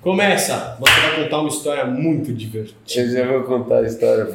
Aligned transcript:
Começa! 0.00 0.76
Você 0.80 1.00
vai 1.00 1.24
contar 1.24 1.38
uma 1.40 1.48
história 1.48 1.84
muito 1.84 2.32
divertida. 2.32 3.06
Eu 3.06 3.10
já 3.12 3.26
vou 3.32 3.42
contar 3.42 3.78
a 3.78 3.82
história. 3.82 4.26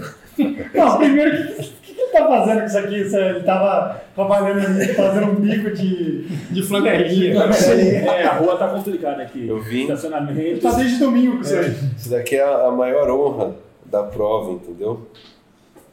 Não, 0.73 0.97
primeiro, 0.97 1.31
o 1.33 1.55
que, 1.55 1.63
que, 1.81 1.93
que 1.93 2.01
ele 2.01 2.11
tá 2.11 2.27
fazendo 2.27 2.59
com 2.59 2.65
isso 2.65 2.77
aqui? 2.77 2.95
Ele 2.95 3.39
tava 3.41 4.01
trabalhando, 4.13 4.65
ali, 4.65 4.93
fazendo 4.93 5.27
um 5.31 5.35
bico 5.35 5.71
de. 5.71 6.27
De 6.51 6.61
flanelinha. 6.61 7.33
É, 7.35 8.23
a 8.25 8.33
rua 8.33 8.57
tá 8.57 8.67
complicada 8.67 9.23
aqui. 9.23 9.47
Eu 9.47 9.59
vim. 9.61 9.83
Ele 9.83 9.93
Estacionamento. 9.93 10.61
tá 10.61 10.71
desde 10.73 10.99
domingo 10.99 11.37
com 11.37 11.41
isso 11.41 11.55
aí. 11.55 11.73
Isso 11.97 12.09
daqui 12.11 12.35
é 12.35 12.43
a 12.43 12.67
a 12.67 12.71
maior 12.71 13.09
honra 13.09 13.55
da 13.85 14.03
prova, 14.03 14.51
entendeu? 14.51 15.07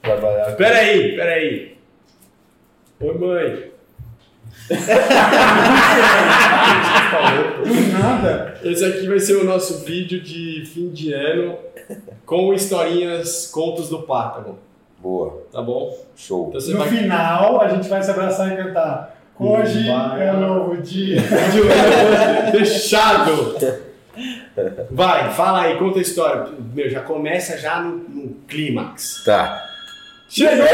Trabalhar. 0.03 0.55
Peraí, 0.57 1.17
peraí. 1.17 1.77
Oi, 3.01 3.19
mãe. 3.19 3.72
Do 7.65 7.99
nada. 7.99 8.55
Esse 8.63 8.85
aqui 8.85 9.07
vai 9.09 9.19
ser 9.21 9.37
o 9.37 9.45
nosso 9.45 9.85
vídeo 9.85 10.21
de 10.21 10.65
fim 10.73 10.89
de 10.91 11.13
ano 11.13 11.57
com 12.25 12.53
historinhas, 12.55 13.47
contos 13.53 13.89
do 13.89 14.03
Pátago. 14.03 14.59
Boa, 14.99 15.43
Tá 15.53 15.61
bom? 15.61 15.97
show. 16.15 16.53
Então 16.55 16.71
No 16.73 16.79
vai. 16.79 16.89
final, 16.89 17.61
a 17.61 17.69
gente 17.69 17.89
vai 17.89 18.03
se 18.03 18.11
abraçar 18.11 18.53
e 18.53 18.57
cantar. 18.57 19.19
Hoje 19.39 19.89
Vai. 19.89 20.29
é 20.29 20.33
um 20.33 20.41
novo 20.41 20.77
dia. 20.81 21.21
Fechado! 22.53 23.57
Vai, 24.91 25.33
fala 25.33 25.63
aí, 25.63 25.77
conta 25.79 25.99
a 25.99 26.03
história. 26.03 26.47
Meu, 26.73 26.89
já 26.89 27.01
começa 27.01 27.59
já 27.59 27.81
no, 27.81 27.97
no 27.97 28.29
clímax. 28.47 29.25
Tá. 29.25 29.61
Chegou! 30.29 30.65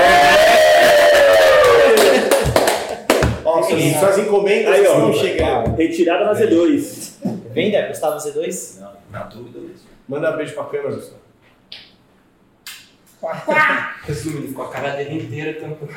Ó, 3.58 3.62
suas, 3.62 3.82
suas 3.96 4.18
encomendas 4.18 4.74
Aí, 4.74 4.86
ó. 4.86 5.12
chegando. 5.12 5.76
Retirada 5.76 6.24
na 6.24 6.32
Z2. 6.34 7.12
Vende, 7.52 7.88
Gustavo 7.88 8.16
Z2? 8.18 8.80
Não, 8.80 8.92
na 9.10 9.22
dúvida 9.24 9.58
mesmo. 9.60 9.88
Manda 10.08 10.32
um 10.32 10.36
beijo 10.36 10.54
pra 10.54 10.64
câmera, 10.64 10.94
Gustavo. 10.94 11.18
Resumindo, 14.06 14.46
ficou 14.48 14.64
a 14.64 14.68
cara 14.68 14.90
dele 14.96 15.22
inteira 15.24 15.58
tampando. 15.60 15.90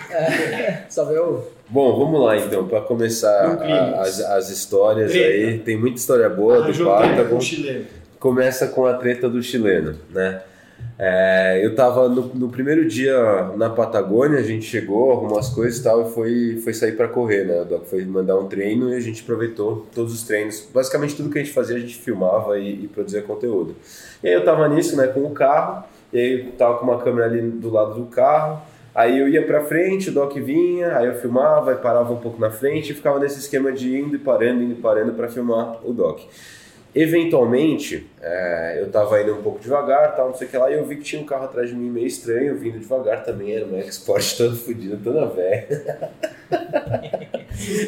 Só 0.90 1.06
vê 1.06 1.20
o. 1.20 1.44
Bom, 1.70 1.98
vamos 2.00 2.20
lá 2.26 2.36
então, 2.36 2.68
para 2.68 2.81
começar 2.81 3.30
a- 3.62 4.02
as, 4.02 4.20
as 4.20 4.50
histórias 4.50 5.12
Treta. 5.12 5.28
aí. 5.28 5.59
Tem 5.59 5.78
muita 5.78 5.98
história 5.98 6.28
boa 6.30 6.58
do 6.58 6.64
Arranjou 6.64 6.98
treta 6.98 7.08
com 7.12 7.16
Pátago. 7.18 7.38
o 7.38 7.42
chileno. 7.42 7.86
Começa 8.20 8.68
com 8.68 8.86
a 8.88 8.94
treta 8.96 9.30
do 9.30 9.42
chileno, 9.42 9.98
né? 10.09 10.42
É, 11.04 11.60
eu 11.66 11.74
tava 11.74 12.08
no, 12.08 12.28
no 12.36 12.50
primeiro 12.50 12.88
dia 12.88 13.18
na 13.58 13.72
Patagônia, 13.72 14.38
a 14.38 14.44
gente 14.44 14.66
chegou, 14.66 15.12
arrumou 15.12 15.40
as 15.40 15.50
coisas 15.50 15.80
e 15.80 15.84
tal, 15.84 16.04
e 16.04 16.12
foi, 16.12 16.62
foi 16.64 16.74
sair 16.76 16.92
para 16.92 17.08
correr, 17.08 17.44
né? 17.44 17.62
O 17.62 17.66
Doc 17.66 17.86
foi 17.86 18.06
mandar 18.06 18.38
um 18.38 18.48
treino 18.48 18.88
e 18.92 18.96
a 18.96 19.00
gente 19.00 19.24
aproveitou 19.24 19.88
todos 19.96 20.14
os 20.14 20.22
treinos. 20.22 20.68
Basicamente 20.72 21.16
tudo 21.16 21.32
que 21.32 21.40
a 21.40 21.44
gente 21.44 21.56
fazia 21.56 21.76
a 21.76 21.80
gente 21.80 21.96
filmava 21.96 22.59
e, 22.59 22.84
e 22.84 22.88
produzia 22.88 23.24
conteúdo. 23.24 23.76
E 24.24 24.28
aí 24.28 24.34
eu 24.36 24.46
tava 24.46 24.70
nisso, 24.70 24.96
né, 24.96 25.08
com 25.08 25.22
o 25.22 25.32
carro, 25.32 25.84
e 26.14 26.20
aí 26.20 26.46
eu 26.46 26.52
tava 26.52 26.78
com 26.78 26.86
uma 26.86 27.00
câmera 27.00 27.26
ali 27.26 27.42
do 27.42 27.72
lado 27.72 27.96
do 27.96 28.06
carro, 28.06 28.62
aí 28.94 29.18
eu 29.18 29.28
ia 29.28 29.44
pra 29.44 29.64
frente, 29.64 30.09
o 30.09 30.14
Doc 30.14 30.36
vinha, 30.36 30.98
aí 30.98 31.08
eu 31.08 31.16
filmava, 31.16 31.72
aí 31.72 31.78
parava 31.78 32.14
um 32.14 32.18
pouco 32.18 32.40
na 32.40 32.52
frente 32.52 32.92
e 32.92 32.94
ficava 32.94 33.18
nesse 33.18 33.40
esquema 33.40 33.72
de 33.72 33.98
indo 33.98 34.18
e 34.18 34.20
parando, 34.20 34.62
indo 34.62 34.74
e 34.74 34.82
parando 34.82 35.14
para 35.14 35.28
filmar 35.28 35.80
o 35.84 35.92
Doc. 35.92 36.20
Eventualmente, 36.94 38.06
é, 38.22 38.78
eu 38.81 38.89
tava 38.92 39.22
indo 39.22 39.34
um 39.34 39.42
pouco 39.42 39.59
devagar, 39.59 40.16
tal, 40.16 40.28
não 40.30 40.36
sei 40.36 40.47
o 40.47 40.50
que 40.50 40.58
lá, 40.58 40.70
e 40.70 40.73
eu 40.73 40.86
vi 40.86 40.97
que 40.97 41.03
tinha 41.03 41.22
um 41.22 41.25
carro 41.25 41.45
atrás 41.45 41.70
de 41.70 41.75
mim 41.75 41.89
meio 41.89 42.06
estranho, 42.08 42.56
vindo 42.58 42.80
devagar 42.80 43.23
também, 43.23 43.53
era 43.56 43.66
uma 43.66 43.80
Export 43.80 44.35
toda 44.38 44.56
fodida, 44.56 45.00
toda 45.03 45.25
velha. 45.28 46.12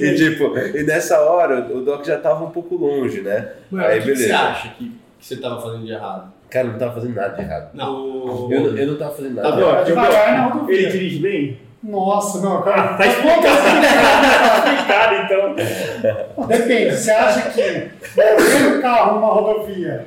e 0.02 0.16
tipo, 0.16 0.58
e 0.58 0.84
nessa 0.84 1.20
hora 1.22 1.68
o 1.76 1.82
Doc 1.82 2.06
já 2.06 2.18
tava 2.18 2.46
um 2.46 2.52
pouco 2.52 2.76
longe, 2.76 3.22
né? 3.22 3.52
Mano, 3.70 3.86
Aí, 3.86 4.00
o 4.00 4.04
que, 4.04 4.12
que 4.12 4.16
você 4.18 4.24
beleza. 4.28 4.40
acha 4.44 4.70
que, 4.70 4.86
que 5.20 5.26
você 5.26 5.38
tava 5.38 5.62
fazendo 5.62 5.86
de 5.86 5.92
errado? 5.92 6.32
Cara, 6.50 6.68
eu 6.68 6.72
não 6.72 6.80
tava 6.80 6.94
fazendo 6.94 7.16
nada 7.16 7.36
de 7.36 7.42
errado. 7.42 7.70
Não. 7.74 8.52
Eu, 8.52 8.62
não- 8.62 8.78
eu 8.78 8.88
não 8.88 8.98
tava 8.98 9.16
fazendo 9.16 9.36
nada 9.36 9.50
Tá 9.50 9.56
de 9.56 9.62
errado. 9.62 9.86
Devagar 9.86 10.56
na 10.66 10.72
Ele 10.72 10.88
dirige 10.88 11.20
bem? 11.20 11.60
Nossa, 11.84 12.40
não, 12.40 12.62
cara. 12.62 12.96
Tá 12.98 13.06
explicado. 13.06 13.44
tá 14.64 14.74
explicado, 14.74 15.16
então. 15.16 16.48
Depende, 16.48 16.96
você 16.96 17.12
acha 17.12 17.50
que 17.50 17.92
mover 18.16 18.78
o 18.78 18.82
carro 18.82 19.16
numa 19.16 19.28
rodovia 19.34 20.06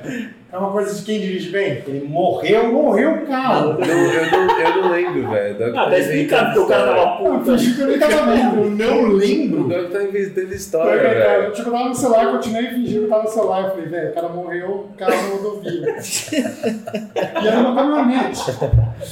é 0.51 0.57
uma 0.57 0.71
coisa 0.71 0.95
de 0.95 1.01
quem 1.03 1.19
dirige 1.19 1.49
bem? 1.49 1.83
Ele 1.85 2.07
morreu. 2.07 2.71
Morreu 2.71 3.11
o 3.15 3.27
carro. 3.27 3.71
Eu 3.71 3.85
não, 3.85 4.13
eu 4.13 4.31
não, 4.31 4.59
eu 4.59 4.81
não 4.81 4.91
lembro, 4.91 5.29
velho. 5.29 5.73
O 5.73 5.79
Ah, 5.79 5.89
tá 5.89 5.99
explicado 5.99 6.45
porque 6.45 6.59
o 6.59 6.67
cara 6.67 6.95
tava 6.95 7.23
Eu 7.25 7.39
puta. 7.39 7.57
fingi 7.57 7.75
que 7.75 7.81
eu 7.81 7.99
tava. 7.99 8.31
Eu 8.35 8.69
não 8.71 9.03
O 9.03 9.07
lembro. 9.13 9.63
Doc 9.67 9.91
tá 9.91 10.03
inventando 10.03 10.49
Eu, 10.51 10.55
história, 10.55 10.91
eu, 10.91 11.09
velho. 11.09 11.43
eu, 11.43 11.51
tipo, 11.53 11.67
eu 11.69 11.73
tava 11.73 11.89
no 11.89 11.95
celular, 11.95 12.31
continuei 12.31 12.67
fingindo 12.69 13.03
que 13.03 13.07
tava 13.09 13.23
no 13.23 13.29
celular. 13.29 13.63
Eu 13.63 13.69
falei, 13.71 13.85
velho, 13.87 14.09
o 14.09 14.13
cara 14.13 14.29
morreu, 14.29 14.69
o 14.69 14.97
carro 14.97 15.11
na 15.11 15.35
rodovia. 15.35 15.95
e 17.43 17.47
era 17.47 17.59
uma 17.59 17.75
caminhonete. 17.75 18.41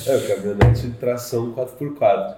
É, 0.08 0.16
o 0.16 0.28
caminhonete 0.28 0.82
de 0.88 0.92
tração 0.98 1.54
4x4. 1.54 2.36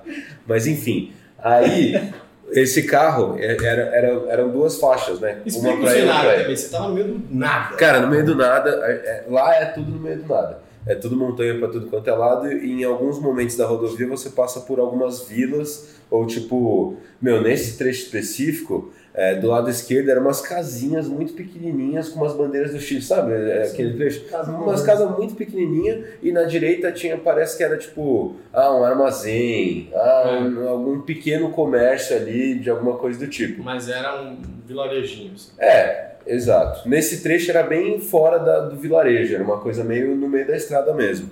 Mas 0.47 0.66
enfim, 0.68 1.12
aí 1.38 2.12
esse 2.52 2.84
carro 2.84 3.35
é, 3.38 3.56
era, 3.58 3.81
era, 3.96 4.08
eram 4.30 4.50
duas 4.50 4.80
faixas, 4.80 5.19
né? 5.19 5.40
Explica 5.46 5.75
o 5.75 5.81
pra 5.81 5.97
ele 5.97 6.06
uma 6.09 6.19
pra 6.22 6.34
ele. 6.34 6.41
também. 6.44 6.56
Você 6.56 6.69
tava 6.69 6.88
no 6.90 6.94
meio 6.96 7.08
do 7.08 7.22
nada. 7.35 7.75
Cara, 7.75 8.00
no 8.02 8.08
meio 8.08 8.25
do 8.25 8.35
nada, 8.35 8.69
é- 8.85 8.91
é- 8.91 9.25
lá 9.30 9.56
é 9.56 9.66
tudo 9.66 9.91
no 9.91 10.00
meio 10.00 10.18
do 10.18 10.28
nada. 10.28 10.59
É 10.86 10.96
tudo 10.96 11.18
montanha 11.18 11.57
pra 11.59 11.68
tudo 11.68 11.88
quanto 11.88 12.09
é 12.09 12.13
lado, 12.13 12.50
e 12.50 12.72
em 12.81 12.84
alguns 12.86 13.19
momentos 13.19 13.57
da 13.57 13.66
rodovia 13.66 14.07
você 14.07 14.30
passa 14.30 14.62
por 14.62 14.80
algumas 14.80 15.24
vilas, 15.28 15.96
ou 16.09 16.25
tipo, 16.25 16.96
meu, 17.22 17.41
nesse 17.41 17.78
trecho 17.78 18.03
específico, 18.03 18.94
é, 19.18 19.34
do 19.36 19.48
lado 19.48 19.68
esquerdo 19.68 20.10
eram 20.10 20.22
umas 20.22 20.40
casinhas 20.42 21.08
muito 21.08 21.34
pequenininhas 21.34 22.08
com 22.10 22.20
umas 22.20 22.34
bandeiras 22.34 22.72
do 22.72 22.80
Chile, 22.80 23.02
sabe? 23.02 23.34
É, 23.34 23.64
aquele 23.64 23.98
trecho. 23.98 24.24
Umas 24.48 24.84
casas 24.84 25.10
muito 25.18 25.34
pequenininhas 25.36 26.06
e 26.22 26.32
na 26.32 26.44
direita 26.44 26.92
tinha, 26.92 27.18
parece 27.18 27.58
que 27.58 27.64
era 27.64 27.76
tipo, 27.78 28.36
ah, 28.54 28.72
um 28.76 28.84
armazém, 28.84 29.90
ah, 29.96 30.40
um- 30.40 30.68
algum 30.70 31.02
pequeno 31.02 31.50
comércio 31.50 32.16
ali 32.16 32.60
de 32.60 32.70
alguma 32.70 32.96
coisa 32.98 33.18
do 33.20 33.28
tipo. 33.28 33.64
Mas 33.64 33.90
era 33.90 34.22
um 34.22 34.38
vilarejinho. 34.68 35.34
assim. 35.34 35.52
É, 35.58 36.12
exato. 36.28 36.88
Nesse 36.88 37.24
trecho 37.24 37.50
era 37.50 37.64
bem 37.64 38.00
fora 38.00 38.38
da- 38.38 38.60
do 38.68 38.76
vilarejo, 38.76 39.34
era 39.34 39.44
uma 39.44 39.58
coisa 39.60 39.84
meio 39.84 40.16
no 40.16 40.30
meio 40.30 40.46
da 40.46 40.56
estrada 40.56 40.94
mesmo. 40.94 41.30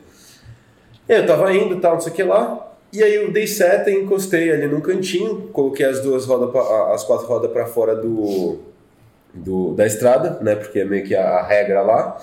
Eu 1.08 1.24
tava 1.28 1.54
indo, 1.54 1.80
tal, 1.80 1.94
não 1.94 2.02
sei 2.02 2.12
o 2.12 2.16
que 2.16 2.24
lá, 2.24 2.75
e 2.96 3.04
aí 3.04 3.16
eu 3.16 3.32
dei 3.32 3.46
seta 3.46 3.90
e 3.92 4.02
encostei 4.02 4.52
ali 4.52 4.68
num 4.68 4.82
cantinho, 4.82 5.50
coloquei 5.52 5.86
as 5.86 6.00
duas 6.02 6.26
rodas, 6.26 6.56
as 6.94 7.04
quatro 7.04 7.28
rodas 7.28 7.52
para 7.52 7.66
fora 7.66 7.96
do, 7.96 8.60
do, 9.34 9.74
da 9.74 9.86
estrada, 9.86 10.40
né, 10.42 10.56
porque 10.56 10.80
é 10.80 10.86
meio 10.86 11.06
que 11.06 11.16
a, 11.16 11.40
a 11.40 11.44
regra 11.44 11.82
lá. 11.82 12.18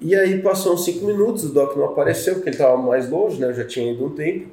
E 0.00 0.14
aí 0.14 0.40
passou 0.40 0.74
uns 0.74 0.84
cinco 0.84 1.04
minutos, 1.04 1.44
o 1.44 1.52
Doc 1.52 1.76
não 1.76 1.84
apareceu, 1.84 2.34
porque 2.34 2.48
ele 2.48 2.56
tava 2.56 2.76
mais 2.76 3.08
longe, 3.08 3.40
né, 3.40 3.48
eu 3.48 3.54
já 3.54 3.64
tinha 3.64 3.92
ido 3.92 4.04
um 4.04 4.10
tempo. 4.10 4.48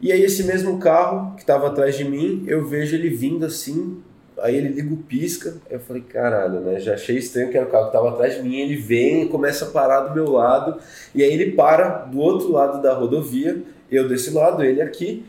E 0.00 0.12
aí 0.12 0.22
esse 0.22 0.44
mesmo 0.44 0.78
carro 0.78 1.34
que 1.36 1.44
tava 1.44 1.66
atrás 1.68 1.96
de 1.96 2.04
mim, 2.04 2.44
eu 2.46 2.64
vejo 2.66 2.94
ele 2.94 3.08
vindo 3.08 3.44
assim, 3.44 4.00
Aí 4.40 4.56
ele 4.56 4.68
liga 4.68 4.94
o 4.94 4.96
pisca, 4.96 5.56
eu 5.68 5.80
falei, 5.80 6.02
caralho, 6.02 6.60
né? 6.60 6.78
Já 6.78 6.94
achei 6.94 7.16
estranho 7.16 7.50
que 7.50 7.56
era 7.56 7.66
o 7.66 7.70
carro 7.70 7.86
que 7.86 7.92
tava 7.92 8.10
atrás 8.10 8.36
de 8.36 8.42
mim, 8.42 8.60
ele 8.60 8.76
vem 8.76 9.22
e 9.22 9.28
começa 9.28 9.64
a 9.64 9.68
parar 9.68 10.00
do 10.00 10.14
meu 10.14 10.30
lado, 10.30 10.78
e 11.14 11.22
aí 11.22 11.32
ele 11.32 11.52
para 11.52 12.04
do 12.04 12.20
outro 12.20 12.52
lado 12.52 12.80
da 12.80 12.94
rodovia, 12.94 13.62
eu 13.90 14.08
desse 14.08 14.30
lado, 14.30 14.62
ele 14.64 14.80
aqui, 14.82 15.24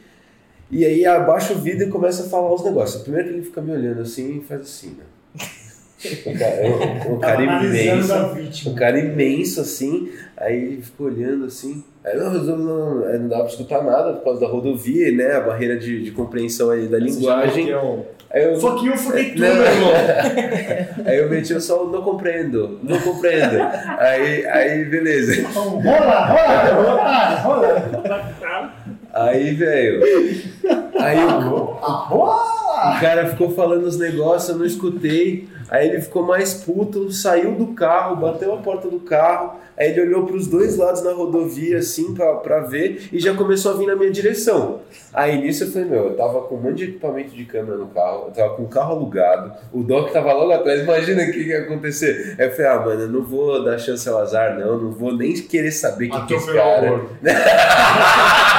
e 0.72 0.86
aí 0.86 1.06
abaixa 1.06 1.54
o 1.54 1.58
vidro 1.58 1.88
e 1.88 1.90
começa 1.90 2.24
a 2.26 2.30
falar 2.30 2.54
os 2.54 2.64
negócios. 2.64 3.02
Primeiro 3.02 3.28
que 3.30 3.34
ele 3.36 3.44
fica 3.44 3.62
me 3.62 3.72
olhando 3.72 4.02
assim 4.02 4.38
e 4.40 4.42
faz 4.46 4.62
assim, 4.62 4.96
né? 4.98 5.04
Um 6.26 6.38
cara, 6.38 6.56
um- 7.10 7.14
um 7.16 7.20
cara 7.20 7.44
imenso. 7.44 8.70
Um 8.70 8.74
cara 8.76 9.00
imenso 9.00 9.60
assim, 9.60 10.10
aí 10.38 10.56
ele 10.56 10.82
ficou 10.82 11.08
olhando 11.08 11.46
assim. 11.46 11.84
Aí 12.06 12.16
não, 12.18 12.32
não, 12.32 12.58
não, 12.58 13.20
não 13.20 13.28
dava 13.28 13.44
pra 13.44 13.52
escutar 13.52 13.84
nada 13.84 14.14
por 14.14 14.24
causa 14.24 14.40
da 14.40 14.48
rodovia, 14.48 15.12
né? 15.12 15.34
A 15.36 15.42
barreira 15.42 15.78
de, 15.78 16.02
de 16.02 16.12
compreensão 16.12 16.70
aí 16.70 16.88
da 16.88 16.98
linguagem. 16.98 17.66
Você 17.66 17.72
já 17.72 17.82
meteu- 17.84 18.06
Aí 18.32 18.44
eu, 18.44 18.60
Fuck 18.62 18.86
you, 18.86 18.96
fuck 18.96 19.18
you, 19.20 19.40
Não. 19.40 19.48
irmão. 19.48 19.92
aí 21.04 21.18
eu 21.18 21.28
meti 21.32 21.52
o 21.52 21.60
som, 21.60 21.86
não 21.86 22.04
compreendo, 22.04 22.80
não 22.84 23.00
compreendo. 23.02 23.58
aí, 23.98 24.46
aí, 24.46 24.86
beleza. 24.86 25.48
Rola, 25.50 26.26
rola, 26.28 26.70
rola, 26.72 27.36
rola. 27.42 28.36
Aí, 29.20 29.54
velho. 29.54 30.02
Aí 30.98 31.18
o, 31.18 31.78
o 32.18 33.00
cara 33.02 33.28
ficou 33.28 33.52
falando 33.52 33.84
os 33.84 33.98
negócios, 33.98 34.50
eu 34.50 34.58
não 34.58 34.66
escutei. 34.66 35.48
Aí 35.70 35.88
ele 35.90 36.02
ficou 36.02 36.24
mais 36.24 36.54
puto, 36.54 37.12
saiu 37.12 37.54
do 37.54 37.68
carro, 37.68 38.16
bateu 38.16 38.54
a 38.54 38.58
porta 38.58 38.88
do 38.88 39.00
carro. 39.00 39.60
Aí 39.78 39.92
ele 39.92 40.02
olhou 40.02 40.26
para 40.26 40.36
os 40.36 40.48
dois 40.48 40.76
lados 40.78 41.02
na 41.04 41.14
rodovia, 41.14 41.78
assim, 41.78 42.14
pra, 42.14 42.34
pra 42.36 42.60
ver, 42.62 43.08
e 43.14 43.20
já 43.20 43.34
começou 43.34 43.72
a 43.72 43.76
vir 43.78 43.88
na 43.88 43.96
minha 43.96 44.12
direção. 44.12 44.82
Aí 45.14 45.40
nisso 45.40 45.64
eu 45.64 45.72
falei, 45.72 45.88
meu, 45.88 46.08
eu 46.08 46.18
tava 46.18 46.42
com 46.42 46.56
um 46.56 46.62
monte 46.62 46.78
de 46.80 46.84
equipamento 46.86 47.34
de 47.34 47.46
câmera 47.46 47.78
no 47.78 47.88
carro, 47.88 48.26
eu 48.28 48.32
tava 48.32 48.56
com 48.56 48.64
o 48.64 48.68
carro 48.68 48.96
alugado, 48.96 49.54
o 49.72 49.82
Doc 49.82 50.12
tava 50.12 50.34
logo 50.34 50.52
atrás, 50.52 50.82
imagina 50.82 51.24
o 51.24 51.26
que, 51.28 51.32
que 51.32 51.50
ia 51.50 51.60
acontecer. 51.60 52.36
Aí 52.38 52.48
eu 52.48 52.52
falei, 52.52 52.72
ah, 52.72 52.80
mano, 52.80 53.02
eu 53.04 53.08
não 53.08 53.24
vou 53.24 53.64
dar 53.64 53.78
chance 53.78 54.10
ao 54.10 54.18
azar, 54.18 54.60
não, 54.60 54.78
não 54.78 54.92
vou 54.92 55.16
nem 55.16 55.34
querer 55.34 55.72
saber 55.72 56.10
quem 56.10 56.26
que 56.26 56.34
é 56.34 56.38
esse 56.38 56.50
o 56.50 56.54
cara. 56.54 57.02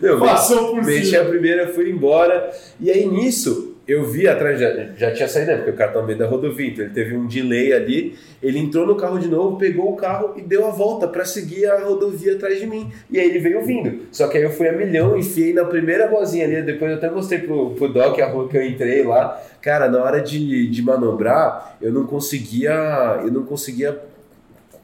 Meu, 0.00 0.18
Passou 0.18 0.74
por 0.74 0.84
Meti 0.84 1.06
cima. 1.06 1.22
a 1.22 1.24
primeira, 1.24 1.68
fui 1.68 1.90
embora. 1.90 2.50
E 2.80 2.90
aí 2.90 3.06
nisso, 3.06 3.76
eu 3.86 4.04
vi 4.04 4.28
atrás, 4.28 4.60
já, 4.60 4.70
já 4.96 5.10
tinha 5.12 5.28
saído, 5.28 5.50
né? 5.50 5.56
Porque 5.56 5.70
o 5.70 5.74
cara 5.76 5.92
tá 5.92 6.00
no 6.00 6.06
meio 6.06 6.18
da 6.18 6.26
rodovia, 6.26 6.68
então 6.68 6.84
ele 6.84 6.94
teve 6.94 7.16
um 7.16 7.26
delay 7.26 7.72
ali. 7.72 8.16
Ele 8.42 8.58
entrou 8.58 8.86
no 8.86 8.94
carro 8.94 9.18
de 9.18 9.26
novo, 9.28 9.56
pegou 9.58 9.90
o 9.92 9.96
carro 9.96 10.34
e 10.36 10.42
deu 10.42 10.66
a 10.66 10.70
volta 10.70 11.08
pra 11.08 11.24
seguir 11.24 11.66
a 11.66 11.80
rodovia 11.80 12.34
atrás 12.34 12.60
de 12.60 12.66
mim. 12.66 12.92
E 13.10 13.18
aí 13.18 13.28
ele 13.28 13.40
veio 13.40 13.64
vindo. 13.64 14.02
Só 14.12 14.28
que 14.28 14.38
aí 14.38 14.44
eu 14.44 14.50
fui 14.50 14.68
a 14.68 14.72
milhão, 14.72 15.16
enfiei 15.18 15.52
na 15.52 15.64
primeira 15.64 16.06
vozinha 16.08 16.44
ali. 16.44 16.62
Depois 16.62 16.92
eu 16.92 16.98
até 16.98 17.10
mostrei 17.10 17.40
pro, 17.40 17.70
pro 17.70 17.88
Doc 17.92 18.18
a 18.20 18.26
rua 18.26 18.48
que 18.48 18.56
eu 18.56 18.62
entrei 18.64 19.02
lá. 19.02 19.40
Cara, 19.60 19.88
na 19.90 20.02
hora 20.02 20.20
de, 20.20 20.68
de 20.68 20.82
manobrar, 20.82 21.76
eu 21.82 21.92
não 21.92 22.06
conseguia. 22.06 23.20
Eu 23.24 23.32
não 23.32 23.42
conseguia. 23.42 23.98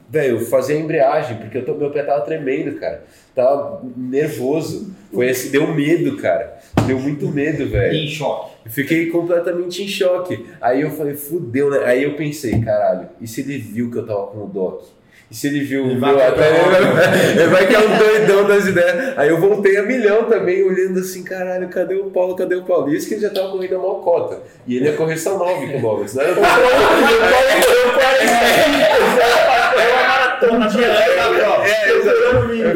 Velho, 0.08 0.38
fazer 0.46 0.74
a 0.74 0.80
embreagem, 0.80 1.38
porque 1.38 1.58
eu 1.58 1.64
tô- 1.64 1.74
meu 1.74 1.90
pé 1.90 2.02
tava 2.02 2.20
tremendo, 2.20 2.78
cara. 2.78 3.02
Tava 3.34 3.82
nervoso. 3.96 4.94
Foi 5.12 5.28
esse, 5.28 5.48
deu 5.48 5.66
medo, 5.66 6.16
cara. 6.18 6.56
Deu 6.86 6.98
muito 6.98 7.26
medo, 7.28 7.66
velho. 7.68 7.94
Em 7.94 8.06
choque. 8.08 8.52
Eu 8.66 8.70
Fiquei 8.70 9.06
completamente 9.06 9.82
em 9.82 9.88
choque. 9.88 10.46
Aí 10.60 10.82
eu 10.82 10.90
falei, 10.90 11.14
fudeu, 11.14 11.70
né? 11.70 11.80
Aí 11.84 12.02
eu 12.04 12.14
pensei, 12.14 12.60
caralho, 12.60 13.08
e 13.20 13.26
se 13.26 13.40
ele 13.40 13.58
viu 13.58 13.90
que 13.90 13.98
eu 13.98 14.06
tava 14.06 14.26
com 14.28 14.44
o 14.44 14.46
Doc? 14.46 14.82
E 15.30 15.34
se 15.34 15.46
ele 15.48 15.60
viu 15.64 15.84
Ele 15.86 15.96
o 15.96 16.00
vai 16.00 16.10
meu 16.14 16.18
pegar 16.18 16.34
até 16.34 17.32
ele 17.40 17.48
vai 17.48 17.66
que 17.66 17.74
é 17.74 17.78
um 17.78 17.98
doidão 17.98 18.46
das 18.46 18.66
ideias. 18.66 19.18
Aí 19.18 19.30
eu 19.30 19.40
voltei 19.40 19.76
a 19.78 19.82
milhão 19.82 20.24
também, 20.28 20.62
olhando 20.62 21.00
assim, 21.00 21.24
caralho, 21.24 21.68
cadê 21.68 21.94
o 21.94 22.04
Paulo? 22.10 22.36
Cadê 22.36 22.54
o 22.54 22.62
Paulo? 22.62 22.92
Isso 22.94 23.08
que 23.08 23.14
ele 23.14 23.22
já 23.22 23.30
tava 23.30 23.48
correndo 23.50 23.74
a 23.76 23.78
maior 23.78 24.00
cota. 24.02 24.42
E 24.66 24.76
ele 24.76 24.84
ia 24.84 24.92
correr 24.92 25.16
só 25.16 25.36
9 25.38 25.66
quilômetros, 25.66 26.14
né? 26.14 26.24
Eu 26.28 26.36
É, 26.36 26.44
exatamente. 28.98 29.56
Eu 29.56 29.63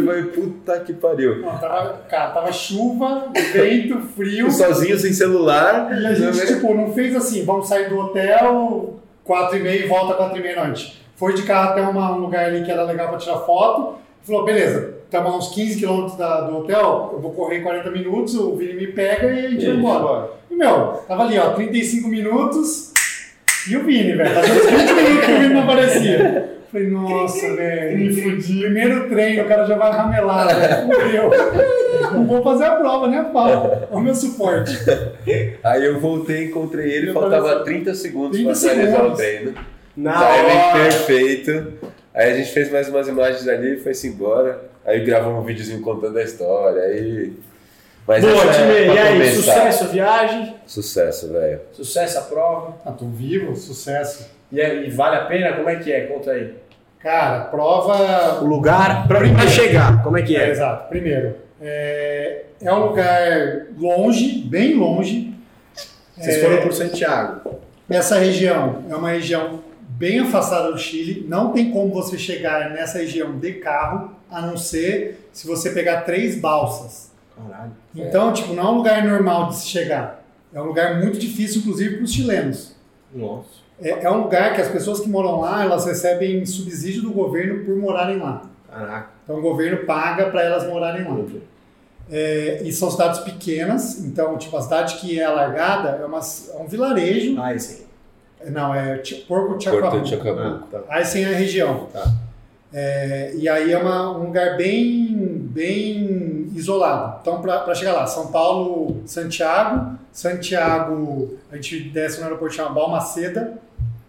falei, 0.07 0.23
puta 0.25 0.81
que 0.81 0.93
pariu. 0.93 1.39
Não, 1.41 1.59
tava, 1.59 2.01
cara, 2.09 2.31
tava 2.31 2.53
chuva, 2.53 3.29
vento, 3.53 4.01
frio. 4.17 4.51
Sozinho, 4.51 4.99
sem 4.99 5.13
celular. 5.13 5.91
E 6.01 6.07
a 6.07 6.15
gente, 6.15 6.47
tipo, 6.47 6.75
não 6.75 6.93
fez 6.93 7.15
assim, 7.17 7.45
vamos 7.45 7.69
sair 7.69 7.89
do 7.89 7.99
hotel, 7.99 8.97
4 9.25 9.57
e 9.59 9.61
meia 9.61 9.85
e 9.85 9.87
volta 9.89 10.15
4 10.15 10.39
e 10.39 10.43
meia 10.43 10.57
da 10.57 10.65
noite. 10.65 11.03
Foi 11.17 11.35
de 11.35 11.43
carro 11.43 11.71
até 11.71 11.81
uma- 11.83 12.13
um 12.13 12.19
lugar 12.19 12.45
ali 12.47 12.63
que 12.65 12.71
era 12.71 12.85
legal 12.85 13.09
pra 13.09 13.19
tirar 13.19 13.39
foto. 13.41 13.97
Falou, 14.23 14.45
beleza, 14.45 14.95
estamos 15.05 15.33
a 15.33 15.37
uns 15.37 15.49
15 15.55 15.79
quilômetros 15.79 16.17
do 16.17 16.59
hotel, 16.59 17.11
eu 17.15 17.21
vou 17.21 17.33
correr 17.33 17.61
40 17.61 17.91
minutos, 17.91 18.35
o 18.35 18.55
Vini 18.57 18.75
me 18.75 18.87
pega 18.89 19.27
e 19.29 19.47
a 19.47 19.51
gente 19.51 19.65
vai 19.67 19.75
embora. 19.77 20.31
E, 20.51 20.55
meu, 20.55 21.03
tava 21.09 21.25
ali, 21.25 21.39
ó, 21.39 21.51
35 21.51 22.09
minutos 22.09 22.93
e 23.71 23.77
o 23.77 23.85
Vini, 23.85 24.13
velho. 24.13 24.35
Fazia 24.35 24.55
uns 24.55 24.67
20 24.71 24.93
minutos 24.93 25.25
que 25.27 25.33
o 25.33 25.39
Vini 25.39 25.55
não 25.55 25.63
aparecia. 25.63 26.58
Falei, 26.71 26.87
nossa, 26.89 27.55
velho, 27.57 27.99
me 27.99 28.13
fudi. 28.23 28.61
Primeiro 28.61 29.09
treino, 29.09 29.45
o 29.45 29.49
cara 29.49 29.65
já 29.67 29.77
vai 29.77 29.91
ramelar, 29.91 30.49
velho. 30.49 30.87
Fudeu. 31.03 31.31
Não 32.13 32.27
vou 32.27 32.43
fazer 32.43 32.65
a 32.65 32.77
prova, 32.77 33.09
né, 33.09 33.31
pau? 33.33 33.89
Olha 33.91 33.99
o 33.99 34.01
meu 34.01 34.15
suporte. 34.15 34.77
Aí 35.65 35.85
eu 35.85 35.99
voltei, 35.99 36.45
encontrei 36.45 36.91
ele, 36.93 37.11
Eu 37.11 37.15
faltava 37.15 37.55
assim, 37.57 37.65
30 37.65 37.95
segundos 37.95 38.37
30 38.39 38.51
pra 38.53 38.61
finalizar 38.61 39.07
o 39.07 39.15
treino. 39.15 39.55
Na 39.97 40.13
Timing 40.13 40.57
hora. 40.57 40.83
perfeito. 40.85 41.73
Aí 42.15 42.33
a 42.33 42.35
gente 42.37 42.51
fez 42.53 42.71
mais 42.71 42.89
umas 42.89 43.09
imagens 43.09 43.47
ali 43.49 43.75
e 43.75 43.81
foi-se 43.81 44.07
embora. 44.09 44.61
Aí 44.85 45.05
gravamos 45.05 45.43
um 45.43 45.47
videozinho 45.47 45.81
contando 45.81 46.17
a 46.19 46.23
história. 46.23 46.83
Aí... 46.83 47.33
Mas 48.07 48.25
Boa, 48.25 48.43
é 48.43 48.53
time. 48.53 48.67
pra 48.87 48.95
E 48.95 48.99
aí, 48.99 49.13
começar. 49.19 49.35
sucesso 49.43 49.85
a 49.85 49.87
viagem? 49.89 50.55
Sucesso, 50.67 51.33
velho. 51.33 51.61
Sucesso 51.73 52.19
a 52.19 52.23
prova? 52.23 52.77
Ah, 52.87 52.93
tô 52.93 53.05
vivo, 53.07 53.55
sucesso. 53.55 54.31
E, 54.51 54.61
aí, 54.61 54.87
e 54.87 54.91
vale 54.91 55.17
a 55.17 55.25
pena? 55.27 55.53
Como 55.57 55.69
é 55.69 55.77
que 55.77 55.93
é? 55.93 56.03
Conta 56.07 56.31
aí. 56.33 56.55
Cara, 56.99 57.45
prova. 57.45 58.41
O 58.43 58.47
lugar 58.47 59.07
pra, 59.07 59.21
pra 59.21 59.47
chegar, 59.47 60.03
como 60.03 60.17
é 60.19 60.23
que 60.23 60.37
É, 60.37 60.45
é? 60.49 60.51
exato. 60.51 60.89
Primeiro, 60.89 61.37
é, 61.61 62.45
é 62.61 62.73
um 62.73 62.87
lugar 62.87 63.67
longe, 63.77 64.43
bem 64.47 64.75
longe. 64.75 65.35
Vocês 66.17 66.37
É, 66.37 66.41
foram 66.41 66.63
por 66.63 66.73
Santiago. 66.73 67.59
Essa 67.89 68.19
região 68.19 68.85
é 68.91 68.95
uma 68.97 69.11
região 69.11 69.61
bem 69.91 70.19
afastada 70.21 70.73
do 70.73 70.79
Chile. 70.79 71.25
Não 71.29 71.53
tem 71.53 71.71
como 71.71 71.93
você 71.93 72.19
chegar 72.19 72.71
nessa 72.71 72.99
região 72.99 73.39
de 73.39 73.53
carro, 73.55 74.13
a 74.31 74.41
não 74.43 74.57
ser 74.57 75.29
se 75.33 75.47
você 75.47 75.71
pegar 75.71 76.03
três 76.03 76.39
balsas. 76.41 77.13
Caralho. 77.37 77.73
Então, 77.95 78.33
tipo, 78.33 78.53
não 78.53 78.63
é 78.65 78.71
um 78.71 78.75
lugar 78.75 79.05
normal 79.05 79.49
de 79.49 79.57
se 79.57 79.69
chegar. 79.69 80.25
É 80.53 80.61
um 80.61 80.65
lugar 80.65 81.01
muito 81.01 81.19
difícil, 81.19 81.61
inclusive, 81.61 81.97
para 81.97 82.05
os 82.05 82.13
chilenos. 82.13 82.77
Nossa. 83.15 83.58
É, 83.81 84.05
é 84.05 84.11
um 84.11 84.23
lugar 84.23 84.55
que 84.55 84.61
as 84.61 84.69
pessoas 84.69 85.01
que 85.01 85.09
moram 85.09 85.41
lá, 85.41 85.63
elas 85.63 85.85
recebem 85.87 86.45
subsídio 86.45 87.03
do 87.03 87.11
governo 87.13 87.65
por 87.65 87.77
morarem 87.77 88.19
lá. 88.19 88.43
Caraca. 88.71 89.09
Então 89.25 89.39
o 89.39 89.43
governo 89.43 89.85
paga 89.87 90.27
para 90.31 90.43
elas 90.43 90.67
morarem 90.67 91.05
lá. 91.05 91.17
É, 92.11 92.61
e 92.65 92.73
são 92.73 92.91
cidades 92.91 93.21
pequenas, 93.21 93.99
então 94.05 94.39
tipo 94.39 94.57
a 94.57 94.63
cidade 94.63 94.97
que 94.97 95.21
é 95.21 95.25
alargada 95.25 95.99
é, 96.01 96.05
uma, 96.07 96.19
é 96.21 96.57
um 96.63 96.67
vilarejo. 96.67 97.39
Ah, 97.41 97.57
sim. 97.59 97.85
Não, 98.47 98.75
é 98.75 98.97
Porco 99.27 99.49
Porto 99.49 99.63
Chacabu. 99.65 100.01
de 100.01 100.11
Chacabu. 100.11 100.41
Ah, 100.41 100.63
tá. 100.71 100.81
Aí 100.89 101.05
sim 101.05 101.23
é 101.25 101.35
a 101.35 101.37
região. 101.37 101.87
Tá. 101.93 102.11
É, 102.73 103.33
e 103.37 103.49
aí 103.49 103.73
é 103.73 103.79
uma- 103.79 104.17
um 104.17 104.25
lugar 104.27 104.57
bem, 104.57 105.09
bem 105.51 106.49
isolado. 106.55 107.19
Então 107.21 107.41
para 107.43 107.75
chegar 107.75 107.93
lá, 107.93 108.07
São 108.07 108.29
Paulo, 108.29 109.03
Santiago, 109.07 109.99
Santiago, 110.13 111.37
a 111.51 111.57
gente 111.57 111.81
desce 111.91 112.19
no 112.19 112.25
aeroporto 112.25 112.55
chamado 112.55 112.75
Balmaceda, 112.75 113.55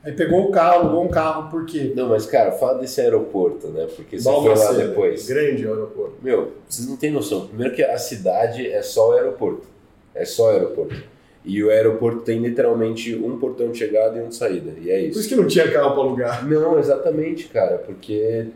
aí 0.10 0.16
pegou 0.16 0.46
o 0.46 0.52
carro, 0.52 0.82
alugou 0.82 1.06
um 1.06 1.08
carro, 1.08 1.50
por 1.50 1.66
quê? 1.66 1.94
Não, 1.96 2.10
mas 2.10 2.26
cara, 2.26 2.52
fala 2.52 2.80
desse 2.80 3.00
aeroporto, 3.02 3.68
né? 3.68 3.88
Porque 3.96 4.20
você 4.20 4.30
foi 4.30 4.56
lá 4.56 4.72
depois. 4.74 5.28
Grande 5.28 5.68
aeroporto. 5.68 6.16
Meu, 6.22 6.52
vocês 6.68 6.88
não 6.88 6.98
têm 6.98 7.12
noção. 7.12 7.48
Primeiro 7.48 7.74
que 7.74 7.84
a 7.84 7.98
cidade 7.98 8.68
é 8.70 8.82
só 8.82 9.10
o 9.10 9.12
aeroporto. 9.14 9.68
É 10.14 10.26
só 10.26 10.48
o 10.48 10.50
aeroporto. 10.50 10.96
E 11.46 11.64
o 11.64 11.70
aeroporto 11.70 12.22
tem 12.22 12.40
literalmente 12.40 13.16
um 13.16 13.40
portão 13.40 13.72
de 13.72 13.78
chegada 13.78 14.18
e 14.18 14.22
um 14.22 14.28
de 14.28 14.36
saída. 14.36 14.74
E 14.80 14.92
é 14.92 15.00
Por 15.00 15.08
isso. 15.08 15.20
isso 15.22 15.30
que 15.30 15.36
não 15.36 15.48
tinha 15.48 15.72
carro 15.72 15.94
pra 15.94 16.04
alugar. 16.04 16.48
Não, 16.48 16.78
exatamente, 16.78 17.48
cara, 17.48 17.78
porque 17.78 18.48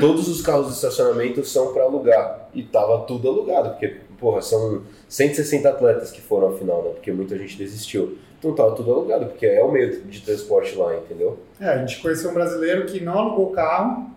todos 0.00 0.28
os 0.28 0.40
carros 0.40 0.68
de 0.68 0.72
estacionamento 0.72 1.44
são 1.44 1.72
para 1.72 1.82
alugar 1.84 2.48
e 2.54 2.62
tava 2.62 3.04
tudo 3.06 3.28
alugado, 3.28 3.70
porque 3.70 3.96
porra, 4.18 4.40
são 4.40 4.82
160 5.08 5.68
atletas 5.68 6.10
que 6.10 6.20
foram 6.20 6.48
à 6.48 6.52
final, 6.52 6.82
né? 6.82 6.90
Porque 6.90 7.12
muita 7.12 7.36
gente 7.36 7.58
desistiu. 7.58 8.16
Então 8.42 8.52
tava 8.56 8.74
tudo 8.74 8.92
alugado, 8.92 9.26
porque 9.26 9.46
é 9.46 9.62
o 9.62 9.70
meio 9.70 10.02
de 10.02 10.20
transporte 10.20 10.74
lá, 10.74 10.96
entendeu? 10.96 11.38
É, 11.60 11.68
a 11.68 11.78
gente 11.78 12.00
conheceu 12.02 12.30
um 12.30 12.34
brasileiro 12.34 12.86
que 12.86 12.98
não 12.98 13.16
alugou 13.16 13.50
carro, 13.52 14.10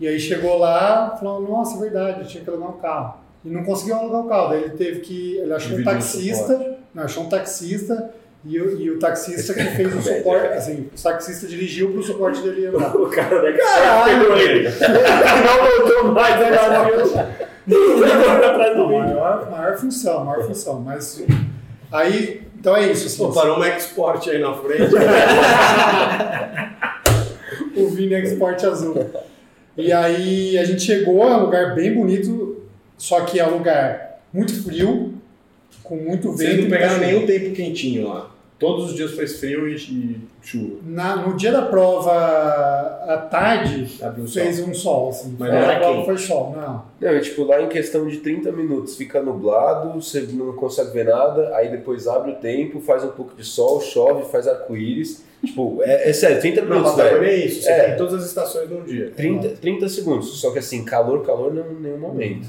e 0.00 0.08
aí 0.08 0.18
chegou 0.18 0.56
lá 0.58 1.12
e 1.14 1.20
falou, 1.20 1.42
nossa, 1.42 1.76
é 1.76 1.80
verdade, 1.80 2.20
eu 2.22 2.26
tinha 2.26 2.42
que 2.42 2.48
alugar 2.48 2.70
um 2.70 2.78
carro. 2.80 3.18
E 3.44 3.50
não 3.50 3.62
conseguiu 3.62 3.96
alugar 3.96 4.22
o 4.22 4.28
carro, 4.28 4.48
daí 4.48 4.62
ele 4.62 4.70
teve 4.70 5.00
que. 5.00 5.36
Ele 5.36 5.52
achou 5.52 5.72
um 5.72 5.76
Dividiu 5.76 5.92
o 5.92 5.94
taxista, 5.94 6.76
não, 6.94 7.02
achou 7.02 7.22
um 7.24 7.28
taxista, 7.28 8.10
e, 8.46 8.58
o- 8.58 8.80
e 8.80 8.90
o 8.90 8.98
taxista 8.98 9.52
que 9.52 9.62
fez 9.62 9.94
o 9.94 10.00
suporte, 10.00 10.46
assim, 10.54 10.88
o 10.96 11.02
taxista 11.02 11.46
dirigiu 11.46 11.92
pro 11.92 12.02
suporte 12.02 12.40
dele 12.40 12.66
andar. 12.68 12.96
O 12.96 13.10
cara 13.10 13.42
da 13.42 13.50
Excel 13.50 14.04
pegou 14.20 14.36
ele. 14.38 14.68
Não 14.70 15.86
voltou 15.86 16.12
mais 16.12 16.34
a 16.42 16.68
navio. 16.70 16.96
Levou 17.66 18.38
pra 18.38 18.54
trás 18.54 18.76
do 18.76 18.82
Não, 18.82 18.88
vídeo. 18.88 19.04
maior, 19.14 19.50
maior 19.50 19.76
função, 19.76 20.24
maior 20.24 20.44
função, 20.46 20.80
mas 20.80 21.22
aí, 21.92 22.42
então 22.64 22.74
é 22.74 22.90
isso. 22.90 23.18
Pô, 23.18 23.26
Assim, 23.26 23.34
parou 23.34 23.58
um 23.58 23.64
export 23.64 24.30
aí 24.30 24.38
na 24.38 24.54
frente. 24.54 24.88
o 27.76 27.90
Vini 27.90 28.14
Export 28.14 28.64
Azul. 28.64 29.10
E 29.76 29.92
aí 29.92 30.56
a 30.56 30.64
gente 30.64 30.80
chegou, 30.80 31.28
é 31.28 31.36
um 31.36 31.42
lugar 31.42 31.74
bem 31.74 31.92
bonito, 31.92 32.62
só 32.96 33.20
que 33.20 33.38
é 33.38 33.46
um 33.46 33.58
lugar 33.58 34.22
muito 34.32 34.64
frio, 34.64 35.12
com 35.82 35.96
muito 35.96 36.32
vento. 36.32 36.52
Vocês 36.52 36.62
não 36.62 36.70
pegaram 36.70 36.98
nenhum 37.00 37.26
tempo 37.26 37.54
quentinho 37.54 38.08
lá. 38.08 38.30
Todos 38.58 38.90
os 38.90 38.94
dias 38.94 39.10
fez 39.12 39.38
frio 39.40 39.68
e, 39.68 39.74
e 39.74 40.20
chuva. 40.40 40.76
Na- 40.86 41.16
no 41.16 41.36
dia 41.36 41.50
da 41.52 41.62
prova, 41.62 42.12
à 42.12 43.16
tarde, 43.30 43.98
Abriu 44.00 44.24
o 44.24 44.28
sol. 44.28 44.42
fez 44.42 44.60
um 44.60 44.72
sol, 44.72 45.08
assim. 45.10 45.36
Mas 45.38 45.50
não 45.52 45.58
era 45.58 45.78
prova 45.78 45.94
quente. 45.96 46.04
foi 46.06 46.18
sol, 46.18 46.52
não. 46.56 46.82
Não, 47.00 47.08
é 47.08 47.20
tipo, 47.20 47.44
lá 47.44 47.60
em 47.60 47.68
questão 47.68 48.06
de 48.06 48.18
30 48.18 48.52
minutos 48.52 48.96
fica 48.96 49.20
nublado, 49.20 50.00
você 50.00 50.20
não 50.32 50.52
consegue 50.52 50.90
ver 50.92 51.06
nada, 51.06 51.54
aí 51.56 51.68
depois 51.70 52.06
abre 52.06 52.30
o 52.32 52.36
tempo, 52.36 52.80
faz 52.80 53.04
um 53.04 53.08
pouco 53.08 53.34
de 53.36 53.44
sol, 53.44 53.80
chove, 53.80 54.24
faz 54.30 54.46
arco-íris. 54.46 55.24
Tipo, 55.44 55.80
é, 55.82 56.08
é 56.08 56.12
sério, 56.12 56.40
30 56.40 56.62
Não, 56.62 56.68
minutos, 56.68 56.92
Patagônia 56.92 57.20
velho. 57.20 57.32
é 57.32 57.44
isso. 57.46 57.62
Você 57.62 57.68
É. 57.70 57.88
tem 57.88 57.96
todas 57.96 58.14
as 58.14 58.26
estações 58.26 58.70
num 58.70 58.82
dia. 58.84 59.10
30, 59.14 59.48
30 59.60 59.88
segundos. 59.88 60.40
Só 60.40 60.50
que 60.52 60.58
assim, 60.60 60.84
calor, 60.84 61.22
calor 61.22 61.52
não 61.52 61.70
em 61.72 61.80
nenhum 61.82 61.98
momento. 61.98 62.46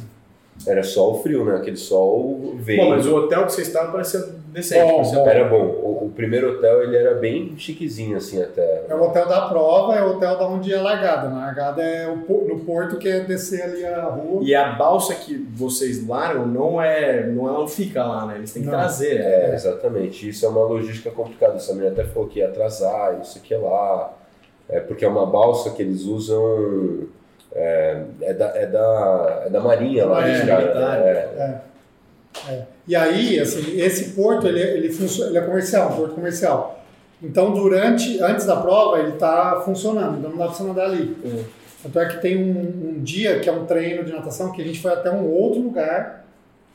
Era 0.65 0.81
só 0.83 1.11
o 1.11 1.21
frio, 1.21 1.43
né? 1.43 1.57
Aquele 1.57 1.75
sol 1.75 2.55
veio. 2.57 2.81
Bom, 2.83 2.89
mas 2.91 3.05
o 3.05 3.13
hotel 3.17 3.45
que 3.45 3.51
vocês 3.51 3.67
estavam 3.67 3.91
parecia 3.91 4.23
decente. 4.55 4.91
Bom, 4.91 5.03
bom. 5.03 5.27
Era 5.27 5.47
bom. 5.47 5.63
O, 5.65 6.05
o 6.05 6.09
primeiro 6.15 6.53
hotel, 6.53 6.81
ele 6.83 6.97
era 6.97 7.13
bem 7.15 7.53
chiquezinho, 7.57 8.17
assim, 8.17 8.41
até. 8.41 8.83
É 8.89 8.95
o 8.95 9.03
hotel 9.03 9.27
da 9.27 9.41
prova, 9.41 9.95
é 9.95 10.03
o 10.03 10.11
hotel 10.11 10.37
da 10.37 10.47
onde 10.47 10.73
é 10.73 10.79
largada. 10.81 11.29
Na 11.29 11.45
largada 11.45 11.83
é 11.83 12.07
o, 12.07 12.15
no 12.15 12.59
porto 12.61 12.97
que 12.97 13.07
é 13.07 13.19
descer 13.19 13.61
ali 13.63 13.85
a 13.85 14.05
rua. 14.05 14.41
E 14.43 14.55
a 14.55 14.71
balsa 14.73 15.13
que 15.13 15.35
vocês 15.53 16.07
largam 16.07 16.47
não 16.47 16.81
é, 16.81 17.23
não, 17.27 17.47
ela 17.47 17.59
não 17.59 17.67
fica 17.67 18.03
lá, 18.03 18.25
né? 18.25 18.37
Eles 18.37 18.51
têm 18.51 18.63
que 18.63 18.69
Não. 18.69 18.77
trazer. 18.77 19.19
É, 19.21 19.53
exatamente. 19.53 20.27
Isso 20.29 20.45
é 20.45 20.49
uma 20.49 20.63
logística 20.63 21.11
complicada. 21.11 21.55
Essa 21.55 21.73
menina 21.73 21.91
até 21.91 22.03
falou 22.05 22.27
que 22.27 22.39
ia 22.39 22.47
atrasar, 22.47 23.19
isso 23.21 23.37
aqui 23.37 23.55
lá. 23.55 24.13
É 24.67 24.79
porque 24.79 25.05
é 25.05 25.07
uma 25.07 25.25
balsa 25.25 25.69
que 25.71 25.81
eles 25.83 26.03
usam. 26.05 27.07
É, 27.53 28.01
é, 28.21 28.33
da, 28.33 28.45
é, 28.47 28.65
da, 28.65 29.43
é 29.45 29.49
da 29.49 29.61
Marinha 29.61 30.05
lá, 30.05 30.21
caras, 30.21 30.43
militar. 30.43 30.99
né? 30.99 31.09
É. 31.09 31.61
É. 32.49 32.63
E 32.87 32.95
aí, 32.95 33.39
assim, 33.39 33.79
esse 33.79 34.11
porto, 34.11 34.47
ele, 34.47 34.59
ele, 34.61 34.91
funcio- 34.91 35.25
ele 35.25 35.37
é 35.37 35.41
comercial, 35.41 35.91
um 35.91 35.95
porto 35.95 36.15
comercial. 36.15 36.83
Então, 37.23 37.53
durante, 37.53 38.21
antes 38.21 38.45
da 38.45 38.57
prova, 38.57 38.99
ele 38.99 39.13
está 39.13 39.61
funcionando, 39.63 40.17
então 40.19 40.29
não 40.31 40.37
dá 40.37 40.45
para 40.45 40.53
você 40.53 40.63
nadar 40.63 40.85
ali. 40.85 41.15
Tanto 41.81 41.99
é 41.99 42.05
que 42.07 42.21
tem 42.21 42.37
um, 42.37 42.89
um 42.97 43.03
dia 43.03 43.39
que 43.39 43.47
é 43.47 43.51
um 43.51 43.65
treino 43.65 44.03
de 44.03 44.11
natação 44.11 44.51
que 44.51 44.61
a 44.61 44.65
gente 44.65 44.79
foi 44.81 44.91
até 44.91 45.09
um 45.11 45.25
outro 45.25 45.61
lugar 45.61 46.25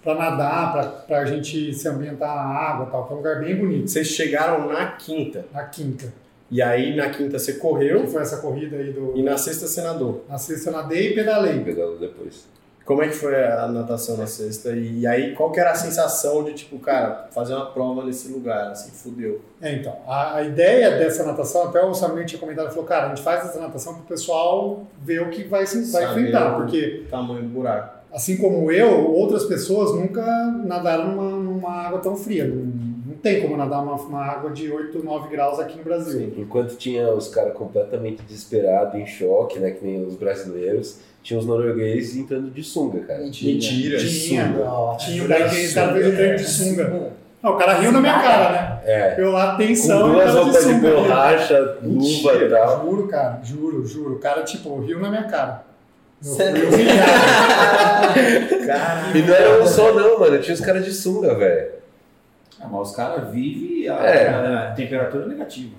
para 0.02 0.14
nadar, 0.14 1.04
para 1.06 1.18
a 1.18 1.24
gente 1.26 1.74
se 1.74 1.86
ambientar 1.86 2.34
na 2.34 2.42
água 2.42 2.86
e 2.86 2.90
tal, 2.90 3.06
que 3.06 3.12
é 3.12 3.14
um 3.14 3.18
lugar 3.18 3.40
bem 3.40 3.54
bonito, 3.54 3.88
Vocês 3.88 4.06
chegaram 4.06 4.66
na 4.72 4.92
quinta. 4.92 5.44
na 5.52 5.64
quinta. 5.64 6.12
E 6.50 6.60
aí 6.62 6.96
na 6.96 7.10
quinta 7.10 7.38
você 7.38 7.52
Que 7.52 7.58
correu 7.60 8.06
foi 8.08 8.22
essa 8.22 8.38
corrida 8.38 8.76
aí 8.76 8.92
do... 8.92 9.12
e 9.14 9.22
na 9.22 9.36
sexta 9.36 9.66
você 9.68 9.82
nadou. 9.82 10.24
Na 10.28 10.38
sexta 10.38 10.70
eu 10.70 10.72
nadei 10.72 11.10
e 11.10 11.14
pedalei. 11.14 11.60
Pedalo 11.60 11.96
depois. 11.98 12.48
Como 12.90 13.02
é 13.04 13.08
que 13.08 13.14
foi 13.14 13.34
a 13.44 13.68
natação 13.68 14.16
na 14.16 14.26
sexta? 14.26 14.70
E 14.72 15.06
aí 15.06 15.32
qual 15.34 15.52
que 15.52 15.60
era 15.60 15.70
a 15.70 15.74
sensação 15.76 16.42
de 16.42 16.54
tipo, 16.54 16.76
cara, 16.80 17.28
fazer 17.30 17.54
uma 17.54 17.66
prova 17.66 18.04
nesse 18.04 18.26
lugar, 18.32 18.72
assim, 18.72 18.90
fudeu. 18.90 19.40
É, 19.62 19.74
então, 19.74 19.96
a, 20.08 20.36
a 20.36 20.42
ideia 20.42 20.90
dessa 20.98 21.22
natação, 21.24 21.68
até 21.68 21.80
o 21.84 21.94
Samir 21.94 22.26
tinha 22.26 22.40
comentado, 22.40 22.70
falou, 22.70 22.84
cara, 22.84 23.06
a 23.06 23.08
gente 23.10 23.22
faz 23.22 23.44
essa 23.48 23.60
natação 23.60 23.94
para 23.94 24.02
o 24.02 24.06
pessoal 24.06 24.82
ver 25.00 25.22
o 25.22 25.30
que 25.30 25.44
vai, 25.44 25.64
se- 25.66 25.90
vai 25.92 26.02
Saber 26.02 26.20
enfrentar, 26.20 26.52
o- 26.54 26.62
porque 26.62 27.04
Tamanho 27.08 27.42
do 27.42 27.48
buraco. 27.48 27.98
assim 28.12 28.36
como 28.38 28.72
eu, 28.72 29.08
outras 29.12 29.44
pessoas 29.44 29.94
nunca 29.94 30.20
nadaram 30.64 31.12
numa, 31.14 31.30
numa 31.38 31.70
água 31.86 32.00
tão 32.00 32.16
fria. 32.16 32.44
Não, 32.44 32.90
não 33.06 33.16
tem 33.22 33.40
como 33.42 33.56
nadar 33.56 33.82
uma, 33.82 33.94
uma 33.94 34.24
água 34.24 34.50
de 34.50 34.70
8, 34.72 35.04
9 35.04 35.28
graus 35.28 35.58
aqui 35.60 35.76
no 35.78 35.84
Brasil. 35.84 36.32
Enquanto 36.36 36.74
tinha 36.76 37.12
os 37.12 37.28
caras 37.28 37.52
completamente 37.54 38.22
desesperados, 38.22 38.94
em 38.94 39.06
choque, 39.06 39.58
né? 39.60 39.70
Que 39.72 39.84
nem 39.84 40.04
os 40.04 40.16
brasileiros, 40.16 40.98
tinha 41.22 41.38
os 41.38 41.46
noruegueses 41.46 42.16
entrando 42.16 42.50
de 42.50 42.62
sunga, 42.62 43.00
cara. 43.00 43.20
Mentira. 43.20 43.98
Tinha, 43.98 44.46
Nossa. 44.48 45.06
tinha 45.06 45.24
o 45.24 45.28
cara 45.28 45.48
fez 45.48 45.76
o 45.76 46.16
treino 46.16 46.36
de 46.36 46.44
sunga. 46.44 47.10
Não, 47.42 47.52
o 47.52 47.56
cara 47.56 47.74
riu 47.78 47.90
na 47.92 48.00
minha 48.00 48.20
cara, 48.20 48.52
né? 48.52 48.80
É. 48.84 49.14
Eu 49.18 49.30
lá, 49.32 49.46
Com 49.46 49.52
atenção, 49.54 50.08
e 50.08 50.10
o 50.10 50.12
duas 50.14 50.30
de 50.30 50.36
roupas 50.38 50.64
de 50.66 50.72
sunga. 50.72 50.90
borracha, 50.90 51.76
luva 51.82 52.34
e 52.36 52.48
tal. 52.50 52.80
Juro, 52.84 53.08
cara, 53.08 53.40
juro, 53.42 53.86
juro. 53.86 54.14
O 54.14 54.18
cara, 54.18 54.42
tipo, 54.42 54.78
riu 54.80 55.00
na 55.00 55.08
minha 55.08 55.24
cara. 55.24 55.62
Eu 56.22 56.32
Sério? 56.32 56.68
E 59.14 59.22
não 59.22 59.34
era 59.34 59.62
um 59.62 59.66
só 59.66 59.94
não, 59.94 60.20
mano. 60.20 60.38
Tinha 60.38 60.54
os 60.54 60.60
caras 60.60 60.84
de 60.84 60.92
sunga, 60.92 61.34
velho. 61.34 61.68
Ah, 62.60 62.68
mas 62.70 62.90
os 62.90 62.96
caras 62.96 63.30
vivem 63.32 63.88
a, 63.88 63.94
É. 64.04 64.28
a 64.28 64.70
temperatura 64.72 65.26
negativa. 65.26 65.70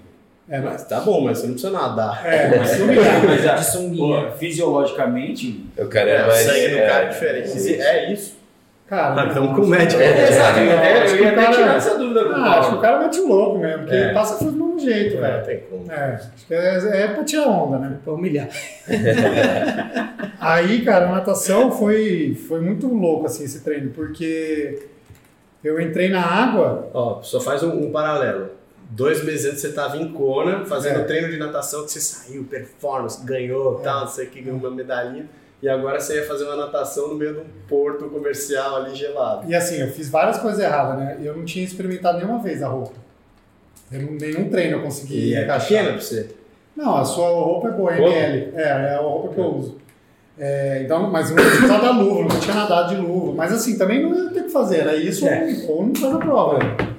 É, 0.51 0.59
mas, 0.59 0.83
tá 0.83 0.99
bom, 0.99 1.21
mas 1.21 1.37
você 1.37 1.47
não 1.47 1.53
precisa 1.53 1.71
nadar. 1.73 2.25
é, 2.25 2.57
mas. 2.57 2.77
Mas 3.25 3.47
a- 3.47 3.55
De 3.55 3.65
sunguinha. 3.65 4.23
pô, 4.23 4.31
fisiologicamente, 4.37 5.65
O 5.77 5.85
cara 5.87 6.09
é, 6.09 6.23
o 6.23 6.27
mais. 6.27 6.39
sangue 6.41 6.67
do 6.67 6.77
é, 6.77 6.87
cara 6.87 7.05
é 7.05 7.07
diferente. 7.07 7.81
É 7.81 8.11
isso? 8.13 8.41
Cara, 8.87 9.21
Ah, 9.21 9.27
então 9.31 9.47
com 9.55 9.61
o 9.61 9.67
médico. 9.67 10.01
É, 10.01 10.27
Exato, 10.27 10.59
eu 10.59 10.65
ia, 10.65 11.03
acho 11.03 11.13
eu 11.15 11.17
que 11.17 11.23
ia 11.23 11.29
o 11.29 11.31
até 11.33 11.41
cara- 11.43 11.55
tirar 11.55 11.75
essa 11.77 11.97
dúvida 11.97 12.21
Ah, 12.35 12.59
acho 12.59 12.69
que 12.71 12.75
o 12.75 12.81
cara 12.81 12.99
mete 12.99 13.19
o 13.21 13.27
louco 13.29 13.59
mesmo, 13.59 13.79
porque 13.83 13.95
É. 13.95 14.13
passa 14.13 14.37
frio 14.37 14.51
do 14.51 14.57
mesmo 14.65 14.79
jeito, 14.81 15.15
Não 15.15 15.21
velho. 15.21 15.45
tem 15.45 15.59
como. 15.69 15.89
É, 15.89 16.05
acho 16.15 16.45
que 16.45 16.53
é, 16.53 17.01
é 17.03 17.07
pra 17.07 17.23
tirar 17.23 17.47
onda, 17.47 17.77
né? 17.77 17.97
Pra 18.03 18.11
humilhar. 18.13 18.49
Aí, 20.39 20.81
cara, 20.83 21.07
a 21.07 21.11
natação 21.13 21.71
foi, 21.71 22.35
foi 22.47 22.59
muito 22.59 22.87
louco, 22.87 23.25
assim, 23.25 23.43
esse 23.45 23.63
treino, 23.63 23.91
porque 23.91 24.79
eu 25.63 25.79
entrei 25.79 26.09
na 26.09 26.21
água, 26.25 26.89
Ó, 26.93 27.21
só 27.21 27.39
faz 27.39 27.63
um, 27.63 27.87
um 27.87 27.91
paralelo. 27.91 28.49
Dois 28.93 29.23
meses 29.23 29.45
antes 29.45 29.61
você 29.61 29.71
tava 29.71 29.95
em 29.97 30.11
Kona, 30.11 30.65
fazendo 30.65 30.99
É. 30.99 31.03
treino 31.05 31.29
de 31.29 31.37
natação, 31.37 31.85
que 31.85 31.91
você 31.91 32.01
saiu, 32.01 32.43
performance, 32.43 33.25
ganhou, 33.25 33.79
É. 33.79 33.83
tal, 33.83 34.01
não 34.01 34.07
sei 34.07 34.25
o 34.27 34.29
que, 34.29 34.41
ganhou 34.41 34.59
uma 34.59 34.69
medalhinha. 34.69 35.25
E 35.63 35.69
agora 35.69 35.99
você 35.99 36.15
ia 36.17 36.27
fazer 36.27 36.43
uma 36.43 36.55
natação 36.57 37.07
no 37.07 37.15
meio 37.15 37.33
de 37.35 37.39
um 37.39 37.45
porto 37.69 38.05
comercial 38.09 38.77
ali 38.77 38.93
gelado. 38.95 39.49
e 39.49 39.55
assim, 39.55 39.77
eu 39.79 39.87
fiz 39.91 40.09
várias 40.09 40.39
coisas 40.39 40.59
erradas, 40.59 40.97
né? 40.99 41.17
Eu 41.23 41.37
não 41.37 41.45
tinha 41.45 41.63
experimentado 41.63 42.17
nenhuma 42.17 42.39
vez 42.39 42.61
a 42.61 42.67
roupa. 42.67 42.93
Eu 43.91 44.01
nenhum 44.19 44.49
treino 44.49 44.77
eu 44.77 44.81
consegui 44.81 45.29
E 45.29 45.35
é 45.35 45.43
encaixar. 45.43 45.67
pequena 45.69 45.89
pra 45.93 46.01
você. 46.01 46.29
Não, 46.75 46.97
a 46.97 47.05
sua 47.05 47.27
roupa 47.29 47.67
é 47.67 47.71
boa, 47.71 47.93
é? 47.93 47.97
ML. 47.97 48.51
É, 48.55 48.61
é 48.63 48.95
a 48.95 49.01
roupa 49.01 49.33
que 49.33 49.39
eu 49.39 49.45
uso. 49.55 49.77
É, 50.39 50.81
então, 50.83 51.11
mas 51.11 51.29
eu 51.29 51.35
não 51.35 51.43
tinha 51.43 51.63
usado 51.65 51.85
a 51.85 51.91
luva, 51.91 52.21
não 52.33 52.39
tinha 52.39 52.55
nadado 52.55 52.95
de 52.95 53.01
luva. 53.01 53.33
Mas 53.35 53.53
assim, 53.53 53.77
também 53.77 54.01
não 54.01 54.15
ia 54.23 54.29
ter 54.31 54.39
o 54.39 54.43
que 54.45 54.49
fazer, 54.49 54.79
era 54.79 54.95
isso 54.95 55.25
ou- 55.25 55.75
ou 55.77 55.85
não 55.87 55.95
faz 55.95 56.15
a 56.15 56.17
prova. 56.17 56.57
né? 56.59 56.90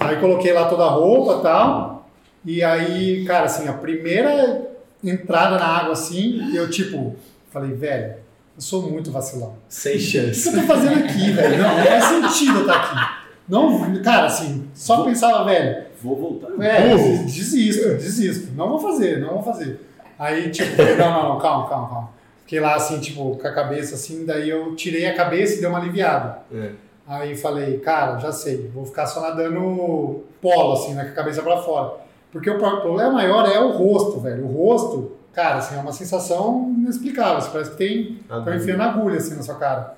Aí 0.00 0.16
coloquei 0.16 0.52
lá 0.52 0.64
toda 0.68 0.84
a 0.84 0.88
roupa 0.90 1.38
e 1.38 1.42
tal. 1.42 2.08
E 2.44 2.64
aí, 2.64 3.24
cara, 3.26 3.44
assim, 3.44 3.68
a 3.68 3.72
primeira 3.74 4.66
entrada 5.04 5.58
na 5.58 5.66
água 5.66 5.92
assim, 5.92 6.54
eu 6.54 6.70
tipo, 6.70 7.14
falei, 7.50 7.72
velho, 7.74 8.14
eu 8.56 8.60
sou 8.62 8.82
muito 8.90 9.10
vacilão. 9.10 9.56
Sem 9.68 9.92
O 9.92 9.98
que 9.98 10.00
chance. 10.02 10.48
eu 10.48 10.54
tô 10.54 10.66
fazendo 10.66 11.04
aqui, 11.04 11.30
velho? 11.32 11.58
Não, 11.62 11.76
não 11.76 11.84
faz 11.84 12.04
sentido 12.04 12.54
eu 12.56 12.60
estar 12.62 12.76
aqui. 12.76 13.20
Não, 13.48 14.02
cara, 14.02 14.26
assim, 14.26 14.68
só 14.74 15.02
pensava, 15.04 15.44
velho, 15.44 15.84
Vou 16.02 16.16
voltar. 16.16 16.48
é, 16.64 16.94
desisto, 17.24 17.88
desisto. 17.88 18.52
Não 18.56 18.70
vou 18.70 18.78
fazer, 18.78 19.20
não 19.20 19.34
vou 19.34 19.42
fazer. 19.42 19.80
Aí, 20.18 20.48
tipo, 20.50 20.80
não, 20.98 21.12
não, 21.12 21.28
não, 21.30 21.38
calma, 21.38 21.68
calma, 21.68 21.88
calma. 21.88 22.10
Fiquei 22.42 22.58
lá, 22.60 22.74
assim, 22.74 22.98
tipo, 23.00 23.36
com 23.36 23.46
a 23.46 23.52
cabeça 23.52 23.94
assim, 23.96 24.24
daí 24.24 24.48
eu 24.48 24.74
tirei 24.76 25.06
a 25.06 25.14
cabeça 25.14 25.56
e 25.56 25.60
deu 25.60 25.68
uma 25.70 25.78
aliviada. 25.78 26.38
É. 26.52 26.70
Aí 27.12 27.34
falei, 27.36 27.78
cara, 27.80 28.18
já 28.18 28.30
sei, 28.30 28.70
vou 28.72 28.86
ficar 28.86 29.04
só 29.06 29.20
nadando 29.20 30.20
polo, 30.40 30.74
assim, 30.74 30.94
né, 30.94 31.04
com 31.06 31.10
a 31.10 31.14
cabeça 31.14 31.42
pra 31.42 31.56
fora. 31.60 31.94
Porque 32.30 32.48
o 32.48 32.56
pro- 32.58 32.80
problema 32.82 33.10
maior 33.14 33.44
é 33.50 33.58
o 33.58 33.72
rosto, 33.72 34.20
velho. 34.20 34.44
O 34.44 34.52
rosto, 34.52 35.12
cara, 35.32 35.56
assim, 35.56 35.74
é 35.74 35.78
uma 35.78 35.92
sensação 35.92 36.72
inexplicável. 36.78 37.38
Assim, 37.38 37.50
parece 37.50 37.70
que 37.72 37.76
tem 37.76 38.18
Estão 38.38 38.54
enfiando 38.54 38.82
agulha 38.82 39.16
assim 39.16 39.34
na 39.34 39.42
sua 39.42 39.56
cara. 39.56 39.96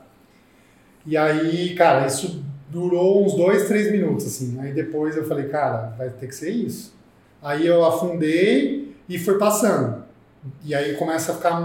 E 1.05 1.15
aí, 1.17 1.75
cara, 1.75 2.07
isso 2.07 2.43
durou 2.71 3.25
uns 3.27 3.35
dois, 3.35 3.69
três 3.69 3.93
minutos, 3.93 4.27
assim. 4.27 4.59
Aí 4.61 4.73
depois 4.73 5.15
eu 5.15 5.25
falei, 5.29 5.49
cara, 5.49 5.93
vai 5.99 6.09
ter 6.09 6.27
que 6.29 6.35
ser 6.35 6.51
isso. 6.51 6.95
Aí 7.43 7.67
eu 7.67 7.85
afundei 7.85 8.97
e 9.07 9.19
foi 9.19 9.37
passando. 9.37 10.03
E 10.65 10.75
aí 10.75 10.95
começa 10.95 11.33
a 11.33 11.35
ficar 11.35 11.61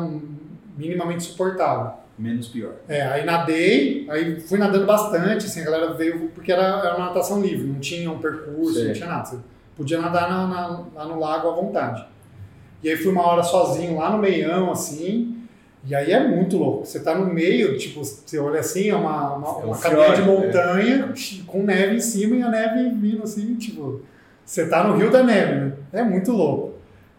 minimamente 0.77 1.23
suportável. 1.23 1.93
Menos 2.17 2.47
pior. 2.47 2.73
É, 2.87 3.01
aí 3.03 3.23
nadei, 3.25 4.07
aí 4.09 4.39
fui 4.41 4.57
nadando 4.57 4.85
bastante, 4.85 5.45
assim, 5.45 5.61
a 5.61 5.65
galera 5.65 5.93
veio, 5.93 6.29
porque 6.33 6.51
era, 6.51 6.63
era 6.63 6.95
uma 6.97 7.07
natação 7.07 7.39
livre, 7.41 7.67
não 7.67 7.79
tinha 7.79 8.11
um 8.11 8.17
percurso, 8.17 8.79
não 8.87 8.93
tinha 8.93 9.07
nada. 9.07 9.25
Você 9.25 9.37
podia 9.75 10.01
nadar 10.01 10.29
na- 10.29 10.47
na- 10.47 10.83
lá 10.95 11.05
no 11.05 11.19
lago 11.19 11.47
à 11.49 11.51
vontade. 11.51 12.03
E 12.83 12.89
aí 12.89 12.97
fui 12.97 13.11
uma 13.11 13.21
hora 13.25 13.43
sozinho 13.43 13.97
lá 13.97 14.09
no 14.09 14.17
meião, 14.17 14.71
assim, 14.71 15.35
e 15.85 15.93
aí 15.93 16.11
é 16.11 16.27
muito 16.27 16.57
louco. 16.57 16.85
Você 16.85 16.99
tá 17.01 17.13
no 17.13 17.31
meio, 17.31 17.77
tipo, 17.77 18.03
você 18.03 18.39
olha 18.39 18.59
assim, 18.61 18.89
é 18.89 18.95
uma, 18.95 19.35
uma, 19.35 19.47
É 19.47 19.51
um 19.63 19.67
uma 19.67 19.77
cadeia 19.77 20.09
de 20.15 20.21
fiord, 20.23 20.27
montanha 20.47 21.13
com 21.45 21.63
neve 21.63 21.95
em 21.97 21.99
cima 21.99 22.35
e 22.35 22.41
a 22.41 22.49
neve 22.49 22.89
vindo 22.95 23.21
assim, 23.23 23.55
tipo, 23.55 24.01
você 24.43 24.67
tá 24.67 24.83
no 24.83 24.95
rio 24.97 25.11
da 25.11 25.21
neve, 25.23 25.53
né? 25.55 25.73
É 25.93 26.03
muito 26.03 26.31
louco. 26.31 26.66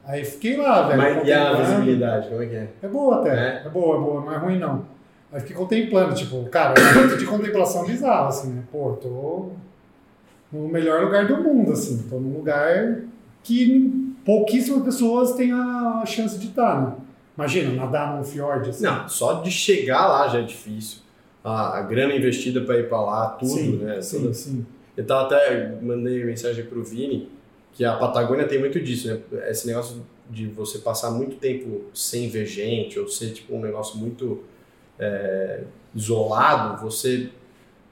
Aí 0.08 0.24
fiquei 0.24 0.56
lá, 0.56 0.88
velho. 0.88 0.96
Mas 0.98 1.28
e 1.28 1.32
a 1.32 1.52
visibilidade, 1.52 2.28
como 2.28 2.42
é 2.42 2.46
que 2.46 2.54
é? 2.56 2.68
É 2.82 2.88
boa 2.88 3.20
até. 3.20 3.30
É? 3.30 3.62
É? 3.66 3.68
boa, 3.68 3.96
é 3.96 4.00
boa, 4.00 4.20
não 4.22 4.32
é 4.32 4.38
ruim 4.38 4.58
não. 4.58 4.86
Aí 5.30 5.40
fiquei 5.40 5.54
contemplando, 5.54 6.14
tipo, 6.14 6.44
cara, 6.46 6.72
é 6.80 6.82
um 6.82 6.94
momento 6.94 7.18
de 7.18 7.26
contemplação 7.26 7.84
bizarro, 7.84 8.28
assim, 8.28 8.50
né? 8.54 8.62
Pô, 8.72 8.92
tô 8.94 9.50
no 10.50 10.66
melhor 10.66 11.02
lugar 11.04 11.26
do 11.26 11.36
mundo, 11.36 11.72
assim. 11.72 12.06
Tô 12.08 12.18
num 12.18 12.38
lugar 12.38 13.00
que 13.42 14.14
pouquíssimas 14.24 14.82
pessoas 14.82 15.32
têm 15.34 15.52
a 15.52 16.02
chance 16.06 16.38
de 16.38 16.46
estar, 16.46 16.80
né? 16.80 16.92
Imagina, 17.36 17.74
nadar 17.74 18.16
num 18.16 18.24
fiord, 18.24 18.70
assim. 18.70 18.84
Não, 18.84 19.06
só 19.06 19.42
de 19.42 19.50
chegar 19.50 20.06
lá 20.08 20.26
já 20.28 20.38
é 20.38 20.42
difícil. 20.42 21.00
A, 21.44 21.78
a 21.78 21.82
grana 21.82 22.14
investida 22.14 22.62
pra 22.62 22.78
ir 22.78 22.88
pra 22.88 23.00
lá, 23.02 23.26
tudo, 23.32 23.50
sim, 23.50 23.76
né? 23.76 24.00
Sim, 24.00 24.20
Toda- 24.22 24.32
sim. 24.34 24.66
Eu 24.96 25.06
tava 25.06 25.26
até, 25.26 25.76
mandei 25.82 26.24
mensagem 26.24 26.64
pro 26.64 26.82
Vini, 26.82 27.28
que 27.78 27.84
a 27.84 27.94
Patagônia 27.94 28.44
tem 28.48 28.58
muito 28.58 28.80
disso, 28.80 29.06
né? 29.06 29.20
Esse 29.48 29.64
negócio 29.68 30.04
de 30.28 30.48
você 30.48 30.78
passar 30.78 31.12
muito 31.12 31.36
tempo 31.36 31.84
sem 31.94 32.28
ver 32.28 32.44
gente, 32.44 32.98
ou 32.98 33.06
ser 33.06 33.30
tipo 33.30 33.54
um 33.54 33.60
negócio 33.60 33.96
muito 33.96 34.42
é, 34.98 35.60
isolado, 35.94 36.82
você 36.82 37.28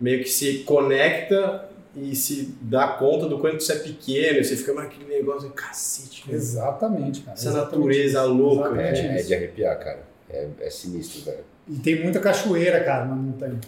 meio 0.01 0.25
que 0.25 0.29
se 0.29 0.65
conecta 0.65 1.69
e 1.95 2.17
se 2.17 2.57
dá 2.61 2.89
conta 2.89 3.29
do 3.29 3.39
quanto 3.39 3.63
você 3.63 3.75
é 3.75 3.79
pequeno, 3.79 4.41
e 4.41 4.45
você 4.45 4.57
fica, 4.57 4.75
mas 4.75 4.87
aquele 4.87 5.05
negócio, 5.05 5.49
cacete, 5.51 6.29
né? 6.29 6.35
Exatamente, 6.35 7.21
cara. 7.21 7.35
Essa 7.35 7.51
exatamente 7.51 7.77
natureza 7.77 8.19
isso, 8.23 8.33
louca, 8.33 8.83
É, 8.83 9.21
é 9.21 9.23
de 9.23 9.35
arrepiar, 9.35 9.79
cara. 9.79 10.03
É, 10.29 10.49
é 10.63 10.69
sinistro, 10.69 11.23
velho. 11.23 11.45
E 11.69 11.77
tem 11.77 12.03
muita 12.03 12.19
cachoeira, 12.19 12.83
cara, 12.83 13.05
na 13.05 13.15
montanha. 13.15 13.61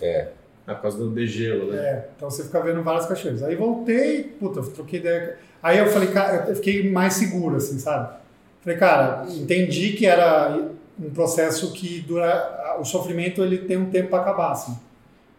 Ah, 0.67 0.75
por 0.75 0.83
causa 0.83 0.99
do 0.99 1.11
degelo, 1.11 1.73
né? 1.73 1.79
É, 1.79 2.09
então 2.17 2.29
você 2.29 2.43
fica 2.43 2.61
vendo 2.61 2.83
várias 2.83 3.07
cachoeiras. 3.07 3.45
Aí 3.45 3.55
voltei, 3.55 4.25
puta, 4.25 4.61
troquei 4.63 4.99
ideia. 4.99 5.39
Aí 5.63 5.79
eu 5.79 5.87
falei, 5.87 6.09
cara, 6.09 6.47
eu 6.49 6.57
fiquei 6.57 6.91
mais 6.91 7.15
seguro, 7.15 7.57
assim, 7.57 7.79
sabe? 7.79 8.17
Falei, 8.63 8.79
cara, 8.79 9.27
entendi 9.29 9.93
que 9.93 10.07
era 10.07 10.69
um 10.99 11.11
processo 11.11 11.73
que 11.73 12.01
dura. 12.01 12.77
O 12.81 12.85
sofrimento 12.85 13.43
ele 13.43 13.59
tem 13.59 13.77
um 13.77 13.91
tempo 13.91 14.11
para 14.11 14.21
acabar, 14.21 14.53
assim. 14.53 14.79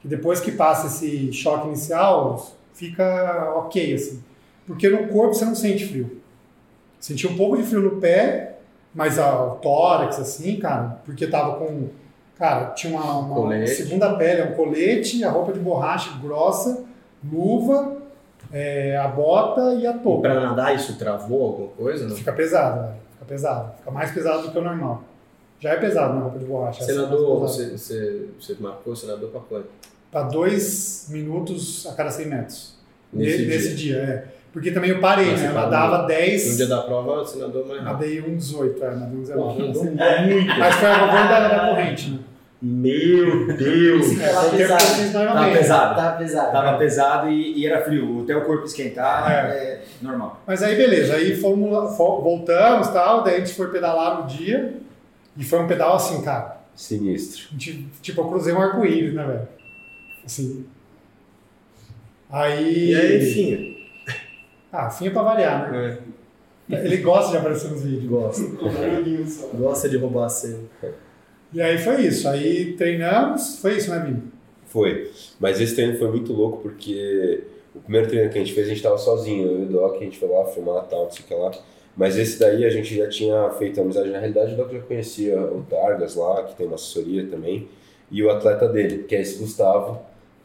Que 0.01 0.07
depois 0.07 0.39
que 0.39 0.51
passa 0.51 0.87
esse 0.87 1.31
choque 1.31 1.67
inicial, 1.67 2.55
fica 2.73 3.53
ok, 3.55 3.93
assim. 3.93 4.23
Porque 4.65 4.89
no 4.89 5.07
corpo 5.07 5.33
você 5.33 5.45
não 5.45 5.55
sente 5.55 5.87
frio. 5.87 6.21
Senti 6.99 7.27
um 7.27 7.35
pouco 7.35 7.57
de 7.57 7.63
frio 7.63 7.81
no 7.81 8.01
pé, 8.01 8.57
mas 8.93 9.17
ó, 9.17 9.53
o 9.53 9.55
tórax, 9.55 10.19
assim, 10.19 10.57
cara, 10.57 11.01
porque 11.05 11.27
tava 11.27 11.57
com 11.57 11.89
Cara, 12.39 12.67
tinha 12.67 12.97
uma, 12.97 13.19
uma 13.19 13.67
segunda 13.67 14.15
pele, 14.15 14.43
um 14.43 14.55
colete, 14.55 15.25
a 15.25 15.29
roupa 15.29 15.51
de 15.51 15.59
borracha 15.59 16.17
grossa, 16.21 16.85
luva, 17.21 17.98
é, 18.51 18.97
a 18.97 19.07
bota 19.07 19.73
e 19.75 19.85
a 19.85 19.93
touca. 19.93 20.29
pra 20.29 20.39
nadar 20.39 20.75
isso 20.75 20.97
travou 20.97 21.43
alguma 21.47 21.67
coisa? 21.69 22.07
Não? 22.07 22.15
Fica 22.15 22.31
pesado, 22.33 22.81
velho. 22.81 22.93
Fica 23.13 23.25
pesado. 23.25 23.73
Fica 23.77 23.91
mais 23.91 24.11
pesado 24.11 24.41
do 24.43 24.51
que 24.51 24.57
o 24.57 24.61
normal. 24.61 25.03
Já 25.59 25.71
é 25.71 25.75
pesado 25.77 26.13
na 26.15 26.21
roupa 26.21 26.39
de 26.39 26.45
borracha. 26.45 26.83
Você 26.83 26.91
é 26.91 26.95
nadou, 26.95 27.39
você, 27.39 27.71
você, 27.77 28.25
você 28.39 28.55
marcou, 28.59 28.95
você 28.95 29.05
nadou 29.07 29.29
pra 29.29 29.41
quanto? 29.41 29.67
Pra 30.09 30.23
dois 30.23 31.07
minutos 31.09 31.85
a 31.85 31.93
cada 31.93 32.09
100 32.09 32.25
metros. 32.27 32.75
Nesse 33.11 33.39
Ne- 33.39 33.47
Nesse 33.47 33.75
dia, 33.75 33.97
é. 33.97 34.23
Porque 34.53 34.71
também 34.71 34.89
eu 34.89 34.99
parei, 34.99 35.29
Mas 35.31 35.41
né? 35.41 35.49
Eu 35.49 35.53
nadava 35.53 35.97
No 36.03 36.07
10, 36.07 36.57
dia 36.57 36.65
da 36.67 36.81
prova 36.81 37.17
você 37.17 37.37
nadou 37.37 37.67
mais 37.67 37.81
rápido. 37.83 37.93
nadei 37.93 38.21
um 38.21 38.35
18, 38.35 38.83
é, 38.83 38.95
nadei 38.95 39.17
um 39.17 39.21
19. 39.21 39.57
Pô, 39.63 39.69
Assim, 39.69 39.89
muito. 39.91 40.47
Mas 40.57 40.75
foi 40.75 40.89
a 40.89 40.99
favor 40.99 41.27
da, 41.29 41.47
da 41.49 41.67
corrente, 41.69 42.09
né? 42.11 42.19
Meu 42.61 43.47
Deus! 43.55 44.19
É, 44.19 44.33
Tava 44.33 44.49
pesado. 44.57 44.83
Tava 45.13 45.51
pesado. 45.51 45.95
Tá 45.95 46.11
pesado. 46.11 46.51
Tava 46.51 46.77
pesado 46.77 47.29
e, 47.29 47.57
e 47.59 47.65
era 47.65 47.81
frio. 47.85 48.23
Até 48.23 48.35
o 48.35 48.43
corpo 48.45 48.65
esquentar 48.65 49.31
é, 49.31 49.81
normal. 50.01 50.41
Mas 50.45 50.61
aí 50.61 50.75
beleza, 50.75 51.15
aí 51.15 51.37
fomos, 51.37 51.97
voltamos 51.97 52.87
e 52.89 52.93
tal, 52.93 53.23
daí 53.23 53.35
a 53.35 53.39
gente 53.39 53.53
foi 53.53 53.69
pedalar 53.71 54.21
no 54.21 54.27
dia. 54.27 54.73
E 55.37 55.43
foi 55.43 55.59
um 55.59 55.67
pedal 55.67 55.95
assim, 55.95 56.21
cara. 56.21 56.57
Sinistro. 56.75 57.47
gente- 57.57 57.87
tipo, 58.01 58.19
eu 58.21 58.27
cruzei 58.27 58.53
um 58.53 58.61
arco-íris, 58.61 59.13
né, 59.13 59.23
velho? 59.25 59.47
Assim. 60.25 60.65
Aí. 62.29 62.91
E 62.91 62.95
aí, 62.95 63.17
enfim. 63.29 63.75
Ah, 64.71 64.89
fim 64.89 65.07
é 65.07 65.09
pra 65.11 65.21
variar, 65.23 65.71
né? 65.71 65.97
Ele 66.69 66.97
gosta 66.97 67.31
de 67.31 67.37
aparecer 67.37 67.71
nos 67.71 67.81
vídeos. 67.83 68.05
Gosta. 68.05 68.43
Gosta 69.57 69.89
de 69.89 69.97
roubar 69.97 70.25
a 70.25 70.29
cena. 70.29 70.59
E 71.53 71.61
aí 71.61 71.77
foi 71.77 72.01
isso. 72.01 72.27
Aí 72.27 72.73
treinamos, 72.73 73.59
foi 73.59 73.77
isso, 73.77 73.89
né, 73.89 73.99
Vini? 73.99 74.23
Foi. 74.67 75.11
Mas 75.39 75.59
esse 75.59 75.75
treino 75.75 75.97
foi 75.97 76.09
muito 76.09 76.31
louco 76.31 76.61
porque 76.61 77.43
o 77.73 77.79
primeiro 77.79 78.07
treino 78.07 78.29
que 78.29 78.37
a 78.37 78.41
gente 78.43 78.53
fez, 78.53 78.67
a 78.67 78.69
gente 78.69 78.83
tava 78.83 78.97
sozinho, 78.97 79.47
eu 79.47 79.59
e 79.61 79.63
o 79.63 79.67
Doc, 79.67 79.95
a 79.95 80.03
gente 80.03 80.17
foi 80.17 80.29
lá 80.29 80.45
filmar 80.45 80.83
tal, 80.85 81.05
não 81.05 81.11
sei 81.11 81.25
o 81.25 81.27
que 81.27 81.33
lá. 81.33 81.51
Mas 81.97 82.17
esse 82.17 82.39
daí 82.39 82.63
a 82.63 82.69
gente 82.69 82.95
já 82.95 83.09
tinha 83.09 83.49
feito 83.51 83.81
amizade. 83.81 84.09
Na 84.09 84.19
realidade, 84.19 84.53
o 84.53 84.57
Doc 84.57 84.71
já 84.71 84.79
conhecia 84.79 85.39
o 85.41 85.63
Targas 85.63 86.15
lá, 86.15 86.43
que 86.43 86.55
tem 86.55 86.67
uma 86.67 86.75
assessoria 86.75 87.25
também, 87.25 87.67
e 88.11 88.23
o 88.23 88.29
atleta 88.29 88.67
dele, 88.67 89.03
que 89.03 89.15
é 89.15 89.21
esse 89.21 89.39
Gustavo, 89.39 89.99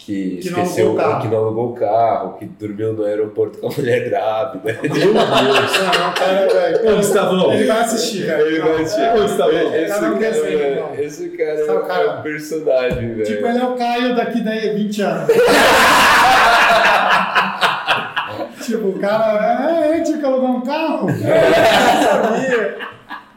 que, 0.05 0.37
Que 0.43 0.51
não 0.51 0.63
esqueceu, 0.63 0.89
alugou 0.89 1.01
o 1.01 1.03
carro. 1.09 1.23
que 1.23 1.29
não 1.29 1.39
alugou 1.39 1.71
o 1.71 1.75
carro, 1.75 2.33
que 2.39 2.45
dormiu 2.45 2.93
no 2.93 3.05
aeroporto 3.05 3.59
com 3.59 3.69
a 3.69 3.71
mulher 3.71 4.11
grávida. 4.11 4.61
Meu 4.65 4.83
Deus! 4.83 5.15
Não, 5.15 6.13
cara, 6.13 6.49
velho. 6.53 6.93
Ô, 6.93 6.97
Gustavo, 6.97 7.53
Ele 7.53 7.65
vai 7.65 7.81
assistir, 7.81 8.27
cara. 8.27 8.43
Ele 8.43 8.61
vai 8.61 8.83
assistir. 8.83 9.01
Não, 9.01 9.17
Ô, 9.17 9.21
Gustavo, 9.23 9.51
Esse 9.53 9.89
cara 9.89 10.09
não 10.09 10.19
cara, 10.19 10.35
ser, 10.35 10.61
é- 10.61 10.81
não. 10.81 10.95
esse 11.05 11.29
cara 11.31 11.61
é 11.61 11.81
cara? 11.87 12.19
um 12.19 12.23
personagem, 12.23 13.15
velho. 13.15 13.25
Tipo, 13.25 13.47
ele 13.47 13.59
é 13.59 13.65
o 13.65 13.75
Caio 13.77 14.15
daqui 14.17 14.41
daí 14.43 14.75
20 14.75 15.03
anos. 15.03 15.29
tipo, 18.65 18.89
o 18.89 18.99
cara. 18.99 19.71
É, 19.71 19.93
a 19.93 19.97
gente 19.97 20.07
tinha 20.07 20.19
que 20.19 20.25
alugar 20.27 20.51
um 20.51 20.61
carro? 20.61 21.09
É, 21.11 22.03
sabia. 22.03 22.79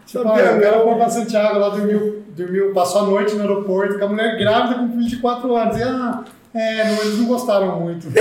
Tipo, 0.05 0.21
o 0.21 0.33
cara 0.33 0.81
foi 0.83 0.95
pra 0.95 1.09
Santiago 1.09 1.59
lá, 1.59 1.69
dormiu, 1.69 2.23
dormiu, 2.29 2.73
passou 2.73 3.01
a 3.01 3.05
noite 3.05 3.35
no 3.35 3.41
aeroporto 3.41 3.99
com 3.99 4.05
a 4.05 4.09
mulher 4.09 4.37
grávida 4.37 4.75
com 4.75 4.83
um 4.85 4.91
filho 4.91 5.07
de 5.07 5.17
4 5.17 5.55
anos. 5.55 5.77
E 5.77 5.83
ah, 5.83 6.23
é, 6.53 6.83
não, 6.85 7.01
eles 7.01 7.17
não 7.19 7.25
gostaram 7.25 7.79
muito. 7.79 8.07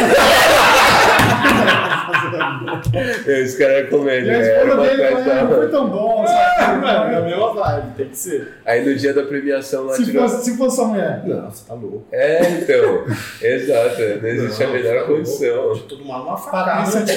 Esse 3.27 3.59
cara 3.59 3.73
é 3.75 3.81
E 3.81 3.87
comédia, 3.87 4.35
a 4.35 4.39
né? 4.39 4.63
Esposa 4.63 4.81
dele 4.83 5.05
ah, 5.05 5.45
não 5.45 5.57
foi 5.57 5.69
tão 5.69 5.89
bom, 5.89 6.25
sabe? 6.59 6.81
Mano, 6.81 7.13
é 7.13 7.17
a 7.17 7.21
mesma 7.21 7.53
vibe, 7.55 7.95
tem 7.97 8.09
que 8.09 8.17
ser. 8.19 8.49
Aí 8.65 8.85
no 8.85 8.95
dia 8.95 9.13
da 9.15 9.23
premiação 9.25 9.85
lá 9.87 9.95
Se 9.95 10.05
tirou. 10.05 10.29
fosse, 10.29 10.45
se 10.45 10.57
fosse 10.57 10.77
sua 10.77 10.87
mulher. 10.87 11.23
Não, 11.25 11.51
você 11.51 11.65
tá 11.67 11.75
louco. 11.75 12.05
É, 12.13 12.51
então. 12.51 13.05
Exato, 13.43 14.01
não 14.23 14.29
existe 14.29 14.63
a 14.63 14.67
Não, 14.67 14.73
menor 14.75 15.01
tá 15.01 15.07
condição. 15.07 15.57
louco. 15.57 15.79
Todo 15.81 16.05
mundo 16.05 16.23
uma 16.23 16.37
facada. 16.37 16.87
Você 16.87 17.01
tá 17.05 17.13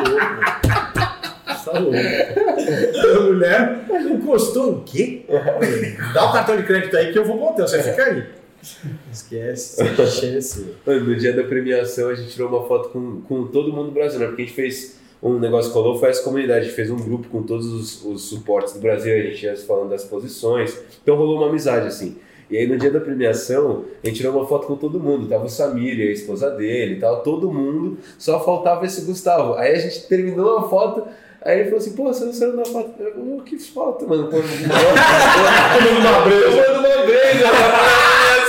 louco. 0.00 0.24
Você 1.46 1.70
tá 1.70 1.78
louco. 1.78 1.98
A 3.18 3.20
mulher 3.22 3.78
encostou 4.10 4.72
no 4.72 4.82
quê? 4.82 5.24
Dá 6.12 6.24
o 6.28 6.32
cartão 6.32 6.56
de 6.56 6.62
crédito 6.62 6.96
aí 6.96 7.12
que 7.12 7.18
eu 7.18 7.24
vou 7.24 7.42
hotel, 7.50 7.66
você 7.68 7.82
fica 7.82 8.02
aí. 8.04 8.24
Esquece, 9.12 9.76
sem 9.76 10.06
chance. 10.06 10.66
Mano, 10.86 11.04
no 11.06 11.16
dia 11.16 11.32
da 11.32 11.44
premiação 11.44 12.08
a 12.08 12.14
gente 12.14 12.30
tirou 12.32 12.48
uma 12.48 12.66
foto 12.66 12.88
com, 12.90 13.20
com 13.22 13.46
todo 13.46 13.72
mundo 13.72 13.90
brasileiro, 13.90 14.32
porque 14.32 14.42
a 14.42 14.46
gente 14.46 14.54
fez 14.54 14.96
um 15.22 15.38
negócio 15.38 15.70
que 15.70 15.78
rolou, 15.78 15.98
foi 15.98 16.10
essa 16.10 16.22
comunidade, 16.22 16.60
a 16.60 16.62
gente 16.64 16.74
fez 16.74 16.90
um 16.90 16.96
grupo 16.96 17.28
com 17.28 17.42
todos 17.42 17.66
os, 17.66 18.04
os 18.04 18.22
suportes 18.28 18.74
do 18.74 18.80
Brasil, 18.80 19.14
a 19.14 19.22
gente 19.22 19.42
ia 19.44 19.56
falando 19.56 19.88
das 19.90 20.04
posições, 20.04 20.76
então 21.02 21.16
rolou 21.16 21.38
uma 21.38 21.48
amizade 21.48 21.86
assim. 21.86 22.16
E 22.50 22.58
aí 22.58 22.66
no 22.66 22.76
dia 22.76 22.90
da 22.90 23.00
premiação, 23.00 23.86
a 24.02 24.06
gente 24.06 24.18
tirou 24.18 24.36
uma 24.36 24.46
foto 24.46 24.66
com 24.66 24.76
todo 24.76 25.00
mundo, 25.00 25.26
tava 25.26 25.46
o 25.46 25.48
Samir 25.48 25.98
e 25.98 26.08
a 26.08 26.12
esposa 26.12 26.50
dele 26.50 27.00
tal, 27.00 27.22
todo 27.22 27.50
mundo, 27.50 27.96
só 28.18 28.38
faltava 28.44 28.84
esse 28.84 29.00
Gustavo. 29.02 29.54
Aí 29.54 29.72
a 29.72 29.78
gente 29.78 30.06
terminou 30.06 30.58
a 30.58 30.68
foto, 30.68 31.06
aí 31.40 31.60
ele 31.60 31.64
falou 31.64 31.78
assim, 31.78 31.92
pô, 31.96 32.04
você 32.04 32.24
não 32.26 32.32
saiu 32.34 32.52
na 32.54 32.64
foto. 32.66 32.90
Eu 33.00 33.12
falei, 33.14 33.34
"Ô, 33.34 33.40
que 33.40 33.58
foto, 33.58 34.06
mano. 34.06 34.28
Pô, 34.28 34.36
Tomando 34.44 36.00
uma 36.00 36.20
breja. 36.20 36.64
Tomando 36.64 36.86
uma 36.86 37.04
breja. 37.06 37.44
Eu 37.46 38.43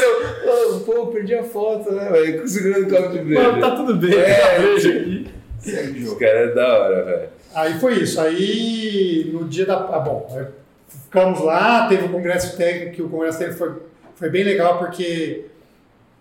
perdi 1.16 1.36
a 1.36 1.44
foto, 1.44 1.92
né, 1.92 2.10
velho? 2.12 2.48
Segurando 2.48 2.88
o 2.88 2.90
copo 2.98 3.10
de 3.14 3.20
breja. 3.24 3.44
Mano, 3.44 3.60
tá 3.62 3.72
tudo 3.76 3.96
bem. 3.96 4.14
É, 4.14 4.60
Veja 4.70 4.90
aqui. 4.90 5.28
Esse 5.66 6.16
cara 6.18 6.40
é 6.40 6.54
da 6.54 6.80
hora, 6.80 7.04
velho. 7.06 7.30
Aí 7.56 7.80
foi 7.80 7.94
isso. 8.00 8.20
Aí 8.22 9.30
no 9.34 9.46
dia 9.46 9.66
da. 9.66 9.76
Ah, 9.78 10.00
bom, 10.00 10.28
aí 10.36 10.46
ficamos 10.88 11.42
lá, 11.42 11.88
teve 11.88 12.06
o 12.06 12.10
congresso 12.10 12.56
técnico, 12.58 12.96
que 12.96 13.02
o 13.02 13.10
congresso 13.10 13.40
técnico 13.40 13.60
foi, 13.60 13.72
foi 14.16 14.30
bem 14.30 14.44
legal 14.44 14.78
porque. 14.78 15.46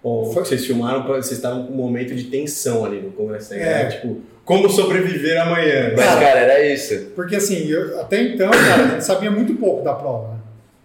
Ou 0.03 0.33
Foi- 0.33 0.45
vocês 0.45 0.67
filmaram, 0.67 1.03
pra, 1.03 1.15
vocês 1.15 1.33
estavam 1.33 1.67
com 1.67 1.73
um 1.73 1.77
momento 1.77 2.15
de 2.15 2.25
tensão 2.25 2.85
ali 2.85 3.01
no 3.01 3.11
congresso. 3.13 3.55
É. 3.55 3.59
né? 3.59 3.85
Tipo, 3.87 4.21
como 4.45 4.69
sobreviver 4.69 5.41
amanhã. 5.41 5.95
Mas, 5.97 6.05
cara, 6.07 6.41
era 6.41 6.63
isso. 6.67 7.07
Porque 7.17 7.37
assim, 7.37 7.67
eu- 7.69 7.99
até 8.01 8.23
então, 8.23 8.51
cara, 8.51 8.83
a 8.85 8.89
gente 8.89 9.05
sabia 9.05 9.31
muito 9.31 9.55
pouco 9.55 9.83
da 9.83 9.95
prova. 9.95 10.29
né? 10.35 10.39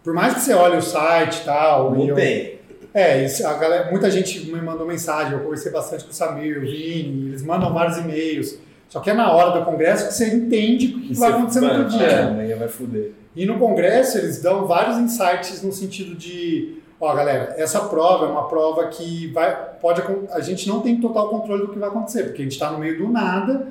Por 0.04 0.14
mais 0.14 0.34
que 0.36 0.40
você 0.40 0.54
olhe 0.54 0.78
o 0.78 0.82
site 0.82 1.42
e 1.42 1.44
tal. 1.46 1.94
e 1.94 1.98
Não 1.98 2.08
eu- 2.08 2.16
tem. 2.16 2.59
É, 2.94 3.26
a 3.46 3.54
galera, 3.54 3.92
muita 3.92 4.10
gente 4.10 4.52
me 4.52 4.62
mandou 4.62 4.86
mensagem, 4.86 5.34
eu 5.34 5.40
conversei 5.40 5.72
bastante 5.72 6.04
com 6.04 6.12
o 6.12 6.14
Samir, 6.14 6.58
o 6.58 6.62
Vini, 6.62 7.30
eles 7.30 7.44
mandam 7.44 7.74
vários 7.74 7.98
e-mails. 7.98 8.58
Só 8.90 9.00
que 9.00 9.12
é 9.12 9.14
na 9.14 9.32
hora 9.32 9.60
do 9.60 9.66
congresso 9.66 10.08
que 10.08 10.14
você 10.16 10.34
entende 10.34 10.88
o 10.88 11.02
que 11.02 11.14
vai 11.14 11.32
acontecer 11.32 11.62
no 11.62 11.68
outro 11.68 11.90
dia. 11.90 12.08
é, 12.08 12.24
amanhã 12.24 12.56
vai 12.58 12.68
fuder. 12.68 13.12
E 13.36 13.46
no 13.46 13.60
congresso 13.60 14.18
eles 14.18 14.42
dão 14.42 14.66
vários 14.66 14.98
insights 14.98 15.62
no 15.62 15.72
sentido 15.72 16.16
de, 16.16 16.80
ó, 17.00 17.14
galera, 17.14 17.54
essa 17.58 17.82
prova 17.82 18.26
é 18.26 18.30
uma 18.30 18.48
prova 18.48 18.88
que 18.88 19.28
vai, 19.28 19.56
pode, 19.80 20.02
a 20.32 20.40
gente 20.40 20.68
não 20.68 20.80
tem 20.80 21.00
total 21.00 21.30
controle 21.30 21.68
do 21.68 21.72
que 21.72 21.78
vai 21.78 21.90
acontecer, 21.90 22.24
porque 22.24 22.42
a 22.42 22.44
gente 22.44 22.54
está 22.54 22.72
no 22.72 22.80
meio 22.80 22.98
do 22.98 23.08
nada, 23.08 23.68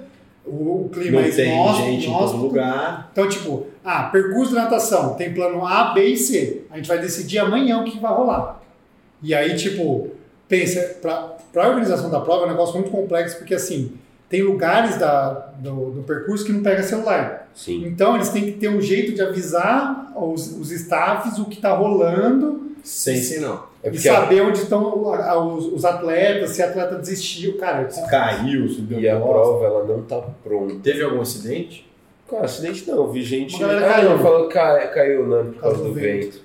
o, 0.46 0.88
clima 0.92 1.20
Não 1.20 1.28
é 1.28 1.30
tem 1.30 1.52
inóspito, 1.52 1.86
gente 1.86 2.06
em 2.06 2.08
inóspito. 2.08 2.32
todo 2.32 2.42
lugar. 2.42 3.08
Então, 3.12 3.28
tipo, 3.28 3.66
ah, 3.84 4.04
percurso 4.04 4.50
de 4.50 4.56
natação, 4.56 5.14
tem 5.14 5.34
plano 5.34 5.66
A, 5.66 5.92
B 5.92 6.04
e 6.04 6.16
C. 6.16 6.62
A 6.70 6.76
gente 6.76 6.88
vai 6.88 6.98
decidir 6.98 7.38
amanhã 7.38 7.80
o 7.80 7.84
que 7.84 7.98
vai 7.98 8.12
rolar. 8.12 8.57
E 9.22 9.34
aí, 9.34 9.56
tipo, 9.56 10.10
pensa, 10.48 10.96
para 11.02 11.64
a 11.64 11.68
organização 11.68 12.10
da 12.10 12.20
prova 12.20 12.42
é 12.42 12.46
um 12.46 12.50
negócio 12.50 12.74
muito 12.74 12.90
complexo, 12.90 13.38
porque 13.38 13.54
assim, 13.54 13.92
tem 14.28 14.42
lugares 14.42 14.96
da, 14.98 15.30
do, 15.58 15.90
do 15.90 16.02
percurso 16.02 16.44
que 16.44 16.52
não 16.52 16.62
pega 16.62 16.82
celular. 16.82 17.48
Sim. 17.54 17.84
Então, 17.86 18.14
eles 18.14 18.28
têm 18.28 18.44
que 18.44 18.52
ter 18.52 18.68
um 18.68 18.80
jeito 18.80 19.12
de 19.14 19.22
avisar 19.22 20.12
os, 20.16 20.52
os 20.52 20.70
staffs 20.70 21.38
o 21.38 21.46
que 21.46 21.56
está 21.56 21.72
rolando 21.74 22.72
Sem 22.82 23.16
sinal. 23.16 23.72
É 23.82 23.88
e 23.88 23.92
porque 23.92 24.08
a, 24.08 24.14
saber 24.14 24.40
onde 24.42 24.58
estão 24.58 25.02
os, 25.46 25.66
os 25.66 25.84
atletas, 25.84 26.50
se 26.50 26.62
o 26.62 26.64
atleta 26.64 26.96
desistiu. 26.96 27.56
Cara, 27.58 27.88
Se 27.90 28.08
caiu, 28.08 28.68
se 28.68 28.80
deu 28.82 29.00
e 29.00 29.08
a 29.08 29.16
bosta. 29.16 29.32
prova, 29.32 29.64
ela 29.64 29.84
não 29.84 30.02
tá 30.02 30.20
pronta. 30.42 30.76
Teve 30.82 31.02
algum 31.02 31.20
acidente? 31.20 31.88
Cara, 32.28 32.44
acidente 32.44 32.86
não, 32.86 33.08
vi 33.10 33.22
gente. 33.22 33.56
Uma 33.56 33.68
galera 33.68 33.86
ah, 33.86 33.94
caiu. 33.94 34.10
não, 34.10 34.18
falou 34.18 34.48
que 34.48 34.54
cai- 34.54 34.92
caiu, 34.92 35.26
né, 35.28 35.50
por 35.52 35.60
causa 35.60 35.82
do 35.82 35.94
vento. 35.94 36.40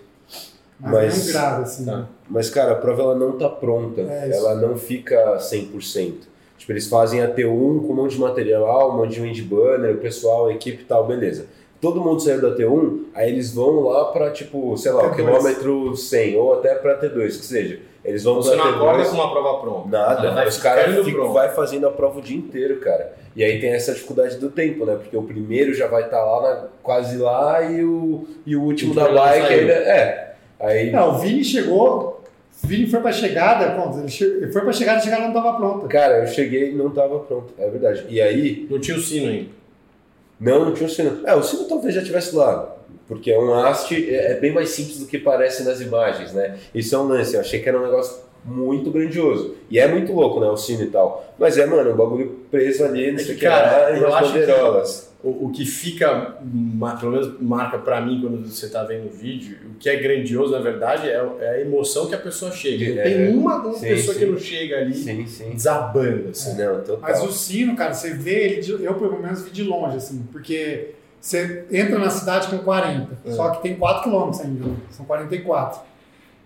mas, 0.79 0.91
Mas- 0.91 1.27
é 1.27 1.29
um 1.29 1.33
grave, 1.33 1.63
assim. 1.63 1.85
Tá. 1.85 2.07
Mas, 2.29 2.49
cara, 2.49 2.71
a 2.71 2.75
prova 2.75 3.01
ela 3.03 3.15
não 3.15 3.33
tá 3.37 3.49
pronta. 3.49 4.01
É 4.01 4.29
ela 4.33 4.55
não 4.55 4.75
fica 4.77 5.37
100%. 5.37 6.13
Tipo, 6.57 6.71
eles 6.71 6.87
fazem 6.87 7.21
a 7.21 7.27
T1 7.27 7.85
com 7.85 7.91
um 7.91 7.95
monte 7.95 8.13
de 8.15 8.19
material, 8.21 8.91
um 8.93 8.97
monte 8.97 9.15
de 9.15 9.21
wind 9.21 9.41
banner, 9.43 9.95
o 9.95 9.97
pessoal, 9.97 10.47
a 10.47 10.53
equipe 10.53 10.81
e 10.83 10.85
tal, 10.85 11.05
beleza. 11.05 11.45
Todo 11.81 11.99
mundo 11.99 12.21
saiu 12.21 12.41
da 12.41 12.55
T1, 12.55 12.99
aí 13.13 13.29
eles 13.29 13.53
vão 13.53 13.81
lá 13.81 14.05
pra, 14.05 14.31
tipo, 14.31 14.77
sei 14.77 14.93
lá, 14.93 15.07
o 15.07 15.11
T2. 15.11 15.15
quilômetro 15.15 15.97
100, 15.97 16.37
ou 16.37 16.53
até 16.53 16.73
pra 16.75 16.97
T2, 16.97 17.25
que 17.27 17.45
seja. 17.45 17.79
Eles 18.05 18.23
vão 18.23 18.35
Você 18.35 18.55
não 18.55 18.65
T2. 18.65 18.75
acorda 18.75 19.05
com 19.05 19.15
uma 19.15 19.31
prova 19.31 19.59
pronta. 19.59 19.89
Nada, 19.89 20.31
vai 20.31 20.47
os 20.47 20.57
caras 20.57 20.95
vai 21.33 21.49
fazendo 21.49 21.87
a 21.87 21.91
prova 21.91 22.19
o 22.19 22.21
dia 22.21 22.37
inteiro, 22.37 22.77
cara. 22.77 23.13
E 23.35 23.43
aí 23.43 23.59
tem 23.59 23.71
essa 23.73 23.91
dificuldade 23.93 24.37
do 24.37 24.49
tempo, 24.49 24.85
né? 24.85 24.95
Porque 24.95 25.17
o 25.17 25.23
primeiro 25.23 25.73
já 25.73 25.87
vai 25.87 26.05
estar 26.05 26.23
lá, 26.23 26.41
na- 26.41 26.67
quase 26.81 27.17
lá, 27.17 27.61
e 27.63 27.83
o, 27.83 28.25
e 28.45 28.55
o 28.55 28.61
último 28.61 28.93
O 28.93 28.95
da 28.95 29.09
bike 29.09 29.53
ainda. 29.53 29.73
É. 29.73 30.32
Aí. 30.63 30.91
Não, 30.91 31.15
o 31.15 31.17
Vini 31.19 31.43
chegou, 31.43 32.21
o 32.63 32.67
Vini 32.67 32.87
foi 32.87 32.99
pra 33.01 33.11
chegada, 33.11 33.71
quando 33.75 33.99
ele, 33.99 34.51
foi 34.51 34.61
pra 34.61 34.71
chegada, 34.71 34.99
a 34.99 35.01
chegada 35.01 35.21
não 35.23 35.29
estava 35.29 35.57
pronta. 35.57 35.87
Cara, 35.87 36.19
eu 36.19 36.27
cheguei 36.27 36.71
e 36.71 36.73
não 36.73 36.89
tava 36.89 37.19
pronto, 37.19 37.53
é 37.57 37.69
verdade. 37.69 38.05
E 38.09 38.21
aí, 38.21 38.65
Não 38.69 38.79
tinha 38.79 38.95
o 38.97 38.99
sino 39.01 39.29
ainda. 39.29 39.49
Não, 40.39 40.65
não 40.65 40.73
tinha 40.73 40.87
o 40.87 40.89
sino. 40.89 41.19
É, 41.25 41.35
o 41.35 41.43
sino 41.43 41.65
talvez 41.65 41.93
já 41.95 42.03
tivesse 42.03 42.35
lá. 42.35 42.75
Porque 43.07 43.31
é 43.31 43.37
um 43.39 43.53
haste, 43.53 44.09
é 44.13 44.31
é 44.31 44.39
bem 44.39 44.51
mais 44.53 44.69
simples 44.69 44.97
do 44.99 45.05
que 45.05 45.17
parece 45.19 45.63
nas 45.63 45.81
imagens, 45.81 46.33
né? 46.33 46.57
Isso 46.73 46.95
é 46.95 46.97
um 46.97 47.03
lance. 47.07 47.35
Eu 47.35 47.41
achei 47.41 47.59
que 47.61 47.67
era 47.67 47.77
um 47.77 47.83
negócio 47.83 48.23
muito 48.45 48.89
grandioso. 48.91 49.55
E 49.69 49.77
é 49.77 49.87
muito 49.87 50.11
louco, 50.13 50.39
né? 50.39 50.47
O 50.47 50.55
sino 50.57 50.83
e 50.83 50.87
tal. 50.87 51.23
Mas 51.37 51.57
é, 51.57 51.65
mano, 51.65 51.91
um 51.91 51.95
bagulho 51.95 52.39
preso 52.49 52.83
ali, 52.85 53.11
não 53.11 53.19
É 53.19 53.23
sei 53.23 53.35
o 53.35 53.37
que, 53.37 53.47
lá, 53.47 53.89
eu 53.91 53.97
e 53.97 53.99
nas 53.99 54.13
acho 54.15 54.33
que- 54.33 54.39
bandeirolas. 54.39 55.12
O, 55.23 55.45
o 55.45 55.51
que 55.53 55.65
fica, 55.65 56.35
pelo 56.99 57.11
menos 57.13 57.39
marca 57.39 57.77
pra 57.77 58.01
mim 58.01 58.19
quando 58.21 58.45
você 58.45 58.67
tá 58.69 58.83
vendo 58.83 59.07
o 59.07 59.09
vídeo, 59.09 59.57
o 59.73 59.75
que 59.79 59.87
é 59.89 59.95
grandioso 59.95 60.51
na 60.51 60.59
verdade 60.59 61.07
é, 61.07 61.13
é 61.39 61.49
a 61.49 61.61
emoção 61.61 62.07
que 62.07 62.13
a 62.13 62.17
pessoa 62.17 62.51
chega. 62.51 62.93
Não 62.93 62.99
É. 63.01 63.03
tem 63.03 63.37
uma, 63.37 63.55
uma 63.55 63.73
Sim, 63.73 63.87
pessoa 63.87 64.13
sim. 64.13 64.19
que 64.19 64.25
não 64.25 64.37
chega 64.37 64.77
ali 64.79 64.93
Sim, 64.93 65.25
sim. 65.25 65.51
desabando. 65.51 66.27
Assim. 66.29 66.57
Não, 66.61 66.75
total. 66.81 66.99
Mas 67.01 67.23
o 67.23 67.31
sino, 67.31 67.73
cara, 67.73 67.93
você 67.93 68.13
vê 68.13 68.43
ele, 68.43 68.61
de- 68.61 68.83
eu 68.83 68.95
pelo 68.95 69.17
menos 69.21 69.41
vi 69.43 69.51
de 69.51 69.63
longe, 69.63 69.95
assim, 69.95 70.27
porque 70.29 70.89
você 71.21 71.63
entra 71.71 71.97
na 71.97 72.09
cidade 72.09 72.49
com 72.49 72.57
40, 72.57 73.17
É. 73.25 73.31
só 73.31 73.49
que 73.51 73.63
tem 73.63 73.75
4 73.77 74.03
km 74.11 74.41
ainda, 74.43 74.65
são 74.89 75.05
44. 75.05 75.79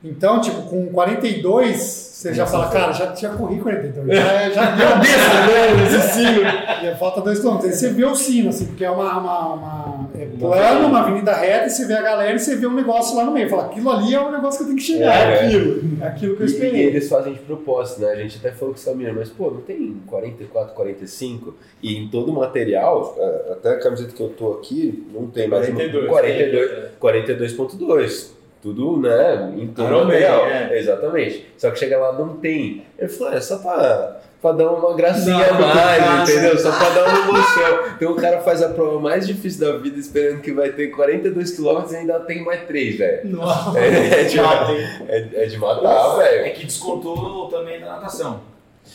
Então, 0.03 0.39
tipo, 0.39 0.62
com 0.63 0.86
42, 0.88 1.75
você 1.77 2.33
já 2.33 2.45
fala, 2.45 2.69
cara, 2.69 2.91
já, 2.93 3.13
já 3.15 3.29
corri 3.29 3.60
42, 3.60 4.07
já, 4.15 4.49
já 4.51 4.71
deu 4.75 4.89
né? 4.97 5.86
Esse 5.88 6.13
sino. 6.13 6.41
E 6.77 6.95
falta 6.95 7.21
2 7.21 7.39
km. 7.39 7.57
Aí 7.63 7.73
você 7.73 7.89
vê 7.89 8.05
o 8.05 8.13
sino, 8.15 8.49
assim, 8.49 8.67
porque 8.67 8.86
é 8.86 8.89
uma, 8.91 9.17
uma, 9.17 9.53
uma- 9.55 10.10
é 10.15 10.25
plano, 10.39 10.88
uma 10.88 10.99
avenida 11.01 11.33
reta, 11.33 11.65
e 11.65 11.69
você 11.71 11.86
vê 11.86 11.95
a 11.95 12.01
galera 12.03 12.36
e 12.36 12.39
você 12.39 12.55
vê 12.55 12.67
um 12.67 12.73
negócio 12.75 13.17
lá 13.17 13.23
no 13.25 13.31
meio. 13.31 13.49
Fala, 13.49 13.65
aquilo 13.65 13.89
ali 13.91 14.13
é 14.13 14.19
o 14.21 14.31
negócio 14.31 14.60
que 14.60 14.63
eu 14.63 14.67
tenho 14.67 14.77
que 14.77 14.83
chegar, 14.83 15.15
É, 15.15 15.33
é 15.33 15.36
é. 15.41 15.45
aquilo. 15.47 15.81
É 15.99 16.07
aquilo 16.07 16.36
que 16.36 16.43
eu 16.43 16.45
E, 16.45 16.49
e 16.49 16.53
esperei. 16.53 16.86
eles 16.86 17.10
fazem 17.10 17.33
de 17.33 17.39
propósito, 17.39 18.01
né? 18.01 18.12
A 18.12 18.15
gente 18.15 18.38
até 18.38 18.51
falou 18.51 18.75
com 18.75 18.79
o 18.79 18.83
Samir, 18.83 19.12
mas 19.13 19.29
pô, 19.29 19.49
não 19.49 19.62
tem 19.62 19.97
44, 20.05 20.73
45? 20.75 21.55
E 21.81 21.97
em 21.97 22.07
todo 22.10 22.31
o 22.31 22.36
material, 22.36 23.15
é, 23.19 23.53
até 23.53 23.69
a 23.71 23.79
camiseta 23.79 24.13
que 24.13 24.21
eu 24.21 24.29
tô 24.29 24.51
aqui, 24.53 25.07
não 25.12 25.25
tem 25.27 25.47
mais. 25.47 25.65
42. 25.67 26.07
42 26.07 26.71
42.2. 27.01 28.37
Tudo, 28.61 28.97
né? 29.01 29.53
Em 29.57 29.67
todo 29.67 29.85
o 29.85 29.87
Iron 29.89 29.99
Man, 29.99 30.05
material. 30.05 30.45
é. 30.47 30.77
Exatamente. 30.79 31.45
Só 31.57 31.69
que 31.71 31.79
chega 31.79 31.97
lá, 31.97 32.13
não 32.13 32.37
tem. 32.37 32.83
Ele 32.97 33.07
falou, 33.09 33.33
é 33.33 33.41
só 33.41 33.57
pra. 33.57 34.21
Pra 34.39 34.51
dar 34.51 34.69
uma 34.71 34.93
gracinha 34.95 35.35
Não, 35.35 35.43
a 35.55 35.59
mais, 35.75 35.97
graça. 36.03 36.31
entendeu? 36.31 36.57
Só 36.59 36.71
pra 36.71 36.89
dar 36.89 37.05
uma 37.09 37.19
emoção. 37.27 37.85
Então 37.95 38.11
o 38.11 38.15
cara 38.15 38.39
faz 38.41 38.61
a 38.61 38.69
prova 38.69 38.99
mais 38.99 39.25
difícil 39.25 39.65
da 39.65 39.77
vida 39.79 39.97
esperando 39.99 40.41
que 40.41 40.51
vai 40.53 40.69
ter 40.69 40.89
42 40.89 41.57
km 41.57 41.91
e 41.91 41.95
ainda 41.95 42.19
tem 42.19 42.45
mais 42.45 42.61
3, 42.67 42.97
velho. 42.99 43.21
Nossa. 43.35 43.79
É, 43.79 43.87
é 44.21 44.23
de, 44.25 44.39
é, 44.39 45.43
é 45.43 45.45
de 45.47 45.57
matar, 45.57 46.17
velho. 46.17 46.45
É 46.45 46.49
que 46.51 46.67
descontou 46.67 47.47
também 47.49 47.79
da 47.79 47.87
natação. 47.87 48.41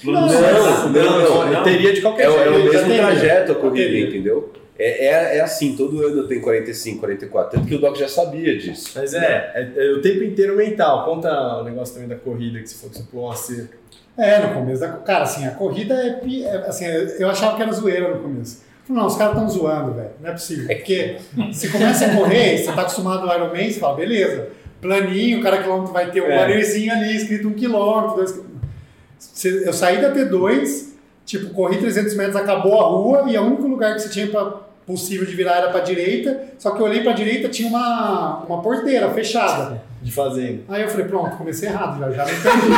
Não, 0.05 0.13
não, 0.13 0.27
não, 0.29 1.53
Eu 1.53 1.63
teria 1.65 1.93
de 1.93 2.01
qualquer 2.01 2.25
É, 2.27 2.29
o- 2.31 2.33
é 2.41 2.45
jeito. 2.45 2.61
o 2.61 2.73
mesmo 2.73 2.95
trajeto 2.95 3.53
a 3.53 3.55
corrida, 3.57 4.09
entendeu? 4.09 4.53
É, 4.83 5.07
é, 5.07 5.37
é 5.37 5.41
assim, 5.41 5.77
todo 5.77 6.05
ano 6.05 6.27
tem 6.27 6.41
45, 6.41 6.99
44. 6.99 7.57
Tanto 7.57 7.69
que 7.69 7.77
o 7.77 7.81
Doc 7.81 7.97
já 7.97 8.09
sabia 8.09 8.59
disso. 8.59 8.91
Mas 8.97 9.15
é, 9.15 9.53
é, 9.55 9.73
é 9.77 9.93
o 9.93 10.03
tempo 10.03 10.25
inteiro 10.25 10.57
mental. 10.57 11.05
Conta 11.05 11.31
o 11.61 11.65
negócio 11.65 11.95
também 11.95 12.09
da 12.09 12.17
corrida 12.17 12.59
que 12.59 12.67
você 12.67 12.75
falou 12.75 12.91
que 12.91 12.99
você 12.99 13.05
pulou 13.05 13.27
uma 13.27 13.37
cerca. 13.37 13.77
É, 14.19 14.41
no 14.41 14.53
começo 14.55 14.81
da. 14.81 14.89
Cara, 14.89 15.23
assim, 15.23 15.47
a 15.47 15.53
corrida 15.53 15.95
é. 15.95 16.21
é, 16.43 16.57
assim, 16.67 16.85
eu 16.85 17.31
achava 17.31 17.57
que 17.57 17.63
era 17.63 17.71
zoeira 17.73 18.13
no 18.13 18.21
começo. 18.21 18.63
Falei, 18.85 19.01
não, 19.01 19.07
os 19.07 19.17
caras 19.17 19.35
estão 19.35 19.49
zoando, 19.49 19.95
velho. 19.95 20.11
Não 20.21 20.31
é 20.31 20.33
possível. 20.33 20.67
Porque 20.67 21.17
você 21.53 21.69
começa 21.69 22.07
a 22.07 22.17
correr, 22.17 22.59
você 22.59 22.73
tá 22.73 22.81
acostumado 22.81 23.25
no 23.25 23.33
Ironman, 23.33 23.71
você 23.71 23.79
fala, 23.79 23.97
beleza, 23.97 24.49
planinho, 24.81 25.41
cada 25.41 25.63
quilômetro 25.63 25.93
vai 25.93 26.11
ter 26.11 26.21
um 26.21 26.27
É. 26.27 26.43
ali, 26.43 27.17
escrito 27.17 27.47
um 27.47 27.55
quilômetro, 27.55 28.17
dois 28.17 28.33
quilômetros. 28.33 29.65
Eu 29.65 29.73
saí 29.73 30.03
da 30.03 30.13
T2, 30.13 30.89
tipo, 31.25 31.55
corri 31.55 31.79
300 31.79 32.15
metros, 32.17 32.35
acabou 32.35 32.81
a 32.81 32.85
rua, 32.89 33.31
e 33.31 33.39
o 33.39 33.43
único 33.43 33.69
lugar 33.69 33.95
que 33.95 34.03
você 34.03 34.09
tinha 34.09 34.27
pra, 34.27 34.63
possível 34.87 35.27
de 35.27 35.35
virar 35.35 35.59
era 35.59 35.71
pra 35.71 35.81
direita, 35.81 36.45
só 36.59 36.71
que 36.73 36.81
eu 36.81 36.87
olhei 36.87 37.03
pra 37.03 37.13
direita, 37.13 37.49
tinha 37.49 37.69
uma, 37.69 38.45
uma 38.49 38.61
porteira 38.63 39.11
fechada. 39.11 39.83
De 40.03 40.11
fazenda. 40.11 40.63
Aí 40.69 40.83
eu 40.83 40.89
falei, 40.89 41.07
pronto, 41.07 41.37
comecei 41.37 41.69
errado 41.69 42.01
já, 42.01 42.11
já 42.11 42.25
me 42.25 42.33
entendi. 42.33 42.73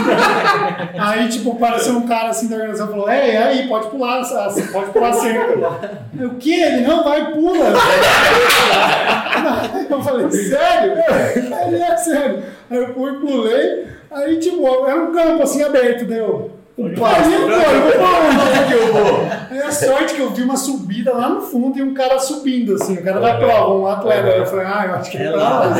aí, 1.00 1.28
tipo, 1.30 1.52
apareceu 1.52 1.96
um 1.96 2.06
cara 2.06 2.28
assim 2.28 2.48
da 2.48 2.56
organização 2.56 2.86
e 2.86 2.90
falou, 2.90 3.08
é, 3.08 3.36
aí, 3.38 3.66
pode 3.66 3.86
pular, 3.86 4.22
pode 4.70 4.90
pular 4.90 5.08
a 5.08 5.12
cerca. 5.14 5.58
O 6.22 6.34
quê? 6.34 6.52
Ele, 6.52 6.86
não, 6.86 7.02
vai, 7.02 7.32
pula. 7.32 7.72
eu 9.88 10.02
falei, 10.02 10.30
sério? 10.30 10.92
Ele, 11.34 11.82
é 11.82 11.96
sério. 11.96 12.42
Aí 12.68 12.76
eu 12.76 12.92
fui, 12.92 13.18
pulei, 13.20 13.86
aí, 14.10 14.38
tipo, 14.38 14.86
era 14.86 15.02
um 15.02 15.12
campo 15.12 15.42
assim 15.42 15.62
aberto, 15.62 16.04
deu. 16.04 16.53
Aí, 16.76 16.94
pô, 16.96 17.06
eu 17.06 17.82
vou 17.82 17.92
pra 17.92 18.08
onde 18.28 18.66
que 18.66 18.72
eu 18.74 18.92
vou? 18.92 19.20
Aí 19.50 19.58
a 19.62 19.70
sorte 19.70 20.14
que 20.14 20.20
eu 20.20 20.30
vi 20.30 20.42
uma 20.42 20.56
subida 20.56 21.12
lá 21.12 21.28
no 21.28 21.40
fundo 21.40 21.78
e 21.78 21.82
um 21.82 21.94
cara 21.94 22.18
subindo, 22.18 22.74
assim, 22.74 22.94
o 22.94 23.02
cara 23.04 23.20
da 23.20 23.36
prova, 23.36 23.74
um 23.74 23.86
atleta. 23.86 24.26
Aí 24.28 24.38
eu 24.40 24.46
falei, 24.46 24.66
ah, 24.66 24.86
eu 24.88 24.94
acho 24.96 25.10
que 25.10 25.16
é 25.18 25.30
pra 25.30 25.36
lá. 25.40 25.74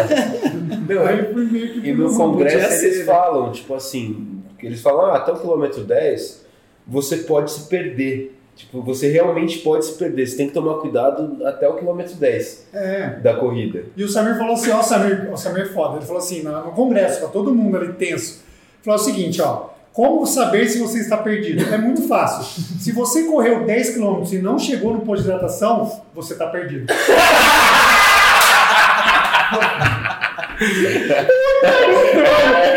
Aí 1.09 1.19
eu 1.19 1.33
fui 1.33 1.45
meio 1.47 1.73
que 1.73 1.89
E 1.89 1.93
no 1.93 2.17
congresso 2.17 2.85
eles 2.85 2.99
né? 2.99 3.05
falam, 3.05 3.51
tipo 3.51 3.75
assim, 3.75 4.41
que 4.59 4.67
eles 4.67 4.81
falam, 4.81 5.07
ah, 5.07 5.17
até 5.17 5.33
o 5.33 5.37
quilômetro 5.37 5.83
10 5.83 6.45
você 6.87 7.17
pode 7.19 7.51
se 7.51 7.69
perder. 7.69 8.39
Tipo, 8.55 8.81
você 8.83 9.11
realmente 9.11 9.59
pode 9.61 9.85
se 9.85 9.95
perder. 9.99 10.29
Você 10.29 10.37
tem 10.37 10.47
que 10.47 10.55
tomar 10.55 10.75
cuidado 10.75 11.45
até 11.45 11.69
o 11.69 11.75
quilômetro 11.75 12.15
10 12.15 12.69
É. 12.73 13.07
da 13.21 13.35
corrida. 13.35 13.85
E 13.97 14.05
o 14.05 14.09
Samir 14.09 14.39
falou 14.39 14.55
assim, 14.55 14.71
ó, 14.71 14.79
o 14.79 14.83
Samir, 14.83 15.29
o 15.33 15.37
Samir 15.37 15.63
é 15.63 15.67
foda. 15.67 15.97
Ele 15.97 16.05
falou 16.07 16.23
assim, 16.23 16.43
no, 16.43 16.53
no 16.53 16.71
congresso, 16.71 17.21
tá 17.23 17.27
todo 17.27 17.53
mundo 17.53 17.79
ali 17.79 17.93
tenso. 17.95 18.35
Ele 18.77 18.85
falou 18.85 19.01
o 19.01 19.03
seguinte, 19.03 19.43
ó, 19.43 19.71
como 19.95 20.27
saber 20.27 20.67
se 20.69 20.81
você 20.81 20.99
está 20.99 21.17
perdido? 21.17 21.73
É 21.73 21.79
muito 21.79 22.09
fácil. 22.09 22.43
Se 22.81 22.91
você 22.91 23.23
correu 23.23 23.65
10 23.65 23.91
km 23.91 24.25
e 24.33 24.39
não 24.39 24.59
chegou 24.59 24.93
no 24.93 25.03
posto 25.03 25.23
de 25.23 25.29
hidratação, 25.29 26.03
você 26.13 26.33
está 26.33 26.49
perdido. 26.49 26.93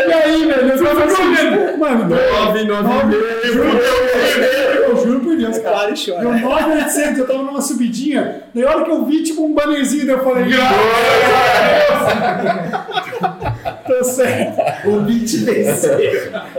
e 0.08 0.12
aí, 0.12 0.46
velho, 0.46 0.70
eu 0.70 0.78
falei 0.78 1.04
assim, 1.04 1.76
mano, 1.76 2.08
Nove, 2.08 2.64
nove 2.64 3.02
e 3.02 3.08
meio. 3.08 3.64
eu 4.88 4.96
juro 5.04 5.18
por 5.18 5.36
Deus, 5.36 5.58
cara. 5.58 5.76
Claro, 5.76 5.94
e 5.94 6.06
chora. 6.06 6.20
Deu 6.20 6.32
9,800, 6.34 7.18
eu 7.18 7.26
tava 7.26 7.42
numa 7.42 7.60
subidinha. 7.60 8.44
Daí 8.54 8.64
a 8.64 8.70
hora 8.70 8.84
que 8.84 8.90
eu 8.92 9.04
vi, 9.04 9.24
tipo, 9.24 9.44
um 9.44 9.52
bannerzinho, 9.52 10.06
daí 10.06 10.14
eu 10.14 10.22
falei, 10.22 10.44
Tô 13.88 14.04
certo. 14.04 14.88
O 14.88 15.00
beat 15.00 15.36
venceu. 15.44 15.98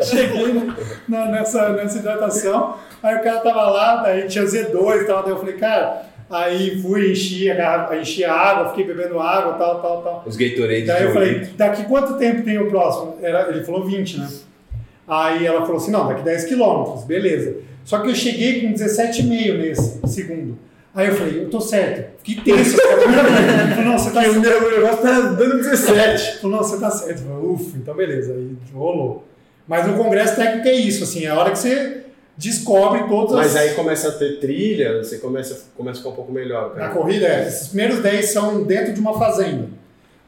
Cheguei 0.01 0.71
na- 1.07 1.25
nessa, 1.27 1.69
nessa 1.69 1.99
hidratação. 1.99 2.75
Aí 3.01 3.15
o 3.15 3.23
cara 3.23 3.39
tava 3.39 3.69
lá, 3.69 3.95
daí 3.97 4.27
tinha 4.27 4.43
Z2 4.43 5.01
e 5.03 5.05
tal. 5.05 5.23
Daí 5.23 5.31
eu 5.31 5.37
falei, 5.39 5.55
cara, 5.55 6.01
aí 6.29 6.81
fui, 6.81 7.11
enchi 7.11 7.49
a, 7.49 7.55
garrafa, 7.55 7.95
enchi 7.95 8.23
a 8.25 8.33
água, 8.33 8.69
fiquei 8.69 8.85
bebendo 8.85 9.19
água, 9.19 9.53
tal, 9.53 9.81
tal, 9.81 10.01
tal. 10.01 10.23
Os 10.25 10.35
Gatorades 10.35 10.87
Daí 10.87 10.97
de 10.97 11.03
eu 11.03 11.13
falei, 11.13 11.29
litro. 11.31 11.53
daqui 11.55 11.83
quanto 11.85 12.17
tempo 12.17 12.43
tem 12.43 12.57
o 12.59 12.69
próximo? 12.69 13.17
Era, 13.21 13.49
ele 13.49 13.63
falou 13.63 13.85
20, 13.85 14.19
né? 14.19 14.27
Aí 15.07 15.45
ela 15.45 15.61
falou 15.61 15.77
assim, 15.77 15.91
não, 15.91 16.07
daqui 16.07 16.21
10 16.23 16.43
quilômetros, 16.45 17.03
beleza. 17.05 17.55
Só 17.83 17.99
que 17.99 18.09
eu 18.09 18.15
cheguei 18.15 18.61
com 18.61 18.73
17,5 18.73 19.57
nesse 19.57 19.99
segundo. 20.07 20.57
Aí 20.93 21.07
eu 21.07 21.15
falei, 21.15 21.43
eu 21.43 21.49
tô 21.49 21.61
certo. 21.61 22.19
Fiquei 22.23 22.43
tenso. 22.55 22.77
Falou, 22.77 23.85
não, 23.85 23.97
você 23.97 24.11
tá 24.11 24.21
o 24.21 24.23
certo. 24.23 24.39
meu 24.39 24.71
negócio 24.71 25.01
tá 25.01 25.19
dando 25.21 25.57
17. 25.57 26.37
Falou, 26.41 26.57
não, 26.57 26.63
você 26.63 26.79
tá 26.79 26.89
certo. 26.91 27.21
Falei, 27.23 27.45
ufa, 27.45 27.77
então 27.77 27.95
beleza. 27.95 28.33
Aí 28.33 28.57
rolou. 28.73 29.23
Mas 29.67 29.85
no 29.85 29.93
congresso 29.93 30.35
técnico 30.35 30.67
é 30.67 30.73
isso, 30.73 31.03
assim, 31.03 31.25
é 31.25 31.29
a 31.29 31.37
hora 31.39 31.51
que 31.51 31.59
você 31.59 32.01
descobre 32.35 33.03
todas 33.07 33.35
Mas 33.35 33.55
as... 33.55 33.61
aí 33.61 33.73
começa 33.75 34.07
a 34.07 34.11
ter 34.13 34.39
trilha, 34.39 35.03
você 35.03 35.17
começa, 35.17 35.65
começa 35.75 35.97
a 35.97 36.01
ficar 36.01 36.09
um 36.09 36.15
pouco 36.15 36.31
melhor. 36.31 36.69
Na 36.69 36.87
Cara. 36.87 36.93
corrida, 36.93 37.27
é, 37.27 37.47
esses 37.47 37.67
primeiros 37.67 37.99
10 37.99 38.31
são 38.31 38.63
dentro 38.63 38.93
de 38.93 38.99
uma 38.99 39.19
fazenda. 39.19 39.67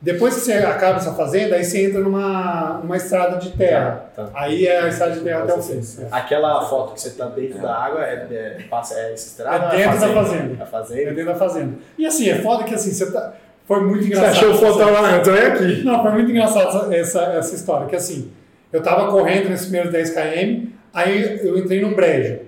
Depois 0.01 0.33
que 0.33 0.39
você 0.41 0.53
acaba 0.53 0.97
essa 0.97 1.13
fazenda, 1.13 1.55
aí 1.55 1.63
você 1.63 1.85
entra 1.85 2.01
numa, 2.01 2.79
numa 2.81 2.97
estrada 2.97 3.37
de 3.37 3.51
terra. 3.51 4.05
Tá, 4.15 4.23
tá. 4.23 4.31
Aí 4.33 4.65
é 4.65 4.79
a 4.79 4.87
estrada 4.87 5.11
de 5.13 5.19
terra 5.19 5.43
até 5.43 5.53
o 5.53 5.61
fim. 5.61 5.79
É. 5.79 6.07
Aquela 6.11 6.65
foto 6.65 6.93
que 6.95 7.01
você 7.01 7.11
tá 7.11 7.25
dentro 7.27 7.61
da 7.61 7.71
água 7.71 8.03
é, 8.03 8.27
é, 8.31 8.57
passa, 8.67 8.95
é 8.99 9.13
essa 9.13 9.27
estrada? 9.27 9.75
É 9.75 9.77
dentro 9.77 9.99
da 9.99 10.07
A 10.07 10.13
fazenda. 10.13 10.57
A 10.59 10.63
É 10.63 10.65
fazenda. 10.65 11.11
dentro 11.11 11.25
da 11.25 11.35
fazenda. 11.35 11.73
E 11.99 12.05
assim, 12.07 12.29
é 12.29 12.35
foda 12.35 12.63
que 12.63 12.73
assim, 12.73 12.91
você 12.91 13.11
tá. 13.11 13.33
Foi 13.67 13.79
muito 13.81 14.01
Você 14.01 14.07
engraçado. 14.07 14.31
achou 14.31 14.55
foto 14.55 14.79
lá? 14.79 15.17
Então 15.17 15.35
é 15.35 15.45
aqui. 15.47 15.83
Não, 15.83 16.01
foi 16.01 16.11
muito 16.13 16.31
engraçado 16.31 16.91
essa, 16.91 17.21
essa, 17.21 17.55
história. 17.55 17.85
Que 17.87 17.95
assim, 17.95 18.31
eu 18.73 18.81
tava 18.81 19.11
correndo 19.11 19.49
nesses 19.49 19.67
primeiros 19.67 19.91
10 19.91 20.09
km, 20.09 20.67
aí 20.91 21.39
eu 21.45 21.57
entrei 21.59 21.79
no 21.79 21.95
brejo. 21.95 22.39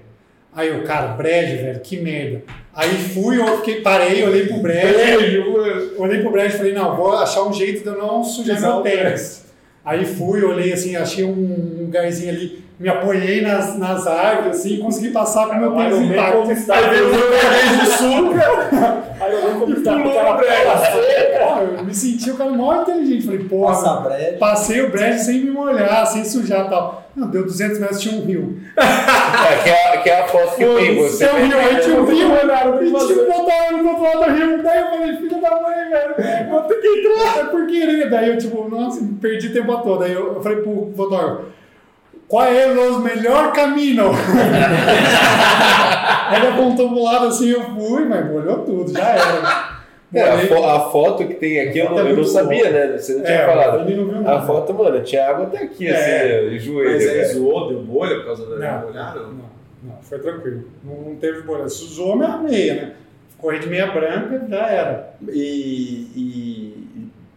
Aí 0.56 0.70
eu, 0.70 0.84
cara, 0.84 1.08
brejo, 1.08 1.64
velho, 1.64 1.80
que 1.80 1.98
merda. 2.00 2.44
Aí 2.76 2.90
fui, 2.90 3.40
eu 3.40 3.58
fiquei, 3.58 3.82
parei, 3.82 4.24
olhei 4.24 4.46
pro 4.46 4.58
brejo. 4.58 5.44
Olhei 5.98 6.22
pro 6.22 6.32
brejo 6.32 6.56
e 6.56 6.58
falei, 6.58 6.74
não, 6.74 6.96
vou 6.96 7.14
achar 7.14 7.44
um 7.44 7.54
jeito 7.54 7.82
de 7.82 7.88
eu 7.88 7.98
não 7.98 8.24
sujar 8.24 8.62
meu 8.62 8.82
tênis. 8.82 9.46
Aí 9.84 10.06
fui, 10.06 10.44
olhei 10.44 10.72
assim, 10.72 10.96
achei 10.96 11.24
um 11.24 11.78
lugarzinho 11.82 12.30
ali, 12.30 12.64
me 12.84 12.90
apoiei 12.90 13.42
nas, 13.42 13.78
nas 13.78 14.06
árvores, 14.06 14.60
assim, 14.60 14.74
e 14.74 14.78
consegui 14.80 15.12
passar 15.12 15.48
com 15.48 15.56
o 15.56 15.60
meu 15.60 15.72
tênis 15.72 16.02
intacto. 16.02 16.40
conquistado. 16.40 16.84
Aí 16.84 16.90
veio 16.90 17.08
o 17.08 17.12
meu 17.12 17.30
de 17.80 17.86
suco. 17.92 18.34
Aí 19.22 19.32
eu 19.32 19.58
no 19.58 19.66
brejo. 19.66 19.84
tela 19.84 20.78
seca. 20.78 21.46
Pô, 21.46 21.78
eu 21.78 21.84
me 21.86 21.96
senti 21.96 22.30
o 22.30 22.36
cara 22.36 22.52
maior 22.52 22.82
inteligente. 22.82 23.26
Falei, 23.26 23.44
porra, 23.46 23.72
Passa 23.72 24.38
passei 24.38 24.82
o 24.82 24.92
brejo 24.92 25.20
sem 25.20 25.46
me 25.46 25.52
molhar, 25.52 26.06
sem 26.08 26.26
sujar 26.26 26.66
e 26.66 26.70
tal. 26.70 27.10
Não, 27.16 27.30
deu 27.30 27.46
200 27.46 27.80
metros, 27.80 28.02
tinha 28.02 28.20
um 28.20 28.26
rio. 28.26 28.60
É, 28.76 29.64
que, 29.64 29.70
é, 29.70 29.98
que 29.98 30.10
é 30.10 30.22
a 30.22 30.28
foto 30.28 30.56
que 30.56 30.66
tem 30.66 30.96
você. 30.98 31.26
Tinha 31.26 31.42
um 31.42 31.46
rio, 31.46 31.58
aí 31.58 31.80
tinha 31.80 32.02
um 32.02 32.06
rio, 32.06 32.30
né? 32.30 32.44
e 32.82 33.08
tinha 33.08 33.24
um 33.24 33.28
botão 33.28 33.84
do 33.84 33.90
outro 33.90 34.04
lado 34.04 34.32
do 34.32 34.38
rio. 34.38 34.64
Daí 34.64 34.80
eu 34.80 34.88
falei, 34.88 35.18
filho 35.18 35.42
da 35.42 35.62
mãe, 35.62 35.90
velho, 35.90 36.50
vou 36.50 36.62
ter 36.64 36.76
que 36.76 36.88
entrar. 36.88 37.40
É 37.40 37.44
por 37.46 37.66
querer. 37.66 38.10
Daí 38.10 38.30
eu, 38.30 38.38
tipo, 38.38 38.70
nossa, 38.70 39.00
perdi 39.22 39.48
o 39.48 39.54
tempo 39.54 39.78
todo. 39.78 40.04
Aí 40.04 40.12
eu, 40.12 40.34
eu 40.34 40.42
falei 40.42 40.58
pro 40.60 40.92
fotógrafo, 40.98 41.44
qual 42.34 42.46
é 42.48 42.66
o 42.68 43.00
melhor 43.00 43.54
caminho? 43.54 44.10
Aí 46.30 46.38
ele 46.40 46.48
apontou 46.48 46.90
pro 46.90 47.04
lado 47.04 47.28
assim, 47.28 47.50
eu 47.52 47.62
fui, 47.62 48.06
mas 48.06 48.26
molhou 48.30 48.60
tudo, 48.60 48.92
já 48.92 49.08
era. 49.10 49.74
É, 50.16 50.22
a, 50.30 50.38
fo- 50.40 50.64
a 50.66 50.80
foto 50.92 51.28
que 51.28 51.34
tem 51.36 51.60
aqui, 51.60 51.80
eu 51.80 51.90
não, 51.92 52.00
é 52.00 52.12
eu 52.12 52.18
não 52.18 52.24
sabia, 52.24 52.64
boa. 52.70 52.72
né? 52.72 52.98
Você 52.98 53.14
não 53.16 53.24
tinha 53.24 53.38
É, 53.38 53.46
falado. 53.46 53.80
não 53.80 53.86
viu 53.86 54.12
A 54.18 54.22
nada. 54.22 54.42
foto, 54.48 54.74
mano, 54.74 55.02
tinha 55.04 55.28
água 55.28 55.46
até 55.48 55.58
aqui, 55.64 55.88
É. 55.88 55.92
assim, 56.46 56.56
o 56.56 56.60
joelho. 56.60 56.92
Mas 56.94 57.08
aí 57.08 57.18
velho. 57.18 57.34
zoou, 57.34 57.70
deu 57.70 57.80
bolha 57.82 58.16
por 58.18 58.26
causa 58.26 58.46
da 58.46 58.56
Não, 58.56 58.88
molhar, 58.88 59.16
não? 59.16 59.24
não, 59.24 59.32
não, 59.84 59.98
foi 60.02 60.20
tranquilo. 60.20 60.64
Não, 60.84 60.96
não 61.10 61.16
teve 61.16 61.42
bolha. 61.42 61.68
Se 61.70 61.84
usou 61.84 62.16
minha 62.16 62.38
meia, 62.38 62.74
né? 62.76 62.92
Corri 63.40 63.60
de 63.60 63.68
meia 63.68 63.88
branca, 63.88 64.46
já 64.50 64.68
era. 64.70 65.16
E, 65.30 66.08
e 66.16 66.63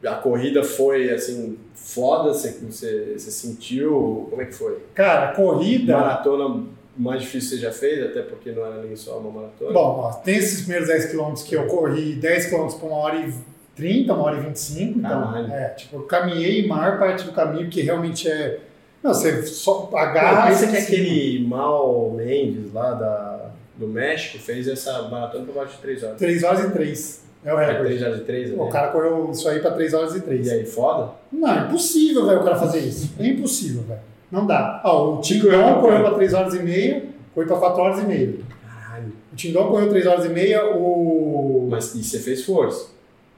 a 0.05 0.15
corrida 0.15 0.63
foi 0.63 1.11
assim, 1.11 1.59
foda? 1.75 2.33
Você, 2.33 2.53
você, 2.69 3.15
você 3.17 3.31
sentiu? 3.31 4.27
Como 4.31 4.43
é 4.43 4.47
que 4.47 4.55
foi? 4.55 4.79
Cara, 4.95 5.31
a 5.31 5.33
corrida. 5.35 5.97
Maratona 5.97 6.65
mais 6.97 7.23
difícil 7.23 7.51
que 7.51 7.57
você 7.57 7.63
já 7.63 7.73
fez, 7.73 8.03
até 8.07 8.23
porque 8.23 8.53
não 8.53 8.65
era 8.65 8.83
nem 8.83 8.97
só 8.97 9.19
uma 9.19 9.31
maratona. 9.31 9.73
Bom, 9.73 10.01
ó, 10.01 10.13
tem 10.13 10.37
esses 10.37 10.63
primeiros 10.63 10.89
10 10.89 11.13
km 11.13 11.35
que 11.47 11.55
eu 11.55 11.67
corri 11.67 12.15
10 12.15 12.47
km 12.47 12.69
por 12.79 12.87
uma 12.87 12.97
hora 12.97 13.19
e 13.19 13.35
30, 13.75 14.13
uma 14.15 14.25
hora 14.25 14.39
e 14.39 14.41
25. 14.41 14.99
Então, 14.99 15.11
Caralho. 15.11 15.53
é, 15.53 15.69
tipo, 15.71 15.97
eu 15.97 16.03
caminhei 16.05 16.65
a 16.65 16.69
maior 16.69 16.99
parte 16.99 17.25
do 17.25 17.33
caminho, 17.33 17.69
que 17.69 17.83
realmente 17.83 18.29
é. 18.29 18.61
Não, 19.03 19.13
você 19.13 19.43
só 19.47 19.91
agarra. 19.95 20.49
pensa 20.49 20.67
que 20.67 20.77
assim, 20.77 20.87
aquele 20.95 21.47
Mal 21.47 22.11
Mendes 22.11 22.73
lá 22.73 22.95
da, 22.95 23.51
do 23.77 23.87
México 23.87 24.39
fez 24.39 24.67
essa 24.67 25.03
maratona 25.03 25.45
por 25.45 25.55
baixo 25.55 25.77
de 25.77 25.83
3 25.83 26.03
horas. 26.03 26.19
3 26.19 26.43
horas 26.43 26.65
e 26.65 26.71
3. 26.71 27.26
É 27.47 27.55
o 27.55 27.61
É 27.61 27.67
recorde. 27.67 27.89
3 27.97 28.03
horas 28.03 28.19
e 28.19 28.25
3 28.25 28.53
O 28.59 28.67
cara 28.67 28.89
correu 28.89 29.31
isso 29.31 29.49
aí 29.49 29.61
pra 29.61 29.71
3 29.71 29.95
horas 29.95 30.17
e 30.17 30.21
3. 30.21 30.47
E 30.47 30.51
aí, 30.51 30.67
foda? 30.67 31.13
Não, 31.31 31.49
é 31.49 31.61
impossível, 31.67 32.27
velho, 32.27 32.41
o 32.41 32.45
cara 32.45 32.57
fazer 32.57 32.81
isso. 32.81 33.15
É 33.19 33.27
impossível, 33.27 33.83
velho. 33.83 34.01
Não 34.31 34.45
dá. 34.45 34.83
Ó, 34.85 35.15
o 35.15 35.21
Tindon 35.21 35.49
Correu, 35.51 35.81
correu 35.81 36.01
pra 36.01 36.11
3 36.15 36.35
horas 36.35 36.55
e 36.55 36.59
meia, 36.59 37.05
foi 37.33 37.47
pra 37.47 37.57
4 37.57 37.81
horas 37.81 38.03
e 38.03 38.07
meia. 38.07 38.35
Caralho. 38.67 39.13
O 39.33 39.37
Tindon 39.37 39.69
correu 39.69 39.89
3 39.89 40.07
horas 40.07 40.25
e 40.25 40.29
meia, 40.29 40.67
o. 40.75 41.69
Mas 41.71 41.95
e 41.95 42.03
você 42.03 42.19
fez 42.19 42.45
força? 42.45 42.89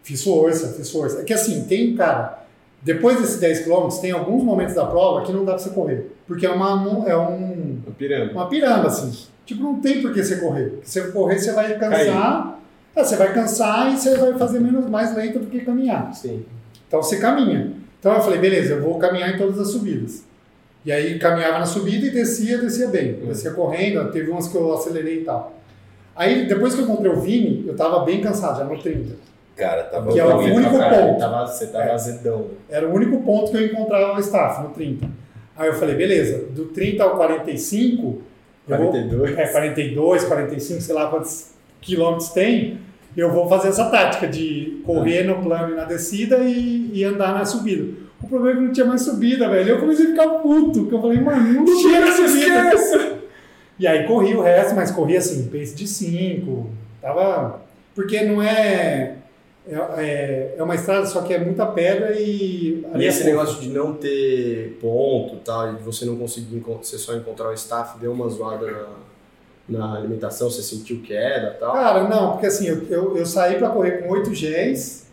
Fiz 0.02 0.24
força, 0.24 0.68
fiz 0.72 0.90
força. 0.90 1.20
É 1.20 1.24
que 1.24 1.34
assim, 1.34 1.64
tem, 1.64 1.94
cara, 1.94 2.44
depois 2.80 3.18
desses 3.20 3.38
10 3.38 3.66
km, 3.66 3.88
tem 4.00 4.12
alguns 4.12 4.42
momentos 4.42 4.74
da 4.74 4.86
prova 4.86 5.22
que 5.26 5.32
não 5.32 5.44
dá 5.44 5.52
pra 5.52 5.58
você 5.62 5.70
correr. 5.70 6.10
Porque 6.26 6.46
é 6.46 6.50
uma, 6.50 7.04
é 7.06 7.14
um, 7.16 7.80
Uma 7.84 7.94
pirâmide. 7.98 8.32
uma 8.34 8.48
pirâmide, 8.48 8.86
assim. 8.86 9.26
Tipo, 9.44 9.62
não 9.62 9.80
tem 9.80 10.00
por 10.00 10.14
que 10.14 10.22
você 10.22 10.36
correr. 10.36 10.78
Se 10.82 11.00
você 11.02 11.10
correr, 11.10 11.38
você 11.38 11.52
vai 11.52 11.78
cansar. 11.78 12.54
É, 12.54 12.57
você 13.04 13.16
vai 13.16 13.32
cansar 13.32 13.92
e 13.92 13.96
você 13.96 14.16
vai 14.16 14.34
fazer 14.34 14.60
menos, 14.60 14.88
mais 14.88 15.14
lento 15.14 15.38
do 15.40 15.46
que 15.46 15.60
caminhar. 15.60 16.12
Sim. 16.14 16.44
Então 16.86 17.02
você 17.02 17.18
caminha. 17.18 17.72
Então 18.00 18.12
eu 18.14 18.20
falei, 18.20 18.38
beleza, 18.38 18.74
eu 18.74 18.82
vou 18.82 18.98
caminhar 18.98 19.34
em 19.34 19.38
todas 19.38 19.58
as 19.58 19.68
subidas. 19.70 20.24
E 20.84 20.92
aí 20.92 21.18
caminhava 21.18 21.58
na 21.58 21.66
subida 21.66 22.06
e 22.06 22.10
descia, 22.10 22.58
descia 22.58 22.88
bem. 22.88 23.18
Hum. 23.22 23.26
Descia 23.26 23.50
correndo, 23.52 24.10
teve 24.10 24.30
umas 24.30 24.48
que 24.48 24.56
eu 24.56 24.72
acelerei 24.72 25.20
e 25.20 25.24
tal. 25.24 25.54
Aí 26.16 26.46
depois 26.46 26.74
que 26.74 26.80
eu 26.80 26.84
encontrei 26.84 27.10
o 27.12 27.20
Vini, 27.20 27.64
eu 27.66 27.76
tava 27.76 28.04
bem 28.04 28.20
cansado, 28.20 28.58
já 28.58 28.64
no 28.64 28.78
30. 28.80 29.14
Cara, 29.56 29.82
tava 29.84 30.12
Que 30.12 30.20
é 30.20 30.24
o 30.24 30.36
único 30.38 30.70
ponto. 30.70 31.18
Tava, 31.18 31.46
você 31.46 31.66
tava 31.66 31.84
É. 31.84 31.92
azedão. 31.94 32.46
Era 32.70 32.88
o 32.88 32.92
único 32.94 33.20
ponto 33.22 33.50
que 33.50 33.56
eu 33.56 33.66
encontrava 33.66 34.16
o 34.16 34.20
staff, 34.20 34.62
no 34.62 34.70
30. 34.70 35.06
Aí 35.56 35.68
eu 35.68 35.74
falei, 35.74 35.96
beleza, 35.96 36.44
do 36.50 36.66
30 36.66 37.02
ao 37.02 37.16
45, 37.16 38.22
eu 38.68 38.76
vou- 38.76 38.86
42. 38.92 39.36
é, 39.36 39.46
42, 39.48 40.24
45, 40.24 40.80
sei 40.80 40.94
lá 40.94 41.08
quantos 41.10 41.50
quilômetros 41.80 42.28
tem, 42.30 42.78
eu 43.16 43.32
vou 43.32 43.48
fazer 43.48 43.68
essa 43.68 43.86
tática 43.90 44.26
de 44.26 44.80
correr 44.84 45.24
no 45.24 45.42
plano 45.42 45.72
e 45.72 45.76
na 45.76 45.84
descida 45.84 46.38
e, 46.38 46.90
e 46.92 47.04
andar 47.04 47.34
na 47.34 47.44
subida. 47.44 48.08
O 48.22 48.28
problema 48.28 48.58
é 48.58 48.60
que 48.60 48.66
não 48.66 48.72
tinha 48.72 48.86
mais 48.86 49.02
subida, 49.02 49.48
velho. 49.48 49.70
Eu 49.70 49.80
comecei 49.80 50.06
a 50.06 50.10
ficar 50.10 50.28
puto, 50.40 50.80
porque 50.80 50.94
eu 50.94 51.00
falei, 51.00 51.20
mano, 51.20 51.52
não 51.52 51.64
tinha 51.64 52.12
subida. 52.12 53.18
E 53.78 53.86
aí 53.86 54.06
corri 54.06 54.34
o 54.34 54.42
resto, 54.42 54.74
mas 54.74 54.90
corri 54.90 55.16
assim, 55.16 55.48
pace 55.48 55.74
de 55.74 55.86
5. 55.86 56.68
Tava. 57.00 57.60
Porque 57.94 58.22
não 58.22 58.42
é. 58.42 59.14
É, 59.70 59.74
é, 59.98 60.54
é 60.56 60.62
uma 60.62 60.74
estrada, 60.74 61.04
só 61.06 61.20
que 61.20 61.32
é 61.32 61.38
muita 61.38 61.66
pedra 61.66 62.18
e. 62.18 62.84
E 62.94 63.04
é 63.04 63.06
esse 63.06 63.22
pouco. 63.22 63.38
negócio 63.38 63.60
de 63.60 63.68
não 63.68 63.94
ter 63.94 64.78
ponto 64.80 65.34
e 65.34 65.40
tal, 65.40 65.72
e 65.72 65.76
de 65.76 65.82
você 65.82 66.04
não 66.04 66.16
conseguir 66.16 66.58
você 66.60 66.96
só 66.98 67.14
encontrar 67.14 67.50
o 67.50 67.52
staff, 67.52 67.98
deu 67.98 68.10
uma 68.12 68.28
zoada 68.28 68.66
na, 68.66 68.86
na 69.68 69.96
alimentação, 69.96 70.50
você 70.50 70.62
sentiu 70.62 71.00
queda 71.02 71.54
e 71.56 71.60
tal? 71.60 71.72
Cara, 71.72 72.04
não, 72.04 72.32
porque 72.32 72.46
assim, 72.46 72.66
eu, 72.68 72.82
eu, 72.88 73.16
eu 73.18 73.26
saí 73.26 73.56
pra 73.58 73.68
correr 73.68 74.02
com 74.02 74.08
8 74.10 74.34
géis 74.34 75.06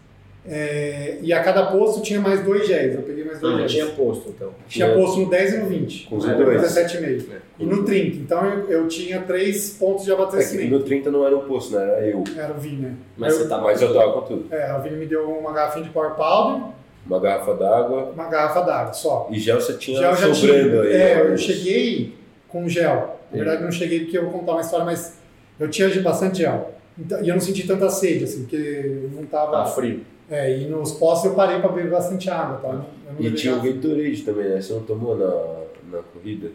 é, 0.47 1.17
e 1.21 1.33
a 1.33 1.41
cada 1.43 1.65
posto 1.65 2.01
tinha 2.01 2.21
mais 2.21 2.43
dois 2.43 2.67
géis. 2.67 2.93
Eu 2.93 3.01
peguei 3.01 3.23
mais 3.23 3.39
dois 3.39 3.51
Não, 3.53 3.59
géis. 3.67 3.71
tinha 3.71 3.85
posto 3.95 4.29
então. 4.29 4.51
Tinha 4.67 4.93
posto 4.93 5.19
no 5.21 5.29
10 5.29 5.53
e 5.53 5.57
no 5.57 5.65
20. 5.67 6.07
Com 6.07 6.17
os 6.17 6.25
né, 6.25 6.35
dois. 6.35 6.61
17,5. 6.61 7.25
E 7.59 7.65
no 7.65 7.83
30. 7.83 8.17
Então 8.17 8.45
eu, 8.45 8.69
eu 8.69 8.87
tinha 8.87 9.21
três 9.23 9.71
pontos 9.71 10.05
de 10.05 10.11
É 10.11 10.15
que 10.15 10.21
abastecimento. 10.21 10.69
no 10.71 10.79
30 10.83 11.09
não 11.11 11.25
era 11.25 11.35
um 11.35 11.41
poço, 11.47 11.75
né? 11.75 11.81
Era 11.83 12.05
eu. 12.07 12.23
Era 12.37 12.53
o 12.53 12.57
Vini, 12.59 12.81
né? 12.83 12.93
Mas 13.17 13.33
Eu- 13.33 13.39
você 13.39 13.49
tava 13.49 13.63
Mas 13.63 13.81
eu 13.81 13.93
tava 13.93 14.13
com 14.13 14.21
tudo. 14.21 14.45
É, 14.53 14.67
a 14.69 14.77
Vini 14.77 14.97
me 14.97 15.05
deu 15.07 15.27
uma 15.31 15.51
garrafinha 15.51 15.83
de 15.83 15.89
Power 15.91 16.11
Powder, 16.11 16.61
Uma 17.07 17.19
garrafa 17.19 17.53
d'água 17.55 18.11
uma 18.13 18.27
garrafa 18.29 18.61
d'água 18.61 18.93
só. 18.93 19.27
e 19.31 19.39
gel 19.39 19.59
você 19.59 19.73
tinha 19.73 19.97
Gel 19.99 20.11
já 20.15 20.31
tinha. 20.31 20.35
sobrando 20.35 20.81
aí. 20.81 20.93
É, 20.93 21.15
eu 21.19 21.23
alguns. 21.23 21.41
cheguei 21.41 22.13
com 22.47 22.69
gel. 22.69 23.14
Na 23.31 23.38
verdade, 23.38 23.63
não 23.63 23.71
cheguei 23.71 24.01
porque 24.01 24.17
eu 24.17 24.23
vou 24.29 24.39
contar 24.39 24.53
uma 24.53 24.61
história, 24.61 24.85
mas 24.85 25.17
eu 25.59 25.69
tinha 25.69 25.89
bastante 26.01 26.39
gel. 26.39 26.73
Então, 26.97 27.21
e 27.23 27.27
eu 27.27 27.35
não 27.35 27.41
senti 27.41 27.67
tanta 27.67 27.89
sede, 27.89 28.23
assim, 28.23 28.41
porque 28.43 29.07
não 29.13 29.25
tava. 29.25 29.51
Tá 29.51 29.65
frio. 29.65 30.01
É, 30.29 30.57
e 30.57 30.65
nos 30.65 30.91
postos 30.93 31.29
eu 31.29 31.35
parei 31.35 31.59
para 31.59 31.69
beber 31.69 31.91
bastante 31.91 32.29
água, 32.29 32.57
tá? 32.57 32.69
Eu 32.69 33.13
não 33.13 33.21
E 33.21 33.31
tinha 33.33 33.53
o. 33.55 33.61
Gatorade 33.61 34.21
também, 34.23 34.45
né? 34.49 34.61
Você 34.61 34.73
não 34.73 34.81
tomou 34.83 35.15
na, 35.17 35.97
na 35.97 36.03
corrida? 36.03 36.49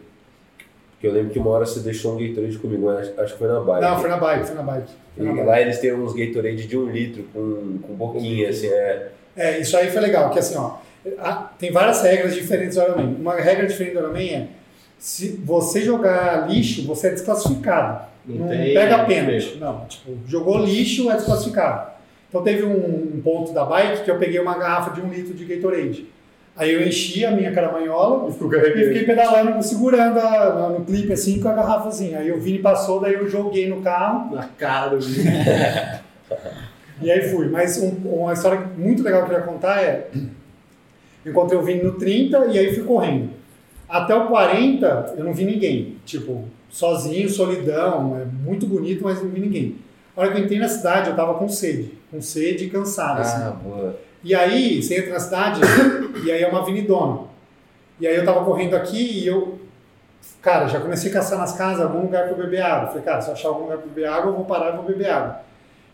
Porque 0.93 1.07
eu 1.07 1.13
lembro 1.13 1.31
que 1.31 1.39
uma 1.39 1.51
hora 1.51 1.65
você 1.67 1.81
deixou 1.81 2.15
um 2.15 2.19
Gatorade 2.19 2.59
comigo, 2.59 2.87
mas 2.87 3.17
acho, 3.19 3.33
que 3.35 3.39
foi 3.39 3.49
na 3.49 3.61
bike. 3.61 3.81
Não, 3.83 3.99
foi 4.01 4.09
na 4.11 4.17
bike, 4.17 4.47
foi 4.47 4.55
na 4.57 4.63
bike. 4.63 4.93
Foi 5.17 5.25
na 5.25 5.31
E 5.31 5.35
bike. 5.35 5.47
lá 5.47 5.61
eles 5.61 5.79
têm 5.79 5.93
uns 5.95 6.13
Gatorade 6.15 6.67
de 6.67 6.77
um 6.77 6.91
litro 6.91 7.23
com, 7.33 7.79
com 7.83 7.95
boquinha, 7.95 8.49
assim, 8.51 8.67
é. 8.69 9.09
É, 9.37 9.61
isso 9.61 9.77
aí 9.77 9.91
foi 9.91 10.01
legal, 10.01 10.31
que 10.31 10.39
assim, 10.39 10.57
ó, 10.57 10.75
tem 11.59 11.71
várias 11.71 12.03
regras 12.03 12.35
diferentes 12.35 12.77
do 12.77 12.83
Ironman. 12.83 13.17
Uma 13.21 13.35
regra 13.37 13.67
diferente 13.67 13.93
do 13.95 14.01
Ironman 14.01 14.35
é 14.35 14.49
se 15.01 15.29
você 15.45 15.81
jogar 15.81 16.49
lixo, 16.49 16.87
você 16.87 17.09
é 17.09 17.11
desclassificado. 17.11 18.09
Não 18.27 18.47
Não, 18.47 18.49
tem 18.49 18.75
pega 18.75 19.05
pênalti. 19.05 19.57
Não, 19.59 19.85
tipo, 19.87 20.13
jogou 20.27 20.59
lixo, 20.59 21.11
é 21.11 21.17
desclassificado. 21.17 21.91
Então 22.29 22.43
teve 22.45 22.63
um, 22.65 23.15
um 23.17 23.21
ponto 23.25 23.53
da 23.53 23.65
bike 23.65 24.05
que 24.05 24.11
eu 24.11 24.19
peguei 24.19 24.39
uma 24.39 24.57
garrafa 24.57 24.91
de 24.93 25.01
um 25.01 25.09
litro 25.11 25.35
de 25.35 25.45
Gatorade. 25.47 26.07
Aí 26.55 26.73
eu 26.75 26.87
enchi 26.87 27.25
a 27.25 27.31
minha 27.31 27.51
caramanhola 27.53 28.29
E 28.29 28.33
e 28.83 28.87
fiquei 28.89 29.05
pedalando, 29.05 29.63
segurando 29.63 30.19
a- 30.19 30.69
no, 30.69 30.75
clipe 30.85 31.11
assim 31.13 31.41
com 31.41 31.49
a 31.49 31.55
garrafa 31.55 31.89
assim. 31.89 32.15
Aí 32.15 32.31
o 32.31 32.39
Vini 32.39 32.59
passou, 32.59 33.01
daí 33.01 33.15
eu 33.15 33.27
joguei 33.29 33.69
no 33.71 33.81
carro 33.81 34.35
na 34.37 34.45
cara 34.59 34.91
do 34.91 34.99
e 37.01 37.11
aí 37.11 37.23
fui. 37.31 37.49
Mas 37.49 37.79
um- 37.79 37.97
uma 38.05 38.35
história 38.35 38.61
muito 38.77 39.03
legal 39.03 39.25
que 39.25 39.33
eu 39.33 39.39
ia 39.39 39.45
contar 39.45 39.83
é: 39.83 40.09
encontrei 41.25 41.59
o 41.59 41.63
Vini 41.63 41.83
no 41.83 41.93
30 41.93 42.47
e 42.47 42.59
aí 42.59 42.75
fui 42.75 42.85
correndo. 42.85 43.31
Até 43.91 44.15
o 44.15 44.29
40 44.29 45.15
eu 45.19 45.25
não 45.25 45.33
vi 45.35 45.45
ninguém. 45.45 45.97
Tipo, 46.05 46.45
sozinho, 46.71 47.29
solidão, 47.29 48.17
é 48.21 48.25
muito 48.25 48.67
bonito, 48.67 49.03
mas 49.03 49.23
não 49.23 49.29
vi 49.31 49.41
ninguém. 49.41 49.77
A 50.17 50.21
hora 50.21 50.33
que 50.33 50.39
eu 50.39 50.45
entrei 50.45 50.59
na 50.59 50.69
cidade, 50.69 51.11
eu 51.11 51.17
tava 51.17 51.35
com 51.35 51.49
sede. 51.49 51.93
Com 52.11 52.21
sede 52.23 52.65
e 52.67 52.71
cansado, 52.71 53.21
assim. 53.21 53.43
Ah, 53.43 53.51
boa. 53.51 53.97
E 54.23 54.35
aí, 54.35 54.83
você 54.83 54.99
entra 54.99 55.15
na 55.15 55.21
cidade 55.21 55.61
e 56.25 56.31
aí 56.31 56.43
é 56.43 56.49
uma 56.49 56.61
avenidona. 56.61 57.21
E 58.01 58.07
aí 58.07 58.17
eu 58.17 58.25
tava 58.25 58.45
correndo 58.45 58.75
aqui 58.77 59.21
e 59.21 59.27
eu, 59.27 59.59
cara, 60.41 60.67
já 60.69 60.81
comecei 60.81 61.11
a 61.11 61.15
caçar 61.15 61.39
nas 61.39 61.53
casas 61.53 61.83
algum 61.83 62.03
lugar 62.03 62.29
para 62.29 62.37
beber 62.37 62.63
água. 62.63 62.89
Falei, 62.89 63.03
cara, 63.03 63.21
se 63.21 63.29
eu 63.29 63.35
achar 63.35 63.49
algum 63.49 63.63
lugar 63.65 63.79
para 63.79 63.87
beber 63.87 64.07
água, 64.09 64.31
eu 64.31 64.37
vou 64.37 64.45
parar 64.45 64.73
e 64.73 64.77
vou 64.77 64.85
beber 64.87 65.11
água. 65.11 65.41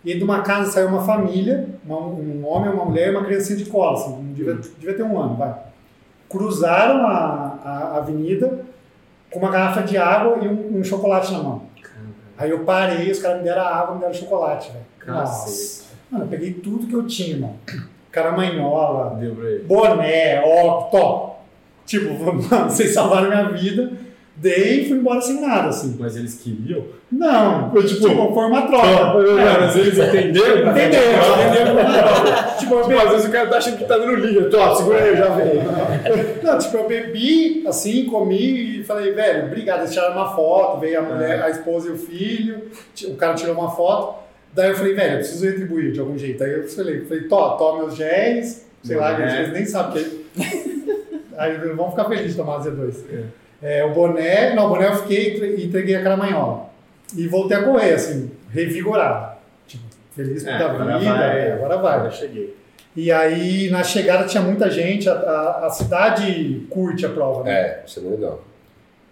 E 0.04 0.12
aí 0.12 0.18
de 0.18 0.24
uma 0.24 0.42
casa 0.42 0.70
saiu 0.70 0.88
uma 0.88 1.02
família, 1.04 1.68
uma- 1.85 1.98
um 2.06 2.46
homem, 2.46 2.70
uma 2.72 2.85
mulher 2.85 3.09
e 3.09 3.11
uma 3.11 3.24
criancinha 3.24 3.56
de 3.59 3.64
cola, 3.66 3.94
assim, 3.98 4.32
devia, 4.35 4.54
devia 4.78 4.94
ter 4.94 5.02
um 5.02 5.20
ano, 5.20 5.35
vai. 5.37 5.52
Cruzaram 6.28 7.06
a, 7.06 7.58
a 7.64 7.96
avenida 7.98 8.60
com 9.30 9.38
uma 9.38 9.50
garrafa 9.50 9.82
de 9.82 9.96
água 9.96 10.38
e 10.42 10.48
um, 10.48 10.78
um 10.78 10.84
chocolate 10.84 11.32
na 11.32 11.42
mão. 11.42 11.62
Aí 12.38 12.50
eu 12.50 12.60
parei, 12.60 13.10
os 13.10 13.18
caras 13.18 13.38
me 13.38 13.44
deram 13.44 13.62
água, 13.62 13.94
me 13.94 14.00
deram 14.00 14.14
chocolate, 14.14 14.70
velho. 14.70 15.16
Nossa. 15.16 15.86
Mano, 16.10 16.24
eu 16.24 16.28
peguei 16.28 16.52
tudo 16.54 16.86
que 16.86 16.94
eu 16.94 17.06
tinha, 17.06 17.36
irmão. 17.36 17.54
Caramanhola, 18.10 19.18
ele. 19.22 19.64
boné, 19.64 20.42
ó, 20.44 20.82
top. 20.82 21.36
Tipo, 21.84 22.14
mano, 22.32 22.70
vocês 22.70 22.92
salvaram 22.92 23.28
minha 23.28 23.50
vida. 23.50 23.92
Dei 24.38 24.83
e 24.83 24.88
fui 24.88 24.99
embora 24.99 25.20
sem 25.20 25.40
nada, 25.40 25.68
assim. 25.68 25.96
Mas 25.99 26.14
eles 26.14 26.40
queriam. 26.42 26.85
Não, 27.11 27.70
foi 27.70 27.85
tipo, 27.85 28.03
foi 28.03 28.44
uma 28.44 28.66
troca. 28.66 28.87
É, 28.87 29.61
mas 29.61 29.77
eles 29.77 29.99
entenderam? 29.99 30.70
Entenderam, 30.70 31.12
entenderam. 31.49 32.57
Tipo, 32.59 32.79
às 32.79 33.11
vezes 33.11 33.29
o 33.29 33.33
cara 33.33 33.49
tá 33.49 33.57
achando 33.57 33.79
que 33.79 33.85
tá 33.85 33.96
dando 33.96 34.14
liga. 34.16 34.51
Tô, 34.51 34.77
segura 34.77 35.03
aí, 35.03 35.09
eu 35.09 35.16
já 35.16 35.29
venho. 35.31 35.62
Não, 36.42 36.59
tipo, 36.59 36.77
eu 36.77 36.87
bebi, 36.87 37.64
assim, 37.66 38.05
comi 38.05 38.81
e 38.81 38.85
falei, 38.85 39.12
velho, 39.12 39.46
obrigado. 39.46 39.81
Eles 39.81 39.92
tiraram 39.92 40.14
uma 40.14 40.35
foto, 40.35 40.81
veio 40.81 40.99
a 40.99 41.03
mulher, 41.03 41.42
a 41.42 41.49
esposa 41.49 41.88
e 41.88 41.92
o 41.92 41.96
filho, 41.96 42.62
o 43.05 43.14
cara 43.14 43.35
tirou 43.35 43.55
uma 43.55 43.70
foto. 43.70 44.27
Daí 44.53 44.70
eu 44.70 44.77
falei, 44.77 44.94
velho, 44.94 45.12
eu 45.12 45.18
preciso 45.18 45.46
retribuir 45.46 45.92
de 45.92 46.01
algum 46.01 46.18
jeito. 46.18 46.42
Aí 46.44 46.53
eu 46.53 46.68
falei, 46.68 47.05
falei, 47.05 47.25
tó, 47.25 47.51
toma 47.57 47.79
meus 47.79 47.96
géis, 47.96 48.66
sei 48.83 48.96
lá, 48.96 49.12
Boné. 49.12 49.38
eles 49.38 49.53
nem 49.53 49.64
sabem 49.66 50.03
o 50.03 50.05
que 50.05 50.42
é. 50.42 50.77
Aí 51.38 51.57
vão 51.75 51.90
ficar 51.90 52.07
felizes 52.07 52.33
de 52.33 52.37
tomar 52.38 52.61
Z2. 52.61 52.94
É, 53.12 53.22
o 53.84 53.90
boné, 53.94 54.54
não, 54.54 54.66
o 54.66 54.68
boné 54.68 54.88
eu 54.88 54.96
fiquei 54.96 55.28
e 55.32 55.34
entre- 55.36 55.64
entreguei 55.64 55.96
a 55.96 56.02
caramanhola. 56.02 56.66
E 57.16 57.26
voltei 57.28 57.56
a 57.56 57.62
correr, 57.62 57.94
assim, 57.94 58.30
revigorado. 58.50 59.36
Tipo, 59.66 59.84
feliz 60.14 60.44
É, 60.46 60.58
da 60.58 60.70
agora 60.70 60.98
vida, 60.98 61.12
vai. 61.14 61.38
é, 61.48 61.52
agora 61.52 61.76
vai. 61.78 61.94
Agora 61.96 62.10
cheguei. 62.10 62.56
E 62.94 63.12
aí, 63.12 63.70
na 63.70 63.82
chegada 63.84 64.24
tinha 64.26 64.42
muita 64.42 64.70
gente, 64.70 65.08
a, 65.08 65.12
a, 65.12 65.66
a 65.66 65.70
cidade 65.70 66.66
curte 66.70 67.04
a 67.04 67.10
prova, 67.10 67.44
né? 67.44 67.52
É, 67.52 67.82
isso 67.86 68.00
é 68.00 68.08
legal. 68.10 68.42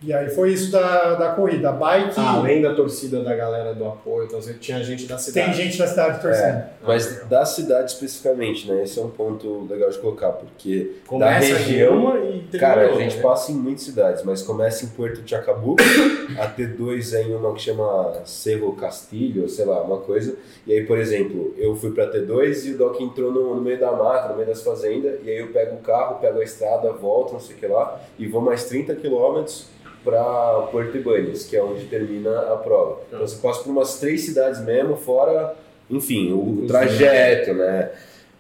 E 0.07 0.13
aí 0.13 0.29
foi 0.29 0.53
isso 0.53 0.71
da, 0.71 1.15
da 1.15 1.33
corrida. 1.33 1.71
A 1.71 1.73
bike, 1.73 2.15
Ah, 2.19 2.35
além 2.35 2.61
da 2.61 2.75
torcida 2.75 3.23
da 3.23 3.35
galera 3.35 3.75
do 3.75 3.87
apoio, 3.87 4.27
então, 4.27 4.39
tinha 4.61 4.83
gente 4.85 5.07
da 5.07 5.17
cidade. 5.17 5.47
tem 5.57 5.65
gente 5.65 5.79
da 5.79 5.87
cidade 5.87 6.21
torcendo. 6.21 6.57
É, 6.57 6.71
mas 6.87 7.25
da 7.27 7.45
cidade 7.47 7.91
especificamente, 7.93 8.71
né? 8.71 8.83
Esse 8.83 8.99
é 8.99 9.03
um 9.03 9.09
ponto 9.09 9.67
legal 9.71 9.89
de 9.89 9.99
colocar, 9.99 10.33
porque 10.33 10.97
Começa 11.07 11.53
da 11.53 11.59
região, 11.59 12.25
e 12.53 12.59
cara, 12.59 12.91
a 12.91 12.95
gente 12.97 13.17
né? 13.17 13.23
passa 13.23 13.51
em 13.51 13.55
muitas 13.55 13.85
cidades, 13.85 14.23
mas 14.25 14.43
começa 14.43 14.85
em 14.85 14.89
Porto 14.89 15.23
Chacabuco, 15.25 15.83
a 16.39 16.49
T2 16.49 17.15
é 17.15 17.23
em 17.23 17.35
uma 17.35 17.55
que 17.55 17.63
chama 17.63 18.21
Cerro 18.27 18.73
Castilho, 18.75 19.49
sei 19.49 19.65
lá, 19.65 19.81
uma 19.83 19.99
coisa. 19.99 20.37
E 20.67 20.73
aí, 20.73 20.85
por 20.85 20.99
exemplo, 20.99 21.55
eu 21.57 21.75
fui 21.77 21.93
pra 21.93 22.11
T2 22.11 22.67
e 22.67 22.71
o 22.73 22.79
Doc 22.79 23.01
entrou 23.01 23.33
no, 23.33 23.55
no 23.55 23.63
meio 23.63 23.81
da 23.81 23.91
mata, 23.93 24.29
no 24.29 24.35
meio 24.35 24.49
das 24.49 24.63
fazendas, 24.63 25.19
e 25.25 25.31
aí 25.31 25.39
eu 25.39 25.49
pego 25.49 25.77
o 25.77 25.79
carro, 25.79 26.19
pego 26.21 26.41
a 26.41 26.45
estrada, 26.45 26.93
volto, 26.93 27.33
não 27.33 27.41
sei 27.41 27.57
o 27.57 27.59
que 27.59 27.67
lá, 27.67 28.01
e 28.19 28.27
vou 28.27 28.43
mais 28.43 28.65
30 28.65 28.95
quilômetros 28.97 29.73
para 30.05 30.69
Porto 30.71 30.97
Ibanez, 30.97 31.45
que 31.47 31.57
é 31.57 31.63
onde 31.63 31.87
termina 31.87 32.53
a 32.53 32.57
prova. 32.57 33.01
Então 33.09 33.21
você 33.21 33.37
passa 33.41 33.63
por 33.63 33.71
umas 33.71 33.99
três 33.99 34.23
cidades 34.25 34.61
mesmo, 34.65 34.97
fora, 34.97 35.55
enfim, 35.91 36.33
o, 36.33 36.65
o 36.65 36.67
trajeto, 36.67 37.55
né? 37.55 37.91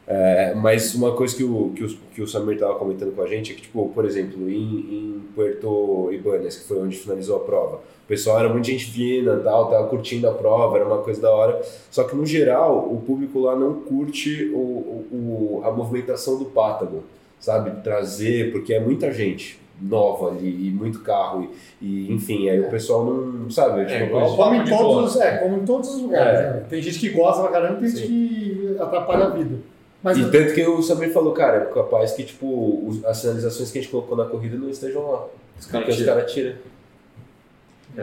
É, 0.06 0.52
mas 0.54 0.94
uma 0.94 1.12
coisa 1.12 1.34
que 1.34 1.42
o, 1.42 1.72
que 1.74 1.82
o, 1.82 1.88
que 2.14 2.20
o 2.22 2.28
Samir 2.28 2.54
estava 2.56 2.74
comentando 2.74 3.14
com 3.16 3.22
a 3.22 3.26
gente 3.26 3.52
é 3.52 3.54
que, 3.54 3.62
tipo, 3.62 3.88
por 3.94 4.04
exemplo, 4.04 4.50
em, 4.50 4.60
em 4.60 5.22
Puerto 5.34 6.10
Ibanez, 6.12 6.56
que 6.58 6.64
foi 6.68 6.78
onde 6.78 6.94
finalizou 6.98 7.36
a 7.36 7.40
prova, 7.40 7.76
o 7.76 8.06
pessoal 8.06 8.38
era 8.38 8.50
muita 8.50 8.68
gente 8.70 8.84
fina, 8.92 9.38
tal, 9.38 9.70
tava 9.70 9.88
curtindo 9.88 10.28
a 10.28 10.32
prova, 10.32 10.76
era 10.76 10.84
uma 10.84 10.98
coisa 10.98 11.22
da 11.22 11.30
hora. 11.30 11.58
Só 11.90 12.04
que, 12.04 12.14
no 12.14 12.26
geral, 12.26 12.80
o 12.92 13.00
público 13.00 13.38
lá 13.40 13.56
não 13.56 13.80
curte 13.80 14.50
o, 14.52 14.58
o, 14.58 15.06
o- 15.10 15.62
a 15.64 15.70
movimentação 15.70 16.38
do 16.38 16.44
Patagon, 16.44 17.00
sabe? 17.40 17.82
Trazer, 17.82 18.52
porque 18.52 18.74
é 18.74 18.80
muita 18.80 19.10
gente 19.10 19.58
nova 19.80 20.28
ali, 20.30 20.68
e 20.68 20.70
muito 20.70 21.00
carro, 21.00 21.50
e, 21.80 21.86
e, 22.08 22.12
enfim, 22.12 22.48
aí 22.48 22.60
o 22.60 22.70
pessoal 22.70 23.04
não, 23.04 23.50
sabe? 23.50 23.80
É, 23.82 23.84
tipo, 23.84 24.10
coisa- 24.12 24.36
Como 24.36 24.54
em, 24.54 24.64
todos, 24.64 25.14
os- 25.16 25.20
é, 25.20 25.36
como 25.38 25.56
em 25.58 25.64
todos 25.64 25.94
os 25.94 26.02
lugares. 26.02 26.40
É. 26.40 26.42
né? 26.54 26.62
Tem 26.70 26.80
gente 26.80 26.98
que 26.98 27.10
gosta 27.10 27.42
pra 27.42 27.50
caramba, 27.52 27.80
tem 27.80 27.88
gente 27.88 28.06
que 28.06 28.76
atrapalha 28.78 29.24
a 29.26 29.30
vida. 29.30 29.56
Mas 30.02 30.18
E 30.18 30.30
tanto 30.30 30.52
que 30.54 30.66
o 30.66 30.82
Samir 30.82 31.12
falou, 31.12 31.32
cara, 31.32 31.56
é 31.56 31.64
capaz 31.66 32.12
que 32.12 32.22
tipo, 32.24 32.86
os- 32.88 33.04
as 33.04 33.16
sinalizações 33.18 33.70
que 33.70 33.78
a 33.78 33.80
gente 33.82 33.90
colocou 33.90 34.16
na 34.16 34.26
corrida 34.26 34.56
não 34.56 34.68
estejam 34.68 35.10
lá. 35.10 35.26
Os 35.58 35.66
caras 35.66 35.86
Porque 35.86 35.90
os 35.92 35.96
tiram. 35.96 36.14
caras 36.14 36.32
tiram. 36.32 36.52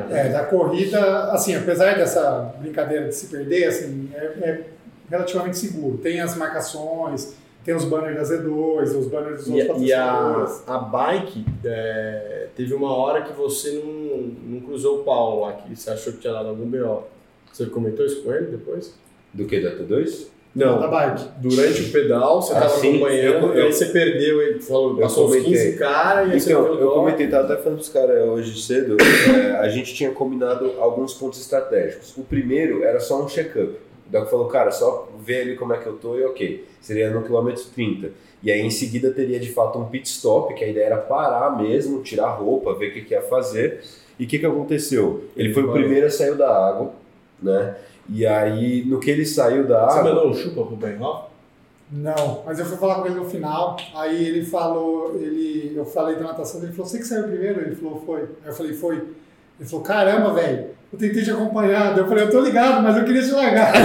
é, 0.10 0.30
da 0.30 0.46
corrida, 0.46 1.32
assim, 1.32 1.54
apesar 1.56 1.96
dessa 1.98 2.54
brincadeira 2.60 3.08
de 3.08 3.16
se 3.16 3.28
perder, 3.28 3.66
assim, 3.66 4.10
é, 4.14 4.18
é 4.42 4.62
relativamente 5.10 5.58
seguro. 5.58 5.98
Tem 5.98 6.20
as 6.22 6.36
marcações, 6.38 7.34
tem 7.64 7.76
os 7.76 7.86
banners 7.86 8.16
da 8.30 8.36
Z2, 8.38 8.98
os 8.98 9.08
banners 9.08 9.46
dos 9.46 9.50
outros 9.50 9.82
e 9.82 9.94
a, 9.94 10.06
patrocinadores. 10.08 10.64
a 10.68 10.78
bike, 10.78 11.46
é, 11.66 12.48
teve 12.56 12.74
uma 12.74 12.96
hora 12.96 13.22
que 13.22 13.34
você 13.34 13.82
não, 13.84 14.18
não 14.56 14.60
cruzou 14.62 15.02
o 15.02 15.04
Paulo 15.04 15.42
lá, 15.42 15.54
que 15.54 15.76
você 15.76 15.90
achou 15.90 16.14
que 16.14 16.20
tinha 16.20 16.34
dado 16.34 16.50
algum 16.50 16.66
BO. 16.66 17.04
Você 17.52 17.66
comentou 17.68 18.06
isso 18.06 18.24
com 18.24 18.34
ele 18.34 18.48
depois? 18.48 18.94
Do 19.34 19.46
que? 19.46 19.60
Da 19.60 19.72
T2? 19.72 20.28
Da 20.54 20.66
Não. 20.66 20.90
bike. 20.90 21.24
Durante 21.42 21.82
o 21.84 21.92
pedal, 21.94 22.42
você 22.42 22.52
Ah, 22.54 22.62
tava 22.62 22.70
sim. 22.80 22.96
acompanhando, 22.98 23.46
Eu- 23.48 23.54
e 23.56 23.60
aí 23.62 23.66
eu- 23.68 23.72
você 23.72 23.86
perdeu, 23.86 24.42
ele 24.42 24.60
falou, 24.60 24.92
Eu 24.92 24.98
passou 24.98 25.26
uns 25.26 25.30
comentei. 25.30 25.52
15 25.54 25.78
caras, 25.78 26.30
e 26.30 26.34
aí 26.34 26.40
você 26.42 26.52
Então, 26.52 26.64
deu 26.64 26.80
eu 26.82 26.92
comentei, 26.92 27.28
tava 27.30 27.46
até 27.54 27.62
falando 27.62 27.78
pros 27.78 27.90
caras 27.90 28.28
hoje 28.28 28.62
cedo, 28.62 28.98
é, 29.00 29.52
a 29.60 29.70
gente 29.70 29.94
tinha 29.94 30.12
combinado 30.12 30.74
alguns 30.80 31.14
pontos 31.14 31.40
estratégicos. 31.40 32.14
O 32.18 32.24
primeiro 32.24 32.84
era 32.84 33.00
só 33.00 33.24
um 33.24 33.30
check-up. 33.30 33.76
O 34.12 34.20
Doc 34.20 34.30
falou, 34.30 34.48
cara, 34.48 34.72
só 34.72 35.08
vê 35.24 35.40
ali 35.40 35.56
como 35.56 35.72
é 35.72 35.78
que 35.78 35.88
eu 35.88 35.94
tô 35.98 36.18
e 36.18 36.26
ok. 36.26 36.68
Seria 36.82 37.10
no 37.10 37.24
quilômetro 37.24 37.64
30. 37.74 38.12
E 38.44 38.52
aí 38.52 38.60
em 38.60 38.70
seguida 38.70 39.10
teria 39.12 39.40
de 39.40 39.50
fato 39.54 39.80
um 39.80 39.86
pit 39.86 40.06
stop, 40.10 40.54
que 40.54 40.66
a 40.66 40.68
ideia 40.68 40.88
era 40.88 40.98
parar 40.98 41.58
mesmo, 41.58 42.02
tirar 42.02 42.26
a 42.26 42.32
roupa, 42.32 42.74
ver 42.74 42.90
o 42.90 42.94
que, 42.94 43.02
que 43.04 43.14
ia 43.14 43.22
fazer. 43.22 43.82
E 44.20 44.26
o 44.26 44.28
que, 44.28 44.38
que 44.38 44.46
aconteceu? 44.46 45.24
Ele 45.38 45.54
foi 45.54 45.64
o 45.64 45.72
primeiro 45.72 46.08
a 46.08 46.10
sair 46.10 46.36
da 46.36 46.50
água, 46.50 46.92
né? 47.42 47.78
E 48.10 48.26
aí, 48.26 48.84
no 48.84 49.00
que 49.00 49.10
ele 49.10 49.26
saiu 49.26 49.66
da 49.66 49.88
Você 49.88 50.00
água. 50.00 50.14
mandou 50.14 50.30
um 50.30 50.34
chupa 50.34 50.66
pro 50.66 50.76
Ben 50.76 51.02
Hoff? 51.02 51.30
Não, 51.90 52.44
mas 52.46 52.60
eu 52.60 52.66
fui 52.66 52.78
falar 52.78 52.96
com 52.96 53.06
ele 53.06 53.16
no 53.16 53.26
final, 53.26 53.78
aí 53.94 54.26
ele 54.28 54.46
falou, 54.46 55.16
ele, 55.16 55.74
eu 55.76 55.86
falei 55.86 56.16
da 56.16 56.24
natação, 56.24 56.62
ele 56.64 56.72
falou, 56.72 56.86
você 56.86 56.98
que 57.00 57.06
saiu 57.06 57.24
primeiro? 57.24 57.62
Ele 57.62 57.76
falou, 57.76 58.02
foi. 58.06 58.22
Aí 58.22 58.48
eu 58.48 58.54
falei, 58.54 58.74
foi. 58.74 59.02
Ele 59.62 59.70
falou, 59.70 59.86
caramba, 59.86 60.34
velho, 60.34 60.66
eu 60.92 60.98
tentei 60.98 61.24
te 61.24 61.30
acompanhar. 61.30 61.92
Daí 61.92 62.00
Eu 62.00 62.08
falei, 62.08 62.24
eu 62.24 62.32
tô 62.32 62.42
ligado, 62.42 62.82
mas 62.82 62.98
eu 62.98 63.06
queria 63.06 63.22
te 63.22 63.30
largar. 63.30 63.72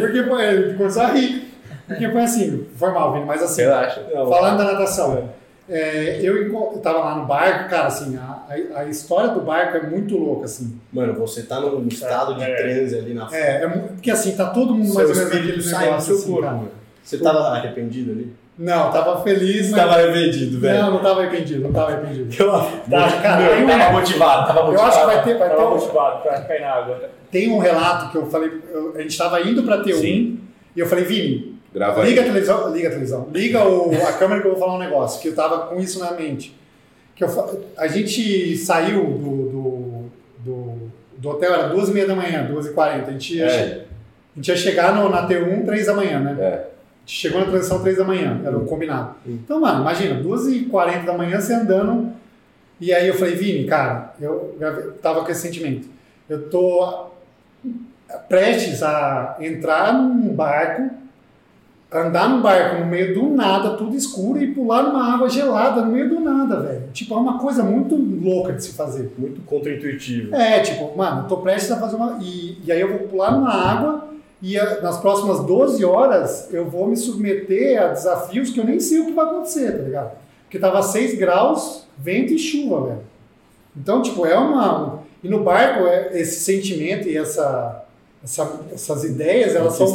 Porque 0.00 0.22
pô, 0.24 0.40
ele 0.40 0.74
começou 0.74 1.02
a 1.02 1.06
rir. 1.12 1.46
Porque 1.86 2.08
foi 2.10 2.20
assim, 2.22 2.66
foi 2.76 2.90
mal, 2.90 3.12
Vini, 3.12 3.24
mas 3.24 3.40
assim, 3.40 3.62
Relaxa. 3.62 4.02
falando 4.12 4.58
da 4.58 4.64
natação, 4.72 5.30
é, 5.68 6.18
eu, 6.20 6.36
eu 6.48 6.78
tava 6.82 6.98
lá 6.98 7.14
no 7.14 7.26
barco, 7.26 7.70
cara, 7.70 7.86
assim, 7.86 8.16
a, 8.16 8.42
a, 8.74 8.80
a 8.80 8.84
história 8.86 9.30
do 9.30 9.40
barco 9.40 9.76
é 9.76 9.82
muito 9.82 10.16
louca, 10.16 10.46
assim. 10.46 10.80
Mano, 10.92 11.14
você 11.14 11.42
tá 11.44 11.60
num 11.60 11.86
estado 11.86 12.34
de 12.34 12.42
É. 12.42 12.56
transe 12.56 12.98
ali 12.98 13.14
na 13.14 13.28
frente. 13.28 13.40
É, 13.40 13.62
é 13.62 13.68
porque 13.68 14.10
assim, 14.10 14.34
tá 14.34 14.46
todo 14.46 14.74
mundo 14.74 14.88
Seu 14.88 15.06
mais 15.06 15.10
ou 15.10 15.26
menos 15.28 15.64
do 15.64 15.78
negócio, 15.78 16.16
seu 16.16 16.16
assim, 16.16 16.32
corpo. 16.32 16.68
Você 17.04 17.18
tava 17.18 17.38
arrependido 17.50 18.10
ali? 18.10 18.34
Não, 18.58 18.90
tava 18.90 19.22
feliz, 19.22 19.70
mas... 19.70 19.80
arrependido, 19.80 20.66
Não, 20.66 20.90
não 20.92 20.98
tava 21.02 21.20
arrependido, 21.20 21.60
não 21.64 21.72
tava 21.72 21.92
arrependido. 21.92 22.34
Tá, 22.90 23.12
Cara, 23.20 23.48
tem 23.54 23.64
um- 23.64 23.68
tava 23.68 23.92
motivado, 23.92 24.46
tava 24.46 24.60
Eu 24.60 24.64
motivado. 24.66 24.88
acho 24.88 25.00
que 25.00 25.06
vai 25.06 25.24
ter- 25.24 25.38
vai 25.38 25.48
tava 25.50 25.60
ter 25.60 25.66
um- 25.66 25.70
motivado 25.74 26.22
pra 26.22 26.40
cair 26.40 26.60
na 26.62 26.70
água. 26.72 27.10
Tem 27.30 27.52
um 27.52 27.58
relato 27.58 28.10
que 28.10 28.16
eu 28.16 28.26
falei, 28.26 28.50
eu- 28.72 28.94
a 28.96 29.02
gente 29.02 29.18
tava 29.18 29.40
indo 29.42 29.62
pra 29.62 29.82
T1 29.82 30.00
Sim. 30.00 30.40
e 30.74 30.80
eu 30.80 30.86
falei, 30.86 31.04
Vini, 31.04 31.56
Grava 31.74 32.02
liga 32.02 32.22
a 32.22 32.24
aí. 32.24 32.30
televisão, 32.30 32.72
liga 32.72 32.86
a 32.88 32.90
televisão, 32.90 33.28
liga 33.30 33.62
o- 33.68 33.90
a 34.08 34.12
câmera 34.14 34.40
que 34.40 34.46
eu 34.46 34.52
vou 34.52 34.60
falar 34.60 34.74
um 34.76 34.78
negócio, 34.78 35.20
que 35.20 35.28
eu 35.28 35.34
tava 35.34 35.66
com 35.66 35.78
isso 35.78 35.98
na 35.98 36.12
mente. 36.12 36.56
Que 37.14 37.24
eu 37.24 37.62
a 37.76 37.86
gente 37.86 38.56
saiu 38.56 39.04
do, 39.04 39.50
do, 39.50 40.10
do, 40.38 40.72
do 41.18 41.28
hotel, 41.28 41.52
era 41.52 41.68
duas 41.68 41.90
e 41.90 41.92
meia 41.92 42.06
da 42.06 42.14
manhã, 42.14 42.44
duas 42.44 42.64
e 42.66 42.70
quarenta, 42.72 43.10
a 43.10 43.12
gente 43.12 43.36
ia, 43.36 43.44
É. 43.46 43.84
a 44.34 44.36
gente 44.36 44.48
ia 44.48 44.56
chegar 44.56 44.94
no, 44.94 45.10
na 45.10 45.26
T1 45.28 45.64
três 45.66 45.84
da 45.86 45.92
manhã, 45.94 46.20
né? 46.20 46.36
É. 46.40 46.75
Chegou 47.06 47.40
na 47.40 47.46
transição 47.46 47.80
três 47.80 47.96
da 47.96 48.04
manhã, 48.04 48.40
era 48.44 48.58
o 48.58 48.66
combinado. 48.66 49.14
Então, 49.24 49.60
mano, 49.60 49.82
imagina, 49.82 50.20
duas 50.20 50.48
e 50.48 50.62
quarenta 50.62 51.06
da 51.06 51.16
manhã 51.16 51.40
você 51.40 51.54
andando, 51.54 52.10
e 52.80 52.92
aí 52.92 53.06
eu 53.06 53.14
falei, 53.14 53.36
Vini, 53.36 53.64
cara, 53.64 54.12
eu 54.20 54.58
tava 55.00 55.24
com 55.24 55.30
esse 55.30 55.42
sentimento, 55.42 55.88
eu 56.28 56.50
tô 56.50 57.06
prestes 58.28 58.82
a 58.82 59.36
entrar 59.40 59.92
num 59.94 60.34
barco, 60.34 60.90
andar 61.92 62.28
num 62.28 62.42
barco 62.42 62.80
no 62.80 62.86
meio 62.86 63.14
do 63.14 63.28
nada, 63.28 63.76
tudo 63.76 63.96
escuro, 63.96 64.42
e 64.42 64.52
pular 64.52 64.82
numa 64.82 65.14
água 65.14 65.28
gelada 65.28 65.82
no 65.82 65.92
meio 65.92 66.08
do 66.08 66.20
nada, 66.20 66.60
velho. 66.60 66.88
Tipo, 66.92 67.14
é 67.14 67.18
uma 67.18 67.38
coisa 67.38 67.62
muito 67.62 67.94
louca 67.94 68.52
de 68.52 68.64
se 68.64 68.72
fazer. 68.72 69.14
Muito 69.16 69.40
contra-intuitivo. 69.42 70.34
É, 70.34 70.60
tipo, 70.60 70.96
mano, 70.96 71.22
eu 71.22 71.28
tô 71.28 71.36
prestes 71.38 71.70
a 71.70 71.78
fazer 71.78 71.96
uma. 71.96 72.18
E, 72.20 72.58
e 72.64 72.72
aí 72.72 72.80
eu 72.80 72.98
vou 72.98 73.08
pular 73.08 73.30
numa 73.30 73.52
água 73.52 74.05
e 74.42 74.58
a- 74.58 74.80
nas 74.82 74.98
próximas 74.98 75.40
12 75.40 75.84
horas 75.84 76.48
eu 76.52 76.68
vou 76.68 76.86
me 76.86 76.96
submeter 76.96 77.82
a 77.82 77.88
desafios 77.88 78.50
que 78.50 78.60
eu 78.60 78.64
nem 78.64 78.78
sei 78.80 79.00
o 79.00 79.06
que 79.06 79.12
vai 79.12 79.24
acontecer, 79.24 79.72
tá 79.72 79.82
ligado? 79.82 80.12
Porque 80.44 80.58
tava 80.58 80.82
6 80.82 81.14
graus, 81.18 81.86
vento 81.98 82.32
e 82.32 82.38
chuva, 82.38 82.86
velho. 82.86 83.00
Então, 83.76 84.00
tipo, 84.02 84.24
é 84.26 84.36
uma. 84.38 85.00
E 85.22 85.28
no 85.28 85.42
barco, 85.42 85.86
é, 85.86 86.10
esse 86.20 86.40
sentimento 86.40 87.08
e 87.08 87.16
essa, 87.16 87.84
essa- 88.22 88.60
essas 88.72 89.04
ideias, 89.04 89.54
elas 89.56 89.74
são 89.74 89.86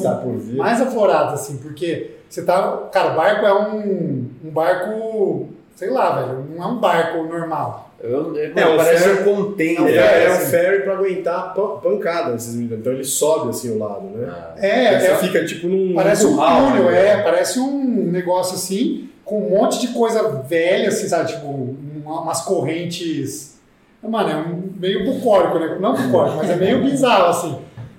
mais 0.57 0.81
afloradas, 0.81 1.41
assim, 1.41 1.57
porque 1.57 2.11
você 2.29 2.43
tá. 2.43 2.89
Cara, 2.91 3.11
barco 3.11 3.45
é 3.45 3.53
um, 3.53 4.27
um 4.43 4.49
barco, 4.51 5.49
sei 5.75 5.89
lá, 5.89 6.19
velho, 6.21 6.45
não 6.55 6.63
é 6.63 6.67
um 6.67 6.77
barco 6.79 7.23
normal. 7.23 7.89
Eu, 8.03 8.35
é, 8.35 8.51
É, 8.55 8.67
um 8.67 8.77
parece 8.77 9.03
ferry- 9.03 9.29
um 9.29 9.35
container. 9.35 9.87
É, 9.93 9.95
É, 9.97 10.25
é 10.25 10.29
um 10.29 10.33
assim. 10.33 10.51
ferry 10.51 10.83
pra 10.83 10.93
aguentar 10.93 11.53
pan- 11.53 11.77
pancada 11.77 12.31
nesses 12.31 12.55
meninos. 12.55 12.79
Então 12.79 12.93
ele 12.93 13.03
sobe 13.03 13.49
assim 13.51 13.69
o 13.75 13.77
lado, 13.77 14.01
né? 14.07 14.27
Ah, 14.27 14.53
É, 14.57 14.99
você 14.99 15.05
é, 15.07 15.15
fica 15.17 15.45
tipo 15.45 15.67
num. 15.67 15.93
Parece 15.93 16.25
um 16.25 16.35
túnel, 16.35 16.85
né? 16.91 17.07
é, 17.09 17.17
parece 17.21 17.59
um 17.59 18.09
negócio 18.11 18.55
assim, 18.55 19.07
com 19.23 19.45
um 19.45 19.49
monte 19.51 19.79
de 19.81 19.89
coisa 19.89 20.29
velha, 20.47 20.89
assim, 20.89 21.07
sabe? 21.07 21.31
Tipo, 21.31 21.45
um 21.47 21.77
uma- 22.03 22.21
umas 22.21 22.41
correntes. 22.41 23.59
Mano, 24.01 24.29
é 24.29 24.35
um 24.35 24.63
meio 24.79 25.05
bucólico, 25.05 25.59
né? 25.59 25.77
Não 25.79 25.93
bucólico, 25.95 26.37
mas 26.37 26.49
é 26.49 26.55
meio 26.55 26.81
bizarro, 26.83 27.25
assim. 27.29 27.57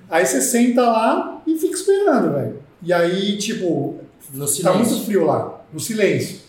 Aí 0.09 0.25
você 0.25 0.41
senta 0.41 0.81
lá 0.81 1.41
e 1.47 1.55
fica 1.55 1.73
esperando, 1.73 2.33
velho. 2.33 2.59
E 2.81 2.91
aí, 2.91 3.37
tipo, 3.37 3.95
No 4.33 4.45
tá 4.61 4.73
muito 4.73 5.05
frio 5.05 5.25
lá, 5.25 5.61
no 5.71 5.79
silêncio. 5.79 6.39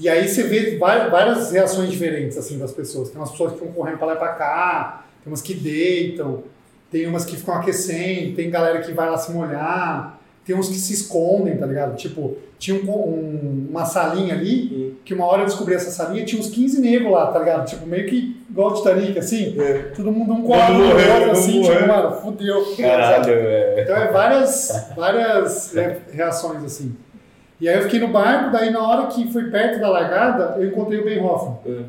E 0.00 0.08
aí 0.08 0.26
você 0.28 0.44
vê 0.44 0.76
várias 0.78 1.52
reações 1.52 1.90
diferentes, 1.90 2.36
assim, 2.38 2.58
das 2.58 2.72
pessoas. 2.72 3.10
Tem 3.10 3.18
umas 3.20 3.30
pessoas 3.30 3.52
que 3.52 3.58
ficam 3.58 3.72
correndo 3.72 3.98
pra 3.98 4.06
lá 4.08 4.14
e 4.14 4.18
pra 4.18 4.28
cá, 4.28 5.04
tem 5.22 5.30
umas 5.30 5.42
que 5.42 5.52
deitam, 5.54 6.42
tem 6.90 7.06
umas 7.06 7.24
que 7.24 7.36
ficam 7.36 7.54
aquecendo, 7.54 8.34
tem 8.34 8.50
galera 8.50 8.80
que 8.80 8.92
vai 8.92 9.10
lá 9.10 9.18
se 9.18 9.30
molhar, 9.30 10.18
tem 10.44 10.56
uns 10.56 10.68
que 10.68 10.74
se 10.76 10.94
escondem, 10.94 11.56
tá 11.58 11.66
ligado? 11.66 11.94
Tipo, 11.96 12.36
tinha 12.58 12.76
um, 12.76 12.90
um- 12.90 13.66
uma 13.70 13.84
salinha 13.84 14.34
ali, 14.34 14.98
que 15.04 15.12
uma 15.14 15.26
hora 15.26 15.42
eu 15.42 15.46
descobri 15.46 15.74
essa 15.74 15.90
salinha, 15.90 16.24
tinha 16.24 16.40
uns 16.40 16.48
15 16.48 16.80
negros 16.80 17.12
lá, 17.12 17.26
tá 17.28 17.38
ligado? 17.38 17.66
Tipo, 17.68 17.86
meio 17.86 18.06
que 18.08 18.40
igual 18.50 18.74
Titanic, 18.74 19.18
assim, 19.18 19.54
todo 19.94 20.10
mundo 20.10 20.32
um 20.32 20.42
quadro 20.42 20.78
no 20.78 20.84
morrendo, 20.88 21.12
outro, 21.14 21.30
assim, 21.32 21.62
tipo, 21.62 21.86
mano, 21.86 22.16
fudeu. 22.16 22.74
Caralho, 22.76 23.32
é. 23.32 23.82
Então 23.82 23.96
é 23.96 24.10
várias, 24.12 24.86
várias 24.96 25.76
é, 25.76 25.98
reações 26.12 26.64
assim. 26.64 26.96
E 27.60 27.68
aí 27.68 27.76
eu 27.76 27.82
fiquei 27.82 28.00
no 28.00 28.08
barco, 28.08 28.50
daí 28.50 28.70
na 28.70 28.80
hora 28.86 29.06
que 29.08 29.30
foi 29.32 29.50
perto 29.50 29.78
da 29.80 29.88
largada, 29.88 30.54
eu 30.58 30.66
encontrei 30.68 30.98
o 31.00 31.04
Ben 31.04 31.22
Hoffman. 31.22 31.58
É. 31.66 31.80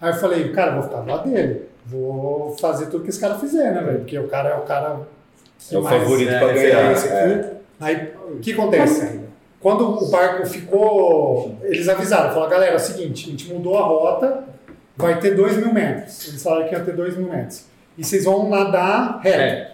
Aí 0.00 0.10
eu 0.12 0.14
falei, 0.16 0.48
cara, 0.52 0.72
vou 0.74 0.82
ficar 0.84 1.00
do 1.00 1.10
lado 1.10 1.28
dele. 1.28 1.62
Vou 1.84 2.56
fazer 2.60 2.86
tudo 2.86 3.02
que 3.04 3.10
esse 3.10 3.20
cara 3.20 3.34
fizer, 3.36 3.72
né, 3.72 3.80
velho? 3.82 3.98
Porque 4.00 4.18
o 4.18 4.28
cara 4.28 4.50
é 4.50 4.54
o 4.56 4.62
cara 4.62 5.00
que 5.58 5.74
É 5.74 5.78
o 5.78 5.82
mais- 5.82 6.02
favorito 6.02 6.30
é, 6.32 6.38
pra 6.38 6.52
ganhar. 6.52 6.78
referência 6.88 7.08
é. 7.08 7.52
Aí, 7.80 8.12
o 8.34 8.38
que 8.38 8.52
acontece? 8.52 9.20
Quando 9.60 9.98
o 10.04 10.08
barco 10.10 10.46
ficou, 10.46 11.56
eles 11.62 11.88
avisaram, 11.88 12.30
falaram, 12.32 12.50
galera, 12.50 12.72
é 12.72 12.76
o 12.76 12.80
seguinte, 12.80 13.26
a 13.28 13.30
gente 13.30 13.52
mudou 13.52 13.76
a 13.78 13.82
rota, 13.82 14.44
vai 14.96 15.18
ter 15.18 15.34
2 15.34 15.56
mil 15.56 15.72
metros. 15.72 16.28
Eles 16.28 16.42
falaram 16.42 16.68
que 16.68 16.74
ia 16.74 16.80
ter 16.80 16.92
2 16.94 17.16
mil 17.16 17.28
metros. 17.28 17.64
E 17.98 18.04
vocês 18.04 18.24
vão 18.24 18.48
nadar 18.48 19.20
reto. 19.22 19.40
É. 19.40 19.72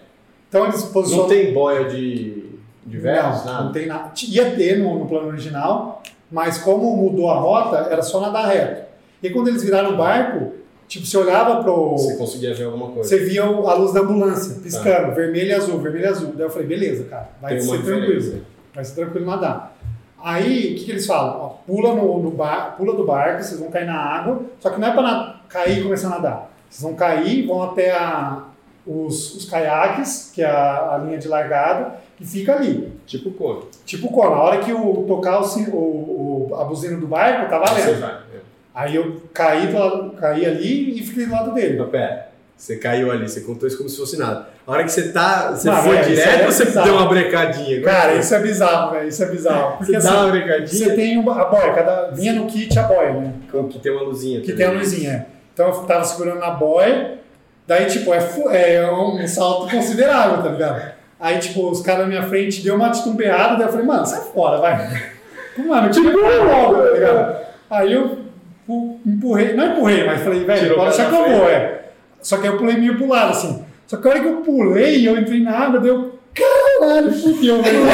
Então 0.48 0.64
eles 0.66 0.82
posicionam... 0.84 1.28
Não 1.28 1.34
tem 1.34 1.53
boia 1.53 1.84
de, 1.86 2.41
de 2.85 2.99
versos, 2.99 3.45
não, 3.45 3.53
nada? 3.53 3.64
não 3.64 3.72
tem 3.72 3.87
nada. 3.87 4.11
Ia 4.28 4.51
ter 4.57 4.78
no, 4.78 4.99
no 4.99 5.07
plano 5.07 5.28
original, 5.28 6.03
mas 6.30 6.59
como 6.59 6.97
mudou 6.97 7.30
a 7.30 7.35
rota, 7.35 7.89
era 7.91 8.03
só 8.03 8.20
nadar 8.20 8.47
reto. 8.49 8.83
E 9.22 9.30
quando 9.30 9.49
eles 9.49 9.62
viraram 9.62 9.95
o 9.95 9.97
barco, 9.97 10.53
tipo, 10.89 11.07
você 11.07 11.16
olhava 11.16 11.62
pro. 11.62 11.93
Você 11.93 12.16
conseguia 12.16 12.55
ver 12.55 12.64
alguma 12.64 12.89
coisa. 12.91 13.09
Você 13.09 13.18
via 13.24 13.45
a 13.45 13.74
luz 13.74 13.93
da 13.93 14.01
ambulância 14.01 14.61
piscando, 14.61 15.14
vermelho 15.14 15.51
e 15.51 15.55
azul, 15.55 15.78
vermelho 15.78 16.05
e 16.05 16.09
azul. 16.09 16.33
Daí 16.35 16.47
eu 16.47 16.51
falei, 16.51 16.66
beleza, 16.66 17.05
cara, 17.05 17.28
vai 17.41 17.53
Tem 17.53 17.61
ser 17.62 17.83
tranquilo. 17.83 18.01
diferença. 18.20 18.41
Vai 18.74 18.85
ser 18.85 18.95
tranquilo 18.97 19.26
nadar. 19.26 19.76
Aí, 20.24 20.72
o 20.72 20.76
que, 20.78 20.85
que 20.85 20.91
eles 20.93 21.07
falam? 21.07 21.41
Ó, 21.41 21.49
pula, 21.66 21.95
no, 21.95 22.22
no 22.22 22.30
bar, 22.30 22.76
pula 22.76 22.95
do 22.95 23.05
barco, 23.05 23.43
vocês 23.43 23.59
vão 23.61 23.70
cair 23.70 23.87
na 23.87 23.97
água, 23.99 24.41
só 24.61 24.70
que 24.70 24.80
não 24.80 24.89
é 24.89 24.93
para 24.93 25.41
cair 25.49 25.78
e 25.80 25.83
começar 25.83 26.07
a 26.07 26.11
nadar. 26.11 26.51
Vocês 26.70 26.83
vão 26.83 26.95
cair, 26.95 27.45
vão 27.47 27.62
até 27.62 27.91
a- 27.91 28.45
os, 28.87 29.35
os 29.35 29.45
caiaques, 29.51 30.30
que 30.35 30.43
é 30.43 30.47
a, 30.47 30.95
a 30.95 30.99
linha 30.99 31.18
de 31.18 31.26
largada, 31.28 31.95
e 32.23 32.27
fica 32.27 32.55
ali. 32.55 32.93
Tipo 33.07 33.31
cor. 33.33 33.68
Tipo 33.85 34.09
qual? 34.09 34.31
Na 34.31 34.43
hora 34.43 34.59
que 34.61 34.73
o, 34.73 35.05
tocar 35.07 35.41
o, 35.41 35.45
o, 35.75 36.49
o- 36.51 36.55
a 36.55 36.64
buzina 36.64 36.97
do 36.97 37.07
barco, 37.07 37.51
tá 37.51 37.59
valendo. 37.59 38.01
vai. 38.01 38.11
é. 38.12 38.39
Aí 38.75 38.97
eu 38.97 39.20
caí, 39.35 39.66
do 39.66 39.79
lado- 39.79 40.11
caí 40.12 40.47
ali 40.47 40.99
e 40.99 41.03
fiquei 41.05 41.27
do 41.27 41.33
lado 41.33 41.53
dele. 41.53 41.77
Mas 41.79 41.91
pera, 41.91 42.29
você 42.57 42.77
caiu 42.77 43.11
ali, 43.11 43.29
você 43.29 43.41
contou 43.43 43.66
isso 43.68 43.77
como 43.77 43.89
se 43.89 43.97
fosse 43.99 44.16
nada. 44.18 44.49
A 44.66 44.70
hora 44.73 44.85
que 44.85 44.91
você 44.93 45.11
tá. 45.12 45.51
Você 45.51 45.68
Não, 45.68 45.83
foi 45.83 45.97
é, 45.97 46.01
isso 46.01 46.11
direto 46.11 46.41
é 46.41 46.47
ou 46.47 46.53
você 46.53 46.64
bizarro. 46.64 46.87
deu 46.87 46.97
uma 46.97 47.09
brecadinha? 47.09 47.83
Cara, 47.83 48.14
isso 48.14 48.35
é 48.35 48.39
bizarro, 48.39 48.93
velho. 48.93 49.09
Isso 49.09 49.23
é 49.23 49.27
bizarro. 49.27 49.77
Porque 49.79 49.93
Você 49.93 49.97
assim, 49.97 50.07
dá 50.09 50.20
uma 50.23 50.31
brecadinha? 50.31 50.66
você 50.68 50.95
tem 50.95 51.18
uma- 51.18 51.43
a 51.43 51.45
boia, 51.47 51.73
cada, 51.75 52.11
vinha 52.12 52.33
no 52.35 52.47
kit 52.47 52.79
a 52.79 52.83
boia, 52.85 53.12
né? 53.14 53.33
Que 53.68 53.79
tem 53.81 53.93
uma 53.93 54.03
luzinha. 54.03 54.41
Que 54.41 54.53
tá 54.53 54.57
tem 54.59 54.66
a 54.66 54.68
ligado? 54.70 54.85
luzinha. 54.85 55.11
é. 55.11 55.27
Então 55.53 55.66
eu 55.68 55.75
tava 55.83 56.05
segurando 56.05 56.39
na 56.39 56.51
boia, 56.53 57.18
daí, 57.66 57.85
tipo, 57.87 58.14
é, 58.14 58.75
é 58.77 58.91
um 58.93 59.27
salto 59.29 59.70
considerável, 59.70 60.43
tá 60.43 60.49
ligado? 60.49 60.93
Aí, 61.23 61.39
tipo, 61.39 61.70
os 61.70 61.81
caras 61.83 62.01
na 62.03 62.07
minha 62.09 62.23
frente 62.25 62.62
deu 62.62 62.75
uma 62.75 62.91
titubeada, 62.91 63.55
daí 63.57 63.66
eu 63.66 63.70
falei, 63.70 63.87
mano, 63.87 64.05
sai 64.05 64.20
fora, 64.35 64.59
vai. 64.59 65.12
Mano, 65.57 65.89
tipo, 65.91 66.09
logo, 66.09 66.75
tá 66.83 66.91
ligado? 66.95 67.37
Aí 67.70 67.93
eu 67.93 68.18
pu- 68.66 68.99
empurrei, 69.07 69.53
não 69.55 69.73
empurrei, 69.75 70.03
mas 70.05 70.23
falei, 70.23 70.45
velho, 70.45 70.75
pode 70.75 70.97
pé 70.97 71.05
deixar 71.05 71.11
que 71.11 71.14
eu 71.31 71.39
vou, 71.39 71.49
é. 71.49 71.83
Só 72.23 72.39
que 72.39 72.47
aí 72.47 72.53
eu 72.53 72.59
pulei 72.59 72.77
meio 72.77 72.97
pro 72.97 73.07
lado, 73.09 73.31
assim. 73.33 73.64
Só 73.87 73.99
que 73.99 74.09
a 74.09 74.11
hora 74.11 74.20
que 74.20 74.27
eu 74.29 74.37
pulei, 74.39 75.07
eu 75.07 75.16
entrei 75.16 75.43
na 75.43 75.53
água, 75.57 75.79
deu, 75.79 76.18
caralho, 76.35 77.12
fudeu, 77.12 77.62
velho. 77.62 77.81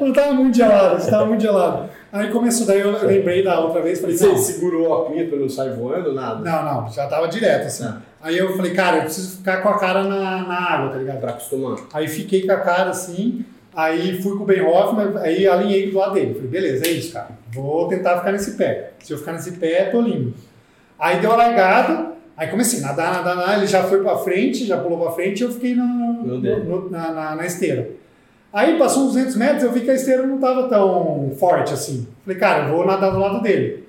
Eu 0.00 0.12
tava 0.12 0.32
muito 0.32 0.56
gelado, 0.56 1.02
eu 1.02 1.10
tava 1.10 1.26
muito 1.26 1.42
gelado. 1.42 1.90
Aí 2.12 2.30
começou, 2.30 2.66
daí 2.66 2.80
eu 2.80 2.92
lembrei 3.06 3.42
da 3.42 3.58
outra 3.60 3.80
vez, 3.80 3.98
falei, 4.00 4.16
Você 4.16 4.36
segurou 4.36 4.94
a 5.06 5.10
pinha 5.10 5.26
pra 5.26 5.38
não 5.38 5.48
sair 5.48 5.74
voando, 5.74 6.12
nada? 6.12 6.40
não, 6.40 6.82
não, 6.82 6.88
já 6.92 7.06
tava 7.06 7.26
direto, 7.26 7.66
assim. 7.66 7.84
Tá. 7.84 8.02
Aí 8.20 8.36
eu 8.36 8.54
falei, 8.54 8.74
cara, 8.74 8.98
eu 8.98 9.02
preciso 9.04 9.38
ficar 9.38 9.62
com 9.62 9.68
a 9.70 9.78
cara 9.78 10.04
na, 10.04 10.42
na 10.46 10.54
água, 10.74 10.90
tá 10.90 10.98
ligado? 10.98 11.20
Pra 11.20 11.30
acostumar. 11.30 11.78
Aí 11.92 12.06
fiquei 12.06 12.44
com 12.46 12.52
a 12.52 12.58
cara 12.58 12.90
assim, 12.90 13.44
aí 13.74 14.20
fui 14.22 14.36
com 14.36 14.42
o 14.42 14.46
Ben 14.46 14.60
Hoffman, 14.60 15.12
aí 15.22 15.46
alinhei 15.46 15.90
do 15.90 15.96
lado 15.98 16.12
dele. 16.14 16.34
Falei, 16.34 16.48
beleza, 16.50 16.84
é 16.86 16.90
isso, 16.90 17.12
cara. 17.14 17.30
Vou 17.50 17.88
tentar 17.88 18.18
ficar 18.18 18.32
nesse 18.32 18.52
pé. 18.52 18.92
Se 19.02 19.12
eu 19.12 19.18
ficar 19.18 19.32
nesse 19.32 19.52
pé, 19.52 19.86
tô 19.86 20.00
lindo. 20.02 20.34
Aí 20.98 21.18
deu 21.18 21.32
a 21.32 21.36
largada, 21.36 22.12
aí 22.36 22.46
comecei 22.48 22.78
a 22.80 22.88
nadar, 22.88 23.12
nadar, 23.14 23.36
nadar. 23.36 23.56
Ele 23.56 23.66
já 23.66 23.82
foi 23.84 24.02
pra 24.02 24.18
frente, 24.18 24.66
já 24.66 24.76
pulou 24.76 25.00
pra 25.00 25.12
frente 25.12 25.40
e 25.40 25.44
eu 25.44 25.50
fiquei 25.50 25.74
na, 25.74 25.84
no- 25.84 26.90
na, 26.90 27.10
na, 27.10 27.34
na 27.36 27.46
esteira. 27.46 27.88
Aí 28.52 28.78
passou 28.78 29.04
uns 29.04 29.14
200 29.14 29.36
metros, 29.36 29.62
eu 29.62 29.72
vi 29.72 29.80
que 29.80 29.90
a 29.90 29.94
esteira 29.94 30.26
não 30.26 30.38
tava 30.38 30.68
tão 30.68 31.32
forte 31.38 31.72
assim. 31.72 32.06
Falei, 32.24 32.38
cara, 32.38 32.68
eu 32.68 32.76
vou 32.76 32.86
nadar 32.86 33.10
do 33.10 33.18
lado 33.18 33.40
dele. 33.40 33.84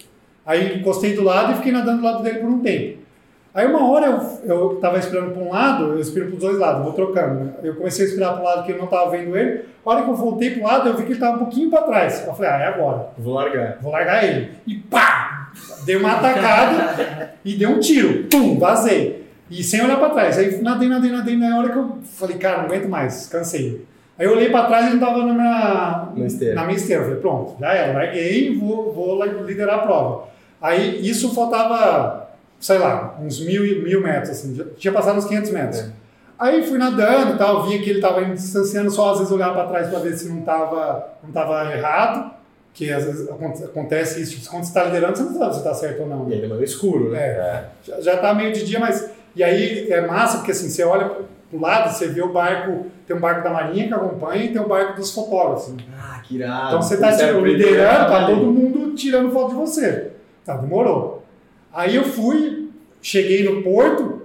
Aí 0.45 0.78
encostei 0.80 1.16
do 1.16 1.24
lado 1.24 1.51
e 1.53 1.55
fiquei 1.55 1.72
nadando 1.72 1.97
do 1.99 2.03
lado 2.05 2.24
dele 2.24 2.39
por 2.39 2.49
um 2.49 2.59
tempo. 2.61 3.03
Aí 3.53 3.68
uma 3.68 3.88
hora 3.91 4.07
eu, 4.07 4.55
eu 4.55 4.76
tava 4.82 4.97
esperando 4.97 5.32
para 5.32 5.43
um 5.43 5.51
lado, 5.51 5.84
eu 5.93 5.99
espiro 5.99 6.26
para 6.28 6.34
os 6.36 6.39
dois 6.39 6.57
lados, 6.57 6.84
vou 6.84 6.93
trocando. 6.93 7.36
né? 7.43 7.53
Eu 7.61 7.76
comecei 7.76 8.05
a 8.05 8.07
esperar 8.07 8.34
para 8.34 8.41
o 8.41 8.45
lado 8.45 8.66
que 8.66 8.72
eu 8.72 8.78
não 8.80 8.88
tava 8.88 9.11
vendo 9.11 9.38
ele. 9.38 9.66
A 9.86 9.89
hora 9.89 10.03
que 10.03 10.09
eu 10.09 10.16
voltei 10.16 10.51
para 10.51 10.61
o 10.61 10.64
lado, 10.66 10.89
eu 10.89 10.97
vi 10.97 11.03
que 11.03 11.11
ele 11.11 11.20
tava 11.20 11.36
um 11.36 11.39
pouquinho 11.39 11.70
para 11.70 11.84
trás. 11.84 12.26
Eu 12.26 12.34
falei, 12.34 12.49
ah, 12.49 12.57
é 12.57 12.68
agora. 12.68 13.09
Vou 13.18 13.34
largar. 13.36 13.78
Vou 13.80 13.91
largar 13.91 14.24
ele. 14.24 14.51
E 14.66 14.76
pá! 14.76 15.51
Dei 15.86 15.97
uma 15.97 16.14
atacada 16.14 17.36
e 17.45 17.55
dei 17.55 17.68
um 17.68 17.80
tiro. 17.80 18.24
Pum! 18.24 18.57
Vazei. 18.57 19.24
E 19.51 19.61
sem 19.61 19.84
olhar 19.84 19.97
para 19.99 20.09
trás. 20.09 20.38
Aí 20.39 20.59
nadei, 20.61 20.89
nadei, 20.89 21.11
nadei. 21.11 21.38
Na 21.38 21.59
hora 21.59 21.70
que 21.70 21.78
eu 21.78 21.97
falei, 22.16 22.38
cara, 22.38 22.59
não 22.59 22.66
aguento 22.66 22.89
mais, 22.89 23.28
cansei. 23.28 23.86
Aí 24.18 24.26
eu 24.28 24.34
olhei 24.34 24.49
para 24.49 24.68
trás 24.68 24.86
e 24.86 24.89
ele 24.89 24.99
não 24.99 25.07
tava 25.07 25.26
na 25.26 25.34
minha, 25.34 26.09
Na 26.16 26.26
esteira. 26.28 26.55
na 26.55 26.64
minha 26.66 26.78
esteira. 26.78 27.01
Eu 27.01 27.05
falei, 27.07 27.20
pronto, 27.22 27.55
já 27.59 27.74
era, 27.74 27.93
larguei 27.93 28.47
e 28.49 28.55
vou, 28.57 28.93
vou 28.93 29.24
liderar 29.45 29.80
a 29.80 29.82
prova. 29.84 30.26
Aí 30.61 31.07
isso 31.07 31.34
faltava, 31.34 32.30
sei 32.59 32.78
lá, 32.78 33.18
uns 33.22 33.39
mil, 33.45 33.61
mil 33.84 34.01
metros, 34.01 34.30
assim, 34.32 34.55
tinha 34.78 34.93
passado 34.93 35.18
uns 35.18 35.26
500 35.26 35.51
metros. 35.51 35.80
É. 35.82 35.89
Aí 36.39 36.64
fui 36.68 36.78
nadando 36.78 37.36
e 37.36 37.38
tal, 37.38 37.64
via 37.64 37.80
que 37.82 37.89
ele 37.89 37.99
estava 37.99 38.22
me 38.22 38.34
distanciando, 38.34 38.91
só 38.91 39.11
às 39.11 39.18
vezes 39.20 39.32
olhar 39.34 39.53
para 39.53 39.68
trás 39.68 39.88
para 39.88 39.99
ver 39.99 40.14
se 40.18 40.28
não 40.30 40.39
estava 40.39 41.07
não 41.24 41.32
tava 41.32 41.72
errado, 41.74 42.32
que 42.74 42.91
às 42.91 43.05
vezes 43.05 43.30
aconte- 43.30 43.64
acontece 43.64 44.22
isso, 44.22 44.32
tipo, 44.39 44.49
quando 44.49 44.64
você 44.64 44.70
está 44.70 44.84
liderando, 44.86 45.16
você 45.18 45.24
não 45.24 45.38
sabe 45.38 45.51
se 45.53 45.57
está 45.59 45.74
certo 45.74 46.01
ou 46.01 46.07
não. 46.07 46.30
E 46.30 46.34
ainda 46.34 46.47
mais 46.47 46.59
no 46.59 46.66
escuro, 46.66 47.11
né? 47.11 47.20
É, 47.20 47.64
já, 47.84 48.01
já 48.01 48.18
tá 48.18 48.34
meio 48.34 48.51
de 48.51 48.66
dia, 48.66 48.80
mas. 48.80 49.09
E 49.36 49.43
aí 49.43 49.91
é 49.91 50.01
massa, 50.05 50.38
porque 50.38 50.51
assim, 50.51 50.70
você 50.70 50.84
olha 50.84 51.11
lado, 51.59 51.91
você 51.93 52.07
vê 52.07 52.21
o 52.21 52.31
barco, 52.31 52.87
tem 53.07 53.15
um 53.15 53.19
barco 53.19 53.43
da 53.43 53.49
Marinha 53.51 53.87
que 53.87 53.93
acompanha 53.93 54.43
e 54.45 54.51
tem 54.53 54.61
o 54.61 54.67
barco 54.67 54.95
dos 54.95 55.11
fotógrafos. 55.13 55.73
né? 55.73 55.83
Ah, 55.99 56.19
que 56.23 56.35
irado. 56.35 56.67
Então 56.67 56.81
você 56.81 56.97
tá 56.97 57.07
era 57.07 57.17
tipo, 57.17 57.39
o 57.39 57.41
primeiro 57.41 57.67
liderando, 57.69 58.11
tá 58.11 58.25
todo 58.27 58.45
mundo 58.45 58.93
tirando 58.95 59.31
foto 59.31 59.49
de 59.49 59.55
você. 59.55 60.11
Tá, 60.45 60.57
demorou. 60.57 61.23
Aí 61.73 61.95
eu 61.95 62.03
fui, 62.03 62.69
cheguei 63.01 63.43
no 63.43 63.61
porto, 63.63 64.21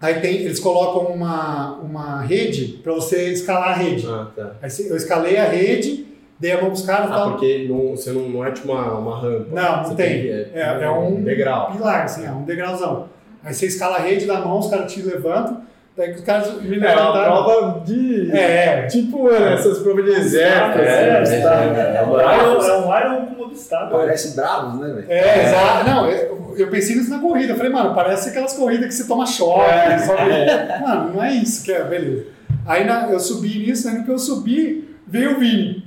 aí 0.00 0.20
tem, 0.20 0.36
eles 0.36 0.58
colocam 0.60 1.12
uma, 1.12 1.74
uma 1.76 2.22
rede 2.22 2.78
para 2.82 2.92
você 2.94 3.30
escalar 3.30 3.70
a 3.70 3.74
rede. 3.74 4.06
Ah, 4.08 4.28
tá. 4.34 4.52
Aí 4.62 4.70
eu 4.88 4.96
escalei 4.96 5.36
a 5.36 5.44
rede, 5.44 6.06
dei 6.40 6.52
a 6.52 6.60
mão 6.60 6.70
pros 6.70 6.82
caras 6.86 7.10
e 7.10 7.12
Ah, 7.12 7.16
tal. 7.16 7.30
porque 7.32 7.66
não, 7.68 7.90
você 7.96 8.10
não, 8.12 8.28
não 8.28 8.44
é 8.44 8.50
tipo 8.52 8.70
uma, 8.72 8.92
uma 8.98 9.20
rampa. 9.20 9.46
Não, 9.54 9.76
não 9.78 9.84
Você 9.84 9.94
tem. 9.96 10.22
que- 10.22 10.28
É, 10.54 10.78
é 10.82 10.90
um 10.90 11.22
degrau. 11.22 11.72
pilar, 11.72 12.04
assim, 12.04 12.24
é 12.26 12.30
um 12.30 12.44
degrauzão. 12.44 13.08
Aí 13.44 13.52
você 13.54 13.66
escala 13.66 13.96
a 13.96 14.00
rede 14.00 14.26
da 14.26 14.40
mão, 14.40 14.58
os 14.58 14.68
caras 14.68 14.92
te 14.92 15.00
levantam, 15.02 15.60
daí 15.98 16.12
que 16.12 16.18
os 16.20 16.24
caras 16.24 16.62
me 16.62 16.76
É 16.76 16.78
uma 16.78 16.86
levantaram. 16.88 17.44
prova 17.44 17.80
de. 17.84 18.30
É, 18.32 18.86
Tipo, 18.86 19.30
né, 19.30 19.52
essas 19.54 19.78
provas 19.78 20.04
de 20.04 20.10
exército. 20.12 20.78
É, 20.78 21.20
assim. 21.20 21.34
é, 21.34 21.38
é, 21.38 21.98
é, 21.98 22.04
um 22.06 22.12
Iron- 22.14 22.62
é 22.62 22.78
um 22.78 22.98
Iron 22.98 23.26
com 23.26 23.42
obstáculo. 23.44 23.98
Parece 24.00 24.34
bravos, 24.36 24.80
né, 24.80 24.86
velho? 24.94 25.06
É, 25.10 25.44
exato. 25.44 25.84
Não, 25.90 26.08
eu, 26.10 26.54
eu 26.56 26.68
pensei 26.68 26.96
nisso 26.96 27.10
na 27.10 27.18
corrida. 27.18 27.52
Eu 27.52 27.56
falei, 27.56 27.72
mano, 27.72 27.94
parece 27.94 28.30
aquelas 28.30 28.52
corridas 28.54 28.86
que 28.86 28.94
você 28.94 29.06
toma 29.06 29.26
choque. 29.26 29.98
sobe- 30.06 30.80
Mano, 30.80 31.12
não 31.14 31.22
é 31.22 31.32
isso 31.32 31.64
que 31.64 31.72
é, 31.72 31.82
beleza. 31.84 32.24
Aí 32.66 32.84
na- 32.84 33.08
eu 33.10 33.18
subi 33.20 33.58
nisso, 33.66 33.88
aí 33.88 33.94
no 33.98 34.04
que 34.04 34.10
eu 34.10 34.18
subi, 34.18 34.96
veio 35.06 35.32
o 35.36 35.38
Vini. 35.38 35.84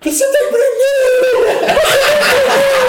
Você 0.00 0.24
tá 0.24 0.38
primeiro! 0.38 1.68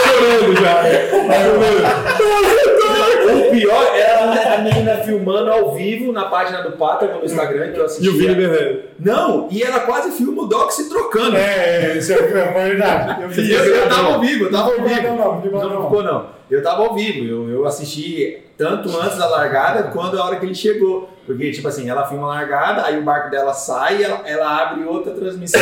Chorando 0.04 0.62
já. 0.62 0.82
Aí 0.82 1.46
eu, 1.46 1.60
"Nossa, 1.60 2.54
eu 2.66 2.80
tô 2.80 2.86
aqui, 2.88 3.48
O 3.48 3.49
pior 3.60 3.96
era 3.96 4.56
a 4.56 4.58
menina 4.60 4.96
filmando 4.98 5.52
ao 5.52 5.74
vivo 5.74 6.12
na 6.12 6.26
página 6.26 6.62
do 6.62 6.72
Pata 6.74 7.08
no 7.08 7.24
Instagram 7.24 7.72
que 7.72 7.80
eu 7.80 7.86
assistia. 7.86 8.10
E 8.10 8.14
o 8.14 8.18
Vini 8.18 8.36
berrando. 8.36 8.80
Não, 9.00 9.48
e 9.52 9.62
ela 9.62 9.82
quase 9.82 10.12
filma 10.12 10.44
o 10.44 10.48
Doc 10.48 10.72
se 10.72 10.90
trocando. 10.90 11.36
É, 11.38 11.98
isso 11.98 12.14
é 12.14 12.22
verdade. 12.22 13.22
Eu 13.40 13.66
Eu, 13.66 13.76
eu 13.76 13.90
tava 13.90 14.14
ao 14.14 14.20
vivo, 14.20 14.46
eu 14.46 14.52
tava 14.52 14.72
ao 14.72 14.82
vivo. 14.82 15.02
Não, 15.02 15.16
não, 15.16 15.42
não, 15.42 15.70
não, 15.70 15.84
ficou 15.84 16.04
não. 16.04 16.40
Eu 16.50 16.64
tava 16.64 16.84
ao 16.84 16.96
vivo, 16.96 17.26
eu, 17.26 17.50
eu 17.50 17.66
assisti 17.66 18.42
tanto 18.58 18.90
antes 19.00 19.18
da 19.18 19.28
largada 19.28 19.84
quanto 19.84 20.18
a 20.18 20.26
hora 20.26 20.36
que 20.38 20.46
ele 20.46 20.56
chegou. 20.56 21.10
Porque, 21.26 21.52
tipo 21.52 21.68
assim, 21.68 21.88
ela 21.88 22.08
filma 22.08 22.26
a 22.26 22.36
largada, 22.38 22.86
aí 22.86 22.98
o 22.98 23.04
barco 23.04 23.30
dela 23.30 23.54
sai, 23.54 24.04
ela, 24.04 24.22
ela 24.26 24.64
abre 24.64 24.84
outra 24.84 25.14
transmissão 25.14 25.60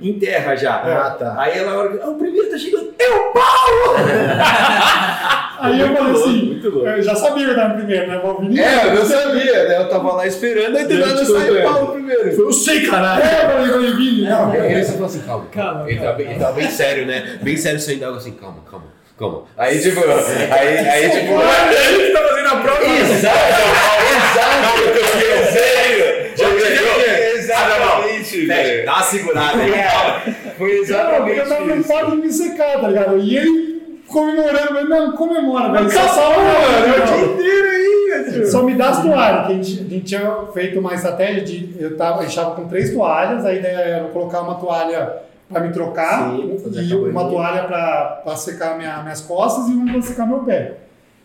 em 0.00 0.18
terra 0.18 0.54
já. 0.54 0.74
Ah, 0.74 1.10
tá. 1.10 1.36
Aí 1.38 1.58
ela, 1.58 1.72
a 1.72 1.78
hora 1.78 1.88
que, 1.88 2.02
ah, 2.02 2.10
o 2.10 2.16
primeiro 2.16 2.50
tá 2.50 2.58
chegando, 2.58 2.92
é 2.98 3.10
o 3.10 3.32
Paulo! 3.32 3.96
Aí 5.58 5.80
eu 5.80 5.96
falei 5.96 6.12
assim, 6.12 6.46
muito 6.46 6.68
louco. 6.68 6.86
eu 6.86 7.02
já 7.02 7.14
sabia 7.14 7.35
que 7.44 7.50
eu 7.50 7.54
tava 7.56 7.74
primeiro, 7.74 8.06
né? 8.08 8.20
O 8.22 8.40
Vini. 8.40 8.60
É, 8.60 8.86
eu 8.86 8.94
não 8.94 9.04
sabia, 9.04 9.68
né? 9.68 9.76
Eu 9.78 9.88
tava 9.88 10.12
lá 10.12 10.26
esperando, 10.26 10.76
aí 10.76 10.86
do 10.86 10.94
Eu 10.94 11.06
nada 11.06 11.24
te 11.24 11.26
sai 11.26 11.50
o. 11.50 11.62
Paulo 11.62 11.92
primeiro. 11.92 12.28
Eu 12.28 12.52
sei, 12.52 12.86
caralho. 12.86 13.22
É, 13.22 13.44
eu 13.44 13.50
falei, 13.50 13.68
eu 13.68 13.72
falei, 13.74 13.92
Vini. 13.92 14.22
Não, 14.28 14.54
Ele 14.54 14.84
só 14.84 14.92
falou 14.92 15.06
assim, 15.06 15.20
calma, 15.20 15.46
calma. 15.52 15.72
Calma, 15.72 15.90
ele, 15.90 16.00
tava 16.00 16.12
bem, 16.16 16.30
ele 16.30 16.38
tava 16.38 16.52
bem 16.52 16.70
sério, 16.70 17.06
né? 17.06 17.38
Bem 17.42 17.56
sério 17.56 17.80
saindo 17.80 18.00
da 18.00 18.06
água 18.08 18.18
assim, 18.18 18.32
calma, 18.32 18.58
calma, 18.70 18.86
calma. 19.18 19.42
Aí 19.56 19.80
tipo, 19.80 20.00
aí, 20.00 20.78
aí 20.78 21.10
tipo. 21.10 21.32
Ele 21.32 22.06
que 22.06 22.12
tá 22.12 22.20
fazendo 22.28 22.48
a 22.48 22.56
prova. 22.56 22.84
Exato, 22.84 23.36
exato, 24.16 25.52
sério. 25.52 26.36
Já 26.36 26.48
ganhou? 26.48 27.36
Exatamente, 27.36 28.46
velho. 28.46 28.84
Dá 28.86 28.92
uma 28.94 29.02
segurada 29.02 29.62
aí. 29.62 29.72
É, 29.72 29.88
Foi 30.58 30.68
Não, 30.68 30.76
porque 30.76 30.82
exatamente 30.82 31.38
eu 31.38 31.48
tava 31.48 31.64
preocupado 31.64 32.14
em 32.14 32.18
me 32.20 32.32
secar, 32.32 32.80
tá 32.80 32.88
ligado? 32.88 33.18
E 33.18 33.36
ele 33.36 33.75
comemorando, 34.08 34.74
mas 34.74 34.88
não, 34.88 35.12
comemora, 35.12 35.72
velho. 35.72 35.90
Só, 35.90 36.08
só, 36.08 36.30
mano, 36.30 36.48
é 36.48 37.02
o 37.02 37.06
dia 37.06 37.26
inteiro 37.32 37.68
aí, 37.68 38.22
velho. 38.32 38.46
Só 38.50 38.62
me 38.62 38.74
dá 38.74 38.90
as 38.90 39.02
toalhas, 39.02 39.46
que 39.46 39.52
a 39.52 39.54
gente, 39.56 39.80
a 39.80 39.88
gente 39.88 40.04
tinha 40.04 40.36
feito 40.52 40.78
uma 40.78 40.94
estratégia 40.94 41.42
de. 41.42 41.76
Eu 41.78 41.96
tava, 41.96 42.24
tava 42.26 42.54
com 42.54 42.68
três 42.68 42.92
toalhas, 42.92 43.44
a 43.44 43.52
ideia 43.52 43.76
era 43.78 44.08
colocar 44.08 44.40
uma 44.42 44.54
toalha 44.56 45.22
pra 45.48 45.60
me 45.60 45.72
trocar 45.72 46.30
Sim, 46.30 46.56
e 46.72 46.94
uma 46.94 47.28
toalha 47.28 47.64
pra 47.64 48.36
secar 48.36 48.76
minha, 48.76 49.02
minhas 49.02 49.20
costas 49.20 49.68
e 49.68 49.72
uma 49.72 49.92
pra 49.92 50.02
secar 50.02 50.26
meu 50.26 50.40
pé. 50.40 50.74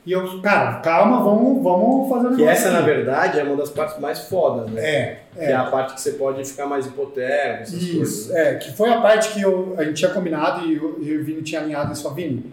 E 0.03 0.11
eu, 0.13 0.41
cara, 0.41 0.79
calma, 0.79 1.23
vamos, 1.23 1.61
vamos 1.61 2.09
fazer 2.09 2.27
um 2.29 2.35
Que 2.35 2.43
essa, 2.43 2.71
na 2.71 2.79
aqui. 2.79 2.87
verdade, 2.87 3.39
é 3.39 3.43
uma 3.43 3.55
das 3.55 3.69
partes 3.69 3.99
mais 3.99 4.19
fodas, 4.21 4.67
né? 4.71 4.81
É, 4.83 5.17
Que 5.35 5.43
é 5.43 5.53
a 5.53 5.65
parte 5.65 5.93
que 5.93 6.01
você 6.01 6.13
pode 6.13 6.43
ficar 6.43 6.65
mais 6.65 6.87
hipotérmico, 6.87 7.61
essas 7.61 7.79
coisas. 7.79 8.09
Isso, 8.09 8.35
é, 8.35 8.55
que 8.55 8.71
foi 8.75 8.89
a 8.89 8.99
parte 8.99 9.29
que 9.31 9.41
eu, 9.43 9.75
a 9.77 9.83
gente 9.83 9.97
tinha 9.97 10.09
combinado 10.09 10.65
e 10.65 10.75
eu, 10.75 10.97
e 10.99 11.17
o 11.17 11.23
Vini 11.23 11.43
tinha 11.43 11.61
alinhado 11.61 11.93
isso. 11.93 12.11
Vini, 12.15 12.51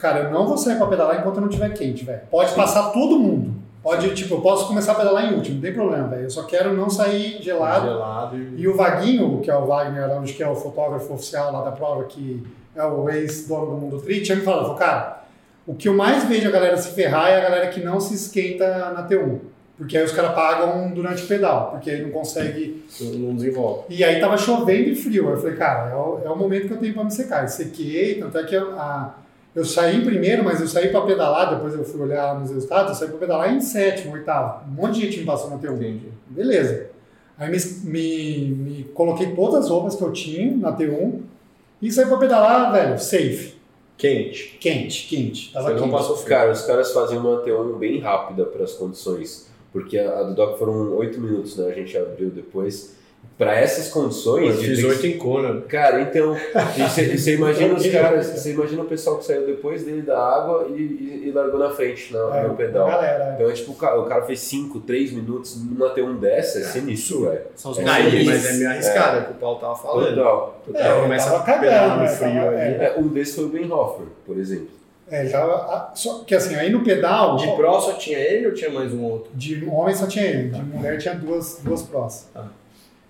cara, 0.00 0.20
eu 0.20 0.30
não 0.30 0.46
vou 0.46 0.56
sair 0.58 0.76
pra 0.76 0.86
pedalar 0.86 1.18
enquanto 1.20 1.40
não 1.40 1.48
tiver 1.48 1.70
quente, 1.74 2.04
velho. 2.04 2.20
Pode 2.30 2.52
passar 2.54 2.90
todo 2.90 3.18
mundo. 3.18 3.54
Pode, 3.82 4.14
tipo, 4.14 4.34
eu 4.34 4.40
posso 4.42 4.66
começar 4.66 4.92
a 4.92 4.94
pedalar 4.96 5.32
em 5.32 5.36
último, 5.36 5.54
não 5.54 5.62
tem 5.62 5.72
problema, 5.72 6.08
velho. 6.08 6.24
Eu 6.24 6.30
só 6.30 6.42
quero 6.42 6.74
não 6.74 6.90
sair 6.90 7.40
gelado. 7.42 7.86
Gelado 7.86 8.36
e... 8.36 8.60
E 8.60 8.68
o 8.68 8.76
Vaguinho, 8.76 9.40
que 9.40 9.50
é 9.50 9.56
o 9.56 9.64
Wagner 9.64 10.04
Araújo, 10.04 10.34
que 10.34 10.42
é 10.42 10.48
o 10.48 10.54
fotógrafo 10.54 11.14
oficial 11.14 11.50
lá 11.52 11.62
da 11.62 11.72
prova, 11.72 12.04
que 12.04 12.46
é 12.76 12.84
o 12.84 13.08
ex-dono 13.08 13.66
do 13.66 13.76
Mundo 13.78 13.98
Tri, 14.00 14.20
tinha 14.22 14.36
me 14.36 14.42
falado, 14.42 14.74
cara, 14.76 15.22
o 15.66 15.74
que 15.74 15.88
eu 15.88 15.94
mais 15.94 16.24
vejo 16.24 16.46
a 16.46 16.50
galera 16.50 16.76
se 16.76 16.90
ferrar 16.94 17.28
é 17.30 17.36
a 17.38 17.40
galera 17.40 17.68
que 17.68 17.80
não 17.82 17.98
se 18.00 18.14
esquenta 18.14 18.90
na 18.92 19.08
T1. 19.08 19.38
Porque 19.78 19.96
aí 19.96 20.04
os 20.04 20.12
caras 20.12 20.34
pagam 20.34 20.90
durante 20.92 21.22
o 21.22 21.26
pedal, 21.26 21.70
porque 21.70 21.90
aí 21.90 22.02
não 22.02 22.10
consegue 22.10 22.84
não 23.16 23.34
desenvolve. 23.34 23.84
e 23.88 24.04
aí 24.04 24.20
tava 24.20 24.36
chovendo 24.36 24.90
e 24.90 24.94
frio. 24.94 25.26
Aí 25.28 25.34
eu 25.34 25.40
falei, 25.40 25.56
cara, 25.56 25.90
é 25.90 25.94
o, 25.96 26.20
é 26.22 26.28
o 26.28 26.36
momento 26.36 26.66
que 26.68 26.74
eu 26.74 26.76
tenho 26.76 26.92
pra 26.92 27.02
me 27.02 27.10
secar. 27.10 27.44
Eu 27.44 27.48
sequei, 27.48 28.16
tanto 28.20 28.36
é 28.36 28.44
que 28.44 28.54
eu, 28.54 28.78
a- 28.78 29.14
eu 29.54 29.64
saí 29.64 29.96
em 29.96 30.04
primeiro, 30.04 30.44
mas 30.44 30.60
eu 30.60 30.68
saí 30.68 30.88
pra 30.90 31.00
pedalar, 31.02 31.54
depois 31.54 31.74
eu 31.74 31.84
fui 31.84 32.00
olhar 32.00 32.38
nos 32.38 32.50
resultados, 32.50 32.92
eu 32.92 32.94
saí 32.96 33.08
pra 33.08 33.18
pedalar 33.18 33.52
em 33.54 33.60
sétimo, 33.60 34.12
oitavo. 34.14 34.68
Um 34.68 34.74
monte 34.74 34.94
de 34.94 35.06
gente 35.06 35.20
me 35.20 35.26
passou 35.26 35.50
na 35.50 35.58
T1. 35.58 35.74
Entendi. 35.74 36.08
Beleza. 36.28 36.86
Aí 37.38 37.50
me, 37.50 37.58
me, 37.90 38.48
me 38.54 38.84
coloquei 38.94 39.34
todas 39.34 39.64
as 39.64 39.70
roupas 39.70 39.94
que 39.96 40.02
eu 40.02 40.12
tinha 40.12 40.56
na 40.56 40.76
T1 40.76 41.20
e 41.82 41.90
saí 41.90 42.06
pra 42.06 42.18
pedalar, 42.18 42.72
velho, 42.72 42.98
safe. 42.98 43.54
Quente. 43.96 44.56
Quente, 44.60 45.08
quente. 45.08 45.52
Tava 45.52 45.68
Você 45.68 45.74
não 45.74 45.82
quente. 45.82 45.92
passou 45.92 46.16
frio. 46.16 46.28
Cara, 46.28 46.50
os 46.52 46.62
caras 46.62 46.92
faziam 46.92 47.20
uma 47.20 47.42
T1 47.42 47.76
bem 47.78 47.98
rápida 48.00 48.44
para 48.44 48.64
as 48.64 48.72
condições, 48.74 49.48
porque 49.72 49.98
a, 49.98 50.20
a 50.20 50.22
do 50.22 50.34
Doc 50.34 50.58
foram 50.58 50.94
8 50.96 51.20
minutos, 51.20 51.56
né? 51.56 51.66
A 51.70 51.74
gente 51.74 51.96
abriu 51.98 52.30
depois. 52.30 52.96
Para 53.38 53.54
essas 53.58 53.88
condições. 53.88 54.48
Eu 54.50 54.54
fiz 54.54 54.76
ter 54.76 54.82
que- 54.82 54.86
oito 54.86 55.06
em 55.06 55.16
Kona. 55.18 55.62
Cara, 55.62 56.02
então, 56.02 56.36
você 56.86 57.34
imagina 57.36 57.72
os 57.74 57.86
caras, 57.88 58.26
você 58.26 58.52
imagina 58.52 58.82
o 58.82 58.84
pessoal 58.84 59.16
que 59.16 59.24
saiu 59.24 59.46
depois 59.46 59.82
dele 59.84 60.02
da 60.02 60.18
água 60.18 60.66
e, 60.68 60.72
e- 60.82 61.22
e 61.28 61.32
largou 61.32 61.58
na 61.58 61.70
frente 61.70 62.12
na- 62.12 62.36
É, 62.36 62.46
no 62.48 62.54
pedal. 62.54 62.86
Galera, 62.86 63.32
Então 63.36 63.48
é 63.48 63.52
tipo, 63.54 63.72
o 63.72 63.74
cara, 63.76 63.98
o 63.98 64.04
cara 64.04 64.22
fez 64.26 64.40
5, 64.40 64.80
3 64.80 65.12
minutos 65.12 65.56
numa 65.64 65.88
T1 65.94 66.18
dessa, 66.18 66.58
é 66.58 66.64
sinistro, 66.64 67.24
velho. 67.30 67.40
São 67.56 67.70
os 67.70 67.78
É, 67.78 67.82
mais 67.82 68.06
Aí, 68.12 68.26
mas 68.26 68.44
é 68.46 68.52
meio 68.52 68.68
arriscado, 68.70 69.16
é 69.16 69.20
o 69.20 69.24
que 69.24 69.30
o 69.32 69.34
Paulo 69.36 69.58
tava 69.58 69.76
falando. 69.76 70.14
Total. 70.16 70.60
É, 70.68 70.72
total. 70.72 70.96
eu 70.96 71.02
começa 71.04 71.30
tava 71.30 71.38
a 71.38 71.46
cagando, 71.46 71.94
no 71.96 72.02
né? 72.02 72.08
frio 72.08 72.34
Tava- 72.34 72.48
ali. 72.48 72.56
é. 72.60 72.84
É, 72.84 72.94
um 72.98 73.08
desses 73.08 73.34
foi 73.36 73.44
o 73.44 73.48
Ben 73.48 73.72
Hoffer, 73.72 74.06
por 74.26 74.38
exemplo. 74.38 74.68
É, 75.10 75.26
já, 75.26 75.42
a- 75.42 75.90
só 75.94 76.22
que 76.26 76.34
assim, 76.34 76.54
aí 76.56 76.70
no 76.70 76.84
pedal, 76.84 77.36
De 77.36 77.46
pró 77.56 77.80
só 77.80 77.94
tinha 77.94 78.18
ele 78.18 78.46
ou 78.48 78.52
tinha 78.54 78.70
mais 78.70 78.92
um 78.92 79.02
outro? 79.02 79.30
De 79.34 79.64
homem 79.66 79.94
só 79.94 80.06
tinha 80.06 80.24
ele, 80.26 80.50
de 80.50 80.62
mulher 80.62 80.98
tinha 80.98 81.14
duas, 81.14 81.58
duas 81.64 81.82
prós. 81.82 82.28
Tá. 82.34 82.44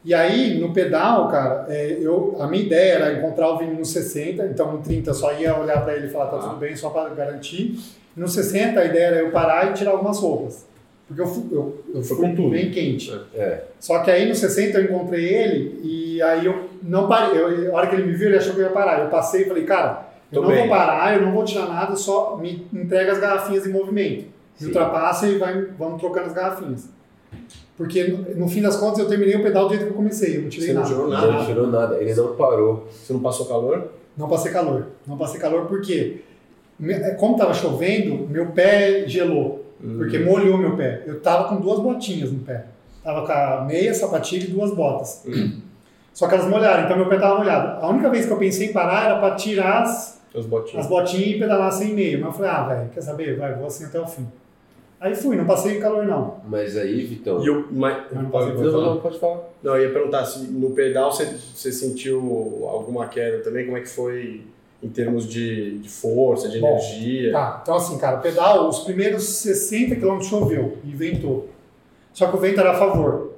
E 0.04 0.14
aí, 0.14 0.58
no 0.58 0.72
pedal, 0.72 1.28
cara, 1.28 1.66
é, 1.68 1.98
eu, 2.00 2.36
a 2.40 2.46
minha 2.46 2.62
ideia 2.64 2.94
era 2.94 3.12
encontrar 3.18 3.50
o 3.50 3.58
Vini 3.58 3.74
no 3.74 3.84
60, 3.84 4.46
então 4.46 4.72
no 4.72 4.78
30 4.78 5.10
eu 5.10 5.14
só 5.14 5.32
ia 5.34 5.54
olhar 5.58 5.82
pra 5.84 5.94
ele 5.94 6.06
e 6.06 6.10
falar, 6.10 6.26
tá 6.30 6.36
Ah. 6.36 6.40
tudo 6.40 6.56
bem, 6.56 6.74
só 6.74 6.88
pra 6.90 7.08
garantir. 7.10 7.78
No 8.16 8.26
60 8.26 8.80
a 8.80 8.84
ideia 8.86 9.04
era 9.06 9.16
eu 9.18 9.30
parar 9.30 9.70
e 9.70 9.74
tirar 9.74 9.90
algumas 9.92 10.18
roupas. 10.18 10.66
Porque 11.06 11.20
eu, 11.22 11.26
eu, 11.52 11.84
eu 11.96 12.02
fui 12.02 12.16
com 12.16 12.34
tudo. 12.34 12.50
bem 12.50 12.70
quente. 12.70 13.12
É. 13.34 13.64
Só 13.80 13.98
que 13.98 14.10
aí 14.10 14.28
no 14.28 14.34
60 14.34 14.78
eu 14.78 14.84
encontrei 14.84 15.24
ele 15.26 15.80
e 15.82 16.22
aí 16.22 16.46
eu 16.46 16.70
não 16.82 17.06
parei. 17.08 17.38
Eu, 17.38 17.74
a 17.74 17.78
hora 17.78 17.86
que 17.88 17.96
ele 17.96 18.04
me 18.06 18.12
viu, 18.14 18.28
ele 18.28 18.36
achou 18.38 18.54
que 18.54 18.60
eu 18.60 18.64
ia 18.64 18.70
parar. 18.70 19.00
Eu 19.00 19.08
passei 19.10 19.42
e 19.42 19.44
falei, 19.46 19.64
cara, 19.64 20.06
eu 20.32 20.36
Tô 20.40 20.42
não 20.42 20.48
bem. 20.54 20.60
vou 20.60 20.68
parar, 20.68 21.14
eu 21.16 21.22
não 21.22 21.32
vou 21.32 21.44
tirar 21.44 21.66
nada, 21.66 21.94
só 21.96 22.36
me 22.36 22.64
entrega 22.72 23.12
as 23.12 23.18
garrafinhas 23.18 23.66
em 23.66 23.70
movimento. 23.72 24.26
Me 24.60 24.66
ultrapassa 24.68 25.26
e 25.26 25.36
vai, 25.36 25.66
vamos 25.76 26.00
trocando 26.00 26.26
as 26.28 26.32
garrafinhas. 26.32 26.88
Porque 27.80 28.04
no, 28.36 28.46
fim 28.46 28.60
das 28.60 28.76
contas 28.76 28.98
eu 28.98 29.08
terminei 29.08 29.36
o 29.36 29.42
pedal 29.42 29.64
do 29.64 29.70
jeito 29.70 29.84
que 29.86 29.90
eu 29.92 29.96
comecei, 29.96 30.36
eu 30.36 30.42
não 30.42 30.48
tirei 30.50 30.66
Você 30.68 30.74
não 30.74 30.82
nada. 30.82 30.92
tirou 30.94 31.08
Não, 31.08 31.32
não 31.32 31.46
tirou 31.46 31.66
nada, 31.66 31.96
ele 31.96 32.14
não 32.14 32.36
parou. 32.36 32.86
Você 32.92 33.10
não 33.14 33.20
passou 33.20 33.46
calor? 33.46 33.88
Não 34.18 34.28
passei 34.28 34.52
calor. 34.52 34.86
Não 35.06 35.16
passei 35.16 35.40
calor 35.40 35.64
porque, 35.64 36.20
é, 36.86 37.10
como 37.12 37.36
estava 37.36 37.54
chovendo, 37.54 38.28
meu 38.28 38.48
pé 38.48 39.04
gelou. 39.08 39.64
Porque 39.96 40.18
Hum. 40.18 40.26
molhou 40.26 40.58
meu 40.58 40.76
pé. 40.76 41.04
Eu 41.06 41.20
tava 41.20 41.48
com 41.48 41.56
duas 41.56 41.80
botinhas 41.80 42.30
no 42.30 42.40
pé. 42.40 42.66
Tava 43.02 43.24
com 43.24 43.32
a 43.32 43.64
meia, 43.64 43.94
sapatilha 43.94 44.44
e 44.44 44.48
duas 44.48 44.74
botas. 44.74 45.24
Só 46.12 46.28
que 46.28 46.34
elas 46.34 46.46
molharam, 46.48 46.84
então 46.84 46.98
meu 46.98 47.08
pé 47.08 47.18
tava 47.18 47.38
molhado. 47.38 47.82
A 47.82 47.88
única 47.88 48.10
vez 48.10 48.26
que 48.26 48.32
eu 48.32 48.36
pensei 48.36 48.68
em 48.68 48.72
parar 48.74 49.06
era 49.06 49.18
para 49.18 49.36
tirar 49.36 49.84
as, 49.84 50.20
Os 50.34 50.44
botinhos. 50.44 50.84
as 50.84 50.86
botinhas 50.86 51.28
e 51.36 51.38
pedalar 51.38 51.72
sem 51.72 51.94
meia. 51.94 52.18
Mas 52.18 52.26
eu 52.26 52.32
falei, 52.34 52.50
ah, 52.50 52.62
velho, 52.64 52.90
quer 52.92 53.00
saber? 53.00 53.38
Vai, 53.38 53.54
vou 53.54 53.68
assim 53.68 53.86
até 53.86 53.98
o 53.98 54.06
fim. 54.06 54.26
Aí 55.00 55.14
fui, 55.14 55.34
não 55.34 55.46
passei 55.46 55.80
calor 55.80 56.04
não. 56.04 56.36
Mas 56.46 56.76
aí, 56.76 57.02
Vitão. 57.06 57.42
E 57.42 57.46
eu, 57.46 57.66
mas, 57.70 58.04
Eu 58.12 58.22
não 58.22 58.30
passei 58.30 58.52
pode 58.52 58.64
Não, 58.64 58.72
falar? 58.72 58.84
não, 58.84 59.00
pode 59.00 59.18
falar. 59.18 59.40
Não, 59.62 59.76
eu 59.76 59.82
ia 59.84 59.92
perguntar 59.94 60.24
se 60.26 60.40
no 60.48 60.70
pedal 60.72 61.10
você, 61.10 61.24
você 61.54 61.72
sentiu 61.72 62.68
alguma 62.68 63.06
queda 63.06 63.38
também, 63.42 63.64
como 63.64 63.78
é 63.78 63.80
que 63.80 63.88
foi 63.88 64.42
em 64.82 64.88
termos 64.88 65.26
de, 65.26 65.78
de 65.78 65.88
força, 65.88 66.48
de 66.50 66.58
Bom, 66.58 66.68
energia? 66.68 67.32
Tá, 67.32 67.60
então 67.62 67.74
assim, 67.76 67.96
cara, 67.98 68.18
pedal, 68.18 68.68
os 68.68 68.80
primeiros 68.80 69.24
60 69.24 69.96
km 69.96 70.20
choveu 70.20 70.76
e 70.84 70.90
ventou. 70.90 71.48
Só 72.12 72.26
que 72.28 72.36
o 72.36 72.40
vento 72.40 72.60
era 72.60 72.72
a 72.72 72.74
favor. 72.74 73.30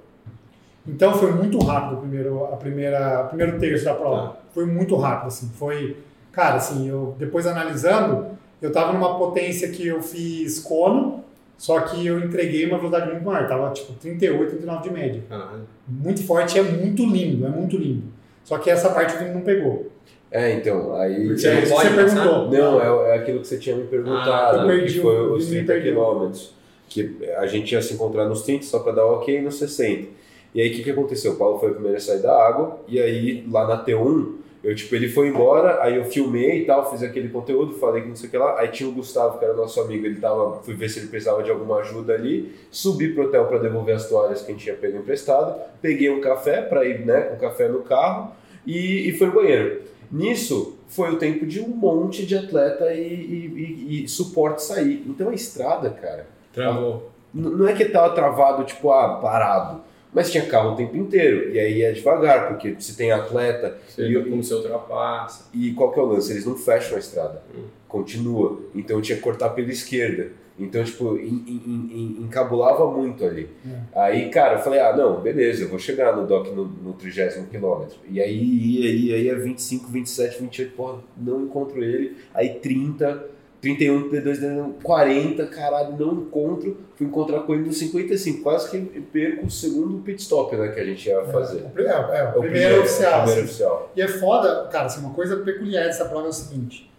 Então 0.86 1.14
foi 1.14 1.30
muito 1.30 1.58
rápido 1.60 1.98
o 1.98 2.00
primeiro, 2.00 2.44
a 2.44 2.56
primeira, 2.56 3.24
primeiro 3.24 3.58
terço 3.60 3.84
da 3.84 3.94
prova. 3.94 4.28
Tá. 4.30 4.36
Foi 4.52 4.66
muito 4.66 4.96
rápido, 4.96 5.28
assim. 5.28 5.48
Foi, 5.56 5.96
cara, 6.32 6.56
assim, 6.56 6.88
eu 6.88 7.14
depois 7.18 7.46
analisando, 7.46 8.26
eu 8.60 8.72
tava 8.72 8.92
numa 8.92 9.16
potência 9.16 9.68
que 9.68 9.86
eu 9.86 10.02
fiz 10.02 10.58
cono, 10.58 11.22
só 11.62 11.78
que 11.78 12.04
eu 12.04 12.18
entreguei 12.18 12.66
uma 12.66 12.76
velocidade 12.76 13.12
muito 13.12 13.24
maior. 13.24 13.46
Tava 13.48 13.70
tipo 13.70 13.92
38, 13.92 14.50
39 14.56 14.82
de 14.88 14.90
média. 14.92 15.22
Caralho. 15.28 15.62
Muito 15.86 16.26
forte, 16.26 16.58
é 16.58 16.62
muito 16.62 17.06
lindo, 17.06 17.46
é 17.46 17.48
muito 17.50 17.76
lindo. 17.76 18.02
Só 18.42 18.58
que 18.58 18.68
essa 18.68 18.90
parte 18.90 19.14
o 19.14 19.18
Vini 19.20 19.30
não 19.30 19.42
pegou. 19.42 19.88
É, 20.28 20.54
então, 20.54 20.96
aí. 20.96 21.28
Porque 21.28 21.46
É 21.46 21.62
isso 21.62 21.72
que 21.72 21.80
você 21.80 21.90
passar? 21.90 21.94
perguntou. 21.94 22.50
Não, 22.50 22.80
é, 23.06 23.10
é 23.10 23.14
aquilo 23.20 23.38
que 23.40 23.46
você 23.46 23.58
tinha 23.58 23.76
me 23.76 23.84
perguntado, 23.84 24.58
Ah, 24.58 24.62
eu 24.62 24.66
perdi 24.66 24.94
que 24.94 25.00
foi 25.00 25.14
o 25.28 25.34
os 25.34 25.44
Vini 25.48 25.64
30 25.64 25.72
perdeu. 25.72 25.92
quilômetros. 25.94 26.52
Que 26.88 27.16
a 27.36 27.46
gente 27.46 27.70
ia 27.72 27.80
se 27.80 27.94
encontrar 27.94 28.24
nos 28.28 28.42
30 28.42 28.64
só 28.64 28.80
para 28.80 28.92
dar 28.92 29.06
ok 29.06 29.40
nos 29.40 29.54
60. 29.60 30.08
E 30.54 30.60
aí 30.60 30.68
o 30.68 30.74
que, 30.74 30.82
que 30.82 30.90
aconteceu? 30.90 31.32
O 31.32 31.36
Paulo 31.36 31.60
foi 31.60 31.70
o 31.70 31.74
primeiro 31.74 31.96
a 31.96 32.00
sair 32.00 32.20
da 32.20 32.34
água, 32.36 32.80
e 32.88 33.00
aí 33.00 33.46
lá 33.50 33.66
na 33.68 33.84
T1, 33.84 34.32
eu, 34.64 34.74
tipo, 34.76 34.94
ele 34.94 35.08
foi 35.08 35.28
embora, 35.28 35.82
aí 35.82 35.96
eu 35.96 36.04
filmei 36.04 36.62
e 36.62 36.64
tal, 36.64 36.88
fiz 36.90 37.02
aquele 37.02 37.28
conteúdo, 37.28 37.74
falei 37.74 38.02
que 38.02 38.08
não 38.08 38.16
sei 38.16 38.28
o 38.28 38.30
que 38.30 38.38
lá. 38.38 38.60
Aí 38.60 38.68
tinha 38.68 38.88
o 38.88 38.92
Gustavo, 38.92 39.38
que 39.38 39.44
era 39.44 39.54
nosso 39.54 39.80
amigo, 39.80 40.06
ele 40.06 40.20
tava, 40.20 40.62
fui 40.62 40.74
ver 40.74 40.88
se 40.88 41.00
ele 41.00 41.08
precisava 41.08 41.42
de 41.42 41.50
alguma 41.50 41.78
ajuda 41.78 42.12
ali, 42.14 42.54
subi 42.70 43.12
pro 43.12 43.24
hotel 43.24 43.46
para 43.46 43.58
devolver 43.58 43.96
as 43.96 44.08
toalhas 44.08 44.40
que 44.42 44.52
a 44.52 44.54
gente 44.54 44.62
tinha 44.64 44.76
pego 44.76 44.98
emprestado, 44.98 45.60
peguei 45.80 46.10
um 46.10 46.20
café 46.20 46.62
para 46.62 46.84
ir, 46.84 47.04
né, 47.04 47.22
com 47.22 47.36
café 47.36 47.66
no 47.68 47.80
carro 47.80 48.32
e, 48.66 49.08
e 49.08 49.12
foi 49.18 49.26
no 49.28 49.32
banheiro. 49.34 49.82
Nisso, 50.10 50.76
foi 50.88 51.10
o 51.10 51.16
tempo 51.18 51.46
de 51.46 51.58
um 51.60 51.68
monte 51.68 52.26
de 52.26 52.36
atleta 52.36 52.92
e, 52.92 53.00
e- 53.02 53.96
e- 54.00 54.04
e 54.04 54.08
suporte 54.08 54.62
sair. 54.62 55.02
Então 55.08 55.30
a 55.30 55.34
estrada, 55.34 55.88
cara, 55.90 56.26
Travou. 56.52 57.10
não 57.32 57.66
é 57.66 57.72
que 57.72 57.86
tava 57.86 58.14
travado, 58.14 58.62
tipo, 58.64 58.92
ah, 58.92 59.18
parado. 59.22 59.80
Mas 60.12 60.30
tinha 60.30 60.44
carro 60.46 60.72
o 60.74 60.76
tempo 60.76 60.96
inteiro. 60.96 61.50
E 61.54 61.58
aí 61.58 61.82
é 61.82 61.92
devagar, 61.92 62.48
porque 62.48 62.76
se 62.78 62.96
tem 62.96 63.10
atleta. 63.12 63.78
Você, 63.88 64.02
E- 64.08 64.24
como 64.24 64.42
você 64.44 64.54
ultrapassa. 64.54 65.48
E 65.54 65.72
qual 65.72 65.90
que 65.90 65.98
é 65.98 66.02
o 66.02 66.06
lance? 66.06 66.32
Eles 66.32 66.44
não 66.44 66.54
fecham 66.56 66.96
a 66.96 66.98
estrada. 67.00 67.42
Continua. 67.88 68.60
Então 68.74 68.96
eu 68.96 69.02
tinha 69.02 69.16
que 69.16 69.22
cortar 69.22 69.50
pela 69.50 69.70
esquerda. 69.70 70.30
Então, 70.58 70.84
tipo, 70.84 71.16
en- 71.16 71.44
en- 71.48 71.90
en- 71.90 72.24
encabulava 72.24 72.86
muito 72.90 73.24
ali. 73.24 73.48
Aí, 73.94 74.28
cara, 74.28 74.56
eu 74.56 74.58
falei, 74.62 74.80
ah, 74.80 74.94
não, 74.94 75.18
beleza, 75.20 75.64
eu 75.64 75.68
vou 75.68 75.78
chegar 75.78 76.14
no 76.14 76.26
DOC 76.26 76.50
no, 76.50 76.66
no 76.66 76.92
30 76.92 77.46
quilômetro. 77.50 77.96
E 78.08 78.20
aí 78.20 78.38
ia, 78.38 78.90
ia, 78.90 79.16
ia 79.32 79.38
25, 79.38 79.88
27, 79.90 80.40
28, 80.42 80.72
porra, 80.76 80.98
não 81.16 81.42
encontro 81.42 81.82
ele. 81.82 82.18
Aí 82.34 82.50
30, 82.60 83.24
31, 83.62 84.10
P2, 84.10 84.72
40, 84.82 85.46
caralho, 85.46 85.96
não 85.96 86.14
encontro. 86.14 86.78
Fui 86.96 87.06
encontrar 87.06 87.40
com 87.40 87.54
ele 87.54 87.62
no 87.62 87.72
55, 87.72 88.42
quase 88.42 88.68
que 88.68 88.78
perco 89.00 89.46
o 89.46 89.50
segundo 89.50 90.02
pit 90.02 90.20
stop, 90.20 90.54
né, 90.56 90.68
que 90.68 90.80
a 90.80 90.84
gente 90.84 91.08
ia 91.08 91.22
fazer. 91.26 91.64
É, 91.76 91.82
é, 91.82 91.84
é, 91.84 92.24
o 92.34 92.38
É 92.38 92.40
primeiro, 92.40 92.80
oficial. 92.82 93.22
primeiro 93.22 93.22
assim. 93.22 93.40
oficial. 93.42 93.92
E 93.96 94.02
é 94.02 94.08
foda, 94.08 94.68
cara, 94.70 94.86
assim, 94.86 95.00
uma 95.00 95.14
coisa 95.14 95.36
peculiar 95.36 95.84
dessa 95.84 96.06
prova 96.06 96.26
é 96.26 96.30
o 96.30 96.32
seguinte: 96.32 96.90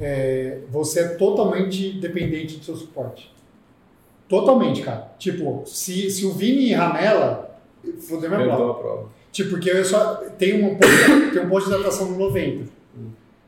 é, 0.00 0.60
você 0.70 1.00
é 1.00 1.08
totalmente 1.08 2.00
dependente 2.00 2.56
do 2.56 2.64
seu 2.64 2.74
suporte. 2.74 3.30
Totalmente, 4.26 4.80
cara. 4.80 5.12
Tipo, 5.18 5.62
se, 5.66 6.10
se 6.10 6.24
o 6.24 6.32
Vini 6.32 6.72
ramela, 6.72 7.58
fodeu 8.08 8.30
minha 8.30 8.46
prova. 8.46 8.74
Prova. 8.80 9.08
Tipo, 9.30 9.50
porque 9.50 9.70
eu 9.70 9.84
só 9.84 10.14
tenho 10.38 10.72
um 10.72 10.78
tenho 11.32 11.44
um 11.44 11.48
posto 11.50 11.68
de 11.68 11.74
adaptação 11.74 12.10
no 12.10 12.16
90. 12.18 12.64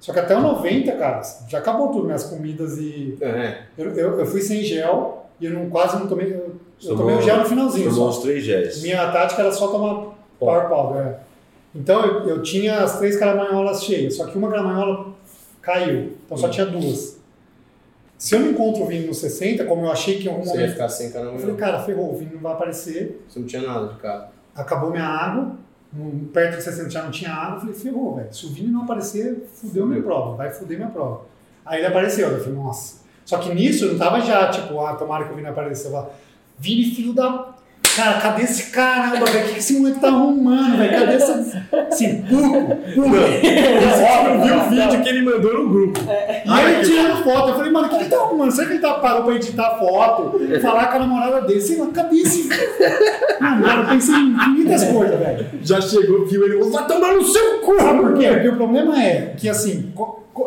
Só 0.04 0.12
que 0.12 0.18
até 0.18 0.36
o 0.36 0.42
90, 0.42 0.92
cara, 0.96 1.22
já 1.48 1.60
acabou 1.60 1.88
tudo, 1.88 2.04
minhas 2.04 2.24
comidas 2.24 2.76
e. 2.76 3.16
É. 3.22 3.62
Eu, 3.78 3.90
eu, 3.96 4.20
eu 4.20 4.26
fui 4.26 4.42
sem 4.42 4.62
gel 4.62 5.24
e 5.40 5.46
eu 5.46 5.52
não, 5.52 5.70
quase 5.70 5.98
não 5.98 6.06
tomei. 6.06 6.30
Eu, 6.30 6.56
eu 6.84 6.94
tomei 6.94 7.16
o 7.16 7.22
gel 7.22 7.38
no 7.38 7.46
finalzinho. 7.46 7.88
Tomou 7.88 8.10
uns 8.10 8.18
três 8.18 8.44
gés. 8.44 8.82
Minha 8.82 9.10
tática 9.10 9.40
era 9.40 9.50
só 9.50 9.68
tomar 9.68 10.14
Power 10.38 10.68
Powder. 10.68 11.06
é. 11.06 11.20
Então 11.74 12.04
eu, 12.04 12.28
eu 12.28 12.42
tinha 12.42 12.80
as 12.80 12.98
três 12.98 13.16
caramanholas 13.16 13.82
cheias, 13.82 14.14
só 14.16 14.26
que 14.26 14.36
uma 14.36 14.50
caramanhola 14.50 15.06
caiu, 15.62 16.12
então 16.26 16.36
só 16.36 16.50
tinha 16.50 16.66
duas. 16.66 17.18
Se 18.18 18.34
eu 18.34 18.40
não 18.40 18.50
encontro 18.50 18.82
o 18.82 18.86
Vini 18.86 19.06
no 19.06 19.14
60, 19.14 19.64
como 19.64 19.86
eu 19.86 19.90
achei 19.90 20.18
que 20.18 20.26
em 20.26 20.30
algum 20.30 20.42
Você 20.44 20.50
ia 20.50 20.54
momento. 20.56 20.72
ficar 20.72 20.88
sem 20.90 21.06
Eu 21.14 21.38
falei, 21.38 21.56
cara, 21.56 21.80
ferrou, 21.80 22.12
o 22.12 22.18
Vini 22.18 22.34
não 22.34 22.40
vai 22.40 22.52
aparecer. 22.52 23.24
Você 23.26 23.38
não 23.40 23.46
tinha 23.46 23.62
nada 23.62 23.88
de 23.88 23.98
carro. 24.00 24.26
Acabou 24.54 24.90
minha 24.90 25.02
água, 25.02 25.56
no- 25.94 26.26
perto 26.28 26.56
de 26.56 26.62
60 26.62 26.90
já 26.90 27.02
não 27.02 27.10
tinha 27.10 27.30
água. 27.32 27.56
Eu 27.56 27.60
falei, 27.60 27.74
ferrou, 27.74 28.16
velho. 28.16 28.32
Se 28.34 28.46
o 28.46 28.50
Vini 28.50 28.70
não 28.70 28.82
aparecer, 28.82 29.46
fudeu 29.54 29.86
minha 29.86 30.02
prova, 30.02 30.36
vai 30.36 30.50
fuder 30.50 30.76
minha 30.78 30.90
prova. 30.90 31.22
Aí 31.64 31.78
ele 31.80 31.86
apareceu, 31.86 32.28
eu 32.28 32.38
falei, 32.40 32.54
nossa. 32.58 33.02
Só 33.24 33.38
que 33.38 33.54
nisso 33.54 33.86
eu 33.86 33.92
não 33.92 33.98
tava 33.98 34.20
já, 34.20 34.50
tipo, 34.50 34.78
ah, 34.80 34.94
tomara 34.94 35.24
que 35.24 35.32
o 35.32 35.36
Vini 35.36 35.48
apareça. 35.48 35.88
Eu 35.88 35.92
falei, 35.92 36.10
Vini, 36.58 36.84
filho 36.94 37.12
da. 37.12 37.53
Cara, 37.96 38.20
cadê 38.20 38.42
esse 38.42 38.70
caramba, 38.70 39.24
velho? 39.24 39.44
O 39.44 39.48
que 39.48 39.54
que 39.54 39.58
esse 39.60 39.78
moleque 39.78 40.00
tá 40.00 40.08
arrumando, 40.08 40.76
velho? 40.76 40.92
Cadê 40.92 41.14
essa. 41.14 41.64
Assim, 41.88 42.22
puto, 42.22 42.76
puto. 42.94 43.16
Eu 43.16 44.40
vi 44.42 44.50
o 44.50 44.70
vídeo 44.70 45.02
que 45.02 45.08
ele 45.08 45.22
mandou 45.22 45.62
no 45.62 45.68
grupo. 45.68 46.00
E 46.44 46.60
ele 46.60 46.84
tirando 46.84 47.22
foto. 47.22 47.50
Eu 47.50 47.54
falei, 47.54 47.70
mano, 47.70 47.86
o 47.86 47.90
que 47.90 47.96
ele 47.96 48.04
tá 48.06 48.16
arrumando? 48.16 48.50
Será 48.50 48.66
que 48.66 48.72
ele 48.74 48.80
tá 48.80 48.94
parou 48.94 49.22
pra 49.24 49.34
editar 49.34 49.78
foto? 49.78 50.40
Falar 50.60 50.88
com 50.88 50.96
a 50.96 50.98
namorada 51.00 51.42
dele? 51.42 51.60
Sei 51.60 51.78
lá, 51.78 51.86
cadê 51.88 52.16
esse. 52.16 52.48
Mano, 53.40 53.66
eu 53.66 53.86
pensei 53.86 54.14
em 54.14 54.30
infinitas 54.30 54.84
coisas, 54.84 55.18
velho. 55.18 55.46
Já 55.62 55.80
chegou, 55.80 56.26
viu 56.26 56.44
ele, 56.44 56.70
vai 56.70 56.86
tomar 56.86 57.14
no 57.14 57.24
seu 57.24 57.60
cu! 57.60 57.78
Sabe 57.78 58.00
por 58.00 58.14
quê? 58.14 58.28
Porque 58.28 58.48
o 58.48 58.56
problema 58.56 59.00
é 59.00 59.34
que, 59.36 59.48
assim, 59.48 59.92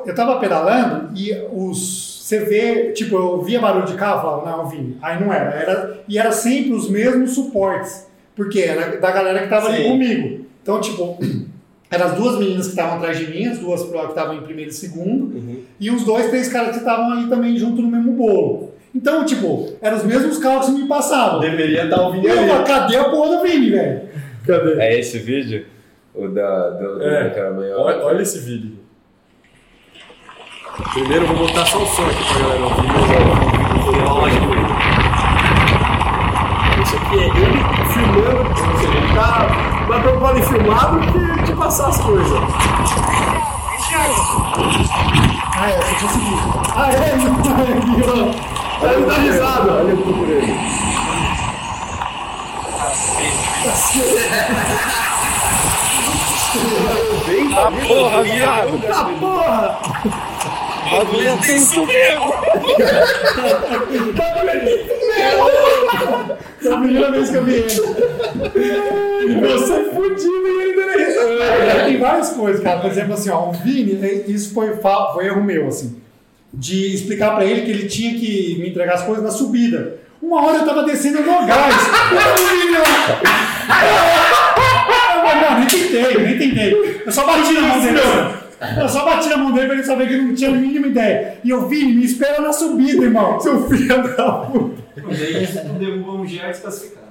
eu 0.06 0.16
tava 0.16 0.40
pedalando 0.40 1.12
e 1.16 1.32
os. 1.54 2.07
Você 2.28 2.40
vê, 2.40 2.92
tipo, 2.92 3.16
eu 3.16 3.42
via 3.42 3.58
barulho 3.58 3.86
de 3.86 3.94
carro, 3.94 4.18
eu 4.18 4.22
falava, 4.22 4.58
não, 4.58 4.68
Vini. 4.70 4.98
Aí 5.02 5.18
não 5.18 5.32
era. 5.32 5.50
era. 5.50 5.98
E 6.10 6.20
era 6.20 6.30
sempre 6.34 6.74
os 6.74 6.90
mesmos 6.90 7.32
suportes. 7.34 8.06
Porque 8.36 8.60
era 8.60 8.98
da 8.98 9.12
galera 9.12 9.44
que 9.44 9.48
tava 9.48 9.70
ali 9.70 9.84
Sim. 9.84 9.90
comigo. 9.92 10.46
Então, 10.62 10.82
tipo, 10.82 11.18
eram 11.90 12.06
as 12.08 12.14
duas 12.16 12.38
meninas 12.38 12.66
que 12.66 12.72
estavam 12.72 12.98
atrás 12.98 13.18
de 13.18 13.28
mim, 13.32 13.48
as 13.48 13.60
duas 13.60 13.82
que 13.82 13.96
estavam 13.96 14.34
em 14.36 14.42
primeiro 14.42 14.70
e 14.72 14.74
segundo, 14.74 15.42
e 15.80 15.90
uns 15.90 16.04
dois, 16.04 16.28
três 16.30 16.50
caras 16.50 16.72
que 16.72 16.80
estavam 16.80 17.14
ali 17.14 17.30
também 17.30 17.56
junto 17.56 17.82
no 17.82 17.88
mesmo 17.88 18.12
bolo. 18.12 18.74
Então, 18.94 19.24
tipo, 19.24 19.70
eram 19.82 19.96
os 19.96 20.04
mesmos 20.04 20.38
carros 20.38 20.66
que 20.66 20.74
me 20.74 20.86
passavam. 20.86 21.40
Deveria 21.40 21.86
estar 21.86 21.96
E 21.96 22.00
ouvindo 22.02 22.28
eu, 22.28 22.40
ali. 22.56 22.66
cadê 22.68 22.98
a 22.98 23.06
porra 23.06 23.38
do 23.38 23.44
Vini, 23.44 23.70
velho? 23.70 24.02
Cadê? 24.46 24.74
É 24.82 25.00
esse 25.00 25.18
vídeo? 25.20 25.66
O 26.14 26.28
da, 26.28 26.72
do, 26.72 27.02
É. 27.02 27.24
da 27.24 27.30
caramanhola? 27.30 27.86
Olha, 27.86 28.04
olha 28.04 28.22
esse 28.22 28.40
vídeo. 28.40 28.86
Primeiro 30.84 31.26
eu 31.26 31.28
vou 31.36 31.48
botar 31.48 31.66
só 31.66 31.80
o 31.80 31.88
som 31.88 32.04
aqui 32.06 32.24
pra 32.24 32.40
galera 32.40 32.64
ouvir, 32.66 32.88
mas 32.88 33.10
ó, 33.10 33.82
vou 33.84 33.94
falar 33.96 34.22
mais 34.22 34.38
com 34.38 34.54
ele. 34.54 34.68
Isso 36.84 36.96
aqui 36.98 37.20
é 37.20 37.26
ele 37.26 37.60
filmando, 37.94 38.50
ou 38.50 38.56
seja, 38.78 38.94
ele 38.94 39.14
tá 39.16 39.48
preocupado 39.88 40.38
em 40.38 40.44
filmar 40.44 40.92
do 40.92 41.00
que 41.12 41.44
de 41.44 41.54
passar 41.54 41.88
as 41.88 42.00
coisas. 42.02 42.40
Ah, 45.56 45.70
é, 45.70 45.82
você 45.82 45.96
conseguiu. 46.06 46.38
Ah, 46.76 46.92
é, 46.92 47.16
não, 47.18 48.32
Aí 48.88 48.94
ele 48.94 49.06
dá 49.08 49.14
risada. 49.16 49.74
Olha 49.74 49.90
eu 49.90 49.98
procurando. 49.98 50.78
Porra, 57.88 58.24
viado! 58.24 58.80
Ah, 58.94 59.10
porra! 59.20 59.80
Bagulho 60.92 61.38
tem 61.46 61.56
isso 61.58 61.86
mesmo! 61.86 62.34
É 66.64 66.74
a 66.74 66.78
primeira 66.78 67.12
vez 67.12 67.30
que 67.30 67.36
eu 67.36 67.44
vi 67.44 67.54
ele. 67.54 67.66
Você 69.42 69.74
é 69.74 69.84
fudido 69.94 70.48
e 70.48 70.62
ele 70.62 70.76
dando 70.76 70.98
risada. 70.98 71.44
É, 71.44 71.86
Tem 71.86 72.00
várias 72.00 72.30
coisas, 72.32 72.62
cara. 72.64 72.80
Por 72.80 72.90
exemplo, 72.90 73.14
assim, 73.14 73.30
ó, 73.30 73.50
o 73.50 73.54
Vini, 73.54 74.00
é, 74.06 74.26
isso 74.28 74.54
foi, 74.54 74.76
foi 75.14 75.26
erro 75.26 75.44
meu, 75.44 75.68
assim, 75.68 76.02
de 76.54 76.94
explicar 76.94 77.36
pra 77.36 77.46
ele 77.46 77.62
que 77.62 77.72
ele 77.72 77.88
tinha 77.88 78.14
que 78.18 78.58
me 78.60 78.70
entregar 78.70 78.96
as 78.96 79.04
coisas 79.04 79.24
na 79.24 79.32
subida. 79.32 79.98
Uma 80.22 80.46
hora 80.46 80.58
eu 80.58 80.66
tava 80.66 80.84
descendo 80.84 81.22
no 81.22 81.46
gás. 81.46 81.76
Eu. 82.12 82.84
Eu, 85.30 85.42
Não, 85.42 85.60
nem 85.60 85.68
tentei, 85.68 86.18
nem 86.18 86.38
tentei. 86.38 87.02
Eu 87.06 87.12
só 87.12 87.26
bati 87.26 87.54
na 87.54 87.62
mão 87.62 87.80
dele. 87.80 88.00
Eu 88.82 88.90
só 88.90 89.06
bati 89.06 89.30
na 89.30 89.38
mão 89.38 89.52
dele 89.52 89.68
pra 89.68 89.76
ele 89.76 89.84
saber 89.84 90.08
que 90.08 90.14
ele 90.14 90.24
não 90.24 90.34
tinha 90.36 90.50
a 90.50 90.54
mínima 90.54 90.88
ideia. 90.88 91.36
E 91.44 91.50
eu, 91.50 91.68
Vini, 91.68 91.94
me 91.94 92.06
espera 92.06 92.42
na 92.42 92.52
subida, 92.52 93.04
irmão. 93.04 93.40
Seu 93.40 93.68
filho 93.70 94.16
da 94.16 94.32
puta. 94.32 94.82
Daí 94.96 95.46
você 95.46 95.64
não 95.64 95.76
derrubou 95.76 96.16
um 96.20 96.26
gel 96.28 96.48
desclassificado. 96.48 97.06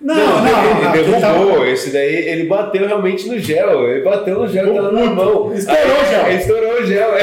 Não, 0.00 0.14
Não, 0.14 0.24
não, 0.24 0.82
não. 0.82 0.94
ele 0.96 1.12
derrubou. 1.12 1.66
Esse 1.66 1.90
daí, 1.90 2.14
ele 2.28 2.44
bateu 2.48 2.86
realmente 2.86 3.28
no 3.28 3.38
gel. 3.38 3.86
Ele 3.88 4.02
bateu 4.02 4.40
no 4.40 4.48
gel 4.48 4.66
que 4.68 4.74
tava 4.74 4.90
na 4.92 5.04
mão. 5.10 5.52
Estourou 5.54 5.82
Aí, 5.84 5.92
o 6.02 6.10
gel. 6.10 6.26
Ele 6.26 6.38
estourou 6.40 6.80
o 6.82 6.86
gel. 6.86 7.14
É. 7.16 7.20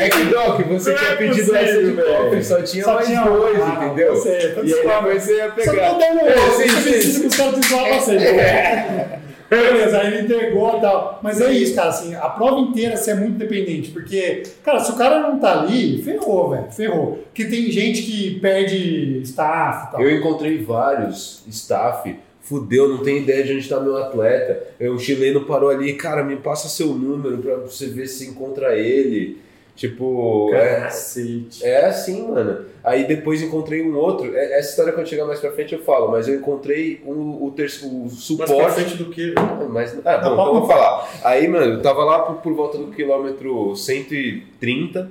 É 0.00 0.08
que, 0.08 0.24
Doc, 0.24 0.60
você 0.68 0.90
Não 0.90 0.98
tinha 0.98 1.10
é 1.10 1.16
pedido 1.16 1.56
essa 1.56 1.78
de 1.82 1.90
velho. 1.92 2.06
copo, 2.24 2.42
só 2.44 2.62
tinha 2.62 2.84
Só 2.84 2.94
mais 2.94 3.06
tinha- 3.06 3.22
dois, 3.24 3.60
Ah, 3.60 3.84
entendeu? 3.86 4.14
tô 4.14 4.28
e 4.62 4.74
aí 5.10 5.20
você 5.20 5.36
ia 5.36 5.48
Só 5.48 5.54
pegar. 5.54 5.90
tô 5.90 5.98
dando 5.98 6.20
É, 6.20 6.34
um. 6.34 6.50
sim, 6.52 6.68
Você 6.68 6.68
sim, 6.68 6.90
precisa 6.92 7.20
que 7.20 7.26
os 7.26 7.36
caras 7.36 7.54
te 7.60 7.68
zoar 7.68 7.84
pra 7.86 7.98
você. 8.00 9.20
Beleza, 9.50 9.98
aí 9.98 10.06
ele 10.06 10.20
entregou 10.22 10.76
e 10.76 10.80
tal. 10.80 11.18
Mas 11.24 11.40
é 11.40 11.50
isso, 11.50 11.74
cara, 11.74 11.88
assim, 11.88 12.14
a 12.14 12.28
prova 12.28 12.60
inteira 12.60 12.96
você 12.96 13.10
é 13.10 13.14
muito 13.14 13.36
dependente, 13.36 13.90
porque, 13.90 14.44
cara, 14.64 14.78
se 14.78 14.92
o 14.92 14.94
cara 14.96 15.18
não 15.20 15.40
tá 15.40 15.60
ali, 15.62 16.00
ferrou, 16.02 16.50
velho, 16.50 16.70
ferrou. 16.70 17.18
Porque 17.24 17.44
tem 17.46 17.68
gente 17.70 18.02
que 18.02 18.38
perde 18.38 19.20
staff 19.24 19.88
e 19.88 19.92
tal. 19.92 20.00
Eu 20.02 20.16
encontrei 20.16 20.62
vários 20.62 21.42
staff, 21.48 22.14
fudeu, 22.42 22.88
não 22.88 22.98
tem 22.98 23.18
ideia 23.18 23.44
de 23.44 23.52
onde 23.52 23.60
está 23.60 23.78
meu 23.80 23.96
atleta. 23.96 24.66
O 24.80 24.98
chileno 24.98 25.42
parou 25.44 25.68
ali, 25.70 25.92
cara, 25.94 26.22
me 26.24 26.36
passa 26.36 26.68
seu 26.68 26.88
número 26.88 27.38
pra 27.38 27.56
você 27.56 27.86
ver 27.86 28.06
se 28.06 28.26
encontra 28.28 28.76
ele. 28.76 29.38
Tipo, 29.76 30.50
é, 30.52 30.80
Cacete. 30.80 31.64
é 31.64 31.86
assim, 31.86 32.28
mano. 32.28 32.66
Aí 32.84 33.06
depois 33.06 33.40
encontrei 33.40 33.80
um 33.80 33.96
outro. 33.96 34.36
é- 34.36 34.58
Essa 34.58 34.70
história 34.70 34.92
quando 34.92 35.06
chegar 35.08 35.24
mais 35.24 35.40
pra 35.40 35.52
frente 35.52 35.72
eu 35.74 35.82
falo, 35.82 36.10
mas 36.10 36.28
eu 36.28 36.34
encontrei 36.34 37.00
um, 37.06 37.42
o, 37.44 37.50
terceiro, 37.56 37.94
o 37.94 38.02
Mas 38.04 38.12
pra 38.36 38.46
suporte. 38.46 38.74
frente 38.74 38.96
do 38.96 39.06
que? 39.06 39.32
Mas, 39.70 39.96
ah, 40.04 40.18
bom, 40.18 40.32
então 40.34 40.46
eu 40.48 40.52
vou 40.60 40.66
falar. 40.66 41.08
Aí, 41.24 41.48
mano, 41.48 41.74
eu 41.74 41.82
tava 41.82 42.04
lá 42.04 42.18
por, 42.24 42.42
por 42.42 42.52
volta 42.52 42.76
do 42.76 42.88
quilômetro 42.88 43.74
130, 43.74 45.10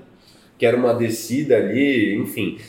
que 0.58 0.66
era 0.68 0.78
uma 0.78 0.94
descida 0.94 1.56
ali, 1.58 2.16
enfim. 2.16 2.60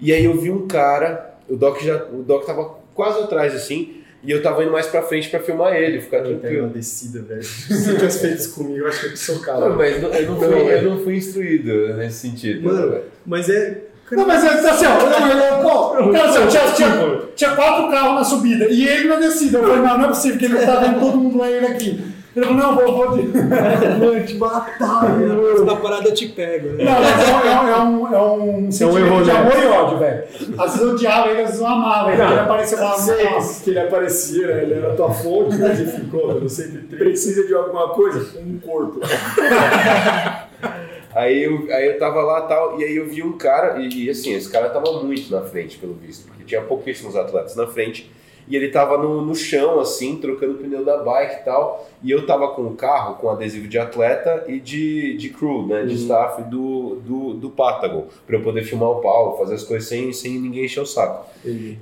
E 0.00 0.12
aí 0.12 0.24
eu 0.26 0.34
vi 0.34 0.50
um 0.50 0.66
cara, 0.66 1.34
o 1.48 1.56
Doc 1.56 1.80
já, 1.80 2.04
o 2.12 2.22
Doc 2.22 2.44
tava 2.44 2.76
quase 2.94 3.20
atrás 3.22 3.54
assim, 3.54 3.97
e 4.24 4.30
eu 4.30 4.42
tava 4.42 4.62
indo 4.62 4.72
mais 4.72 4.86
pra 4.86 5.02
frente 5.02 5.28
pra 5.30 5.40
filmar 5.40 5.74
ele, 5.74 6.00
ficar 6.00 6.18
Eu 6.18 6.22
pego 6.24 6.34
uma 6.34 6.40
tranquilo. 6.40 6.68
descida, 6.70 7.22
velho. 7.22 7.42
Se 7.44 7.72
você 7.74 7.94
tivesse 7.94 8.18
feito 8.20 8.38
isso 8.38 8.54
comigo, 8.54 8.78
eu 8.78 8.88
acho 8.88 9.00
que 9.00 9.06
eu 9.06 9.14
te 9.14 9.28
Não, 9.30 9.36
socava. 9.36 9.68
mas 9.70 10.02
não- 10.02 10.08
eu 10.10 10.26
não, 10.30 10.38
fui, 10.38 10.74
eu 10.74 10.82
não 10.82 10.98
fui 11.04 11.16
instruído 11.16 11.94
nesse 11.96 12.18
sentido. 12.28 12.62
Mano, 12.62 12.86
né? 12.90 13.00
Mas 13.24 13.48
é. 13.48 13.82
Não, 14.10 14.26
mas 14.26 14.42
é 14.42 14.48
assim, 14.70 14.86
ó, 14.86 16.00
não, 16.00 16.12
cara, 16.12 16.28
assim, 16.30 16.46
tinha, 16.48 16.72
tinha, 16.72 17.20
tinha 17.36 17.50
quatro 17.54 17.90
carros 17.90 18.14
na 18.14 18.24
subida 18.24 18.66
e 18.70 18.88
ele 18.88 19.06
na 19.08 19.16
descida. 19.16 19.58
Eu 19.58 19.62
falei, 19.66 19.82
não, 19.82 19.98
não 19.98 20.04
é 20.06 20.08
possível, 20.08 20.38
que 20.38 20.44
ele 20.46 20.54
não 20.54 20.64
tá 20.66 20.76
vendo 20.80 21.00
todo 21.00 21.16
mundo 21.18 21.36
lá 21.38 21.50
ele 21.50 21.66
aqui. 21.66 22.00
Ele 22.38 22.46
falou, 22.46 22.62
não, 22.62 22.76
vou, 22.76 22.96
vou. 23.08 23.16
de- 23.18 23.28
Mano, 23.98 24.24
te 24.26 24.34
matar, 24.36 25.18
mano. 25.18 25.64
Na 25.64 25.76
parada 25.76 26.08
eu 26.08 26.14
te 26.14 26.28
pego, 26.28 26.68
né? 26.70 26.84
Não, 26.84 27.00
mas 27.00 27.28
é 27.28 27.34
um, 27.34 27.48
é 27.48 27.60
um, 27.60 27.68
é 27.68 27.82
um, 27.82 28.14
é 28.14 28.22
um 28.66 28.70
sentimento 28.72 29.06
erro 29.06 29.22
de 29.24 29.30
honesto. 29.30 29.36
amor 29.36 29.62
e 29.62 29.66
ódio, 29.66 29.98
velho. 29.98 30.24
Às 30.58 30.70
vezes 30.72 30.80
eu 30.86 30.94
odiava 30.94 31.28
ele, 31.30 31.40
às 31.40 31.46
vezes 31.48 31.60
eu 31.60 31.66
amava 31.66 32.12
ele. 32.12 32.22
Ele 32.22 32.40
apareceu 32.40 32.78
lá, 32.78 32.94
Sei 32.98 33.24
nossa. 33.30 33.64
que 33.64 33.70
ele 33.70 33.80
aparecia, 33.80 34.46
né? 34.46 34.62
ele 34.62 34.74
era 34.74 34.92
a 34.92 34.96
tua 34.96 35.10
fonte, 35.10 35.56
mas 35.58 35.80
enfim, 35.80 36.08
conta, 36.10 36.34
eu 36.34 36.48
sempre 36.48 36.78
tenho. 36.82 36.98
Precisa 37.02 37.46
de 37.46 37.54
alguma 37.54 37.88
coisa? 37.90 38.38
Um 38.40 38.58
corpo. 38.58 39.00
Aí 41.14 41.42
eu, 41.42 41.66
aí 41.72 41.86
eu 41.86 41.98
tava 41.98 42.20
lá 42.22 42.42
tal, 42.42 42.78
e 42.80 42.84
aí 42.84 42.94
eu 42.96 43.08
vi 43.08 43.22
um 43.24 43.32
cara, 43.32 43.80
e, 43.80 44.04
e 44.04 44.10
assim, 44.10 44.34
esse 44.34 44.48
cara 44.48 44.68
tava 44.68 45.02
muito 45.02 45.32
na 45.32 45.40
frente, 45.40 45.76
pelo 45.78 45.94
visto, 45.94 46.28
porque 46.28 46.44
tinha 46.44 46.60
pouquíssimos 46.60 47.16
atletas 47.16 47.56
na 47.56 47.66
frente, 47.66 48.08
e 48.48 48.56
ele 48.56 48.68
tava 48.68 48.96
no, 48.98 49.22
no 49.22 49.34
chão, 49.34 49.78
assim, 49.78 50.16
trocando 50.16 50.54
o 50.54 50.56
pneu 50.56 50.84
da 50.84 50.98
bike 50.98 51.40
e 51.40 51.44
tal, 51.44 51.88
e 52.02 52.10
eu 52.10 52.26
tava 52.26 52.48
com 52.48 52.62
o 52.62 52.74
carro 52.74 53.16
com 53.16 53.28
adesivo 53.28 53.68
de 53.68 53.78
atleta 53.78 54.44
e 54.48 54.58
de, 54.58 55.16
de 55.16 55.28
crew, 55.28 55.66
né, 55.66 55.84
de 55.84 55.94
staff 55.94 56.42
do, 56.44 56.96
do, 56.96 57.34
do 57.34 57.50
Patagon, 57.50 58.06
pra 58.26 58.36
eu 58.36 58.42
poder 58.42 58.62
filmar 58.62 58.90
o 58.90 59.00
Paulo, 59.00 59.36
fazer 59.36 59.54
as 59.54 59.64
coisas 59.64 59.88
sem, 59.88 60.12
sem 60.12 60.38
ninguém 60.38 60.64
encher 60.64 60.80
o 60.80 60.86
saco. 60.86 61.26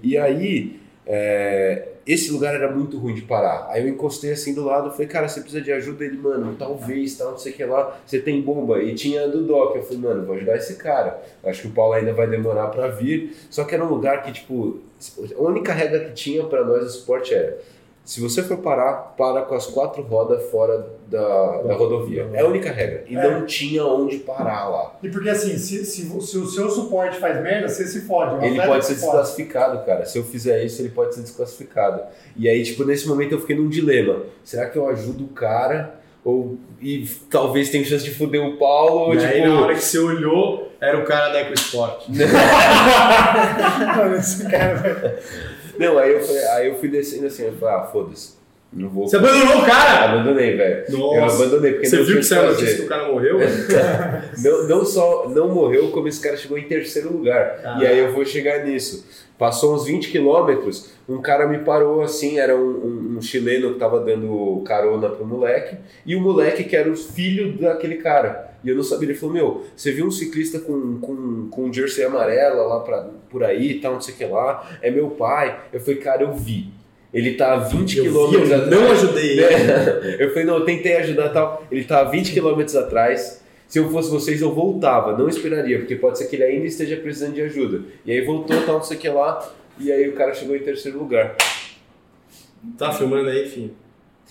E 0.03 0.19
aí, 0.19 0.81
é, 1.07 1.89
esse 2.07 2.31
lugar 2.31 2.55
era 2.55 2.71
muito 2.71 2.99
ruim 2.99 3.15
de 3.15 3.23
parar. 3.23 3.67
Aí 3.69 3.83
eu 3.83 3.89
encostei 3.89 4.31
assim 4.31 4.55
do 4.55 4.65
lado, 4.65 4.93
falei, 4.93 5.09
cara, 5.09 5.27
você 5.27 5.41
precisa 5.41 5.61
de 5.61 5.73
ajuda? 5.73 6.05
Ele, 6.05 6.17
mano, 6.17 6.55
talvez, 6.57 7.17
tal, 7.17 7.33
não 7.33 7.39
sei 7.39 7.53
o 7.53 7.57
que 7.57 7.65
lá, 7.65 7.99
você 8.07 8.21
tem 8.21 8.41
bomba. 8.41 8.81
E 8.81 8.95
tinha 8.95 9.27
do 9.27 9.43
Doc. 9.43 9.75
Eu 9.75 9.83
falei, 9.83 9.99
mano, 9.99 10.25
vou 10.25 10.37
ajudar 10.37 10.57
esse 10.57 10.77
cara. 10.77 11.21
Acho 11.45 11.63
que 11.63 11.69
o 11.69 11.73
Paulo 11.73 11.95
ainda 11.95 12.13
vai 12.13 12.29
demorar 12.29 12.69
pra 12.69 12.87
vir. 12.89 13.37
Só 13.51 13.65
que 13.65 13.75
era 13.75 13.85
um 13.85 13.89
lugar 13.89 14.23
que, 14.23 14.31
tipo, 14.31 14.79
a 15.37 15.43
única 15.43 15.73
regra 15.73 16.05
que 16.05 16.13
tinha 16.13 16.45
pra 16.45 16.65
nós 16.65 16.85
do 16.85 16.91
suporte 16.91 17.35
era. 17.35 17.59
Se 18.07 18.21
você 18.21 18.41
for 18.41 18.59
parar, 18.59 19.15
para 19.19 19.43
com 19.43 19.57
as 19.57 19.67
quatro 19.67 20.01
rodas 20.01 20.49
fora 20.49 20.87
da, 21.09 21.63
da 21.63 21.75
rodovia. 21.75 22.31
É 22.33 22.41
a 22.41 22.47
única 22.47 22.71
regra. 22.71 23.03
E 23.09 23.17
É. 23.17 23.31
não 23.31 23.45
tinha 23.45 23.85
onde 23.85 24.19
parar 24.19 24.69
lá. 24.69 24.93
E 25.03 25.09
porque 25.09 25.29
assim, 25.29 25.59
se, 25.59 25.85
se, 25.85 26.03
se 26.03 26.39
o 26.39 26.47
seu 26.47 26.71
suporte 26.71 27.19
faz 27.19 27.43
merda, 27.43 27.69
você 27.69 27.85
se 27.85 28.03
fode. 28.03 28.47
Ele 28.47 28.63
pode 28.65 28.87
ser 28.87 28.95
se 28.95 29.01
desclassificado, 29.01 29.85
cara. 29.85 30.05
Se 30.05 30.17
eu 30.19 30.23
fizer 30.25 30.63
isso, 30.63 30.81
ele 30.83 30.91
pode 30.91 31.17
ser 31.17 31.23
desclassificado. 31.23 32.01
E 32.37 32.49
aí, 32.49 32.63
tipo, 32.63 32.85
nesse 32.85 33.09
momento 33.09 33.33
eu 33.33 33.41
fiquei 33.41 33.57
num 33.57 33.69
dilema. 33.69 34.23
Será 34.45 34.71
que 34.71 34.79
eu 34.79 34.89
ajudo 34.89 35.25
o 35.25 35.29
cara? 35.29 35.97
Ou 36.25 36.57
e 36.81 37.09
talvez 37.29 37.71
tenha 37.71 37.85
chance 37.85 38.05
de 38.05 38.13
foder 38.15 38.41
o 38.41 38.57
Paulo? 38.57 39.01
Ou, 39.09 39.15
E 39.15 39.19
tipo, 39.19 39.33
aí, 39.33 39.45
na 39.45 39.61
hora 39.61 39.75
que 39.75 39.81
você 39.83 39.99
olhou, 39.99 40.71
era 40.81 40.97
o 40.99 41.05
cara 41.05 41.29
da 41.33 41.41
EcoSport. 41.41 42.07
Mano, 43.97 44.17
esse 44.17 44.49
cara. 44.49 45.19
Não, 45.79 45.99
aí 45.99 46.13
eu, 46.13 46.21
falei, 46.21 46.45
aí 46.49 46.69
eu 46.69 46.75
fui 46.77 46.89
descendo 46.89 47.27
assim, 47.27 47.45
eu 47.47 47.53
falei, 47.55 47.75
ah, 47.77 47.83
foda-se. 47.85 48.37
Não 48.73 48.89
vou. 48.91 49.07
Você 49.09 49.17
abandonou 49.17 49.59
o 49.63 49.65
cara! 49.67 50.13
Abandonei, 50.13 50.57
velho. 50.57 50.85
Eu 50.89 50.99
Nossa. 50.99 51.37
abandonei 51.45 51.73
porque 51.75 51.87
Você 51.89 51.97
não 51.97 52.05
viu 52.05 52.17
que 52.17 52.23
saiu 52.25 52.43
a 52.43 52.51
notícia 52.51 52.77
que 52.77 52.83
o 52.83 52.87
cara 52.89 53.07
morreu? 53.09 53.39
Não, 54.43 54.69
não 54.69 54.85
só 54.85 55.29
não 55.31 55.49
morreu, 55.49 55.89
como 55.91 56.09
esse 56.09 56.21
cara 56.21 56.37
chegou 56.37 56.59
em 56.59 56.65
terceiro 56.65 57.11
lugar. 57.13 57.59
Ah. 57.65 57.79
E 57.81 57.87
aí 57.87 57.99
eu 57.99 58.13
vou 58.13 58.25
chegar 58.25 58.65
nisso. 58.65 59.07
Passou 59.39 59.75
uns 59.75 59.87
20 59.87 60.11
quilômetros, 60.11 60.91
um 61.09 61.21
cara 61.23 61.47
me 61.47 61.59
parou 61.59 62.03
assim, 62.03 62.39
era 62.39 62.55
um, 62.57 62.61
um- 62.61 63.17
um 63.19 63.23
chileno 63.23 63.73
que 63.75 63.79
tava 63.79 64.01
dando 64.01 64.63
carona 64.67 65.09
pro 65.11 65.25
moleque, 65.27 65.77
e 66.05 66.15
o 66.17 66.21
moleque 66.21 66.65
que 66.65 66.75
era 66.77 66.91
o 66.91 66.97
filho 66.97 67.57
daquele 67.59 67.97
cara. 67.97 68.56
E 68.67 68.69
eu 68.69 68.75
não 68.75 68.83
sabia, 68.83 69.09
ele 69.11 69.17
falou, 69.17 69.33
meu, 69.33 69.65
você 69.77 69.93
viu 69.93 70.05
um 70.05 70.11
ciclista 70.11 70.59
com, 70.59 70.99
com, 70.99 71.49
com 71.49 71.65
um 71.67 71.73
jersey 71.73 72.03
amarela 72.03 72.67
lá 72.67 72.81
pra, 72.81 73.09
por 73.31 73.45
aí 73.45 73.71
e 73.71 73.81
tal, 73.81 73.93
não 73.93 74.01
sei 74.01 74.13
o 74.13 74.17
que 74.17 74.25
lá, 74.25 74.79
é 74.83 74.91
meu 74.91 75.11
pai. 75.11 75.61
Eu 75.73 75.79
falei, 75.79 76.01
cara, 76.01 76.25
eu 76.25 76.33
vi. 76.35 76.73
Ele 77.15 77.35
tá 77.35 77.53
a 77.53 77.59
20 77.59 77.97
Eu 77.97 78.03
vi, 78.03 78.11
quilômetros 78.11 78.51
eu 78.51 78.57
atrás. 78.57 78.71
não 78.81 78.91
ajudei 78.91 79.31
ele. 79.39 79.45
É. 79.45 80.17
Eu 80.19 80.31
falei, 80.31 80.45
não, 80.45 80.57
eu 80.59 80.65
tentei 80.65 80.97
ajudar 80.97 81.29
tal. 81.29 81.65
Ele 81.71 81.85
tá 81.85 82.01
a 82.01 82.05
20 82.05 82.33
quilômetros 82.33 82.75
atrás. 82.75 83.41
Se 83.69 83.79
eu 83.79 83.89
fosse 83.89 84.11
vocês, 84.11 84.43
eu 84.43 84.53
voltava, 84.53 85.17
não 85.17 85.29
esperaria, 85.29 85.79
porque 85.79 85.95
pode 85.95 86.19
ser 86.19 86.27
que 86.27 86.35
ele 86.35 86.43
ainda 86.45 86.67
esteja 86.67 86.97
precisando 86.97 87.35
de 87.35 87.43
ajuda. 87.43 87.83
E 88.05 88.11
aí 88.11 88.21
voltou, 88.23 88.61
tal, 88.67 88.77
não 88.77 88.83
sei 88.83 88.97
o 88.97 89.01
que 89.01 89.09
lá, 89.09 89.49
e 89.79 89.93
aí 89.93 90.09
o 90.09 90.13
cara 90.15 90.35
chegou 90.35 90.57
em 90.57 90.61
terceiro 90.61 90.99
lugar. 90.99 91.37
Tá 92.77 92.93
filmando 92.93 93.29
aí, 93.29 93.47
enfim. 93.47 93.71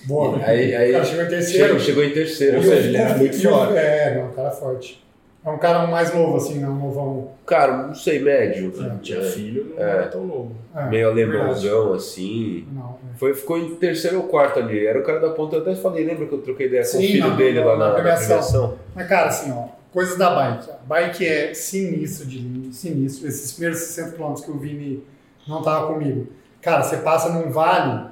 Boa. 0.04 0.38
Aí, 0.43 0.76
aí 0.76 0.89
O 0.91 0.93
cara 0.93 1.06
chegou 1.06 1.24
em 1.26 1.30
terceiro. 1.30 1.64
Chegou, 1.66 1.80
chegou 1.80 2.04
em 2.04 2.12
terceiro. 2.12 2.58
Ou 2.58 2.64
seja, 2.64 2.88
ele 2.88 2.98
era 2.98 3.18
muito 3.18 3.41
forte. 3.41 3.78
É, 3.78 4.16
não, 4.20 4.28
um 4.28 4.32
cara 4.34 4.52
forte. 4.52 5.04
É 5.46 5.50
um 5.50 5.58
cara 5.60 5.86
mais 5.88 6.12
novo, 6.14 6.38
assim, 6.38 6.56
né? 6.60 6.68
Um 6.68 6.76
novão. 6.76 7.30
Cara, 7.46 7.78
não 7.88 7.93
sei, 7.93 8.20
médio. 8.20 8.72
Tinha 9.02 9.22
filho, 9.22 9.74
não 9.78 9.84
É. 9.86 9.89
era 9.91 10.08
tão 10.08 10.26
novo. 10.26 10.56
É, 10.76 10.86
Meio 10.89 11.08
alemãozão, 11.10 11.93
assim. 11.93 12.68
Não, 12.74 12.82
né? 13.04 13.14
Foi, 13.18 13.34
ficou 13.36 13.58
em 13.58 13.76
terceiro 13.76 14.18
ou 14.18 14.24
quarto 14.24 14.58
ali. 14.60 14.86
Era 14.86 15.00
o 15.00 15.04
cara 15.04 15.20
da 15.20 15.30
ponta, 15.30 15.56
eu 15.56 15.62
até 15.62 15.76
falei, 15.76 16.04
lembra 16.04 16.26
que 16.26 16.34
eu 16.34 16.41
troquei 16.41 16.66
ideia 16.66 16.82
com 16.82 16.89
Sim, 16.89 16.98
o 16.98 17.02
filho 17.02 17.28
na- 17.30 17.36
dele 17.36 17.60
na- 17.60 17.66
lá 17.66 17.74
na 17.74 17.80
na, 17.80 17.88
na 17.89 17.93
premiação. 17.93 18.26
premiação? 18.28 18.74
Mas, 18.96 19.08
cara, 19.08 19.28
assim, 19.28 19.52
ó, 19.52 19.66
coisas 19.93 20.18
da 20.18 20.34
bike. 20.34 20.72
A 20.72 20.78
bike 20.88 21.28
é 21.28 21.54
sinistro 21.54 22.28
de 22.28 22.39
linha, 22.39 22.72
sinistro. 22.74 23.28
Esses 23.28 23.52
primeiros 23.54 23.80
60 23.82 24.18
km 24.18 24.34
que 24.43 24.50
o 24.52 24.58
Vini 24.58 25.04
não 25.48 25.62
tava 25.62 25.93
comigo. 25.93 26.28
Cara, 26.60 26.82
você 26.82 26.98
passa 26.98 27.30
num 27.30 27.52
vale, 27.52 28.06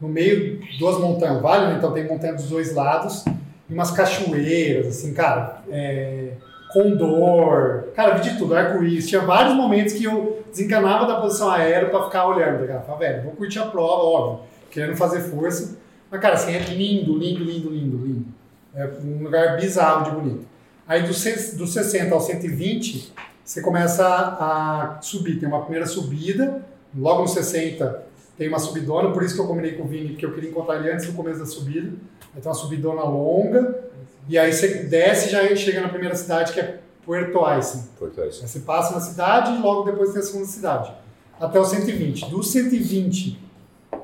no 0.00 0.08
meio 0.08 0.60
duas 0.78 0.98
montanhas. 0.98 1.40
Vale, 1.40 1.66
né? 1.66 1.74
então 1.78 1.92
tem 1.92 2.06
montanha 2.06 2.34
dos 2.34 2.48
dois 2.48 2.74
lados, 2.74 3.24
e 3.68 3.74
umas 3.74 3.90
cachoeiras, 3.90 4.86
assim, 4.86 5.12
cara, 5.12 5.62
é, 5.70 6.32
condor, 6.72 7.88
cara, 7.94 8.16
vi 8.16 8.30
de 8.30 8.38
tudo, 8.38 8.54
arco-íris. 8.54 9.08
Tinha 9.08 9.22
vários 9.22 9.54
momentos 9.54 9.94
que 9.94 10.04
eu 10.04 10.44
desencanava 10.50 11.06
da 11.06 11.20
posição 11.20 11.50
aérea 11.50 11.88
pra 11.88 12.04
ficar 12.04 12.26
olhando. 12.26 12.60
Ligado? 12.60 12.84
Falava, 12.84 13.04
velho, 13.04 13.22
vou 13.24 13.32
curtir 13.32 13.58
a 13.58 13.66
prova, 13.66 14.02
óbvio, 14.02 14.44
querendo 14.70 14.96
fazer 14.96 15.20
força. 15.20 15.76
Mas, 16.10 16.20
cara, 16.20 16.34
assim, 16.34 16.54
é 16.54 16.58
lindo, 16.60 17.18
lindo, 17.18 17.44
lindo, 17.44 17.70
lindo, 17.70 17.96
lindo. 17.96 18.26
É 18.74 18.88
um 19.02 19.24
lugar 19.24 19.56
bizarro 19.56 20.04
de 20.04 20.10
bonito. 20.10 20.46
Aí 20.86 21.02
dos, 21.02 21.24
dos 21.54 21.72
60 21.72 22.14
ao 22.14 22.20
120, 22.20 23.12
você 23.44 23.60
começa 23.60 24.06
a 24.06 24.98
subir. 25.00 25.40
Tem 25.40 25.48
uma 25.48 25.62
primeira 25.62 25.86
subida, 25.86 26.64
logo 26.94 27.22
no 27.22 27.28
60 27.28 28.06
tem 28.36 28.48
uma 28.48 28.58
subidona, 28.58 29.10
por 29.12 29.22
isso 29.22 29.34
que 29.34 29.40
eu 29.40 29.46
combinei 29.46 29.72
com 29.72 29.84
o 29.84 29.86
Vini, 29.86 30.10
porque 30.10 30.26
eu 30.26 30.32
queria 30.32 30.50
encontrar 30.50 30.76
ele 30.76 30.90
antes 30.90 31.06
do 31.06 31.12
começo 31.12 31.38
da 31.38 31.46
subida. 31.46 31.92
Tem 32.34 32.42
uma 32.44 32.54
subidona 32.54 33.02
longa, 33.02 33.84
e 34.28 34.36
aí 34.36 34.52
você 34.52 34.84
desce 34.84 35.28
e 35.28 35.30
já 35.30 35.56
chega 35.56 35.80
na 35.80 35.88
primeira 35.88 36.14
cidade, 36.14 36.52
que 36.52 36.60
é 36.60 36.80
Puerto 37.04 37.44
Aysen. 37.44 37.84
Porto 37.98 38.20
Alegre. 38.20 38.38
Aí 38.42 38.48
você 38.48 38.60
passa 38.60 38.94
na 38.94 39.00
cidade 39.00 39.52
e 39.52 39.62
logo 39.62 39.84
depois 39.84 40.10
tem 40.10 40.20
a 40.20 40.24
segunda 40.24 40.46
cidade. 40.46 40.92
Até 41.40 41.60
o 41.60 41.64
120. 41.64 42.28
Do 42.28 42.42
120 42.42 43.38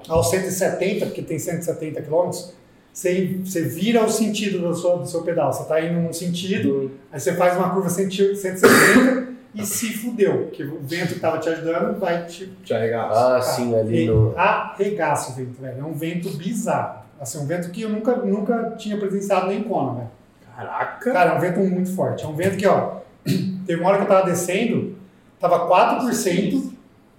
ao 0.08 0.22
170, 0.22 1.06
porque 1.06 1.22
tem 1.22 1.38
170 1.38 2.00
quilômetros, 2.02 2.52
você, 2.92 3.40
você 3.44 3.62
vira 3.62 4.04
o 4.04 4.10
sentido 4.10 4.58
do 4.60 4.74
seu, 4.74 4.98
do 4.98 5.06
seu 5.06 5.22
pedal. 5.22 5.52
Você 5.52 5.62
está 5.62 5.80
indo 5.80 6.00
num 6.00 6.12
sentido, 6.12 6.92
aí 7.10 7.18
você 7.18 7.34
faz 7.34 7.56
uma 7.56 7.70
curva 7.70 7.88
100 7.88 8.36
170 8.36 9.31
e 9.54 9.64
se 9.66 9.92
fudeu, 9.92 10.44
porque 10.44 10.62
o 10.64 10.78
vento 10.80 11.08
que 11.08 11.14
estava 11.14 11.38
te 11.38 11.48
ajudando 11.48 11.98
vai 11.98 12.24
te 12.26 12.46
Te 12.64 12.72
arregaça. 12.72 13.36
Ah, 13.36 13.40
sim, 13.42 13.74
ali 13.74 14.06
no. 14.06 14.32
arregaça 14.36 15.32
o 15.32 15.34
vento, 15.34 15.60
velho. 15.60 15.80
É 15.80 15.84
um 15.84 15.92
vento 15.92 16.30
bizarro. 16.30 17.02
Assim, 17.20 17.38
um 17.38 17.46
vento 17.46 17.70
que 17.70 17.82
eu 17.82 17.88
nunca, 17.90 18.16
nunca 18.16 18.74
tinha 18.78 18.96
presenciado 18.96 19.46
nem 19.48 19.60
em 19.60 19.62
Kona, 19.64 19.94
velho. 19.94 20.08
Caraca! 20.56 21.12
Cara, 21.12 21.30
é 21.32 21.36
um 21.36 21.40
vento 21.40 21.60
muito 21.60 21.94
forte. 21.94 22.24
É 22.24 22.28
um 22.28 22.34
vento 22.34 22.56
que, 22.56 22.66
ó, 22.66 22.96
teve 23.66 23.80
uma 23.80 23.88
hora 23.90 23.98
que 23.98 24.04
eu 24.04 24.08
tava 24.08 24.24
descendo, 24.26 24.96
tava 25.38 25.68
4% 25.68 26.70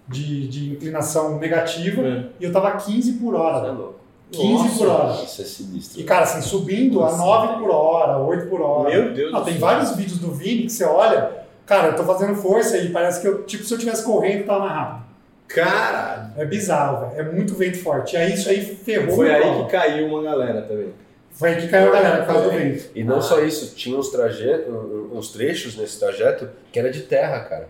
de, 0.07 0.47
de 0.47 0.71
inclinação 0.71 1.37
negativa 1.39 2.01
É. 2.01 2.25
e 2.39 2.43
eu 2.45 2.51
tava 2.51 2.71
15 2.71 3.13
por 3.13 3.35
hora. 3.35 3.61
velho. 3.71 3.95
15 4.31 4.77
por 4.79 4.87
hora. 4.87 5.23
Isso 5.23 5.41
é 5.41 5.45
sinistro. 5.45 6.01
E, 6.01 6.03
cara, 6.03 6.23
assim, 6.23 6.41
subindo 6.41 7.03
a 7.03 7.15
9 7.15 7.59
por 7.59 7.69
hora, 7.69 8.17
8 8.17 8.47
por 8.49 8.61
hora. 8.61 8.89
Meu 8.89 9.13
Deus 9.13 9.31
Não, 9.31 9.39
do 9.39 9.45
tem 9.45 9.53
céu. 9.53 9.61
vários 9.61 9.95
vídeos 9.95 10.17
do 10.19 10.31
Vini 10.31 10.63
que 10.63 10.71
você 10.71 10.83
olha, 10.85 11.42
cara, 11.65 11.89
eu 11.89 11.95
tô 11.95 12.03
fazendo 12.03 12.35
força 12.35 12.77
e 12.77 12.89
parece 12.89 13.21
que 13.21 13.27
eu, 13.27 13.43
tipo, 13.43 13.63
se 13.63 13.73
eu 13.73 13.77
tivesse 13.77 14.03
correndo, 14.03 14.45
tava 14.45 14.59
mais 14.59 14.71
rápido. 14.73 15.03
Caralho! 15.47 16.31
É 16.37 16.45
bizarro, 16.45 17.09
velho. 17.09 17.21
É 17.21 17.31
muito 17.31 17.53
vento 17.53 17.77
forte. 17.77 18.15
E 18.15 18.17
aí 18.17 18.33
isso 18.33 18.49
aí 18.49 18.61
ferrou. 18.63 19.15
Foi 19.15 19.31
aí 19.33 19.63
que 19.63 19.71
caiu 19.71 20.07
uma 20.07 20.23
galera 20.23 20.61
também. 20.63 20.87
Foi 21.31 21.49
aí 21.49 21.61
que 21.61 21.67
caiu 21.67 21.89
a 21.89 21.91
galera 21.91 22.17
por 22.23 22.27
causa 22.27 22.43
do 22.45 22.51
vento. 22.51 22.85
E 22.95 23.03
não 23.03 23.21
só 23.21 23.39
isso, 23.41 23.75
tinha 23.75 23.97
uns, 23.97 24.09
trajetos, 24.09 24.73
uns 25.11 25.31
trechos 25.31 25.75
nesse 25.77 25.99
trajeto 25.99 26.49
que 26.71 26.79
era 26.79 26.89
de 26.91 27.01
terra, 27.01 27.39
cara. 27.41 27.69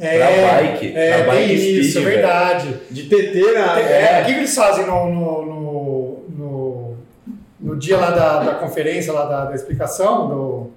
É, 0.00 0.18
pra 0.18 0.62
bike, 0.62 0.96
É, 0.96 1.22
pra 1.22 1.32
bike 1.34 1.58
speed, 1.58 1.76
isso, 1.84 1.98
é 1.98 2.02
velho. 2.02 2.14
verdade. 2.16 2.74
De 2.90 3.02
TT 3.04 3.52
na. 3.52 3.80
É, 3.80 4.22
o 4.22 4.26
que, 4.26 4.32
que 4.32 4.38
eles 4.40 4.54
fazem 4.54 4.84
no, 4.86 5.08
no, 5.10 5.46
no, 5.46 6.24
no, 6.30 6.96
no 7.60 7.76
dia 7.76 7.96
lá 7.96 8.10
da, 8.10 8.38
da 8.42 8.54
conferência, 8.54 9.12
lá 9.12 9.24
da, 9.26 9.44
da 9.46 9.54
explicação, 9.54 10.28
do. 10.28 10.70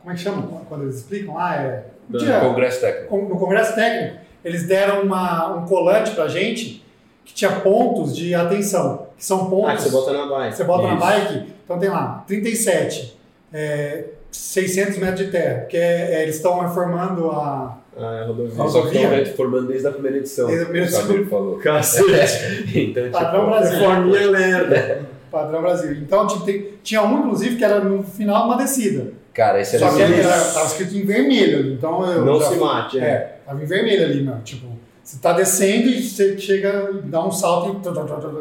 Como 0.00 0.12
é 0.12 0.14
que 0.16 0.20
chama? 0.22 0.42
Quando 0.68 0.82
eles 0.84 0.96
explicam 0.96 1.34
lá? 1.34 1.56
É, 1.56 1.84
no, 2.08 2.18
dia- 2.18 2.40
Congresso 2.40 2.80
técnico. 2.80 3.16
no 3.16 3.38
Congresso 3.38 3.74
Técnico, 3.74 4.16
eles 4.44 4.66
deram 4.66 5.02
uma, 5.02 5.54
um 5.56 5.66
colante 5.66 6.10
pra 6.12 6.26
gente 6.28 6.84
que 7.24 7.34
tinha 7.34 7.50
pontos 7.60 8.16
de 8.16 8.34
atenção. 8.34 9.06
Que 9.16 9.24
são 9.24 9.50
pontos. 9.50 9.70
Ah, 9.70 9.76
que 9.76 9.82
você 9.82 9.90
bota 9.90 10.12
na 10.12 10.26
bike. 10.26 10.56
Você 10.56 10.64
bota 10.64 10.86
na 10.88 10.94
Isso. 10.94 11.06
bike, 11.06 11.52
então 11.64 11.78
tem 11.78 11.88
lá 11.90 12.24
37, 12.26 13.18
é, 13.52 14.04
600 14.30 14.96
metros 14.98 15.26
de 15.26 15.30
terra, 15.30 15.60
porque 15.60 15.76
é- 15.76 16.22
eles 16.22 16.36
estão 16.36 16.58
reformando 16.60 17.30
a. 17.30 17.76
Ah, 17.98 18.20
é 18.22 18.26
rodovia. 18.26 18.54
Só 18.68 18.86
que 18.86 18.96
estão 18.96 19.36
formando 19.36 19.68
desde 19.68 19.86
a 19.86 19.90
primeira 19.90 20.16
edição. 20.16 20.46
Desde 20.46 20.62
a 20.62 20.66
primeira 20.66 20.88
o 20.88 20.92
Samir 20.92 21.26
falou. 21.28 21.58
Cacete. 21.58 22.70
então, 22.78 23.02
tipo, 23.04 23.12
Padrão 23.18 23.46
Brasil. 23.50 23.78
Reforminha 23.78 24.30
lerda. 24.30 25.02
Padrão 25.30 25.60
Brasil. 25.60 25.92
Então, 25.92 26.26
tipo, 26.26 26.44
tem- 26.44 26.68
tinha 26.82 27.02
um, 27.02 27.18
inclusive, 27.20 27.56
que 27.56 27.64
era 27.64 27.80
no 27.80 28.02
final 28.02 28.46
uma 28.46 28.56
descida. 28.56 29.12
Cara, 29.34 29.60
esse 29.60 29.76
era 29.76 29.88
Só 29.90 29.96
que 29.96 30.02
era, 30.02 30.28
tava 30.52 30.66
escrito 30.66 30.96
em 30.96 31.04
vermelho. 31.04 31.72
Então 31.74 32.04
eu. 32.10 32.24
Não 32.24 32.40
já 32.40 32.48
se 32.48 32.56
mate, 32.56 32.98
é. 32.98 33.04
É, 33.04 33.38
tava 33.46 33.62
em 33.62 33.66
vermelho 33.66 34.04
ali, 34.04 34.22
meu. 34.22 34.36
Tipo, 34.42 34.68
você 35.02 35.18
tá 35.18 35.32
descendo 35.32 35.88
e 35.88 36.02
você 36.02 36.38
chega, 36.38 36.90
dá 37.04 37.24
um 37.24 37.30
salto 37.30 37.80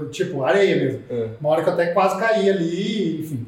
e. 0.05 0.09
Tipo, 0.09 0.43
areia 0.43 0.75
mesmo. 0.75 1.01
É. 1.09 1.27
Uma 1.39 1.49
hora 1.51 1.63
que 1.63 1.69
eu 1.69 1.73
até 1.73 1.87
quase 1.87 2.19
caí 2.19 2.49
ali, 2.49 3.21
enfim. 3.21 3.47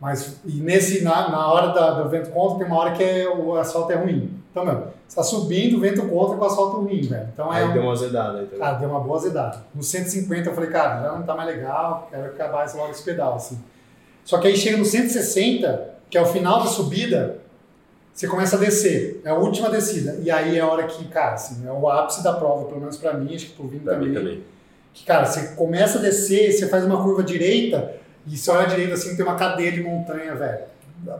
Mas 0.00 0.40
e 0.44 0.60
nesse, 0.60 1.02
na, 1.02 1.30
na 1.30 1.50
hora 1.50 1.68
da- 1.72 2.02
do 2.02 2.08
vento 2.10 2.30
contra, 2.30 2.58
tem 2.58 2.66
uma 2.66 2.76
hora 2.78 2.92
que 2.92 3.02
é, 3.02 3.26
o 3.28 3.56
asfalto 3.56 3.90
é 3.92 3.94
ruim. 3.96 4.30
Então, 4.50 4.64
meu, 4.64 4.88
você 5.08 5.16
tá 5.16 5.22
subindo, 5.22 5.80
vento 5.80 6.02
contra 6.02 6.36
com 6.36 6.44
o 6.44 6.46
asfalto 6.46 6.76
ruim, 6.82 7.00
velho. 7.00 7.28
Então 7.32 7.52
é. 7.52 7.58
Aí 7.62 7.68
um- 7.68 7.72
deu 7.72 7.82
uma 7.82 7.92
azedada 7.92 8.38
aí 8.40 8.44
também. 8.44 8.58
Cara, 8.60 8.74
deu 8.78 8.88
uma 8.90 9.00
boa 9.00 9.16
azedada. 9.18 9.64
No 9.74 9.82
150 9.82 10.50
eu 10.50 10.54
falei, 10.54 10.68
cara, 10.70 11.02
já 11.02 11.12
não 11.12 11.22
tá 11.22 11.34
mais 11.34 11.48
legal, 11.48 12.08
quero 12.10 12.26
acabar 12.26 12.66
esse- 12.66 12.76
logo 12.76 12.90
esse 12.90 13.02
pedal, 13.02 13.34
assim. 13.36 13.58
Só 14.24 14.38
que 14.38 14.48
aí 14.48 14.56
chega 14.56 14.76
no 14.76 14.84
160, 14.84 15.95
que 16.10 16.16
é 16.16 16.20
o 16.22 16.26
final 16.26 16.60
da 16.60 16.66
subida, 16.66 17.38
você 18.14 18.26
começa 18.26 18.56
a 18.56 18.58
descer. 18.58 19.20
É 19.24 19.30
a 19.30 19.34
última 19.34 19.68
descida. 19.70 20.18
E 20.22 20.30
aí 20.30 20.56
é 20.56 20.60
a 20.60 20.66
hora 20.68 20.84
que, 20.84 21.04
cara, 21.06 21.34
assim, 21.34 21.66
é 21.66 21.70
o 21.72 21.88
ápice 21.88 22.22
da 22.22 22.32
prova, 22.32 22.64
pelo 22.66 22.80
menos 22.80 22.96
pra 22.96 23.12
mim, 23.14 23.34
acho 23.34 23.46
que 23.46 23.52
pro 23.52 23.68
Vini 23.68 23.82
Pra 23.82 23.94
também. 23.94 24.08
mim 24.08 24.14
também. 24.14 24.42
Que, 24.94 25.04
cara, 25.04 25.26
você 25.26 25.48
começa 25.48 25.98
a 25.98 26.02
descer, 26.02 26.52
você 26.52 26.66
faz 26.68 26.84
uma 26.84 27.02
curva 27.02 27.22
direita, 27.22 27.92
e 28.26 28.36
você 28.36 28.50
olha 28.50 28.62
à 28.62 28.68
direita 28.68 28.94
assim, 28.94 29.14
tem 29.14 29.24
uma 29.24 29.34
cadeia 29.36 29.70
de 29.70 29.82
montanha, 29.82 30.34
velho. 30.34 30.60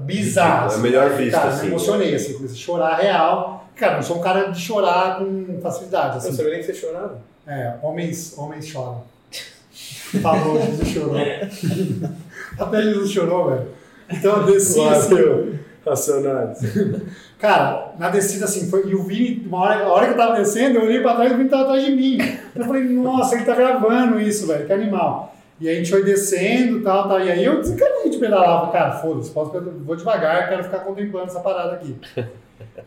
Bizarro. 0.01 0.62
É 0.62 0.62
a 0.62 0.66
assim, 0.66 0.80
melhor 0.80 1.11
cara, 1.11 1.16
vista, 1.22 1.39
Cara, 1.39 1.51
assim, 1.51 1.62
me 1.66 1.70
emocionei, 1.72 2.14
assim, 2.14 2.32
comecei 2.32 2.57
a 2.57 2.59
chorar 2.61 2.97
real. 2.97 3.68
Cara, 3.76 3.97
não 3.97 4.03
sou 4.03 4.16
um 4.16 4.20
cara 4.22 4.45
de 4.51 4.59
chorar 4.59 5.18
com 5.18 5.61
facilidade, 5.61 6.12
Eu 6.12 6.18
assim. 6.18 6.28
não 6.28 6.37
sabia 6.37 6.51
nem 6.53 6.61
que 6.61 6.66
você 6.66 6.74
chorava. 6.74 7.18
É, 7.47 7.74
homens, 7.82 8.34
homens 8.39 8.66
choram. 8.66 9.03
Falou, 10.22 10.59
Jesus 10.62 10.89
chorou. 10.89 11.16
Até 12.59 12.82
Jesus 12.82 13.11
chorou, 13.11 13.51
velho. 13.51 13.68
Então 14.11 14.38
eu 14.38 14.42
desci 14.44 14.80
assim. 14.80 15.59
Racionais. 15.86 16.59
Cara, 17.38 17.92
na 17.98 18.09
descida 18.11 18.44
assim, 18.46 18.68
foi, 18.68 18.88
e 18.88 18.94
o 18.94 19.02
Vini, 19.02 19.46
uma 19.46 19.61
hora, 19.61 19.84
a 19.84 19.88
hora 19.88 20.07
que 20.07 20.12
eu 20.12 20.16
tava 20.16 20.34
descendo, 20.36 20.78
eu 20.78 20.84
olhei 20.84 21.00
pra 21.00 21.14
trás 21.14 21.30
e 21.30 21.34
o 21.34 21.38
Vini 21.38 21.48
tava 21.50 21.62
atrás 21.64 21.84
de 21.84 21.92
mim. 21.92 22.18
Eu 22.54 22.64
falei, 22.64 22.82
nossa, 22.84 23.36
ele 23.36 23.44
tá 23.44 23.54
gravando 23.54 24.18
isso, 24.20 24.46
velho, 24.46 24.66
que 24.66 24.72
animal. 24.72 25.34
E 25.61 25.68
a 25.68 25.74
gente 25.74 25.90
foi 25.90 26.02
descendo 26.02 26.78
e 26.78 26.82
tal, 26.82 27.09
tal. 27.09 27.20
E 27.20 27.30
aí 27.30 27.44
eu 27.44 27.61
desencanei 27.61 28.11
de 28.11 28.18
pedalar. 28.18 28.70
Cara, 28.72 28.92
foda-se, 28.92 29.30
posso, 29.30 29.52
vou 29.84 29.94
devagar, 29.96 30.48
quero 30.48 30.64
ficar 30.64 30.80
contemplando 30.80 31.26
essa 31.28 31.40
parada 31.40 31.74
aqui. 31.74 31.94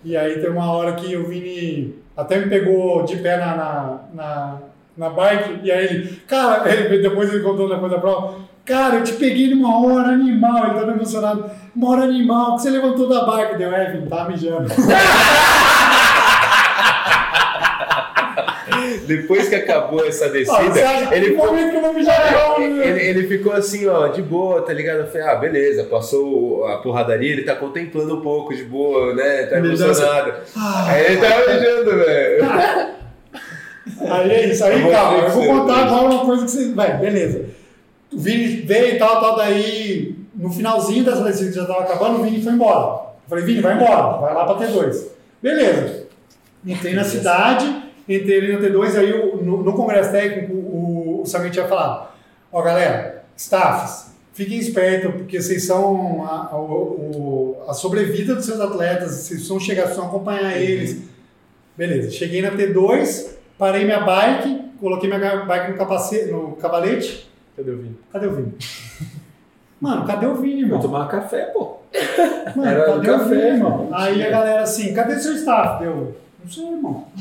E 0.03 0.15
aí 0.17 0.39
tem 0.39 0.49
uma 0.49 0.71
hora 0.71 0.93
que 0.93 1.15
o 1.15 1.25
Vini 1.27 1.95
até 2.17 2.37
me 2.37 2.49
pegou 2.49 3.03
de 3.03 3.17
pé 3.17 3.37
na, 3.37 3.55
na, 3.55 3.99
na, 4.13 4.57
na 4.97 5.09
bike, 5.09 5.59
e 5.63 5.71
aí 5.71 5.85
ele, 5.85 6.21
cara, 6.27 6.69
ele- 6.71 6.99
depois 7.07 7.31
ele 7.33 7.43
contou 7.43 7.69
depois 7.69 7.91
da 7.91 7.97
prova, 7.99 8.35
cara, 8.69 8.97
eu 8.97 9.03
te 9.03 9.13
peguei 9.13 9.49
numa 9.49 9.83
hora 9.83 10.09
animal, 10.09 10.65
ele 10.65 10.79
tava 10.79 10.91
emocionado, 10.91 11.49
uma 11.75 11.89
hora 11.89 12.03
animal, 12.03 12.55
que 12.55 12.61
você 12.61 12.69
levantou 12.69 13.09
da 13.09 13.25
bike, 13.25 13.57
deu, 13.57 13.73
é, 13.73 13.91
Vini, 13.91 14.07
tava 14.07 14.29
mijando. 14.29 14.69
Depois 19.05 19.49
que 19.49 19.55
acabou 19.55 20.05
essa 20.05 20.25
Ah, 20.25 20.29
descida, 20.29 20.71
você 20.71 21.15
ele 21.15 21.35
né? 22.69 22.87
Ele, 22.87 23.01
ele 23.01 23.27
ficou 23.27 23.53
assim, 23.53 23.87
ó, 23.87 24.07
de 24.07 24.21
boa, 24.21 24.61
tá 24.61 24.71
ligado? 24.71 24.99
Eu 24.99 25.07
falei, 25.07 25.27
ah, 25.27 25.35
beleza, 25.35 25.83
passou 25.85 26.65
a 26.67 26.77
porradaria, 26.77 27.31
ele 27.31 27.41
tá 27.41 27.55
contemplando 27.55 28.17
um 28.17 28.21
pouco, 28.21 28.55
de 28.55 28.63
boa, 28.63 29.15
né? 29.15 29.47
Tá 29.47 29.57
emocionado. 29.57 30.33
Aí 30.87 31.05
ele 31.05 31.17
tava 31.17 31.53
mijando, 31.53 32.05
velho. 32.05 32.45
Aí 34.11 34.31
é 34.31 34.45
isso, 34.45 34.63
aí 34.63 34.91
calma, 34.91 35.17
eu 35.23 35.29
vou 35.31 35.45
contar 35.45 35.85
agora 35.85 36.05
uma 36.05 36.25
coisa 36.25 36.45
que 36.45 36.51
vocês. 36.51 36.73
Vai, 36.73 36.95
beleza. 36.97 37.58
O 38.11 38.17
Vini 38.17 38.61
veio 38.61 38.95
e 38.95 38.99
tal, 38.99 39.19
tal, 39.19 39.35
daí 39.35 40.15
no 40.33 40.51
finalzinho 40.51 41.03
dessa 41.03 41.23
descida 41.23 41.49
que 41.49 41.55
já 41.55 41.65
tava 41.65 41.81
acabando, 41.81 42.19
o 42.19 42.23
Vini 42.23 42.41
foi 42.41 42.53
embora. 42.53 43.09
Eu 43.23 43.29
falei, 43.29 43.43
Vini, 43.43 43.61
vai 43.61 43.75
embora, 43.75 44.17
vai 44.17 44.33
lá 44.33 44.45
pra 44.45 44.67
T2. 44.67 45.07
Beleza. 45.41 46.07
Entrei 46.65 46.93
na 46.93 47.03
cidade, 47.03 47.83
entrei 48.07 48.37
ali 48.37 48.53
na 48.53 48.59
T2, 48.59 48.97
aí 48.97 49.43
no, 49.43 49.63
no 49.63 49.73
congresso 49.73 50.11
técnico 50.11 50.53
o, 50.53 51.21
o 51.21 51.25
Samir 51.25 51.51
tinha 51.51 51.67
falado: 51.67 52.09
Ó, 52.51 52.61
galera, 52.61 53.23
staffs, 53.37 54.13
fiquem 54.33 54.57
espertos, 54.57 55.13
porque 55.13 55.41
vocês 55.41 55.65
são 55.65 56.25
a, 56.25 56.49
a, 57.67 57.71
a 57.71 57.73
sobrevida 57.73 58.35
dos 58.35 58.45
seus 58.45 58.59
atletas, 58.59 59.11
vocês 59.11 59.29
precisam 59.29 59.59
chegar, 59.59 59.83
precisam 59.83 60.07
acompanhar 60.07 60.57
eles. 60.57 61.03
Beleza, 61.77 62.11
cheguei 62.11 62.41
na 62.41 62.51
T2, 62.51 63.27
parei 63.57 63.85
minha 63.85 64.01
bike, 64.01 64.63
coloquei 64.79 65.09
minha 65.09 65.45
bike 65.45 65.71
no, 65.71 65.77
capacete, 65.77 66.31
no 66.31 66.57
cavalete. 66.57 67.28
Cadê 67.59 67.71
o 67.71 67.77
Vini? 67.77 67.95
Cadê 68.13 68.27
o 68.27 68.31
Vini? 68.35 68.53
Mano, 69.81 70.05
cadê 70.05 70.25
o 70.25 70.35
Vini, 70.35 70.61
Vou 70.63 70.77
irmão? 70.77 70.79
tomar 70.81 71.07
café, 71.07 71.45
pô. 71.53 71.77
Mano, 72.55 72.69
Era 72.69 72.85
cadê 72.85 72.97
o 73.11 73.13
café, 73.17 73.25
Vini, 73.35 73.41
irmão? 73.47 73.89
Aí 73.91 74.23
a 74.25 74.29
galera 74.29 74.61
assim, 74.61 74.93
cadê 74.93 75.19
seu 75.19 75.33
staff? 75.35 75.79
Deu, 75.83 76.15
não 76.43 76.49
sei, 76.51 76.65
irmão. 76.67 77.05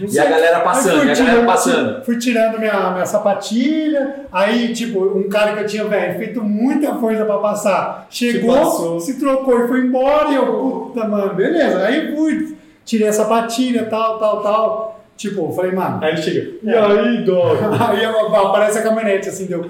Não 0.00 0.08
E 0.08 0.18
a 0.18 0.24
galera 0.24 0.60
passando, 0.60 1.00
fui 1.00 1.06
e 1.06 1.10
a 1.10 1.14
galera 1.14 1.30
tirando- 1.32 1.46
passando. 1.46 2.04
Fui 2.04 2.18
tirando 2.18 2.58
minha, 2.58 2.90
minha 2.92 3.04
sapatilha, 3.04 4.24
aí, 4.32 4.72
tipo, 4.72 5.00
um 5.04 5.28
cara 5.28 5.52
que 5.52 5.60
eu 5.60 5.66
tinha, 5.66 5.84
velho, 5.84 6.18
feito 6.18 6.42
muita 6.42 6.92
coisa 6.94 7.26
pra 7.26 7.36
passar, 7.38 8.06
chegou, 8.08 8.98
se 8.98 9.20
trocou 9.20 9.62
e 9.64 9.68
foi 9.68 9.80
embora, 9.80 10.30
e 10.30 10.34
eu, 10.36 10.46
puta, 10.46 11.06
mano, 11.06 11.34
beleza. 11.34 11.84
Aí 11.84 12.16
fui, 12.16 12.56
tirei 12.86 13.08
a 13.08 13.12
sapatilha, 13.12 13.84
tal, 13.84 14.18
tal, 14.18 14.42
tal. 14.42 14.91
Tipo, 15.16 15.46
eu 15.48 15.52
falei, 15.52 15.72
mano, 15.72 15.98
Aí 16.02 16.12
ele 16.12 16.22
chega. 16.22 16.50
E 16.62 16.70
aí, 16.70 17.24
dog? 17.24 17.58
Aí 17.90 18.04
aparece 18.04 18.78
a 18.78 18.82
caminhonete 18.82 19.28
assim, 19.28 19.46
deu. 19.46 19.64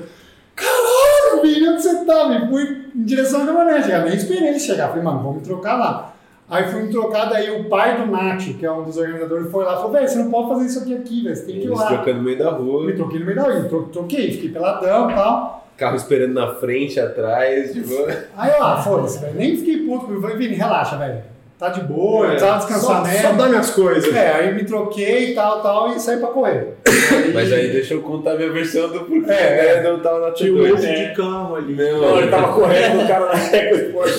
Caralho, 0.54 1.42
Vini, 1.42 1.68
onde 1.68 1.82
você 1.82 2.04
tava? 2.04 2.34
E 2.34 2.48
fui 2.48 2.86
em 2.94 3.04
direção 3.04 3.42
à 3.42 3.46
caminhonete. 3.46 3.90
Eu 3.90 4.02
nem 4.04 4.14
esperei 4.14 4.48
ele 4.48 4.60
chegar. 4.60 4.88
Falei, 4.88 5.02
mano, 5.02 5.18
vamos 5.18 5.36
me 5.36 5.42
trocar 5.42 5.74
lá. 5.78 6.14
Aí 6.50 6.64
fui 6.70 6.82
me 6.82 6.90
trocar, 6.92 7.26
daí 7.30 7.50
o 7.50 7.64
pai 7.70 7.96
do 7.98 8.10
Nacho, 8.10 8.52
que 8.54 8.66
é 8.66 8.70
um 8.70 8.82
dos 8.84 8.98
organizadores, 8.98 9.50
foi 9.50 9.64
lá 9.64 9.72
e 9.72 9.76
falou, 9.76 9.92
velho, 9.92 10.06
você 10.08 10.18
não 10.18 10.30
pode 10.30 10.48
fazer 10.50 10.66
isso 10.66 10.78
aqui 10.80 10.94
aqui, 10.94 11.22
velho, 11.24 11.34
você 11.36 11.44
tem 11.46 11.60
que 11.60 11.66
ir 11.66 11.70
lá. 11.70 11.86
trocando 11.86 12.18
no 12.18 12.24
meio 12.24 12.38
da 12.38 12.44
Eu 12.44 12.58
me 12.62 12.70
rua, 12.70 12.92
troquei 12.94 13.18
no 13.20 13.24
meio 13.24 13.36
da 13.38 13.42
rua, 13.44 13.64
tro- 13.70 13.88
troquei, 13.90 14.32
fiquei 14.32 14.50
peladão 14.50 15.10
e 15.10 15.14
tal. 15.14 15.66
carro 15.78 15.96
esperando 15.96 16.34
na 16.34 16.54
frente, 16.56 17.00
atrás, 17.00 17.72
de 17.72 17.80
boa. 17.80 18.06
Aí 18.36 18.50
eu, 18.50 18.62
ah, 18.62 18.76
foda-se, 18.82 19.18
velho, 19.20 19.34
nem 19.34 19.56
fiquei 19.56 19.78
puto, 19.86 20.12
eu 20.12 20.20
falei, 20.20 20.36
Vini, 20.36 20.54
relaxa, 20.54 20.96
velho. 20.98 21.22
Tá 21.62 21.68
de 21.68 21.82
boa, 21.82 22.24
eu 22.24 22.30
precisava 22.30 22.58
descansar 22.58 22.80
só, 22.80 23.02
mesmo. 23.04 23.22
só 23.22 23.32
dá 23.34 23.48
minhas 23.48 23.70
coisas. 23.70 24.12
É, 24.12 24.32
aí 24.32 24.52
me 24.52 24.64
troquei 24.64 25.30
e 25.30 25.34
tal, 25.36 25.62
tal, 25.62 25.94
e 25.94 26.00
saí 26.00 26.16
pra 26.18 26.26
correr. 26.26 26.74
Mas 27.32 27.52
aí 27.52 27.70
deixa 27.70 27.94
eu 27.94 28.02
contar 28.02 28.34
minha 28.34 28.50
versão 28.50 28.88
do 28.88 29.04
porquê, 29.04 29.30
É, 29.30 29.80
né? 29.80 29.88
Não 29.88 30.00
tava 30.00 30.18
na 30.26 30.32
Tinha 30.32 30.52
um 30.52 30.56
T2. 30.56 30.70
monte 30.70 31.08
de 31.08 31.14
carro 31.14 31.54
ali. 31.54 31.76
Não, 31.76 32.18
Ele 32.18 32.26
tava 32.26 32.50
correndo, 32.58 33.04
o 33.04 33.06
cara 33.06 33.26
na 33.26 33.56
Eco 33.56 33.76
Sport. 33.76 34.12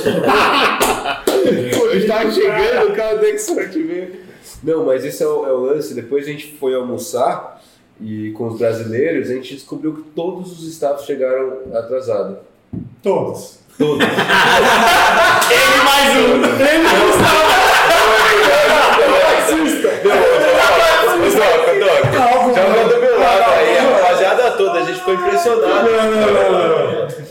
Eu 1.93 2.07
tava 2.07 2.31
chegando, 2.31 2.91
o 2.91 3.19
tem 3.19 3.33
que 3.33 3.39
sorte 3.39 3.83
ver. 3.83 4.25
Não, 4.63 4.85
mas 4.85 5.03
esse 5.03 5.21
é 5.21 5.27
o, 5.27 5.45
é 5.45 5.51
o 5.51 5.57
lance. 5.57 5.93
Depois 5.93 6.25
a 6.25 6.31
gente 6.31 6.55
foi 6.57 6.73
almoçar 6.73 7.61
e 7.99 8.31
com 8.31 8.47
os 8.47 8.57
brasileiros, 8.57 9.29
a 9.29 9.33
gente 9.33 9.53
descobriu 9.55 9.93
que 9.95 10.03
todos 10.15 10.49
os 10.53 10.65
staffs 10.69 11.05
chegaram 11.05 11.57
atrasados. 11.73 12.37
Todos. 13.01 13.59
Todos. 13.77 14.05
Ele 15.49 15.83
mais 15.83 16.09
um. 16.15 16.43
Ele 16.61 16.83
Doc, 21.33 21.65
Doc, 21.79 22.55
já 22.55 22.63
manda 22.69 22.99
meu 22.99 23.19
lado 23.19 23.51
aí, 23.51 23.77
a 23.77 23.81
rapaziada 23.97 24.51
toda, 24.51 24.79
a 24.79 24.83
gente 24.83 24.99
ficou 24.99 25.13
impressionado. 25.15 25.89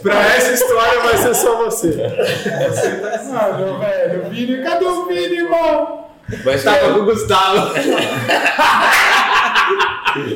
Pra 0.02 0.20
essa 0.34 0.52
história 0.52 1.00
vai 1.00 1.16
ser 1.16 1.34
só 1.34 1.56
você. 1.64 1.88
Meu 3.56 3.78
velho, 3.78 4.26
o 4.26 4.30
Vini, 4.30 4.62
cadê 4.64 4.84
o 4.84 5.06
Vini, 5.06 5.36
irmão? 5.36 6.08
Mas 6.44 6.64
Tava 6.64 6.92
com 6.94 7.00
o 7.00 7.04
Gustavo. 7.04 7.72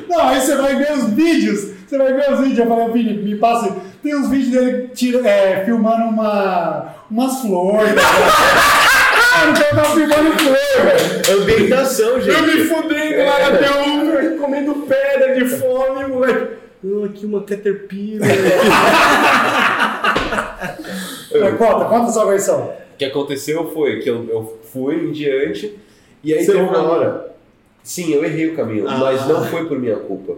Não, 0.08 0.28
aí 0.28 0.40
você 0.40 0.56
vai 0.56 0.76
ver 0.76 0.92
os 0.92 1.10
vídeos. 1.10 1.76
Você 1.86 1.98
vai 1.98 2.12
ver 2.12 2.32
os 2.32 2.40
vídeos. 2.40 2.58
Eu 2.58 2.66
falei, 2.68 2.88
Vini, 2.90 3.14
me 3.14 3.36
passa. 3.36 3.74
Tem 4.06 4.14
uns 4.14 4.28
vídeos 4.30 4.52
dele 4.52 4.88
tira, 4.94 5.28
é, 5.28 5.64
filmando 5.64 6.04
uma, 6.04 6.94
umas 7.10 7.40
flores. 7.40 7.90
Mano, 7.92 9.50
o 9.50 9.54
cara 9.60 9.74
tava 9.74 9.94
filmando 9.96 10.30
flor, 10.38 10.56
velho. 10.84 11.42
ambientação, 11.42 12.20
gente. 12.20 12.38
Eu 12.38 12.42
me 12.46 12.64
fudendo 12.66 13.24
lá 13.24 13.50
na 13.50 13.58
T1, 13.58 14.38
comendo 14.38 14.74
pedra 14.86 15.34
de 15.34 15.44
fome, 15.46 16.06
moleque. 16.06 16.54
Oh, 16.84 17.02
aqui 17.04 17.26
uma 17.26 17.42
Caterpillar. 17.42 18.28
Mas 21.40 21.56
Conta, 21.58 21.84
conta 21.86 22.04
a 22.04 22.12
sua 22.12 22.26
versão. 22.26 22.66
O 22.66 22.96
que 22.96 23.04
aconteceu 23.06 23.68
foi 23.72 23.98
que 23.98 24.08
eu, 24.08 24.24
eu 24.30 24.58
fui 24.72 25.08
em 25.08 25.10
diante 25.10 25.76
e 26.22 26.32
aí 26.32 26.44
Você 26.44 26.52
errou 26.52 26.68
uma 26.68 26.70
o 26.70 26.74
caminho? 26.74 26.92
hora. 26.92 27.34
Sim, 27.82 28.14
eu 28.14 28.24
errei 28.24 28.50
o 28.50 28.54
caminho, 28.56 28.86
Ah. 28.88 28.98
mas 28.98 29.26
não 29.26 29.44
foi 29.46 29.66
por 29.66 29.76
minha 29.80 29.96
culpa. 29.96 30.34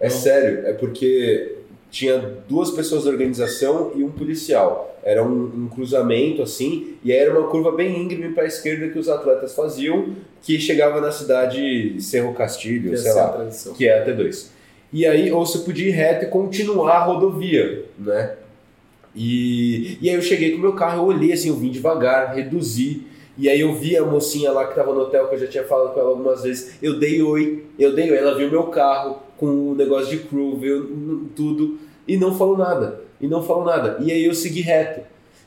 É 0.00 0.08
sério, 0.08 0.66
é 0.66 0.72
porque 0.72 1.58
tinha 1.92 2.38
duas 2.48 2.70
pessoas 2.70 3.04
da 3.04 3.10
organização 3.10 3.92
e 3.94 4.02
um 4.02 4.10
policial. 4.10 4.98
Era 5.04 5.22
um, 5.22 5.44
um 5.44 5.68
cruzamento 5.68 6.42
assim, 6.42 6.94
e 7.04 7.12
aí 7.12 7.18
era 7.18 7.38
uma 7.38 7.48
curva 7.48 7.70
bem 7.70 8.00
íngreme 8.00 8.32
para 8.32 8.44
a 8.44 8.46
esquerda 8.46 8.88
que 8.88 8.98
os 8.98 9.10
atletas 9.10 9.54
faziam, 9.54 10.06
que 10.40 10.58
chegava 10.58 11.02
na 11.02 11.12
cidade 11.12 12.00
Cerro 12.00 12.32
Castilho, 12.32 12.90
Que 12.90 12.96
sei 12.96 13.10
é 13.10 13.12
a 13.12 13.16
lá, 13.16 13.50
que 13.76 13.86
é 13.86 14.02
a 14.02 14.06
T2. 14.06 14.48
E 14.90 15.06
aí, 15.06 15.30
ou 15.30 15.44
você 15.44 15.58
podia 15.58 15.88
ir 15.88 15.90
reto 15.90 16.24
e 16.24 16.28
continuar 16.28 16.96
a 16.96 17.04
rodovia, 17.04 17.84
né? 17.98 18.36
E, 19.14 19.98
e 20.00 20.08
aí 20.08 20.16
eu 20.16 20.22
cheguei 20.22 20.52
com 20.52 20.56
o 20.58 20.60
meu 20.60 20.72
carro, 20.72 21.02
eu 21.02 21.04
olhei 21.04 21.32
assim, 21.32 21.50
eu 21.50 21.56
vim 21.56 21.70
devagar, 21.70 22.34
reduzi. 22.34 23.02
E 23.36 23.48
aí 23.48 23.60
eu 23.60 23.72
vi 23.74 23.96
a 23.96 24.04
mocinha 24.04 24.52
lá 24.52 24.66
que 24.66 24.74
tava 24.74 24.92
no 24.92 25.00
hotel, 25.00 25.28
que 25.28 25.34
eu 25.34 25.38
já 25.38 25.46
tinha 25.46 25.64
falado 25.64 25.94
com 25.94 26.00
ela 26.00 26.10
algumas 26.10 26.42
vezes. 26.42 26.76
Eu 26.82 26.98
dei 26.98 27.22
oi, 27.22 27.64
eu 27.78 27.94
dei 27.94 28.10
oi. 28.10 28.16
Ela 28.16 28.34
viu 28.34 28.50
meu 28.50 28.64
carro 28.64 29.20
com 29.38 29.70
o 29.70 29.74
negócio 29.74 30.10
de 30.10 30.24
crew, 30.24 30.56
viu 30.58 31.28
tudo. 31.34 31.78
E 32.06 32.16
não 32.16 32.36
falou 32.36 32.56
nada. 32.56 33.00
E 33.20 33.26
não 33.26 33.42
falou 33.42 33.64
nada. 33.64 33.96
E 34.00 34.12
aí 34.12 34.24
eu 34.24 34.34
segui 34.34 34.60
reto. 34.60 35.00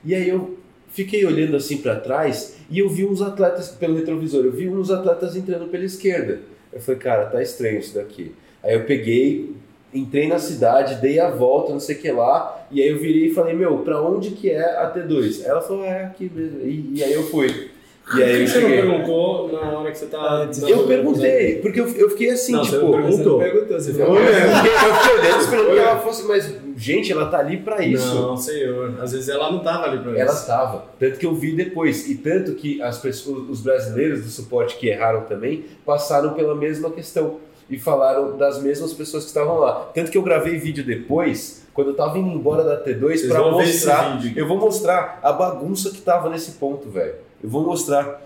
E 0.04 0.16
aí 0.16 0.28
eu 0.28 0.58
fiquei 0.90 1.26
olhando 1.26 1.58
assim 1.58 1.78
para 1.78 2.00
trás 2.00 2.56
e 2.70 2.80
eu 2.80 2.90
vi 2.90 3.06
uns 3.06 3.22
atletas 3.22 3.70
pelo 3.70 3.96
retrovisor. 3.96 4.46
Eu 4.46 4.52
vi 4.52 4.70
uns 4.70 4.90
atletas 4.90 5.36
entrando 5.36 5.68
pela 5.68 5.84
esquerda. 5.84 6.40
Eu 6.74 6.82
falei, 6.82 7.00
cara, 7.00 7.26
tá 7.26 7.42
estranho 7.42 7.80
isso 7.80 7.96
daqui. 7.96 8.34
Aí 8.64 8.74
eu 8.74 8.86
peguei, 8.86 9.56
entrei 9.94 10.28
na 10.28 10.40
cidade, 10.40 11.02
dei 11.02 11.20
a 11.20 11.30
volta, 11.30 11.72
não 11.72 11.80
sei 11.80 11.96
o 11.96 12.00
que 12.00 12.12
lá, 12.12 12.68
e 12.72 12.82
aí 12.82 12.90
eu 12.90 12.98
virei 12.98 13.28
e 13.28 13.34
falei, 13.34 13.54
meu, 13.54 13.78
pra 13.80 14.02
onde 14.02 14.32
que 14.32 14.50
é 14.50 14.78
a 14.78 14.92
T2? 14.92 15.46
Ela 15.46 15.62
falou, 15.62 15.86
é 15.86 16.04
aqui 16.06 16.30
mesmo. 16.34 16.62
E, 16.62 16.96
e 16.96 17.04
aí 17.04 17.14
eu 17.14 17.24
fui. 17.24 17.75
E 18.16 18.22
aí 18.22 18.41
eu 18.41 18.45
Por 18.45 18.45
que 18.45 18.47
você 18.47 18.60
não 18.60 18.70
cheguei. 18.70 18.82
perguntou 18.82 19.51
na 19.51 19.80
hora 19.80 19.91
que 19.91 19.97
você 19.97 20.06
tá. 20.06 20.47
Eu 20.68 20.84
perguntei, 20.86 21.56
porque 21.60 21.80
eu, 21.80 21.88
eu 21.95 22.10
fiquei 22.12 22.30
assim, 22.30 22.51
Não, 22.51 22.64
você 22.64 22.72
tipo. 22.78 22.86
não 22.86 22.91
perguntou. 22.91 23.39
perguntou, 23.39 23.80
você 23.80 23.89
Eu 23.89 23.93
fiquei, 23.93 24.08
eu 24.10 24.95
fiquei 24.95 25.20
olhando 25.20 25.41
esperando 25.41 25.72
que 25.72 25.80
ela 25.80 25.99
fosse, 25.99 26.24
mas, 26.28 26.53
gente, 26.78 27.12
ela 27.12 27.26
tá 27.26 27.39
ali 27.39 27.58
pra 27.58 27.84
isso. 27.84 28.14
Não, 28.14 28.38
senhor. 28.38 28.93
Às 29.01 29.12
vezes 29.12 29.28
ela 29.28 29.51
não 29.51 29.60
tava 29.60 29.86
ali 29.86 29.97
pra 30.03 30.12
Ela 30.12 30.32
isso. 30.32 30.41
estava. 30.41 30.86
Tanto 30.99 31.18
que 31.18 31.26
eu 31.26 31.34
vi 31.34 31.56
depois. 31.56 32.08
E 32.08 32.14
tanto 32.16 32.53
que 32.53 32.80
as 32.80 32.99
pessoas, 32.99 33.49
os 33.49 33.62
brasileiros 33.62 34.22
do 34.22 34.30
suporte 34.30 34.78
que 34.78 34.88
erraram 34.88 35.22
também 35.22 35.66
passaram 35.84 36.34
pela 36.34 36.53
mesma 36.53 36.91
questão. 36.91 37.38
E 37.68 37.80
falaram 37.80 38.38
das 38.38 38.62
mesmas 38.62 38.93
pessoas 38.93 39.24
que 39.24 39.30
estavam 39.30 39.58
lá. 39.58 39.89
Tanto 39.95 40.12
que 40.12 40.18
eu 40.20 40.22
gravei 40.22 40.56
vídeo 40.60 40.84
depois, 40.86 41.66
quando 41.74 41.88
eu 41.89 41.95
tava 41.95 42.20
indo 42.20 42.30
embora 42.30 42.64
da 42.64 42.78
T2, 42.84 42.99
Vocês 43.01 43.26
pra 43.32 43.41
vão 43.41 43.58
ver 43.58 43.64
esse 43.64 43.88
mostrar. 43.88 44.22
Eu 44.36 44.47
vou 44.47 44.58
mostrar 44.60 45.20
a 45.24 45.32
bagunça 45.34 45.89
que 45.89 45.99
tava 46.01 46.30
nesse 46.30 46.51
ponto, 46.51 46.88
velho. 46.91 47.25
Eu 47.46 47.50
vou 47.52 47.64
mostrar. 47.64 48.22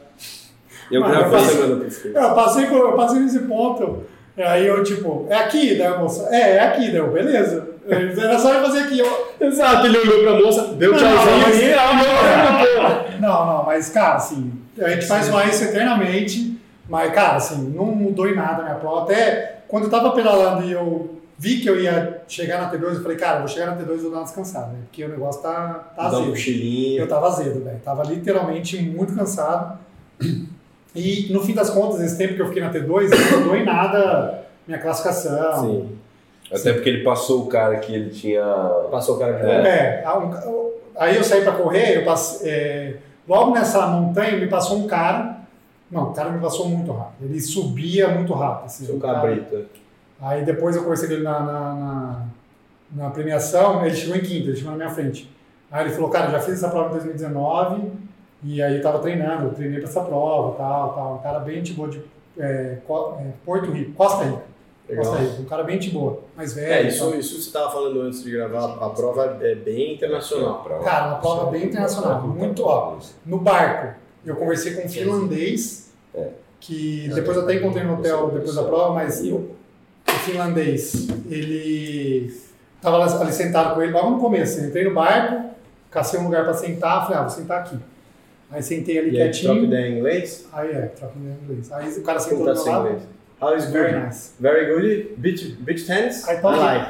Eu 0.89 1.01
Mano, 1.01 1.13
gravei. 1.13 1.39
eu 1.39 1.79
passei-. 1.81 2.11
Eu 2.15 2.33
passei, 2.33 2.65
eu 2.65 2.91
passei 2.93 3.19
nesse 3.19 3.39
ponto. 3.39 4.03
e 4.37 4.41
Aí 4.41 4.65
eu, 4.65 4.81
tipo, 4.81 5.27
é 5.29 5.35
aqui, 5.35 5.75
daí 5.75 5.87
a 5.87 5.97
moça, 5.97 6.27
é, 6.31 6.55
é 6.55 6.59
aqui, 6.61 6.95
eu, 6.95 7.11
beleza. 7.11 7.67
Era 7.89 8.39
só 8.39 8.53
eu 8.53 8.63
fazer 8.65 8.79
aqui. 8.83 8.99
Eu, 8.99 9.27
Exato, 9.41 9.85
ele 9.85 9.97
olhou 9.97 10.23
pra 10.23 10.41
moça, 10.45 10.63
deu 10.75 10.93
tchauzinho 10.95 11.75
mas- 11.75 13.19
não, 13.19 13.29
Não, 13.29 13.45
não, 13.45 13.63
mas, 13.65 13.89
cara, 13.89 14.15
assim, 14.15 14.53
a 14.81 14.89
gente 14.89 15.05
faz 15.05 15.29
lá 15.29 15.45
isso 15.45 15.65
eternamente, 15.65 16.57
mas, 16.87 17.11
cara, 17.13 17.35
assim, 17.35 17.73
não 17.75 17.85
mudou 17.87 18.27
em 18.29 18.35
nada 18.35 18.61
a 18.61 18.63
minha 18.65 18.75
prova. 18.75 19.03
Até 19.03 19.59
quando 19.67 19.83
eu 19.85 19.89
tava 19.89 20.11
pedalando 20.11 20.63
e 20.65 20.71
eu 20.71 21.18
vi 21.39 21.61
que 21.61 21.67
eu 21.69 21.79
ia 21.79 22.21
chegar 22.27 22.61
na 22.61 22.69
T2, 22.69 22.95
eu 22.95 23.01
falei, 23.01 23.17
cara, 23.17 23.35
eu 23.37 23.39
vou 23.39 23.47
chegar 23.47 23.67
na 23.67 23.77
T2 23.77 23.93
e 23.93 23.97
vou 24.01 24.11
dar 24.11 24.17
uma 24.17 24.23
descansada, 24.25 24.67
né? 24.67 24.79
Porque 24.83 25.03
o 25.05 25.09
negócio 25.09 25.41
tá, 25.41 25.91
tá 25.95 26.03
Dá 26.03 26.03
um 26.03 26.15
azedo. 26.17 26.29
cochilinho. 26.31 27.01
Eu 27.01 27.07
tava 27.07 27.27
azedo, 27.27 27.63
velho. 27.63 27.79
Tava 27.83 28.03
literalmente 28.03 28.79
muito 28.81 29.15
cansado. 29.15 29.79
E 30.95 31.31
no 31.31 31.41
fim 31.41 31.53
das 31.53 31.69
contas, 31.69 32.01
esse 32.01 32.17
tempo 32.17 32.33
que 32.35 32.41
eu 32.41 32.47
fiquei 32.47 32.61
na 32.61 32.71
T2, 32.73 33.09
não 33.09 33.39
mudou 33.39 33.55
em 33.55 33.63
nada 33.63 34.43
minha 34.67 34.79
classificação. 34.79 35.61
Sim. 35.63 35.89
Até 36.51 36.73
porque 36.73 36.89
ele 36.89 37.03
passou 37.03 37.43
o 37.43 37.47
cara 37.47 37.77
que 37.77 37.93
ele 37.93 38.09
tinha. 38.09 38.43
Passou 38.91 39.15
o 39.15 39.19
cara 39.19 39.33
de 39.33 39.45
É, 39.49 40.03
um- 40.09 40.71
aí 40.97 41.15
eu 41.15 41.23
saí 41.23 41.41
pra 41.43 41.51
correr, 41.53 41.97
eu 41.97 42.03
passei, 42.05 42.49
é, 42.49 42.93
logo 43.27 43.51
nessa 43.53 43.85
montanha 43.87 44.35
me 44.37 44.47
passou 44.47 44.77
um 44.79 44.87
cara. 44.87 45.37
Não, 45.91 46.09
o 46.09 46.13
cara 46.13 46.29
me 46.31 46.39
passou 46.39 46.67
muito 46.67 46.91
rápido. 46.91 47.29
Ele 47.29 47.39
subia 47.39 48.07
muito 48.09 48.33
rápido. 48.33 48.65
Assim, 48.65 48.85
Seu 48.85 48.95
o 48.95 48.99
cara- 48.99 49.21
cabrito. 49.21 49.65
Aí 50.21 50.43
depois 50.43 50.75
eu 50.75 50.83
conversei 50.83 51.07
com 51.07 51.13
ele 51.15 51.23
na, 51.23 51.39
na, 51.39 51.73
na, 51.73 52.25
na 52.91 53.09
premiação, 53.09 53.85
ele 53.85 53.95
chegou 53.95 54.15
em 54.15 54.21
quinta, 54.21 54.49
ele 54.49 54.55
chegou 54.55 54.71
na 54.71 54.77
minha 54.77 54.89
frente. 54.89 55.29
Aí 55.71 55.85
ele 55.85 55.93
falou, 55.93 56.09
cara, 56.09 56.31
já 56.31 56.39
fiz 56.39 56.55
essa 56.55 56.69
prova 56.69 56.89
em 56.89 56.93
2019 56.93 57.91
e 58.43 58.61
aí 58.61 58.77
eu 58.77 58.81
tava 58.81 58.99
treinando, 58.99 59.45
eu 59.45 59.53
treinei 59.53 59.79
pra 59.79 59.87
essa 59.87 60.01
prova 60.01 60.57
tal, 60.57 60.93
tal. 60.93 61.15
Um 61.15 61.17
cara 61.19 61.39
bem 61.39 61.61
de 61.61 61.73
boa 61.73 61.89
de 61.89 62.01
é, 62.37 62.77
é, 62.79 63.31
Porto 63.45 63.71
Rico, 63.71 63.93
Costa 63.93 64.23
Rica. 64.23 64.43
Legal. 64.87 65.05
Costa 65.05 65.21
Rica, 65.21 65.41
um 65.41 65.45
cara 65.45 65.63
bem 65.63 65.77
de 65.77 65.91
boa, 65.91 66.21
mais 66.35 66.53
velho. 66.53 66.73
É, 66.73 66.87
isso, 66.87 67.09
tal. 67.09 67.19
isso 67.19 67.41
você 67.41 67.51
tava 67.51 67.71
falando 67.71 68.01
antes 68.01 68.23
de 68.23 68.31
gravar. 68.31 68.77
A 68.81 68.89
prova 68.89 69.37
é 69.41 69.55
bem 69.55 69.93
internacional. 69.93 70.63
Cara, 70.83 71.07
uma 71.09 71.19
prova 71.19 71.51
bem 71.51 71.65
internacional, 71.65 72.27
muito 72.27 72.63
ó. 72.63 72.97
No 73.25 73.37
barco, 73.39 73.95
eu 74.25 74.35
conversei 74.35 74.73
com 74.73 74.85
um 74.85 74.89
finlandês, 74.89 75.93
que 76.59 77.09
depois 77.13 77.37
eu 77.37 77.43
até 77.43 77.55
encontrei 77.55 77.83
no 77.83 77.93
hotel 77.93 78.31
depois 78.31 78.55
da 78.55 78.63
prova, 78.63 78.93
mas 78.93 79.21
o 79.21 79.58
finlandês, 80.19 81.07
ele 81.29 82.33
tava 82.81 82.97
lá- 82.97 83.21
ali 83.21 83.31
sentado 83.33 83.75
com 83.75 83.81
ele 83.81 83.91
logo 83.91 84.11
no 84.11 84.19
começo. 84.19 84.59
Eu 84.59 84.67
entrei 84.67 84.83
no 84.85 84.93
barco, 84.93 85.49
cacei 85.91 86.19
um 86.19 86.23
lugar 86.25 86.43
para 86.43 86.53
sentar, 86.53 87.03
falei, 87.03 87.17
ah, 87.17 87.21
vou 87.21 87.29
sentar 87.29 87.59
aqui. 87.61 87.77
Aí 88.51 88.63
sentei 88.63 88.97
ali 88.97 89.11
E 89.11 89.21
aí, 89.21 89.29
troca 89.31 89.31
quietinho. 89.47 89.63
ideia 89.65 89.87
em 89.87 89.97
inglês? 89.99 90.47
Aí 90.53 90.71
é, 90.71 90.81
troca 90.87 91.13
ideia 91.19 91.35
em 91.39 91.43
inglês. 91.43 91.71
Aí 91.71 91.89
o 91.89 92.01
cara 92.03 92.19
sentou 92.19 92.39
do 92.39 92.45
tá 92.45 92.53
meu 92.53 92.63
lado. 92.73 92.85
inglês? 92.87 93.01
How 93.41 93.55
is 93.55 93.65
Very 93.71 93.93
good? 93.93 94.05
nice. 94.05 94.31
Very 94.39 94.65
good. 94.73 95.13
Beach, 95.17 95.45
beach 95.59 95.85
tennis? 95.85 96.27
I 96.27 96.37
thought- 96.41 96.57
like. 96.59 96.89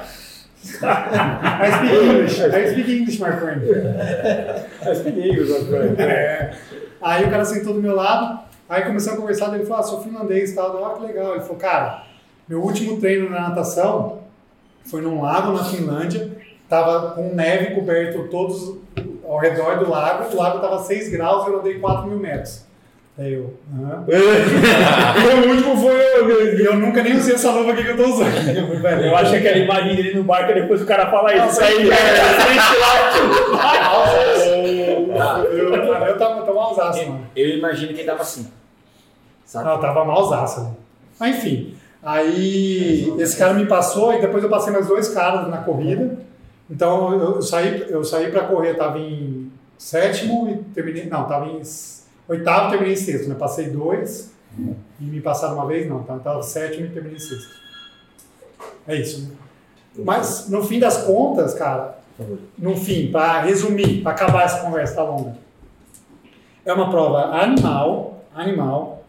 I 0.61 1.71
speak 1.71 1.93
English. 2.03 2.41
I 2.41 2.71
speak 2.71 2.89
English, 2.89 3.19
my 3.19 3.31
friend. 3.31 3.61
I 4.81 4.93
speak 4.95 5.17
English, 5.17 5.49
my 5.51 5.65
friend. 5.67 5.95
É. 6.01 6.53
Aí 7.01 7.25
o 7.25 7.29
cara 7.29 7.45
sentou 7.45 7.73
do 7.73 7.81
meu 7.81 7.95
lado, 7.95 8.39
aí 8.67 8.83
começou 8.83 9.13
a 9.13 9.15
conversar, 9.15 9.53
ele 9.55 9.63
falou, 9.65 9.79
ah, 9.79 9.83
sou 9.83 10.01
finlandês 10.03 10.51
e 10.51 10.55
tal, 10.55 10.83
ah, 10.85 10.97
que 10.97 11.05
legal. 11.05 11.31
Ele 11.35 11.41
falou, 11.43 11.55
cara, 11.57 12.03
meu 12.49 12.61
último 12.63 12.99
treino 12.99 13.29
na 13.29 13.49
natação 13.49 14.23
foi 14.83 15.01
num 15.01 15.21
lago 15.21 15.53
na 15.53 15.63
Finlândia, 15.63 16.35
tava 16.67 17.11
com 17.11 17.35
neve 17.35 17.75
coberto 17.75 18.27
todos 18.29 18.75
ao 19.23 19.37
redor 19.37 19.77
do 19.77 19.87
lago, 19.89 20.35
o 20.35 20.37
lago 20.37 20.59
tava 20.59 20.83
6 20.83 21.09
graus 21.09 21.45
e 21.45 21.51
eu 21.51 21.59
andei 21.59 21.77
4 21.77 22.07
mil 22.07 22.17
metros. 22.17 22.67
Daí 23.15 23.33
eu, 23.33 23.53
aham. 23.75 24.05
o 25.45 25.49
último 25.49 25.77
foi 25.77 25.91
eu. 25.91 26.57
E 26.57 26.65
eu 26.65 26.75
nunca 26.77 27.03
nem 27.03 27.17
usei 27.17 27.35
essa 27.35 27.51
luva 27.51 27.73
aqui 27.73 27.83
que 27.83 27.89
eu 27.89 27.97
tô 27.97 28.05
usando. 28.05 28.29
Eu, 28.57 28.79
velho, 28.81 29.05
Eu 29.07 29.15
acho 29.15 29.31
que 29.31 29.37
aquela 29.37 29.57
imagem 29.57 29.95
dele 29.95 30.15
no 30.15 30.23
barco, 30.23 30.53
depois 30.53 30.81
o 30.81 30.85
cara 30.85 31.11
fala 31.11 31.35
isso. 31.35 31.49
Isso 31.49 31.61
aí, 31.61 31.85
eu, 35.51 35.73
eu 35.73 36.17
tava, 36.17 36.41
tava 36.43 36.53
malzaço, 36.53 37.05
mano. 37.07 37.27
Eu 37.35 37.49
imagino 37.57 37.93
que 37.93 37.99
ele 37.99 38.07
tava 38.07 38.21
assim. 38.21 38.49
Sabe? 39.43 39.65
Não, 39.65 39.79
tava 39.81 40.05
malzaço. 40.05 40.61
Né? 40.61 40.71
Mas 41.19 41.35
enfim, 41.35 41.75
aí 42.01 43.13
esse 43.19 43.37
cara 43.37 43.53
me 43.53 43.65
passou 43.65 44.13
e 44.13 44.21
depois 44.21 44.43
eu 44.43 44.49
passei 44.49 44.71
mais 44.71 44.87
dois 44.87 45.09
caras 45.09 45.47
na 45.49 45.57
corrida. 45.57 46.17
Então 46.69 47.13
eu, 47.13 47.41
saí, 47.41 47.85
eu 47.89 48.03
saí 48.03 48.31
para 48.31 48.45
correr, 48.45 48.75
tava 48.75 48.99
em 48.99 49.51
sétimo 49.77 50.49
e 50.49 50.57
terminei. 50.73 51.05
Não, 51.05 51.25
tava 51.25 51.47
em 51.47 51.61
oitavo 52.27 52.69
terminei 52.69 52.93
em 52.93 52.97
sexto, 52.97 53.27
né? 53.27 53.35
Passei 53.35 53.69
dois 53.69 54.31
e 54.99 55.03
me 55.03 55.21
passaram 55.21 55.55
uma 55.55 55.65
vez, 55.65 55.87
não. 55.87 56.01
Então 56.01 56.19
tava 56.19 56.43
sétimo 56.43 56.85
e 56.85 56.89
terminei 56.89 57.17
em 57.17 57.19
sexto. 57.19 57.59
É 58.87 58.95
isso, 58.95 59.21
né? 59.21 59.35
Mas 59.97 60.49
no 60.49 60.63
fim 60.63 60.79
das 60.79 61.03
contas, 61.03 61.53
cara, 61.53 61.99
no 62.57 62.75
fim, 62.75 63.11
para 63.11 63.41
resumir, 63.41 64.01
para 64.01 64.11
acabar 64.11 64.43
essa 64.43 64.61
conversa 64.61 64.95
tá 64.95 65.03
longa, 65.03 65.37
é 66.65 66.73
uma 66.73 66.89
prova 66.89 67.35
animal, 67.41 68.23
animal, 68.33 69.03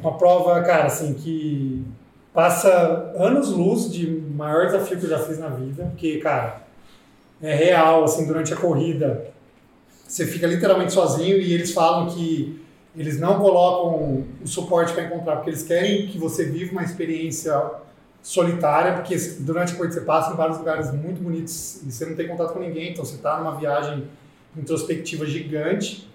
uma 0.00 0.12
prova, 0.16 0.62
cara, 0.62 0.84
assim, 0.86 1.14
que 1.14 1.84
passa 2.34 3.12
anos-luz 3.16 3.90
de 3.90 4.10
maior 4.10 4.66
desafio 4.66 4.98
que 4.98 5.04
eu 5.04 5.10
já 5.10 5.20
fiz 5.20 5.38
na 5.38 5.48
vida, 5.48 5.84
porque, 5.84 6.18
cara, 6.18 6.62
é 7.40 7.54
real, 7.54 8.02
assim, 8.02 8.26
durante 8.26 8.52
a 8.52 8.56
corrida, 8.56 9.28
você 10.06 10.26
fica 10.26 10.46
literalmente 10.46 10.92
sozinho 10.92 11.38
e 11.38 11.52
eles 11.52 11.72
falam 11.72 12.08
que 12.08 12.60
eles 12.96 13.20
não 13.20 13.38
colocam 13.38 14.24
o 14.42 14.46
suporte 14.46 14.92
para 14.92 15.04
encontrar, 15.04 15.36
porque 15.36 15.50
eles 15.50 15.62
querem 15.62 16.08
que 16.08 16.18
você 16.18 16.44
viva 16.44 16.72
uma 16.72 16.82
experiência 16.82 17.70
solitária, 18.20 18.94
porque 18.94 19.16
durante 19.40 19.72
a 19.72 19.76
corrida 19.76 19.94
você 19.94 20.00
passa 20.00 20.32
em 20.32 20.36
vários 20.36 20.58
lugares 20.58 20.92
muito 20.92 21.22
bonitos 21.22 21.82
e 21.86 21.92
você 21.92 22.04
não 22.04 22.16
tem 22.16 22.26
contato 22.26 22.52
com 22.52 22.58
ninguém, 22.58 22.90
então 22.90 23.04
você 23.04 23.16
está 23.16 23.38
numa 23.38 23.56
viagem 23.56 24.04
introspectiva 24.56 25.24
gigante. 25.24 26.08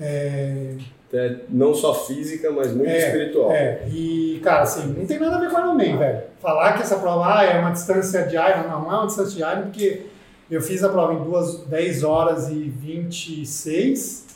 É, 0.00 0.74
É, 1.12 1.36
não 1.48 1.74
só 1.74 1.92
física, 1.92 2.52
mas 2.52 2.72
muito 2.72 2.88
É, 2.88 2.98
espiritual. 3.08 3.50
é, 3.50 3.82
e, 3.88 4.40
cara, 4.44 4.62
assim, 4.62 4.94
não 4.96 5.04
tem 5.04 5.18
nada 5.18 5.36
a 5.36 5.40
ver 5.40 5.50
com 5.50 5.58
Ironman, 5.58 5.96
velho. 5.98 6.20
Falar 6.40 6.74
que 6.74 6.82
essa 6.82 6.96
prova 6.98 7.38
ah, 7.38 7.44
é 7.44 7.58
uma 7.58 7.72
distância 7.72 8.22
de 8.22 8.36
Iron, 8.36 8.68
não, 8.68 8.82
não 8.82 8.92
é 8.92 8.96
uma 8.98 9.06
distância 9.06 9.34
de 9.34 9.42
Iron, 9.42 9.62
porque 9.62 10.06
eu 10.48 10.62
fiz 10.62 10.84
a 10.84 10.88
prova 10.88 11.12
em 11.14 11.24
duas, 11.24 11.64
10 11.64 12.04
horas 12.04 12.48
e 12.48 12.54
26, 12.54 14.26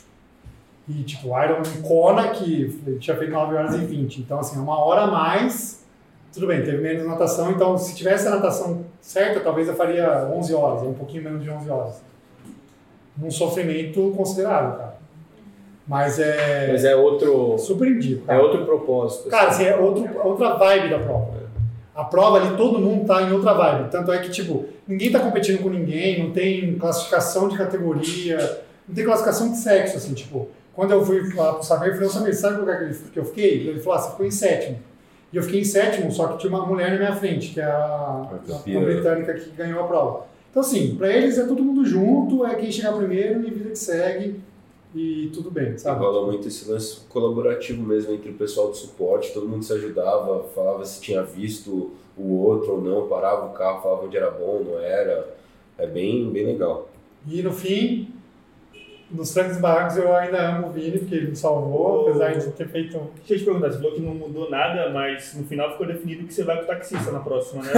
e, 0.89 1.03
tipo, 1.03 1.27
Iron 1.41 1.63
Kona, 1.81 2.27
que 2.29 2.77
eu 2.85 2.99
tinha 2.99 3.15
feito 3.15 3.31
9 3.31 3.55
horas 3.55 3.73
e 3.75 3.77
20. 3.77 4.19
Então, 4.19 4.39
assim, 4.39 4.57
é 4.57 4.61
uma 4.61 4.77
hora 4.77 5.03
a 5.03 5.07
mais, 5.07 5.83
tudo 6.33 6.45
bem, 6.45 6.61
teve 6.61 6.77
menos 6.79 7.07
natação, 7.07 7.51
então 7.51 7.77
se 7.77 7.95
tivesse 7.95 8.27
a 8.27 8.31
natação 8.31 8.85
certa, 8.99 9.39
talvez 9.39 9.69
eu 9.69 9.75
faria 9.75 10.25
11 10.25 10.53
horas, 10.53 10.83
um 10.83 10.93
pouquinho 10.93 11.23
menos 11.23 11.41
de 11.41 11.49
11 11.49 11.69
horas. 11.69 12.01
Num 13.17 13.31
sofrimento 13.31 14.13
considerável, 14.15 14.77
cara. 14.77 14.94
Mas 15.87 16.19
é. 16.19 16.67
Mas 16.71 16.83
é 16.83 16.95
outro, 16.95 17.57
Super 17.57 17.87
indico. 17.87 18.23
é 18.23 18.27
cara. 18.27 18.43
outro 18.43 18.65
propósito. 18.65 19.29
Cara, 19.29 19.49
assim, 19.49 19.65
é 19.65 19.75
outro, 19.75 20.07
outra 20.23 20.55
vibe 20.55 20.89
da 20.89 20.99
prova. 20.99 21.45
A 21.93 22.03
prova 22.03 22.37
ali, 22.37 22.57
todo 22.57 22.79
mundo 22.79 23.05
tá 23.05 23.21
em 23.21 23.31
outra 23.31 23.53
vibe. 23.53 23.89
Tanto 23.89 24.11
é 24.11 24.17
que, 24.19 24.29
tipo, 24.29 24.65
ninguém 24.87 25.11
tá 25.11 25.19
competindo 25.19 25.61
com 25.61 25.69
ninguém, 25.69 26.23
não 26.23 26.31
tem 26.31 26.75
classificação 26.75 27.47
de 27.47 27.57
categoria, 27.57 28.63
não 28.87 28.93
tem 28.93 29.05
classificação 29.05 29.51
de 29.51 29.57
sexo, 29.57 29.97
assim, 29.97 30.13
tipo. 30.13 30.49
Quando 30.73 30.91
eu 30.91 31.05
fui 31.05 31.33
lá 31.33 31.53
pro 31.53 31.63
Samir, 31.63 31.89
eu 31.89 31.93
falei, 31.93 32.09
Samir, 32.09 32.35
sabe 32.35 32.57
o 32.57 32.59
lugar 32.59 32.89
que 33.13 33.17
eu 33.17 33.23
fiquei? 33.23 33.67
Ele 33.69 33.79
falou, 33.79 33.97
ah, 33.97 34.01
você 34.01 34.11
ficou 34.11 34.25
em 34.25 34.31
sétimo. 34.31 34.77
E 35.31 35.37
eu 35.37 35.43
fiquei 35.43 35.61
em 35.61 35.65
sétimo, 35.65 36.11
só 36.11 36.27
que 36.27 36.39
tinha 36.39 36.49
uma 36.49 36.65
mulher 36.65 36.91
na 36.91 36.97
minha 36.97 37.15
frente, 37.15 37.53
que 37.53 37.61
é 37.61 37.63
a, 37.63 38.27
a 38.29 38.79
britânica 38.79 39.33
que 39.35 39.51
ganhou 39.51 39.79
a 39.81 39.87
prova. 39.87 40.25
Então, 40.49 40.61
assim, 40.61 40.95
pra 40.95 41.09
eles 41.09 41.37
é 41.37 41.45
todo 41.45 41.63
mundo 41.63 41.85
junto, 41.85 42.45
é 42.45 42.55
quem 42.55 42.71
chegar 42.71 42.91
primeiro 42.93 43.39
e 43.45 43.51
vida 43.51 43.69
que 43.69 43.79
segue, 43.79 44.39
e 44.95 45.29
tudo 45.33 45.51
bem, 45.51 45.77
sabe? 45.77 45.99
Rola 45.99 46.25
muito 46.25 46.47
esse 46.47 46.69
lance 46.69 47.01
colaborativo 47.09 47.83
mesmo 47.83 48.13
entre 48.13 48.31
o 48.31 48.35
pessoal 48.35 48.69
do 48.69 48.77
suporte, 48.77 49.33
todo 49.33 49.47
mundo 49.47 49.63
se 49.63 49.73
ajudava, 49.73 50.43
falava 50.55 50.85
se 50.85 51.01
tinha 51.01 51.21
visto 51.21 51.91
o 52.17 52.37
outro 52.37 52.73
ou 52.73 52.81
não, 52.81 53.07
parava 53.07 53.47
o 53.47 53.53
carro, 53.53 53.81
falava 53.83 54.05
onde 54.05 54.15
era 54.15 54.31
bom, 54.31 54.63
não 54.63 54.79
era. 54.79 55.35
É 55.77 55.85
bem, 55.85 56.29
bem 56.31 56.45
legal. 56.45 56.87
E 57.27 57.41
no 57.41 57.51
fim, 57.51 58.14
nos 59.11 59.29
trancos 59.33 59.57
e 59.57 59.59
barrancos, 59.61 59.97
eu 59.97 60.13
ainda 60.15 60.49
amo 60.49 60.67
o 60.67 60.71
Vini, 60.71 60.97
porque 60.99 61.15
ele 61.15 61.27
me 61.27 61.35
salvou, 61.35 62.01
apesar 62.09 62.33
de 62.33 62.51
ter 62.51 62.67
feito. 62.67 62.99
Deixa 63.17 63.33
eu 63.33 63.37
te 63.39 63.45
perguntar, 63.45 63.69
você 63.71 63.77
falou 63.77 63.93
que 63.93 64.01
não 64.01 64.15
mudou 64.15 64.49
nada, 64.49 64.89
mas 64.89 65.33
no 65.35 65.43
final 65.45 65.71
ficou 65.71 65.85
definido 65.87 66.25
que 66.27 66.33
você 66.33 66.43
vai 66.43 66.57
com 66.57 66.63
o 66.63 66.67
taxista 66.67 67.11
na 67.11 67.19
próxima, 67.19 67.61
né? 67.63 67.71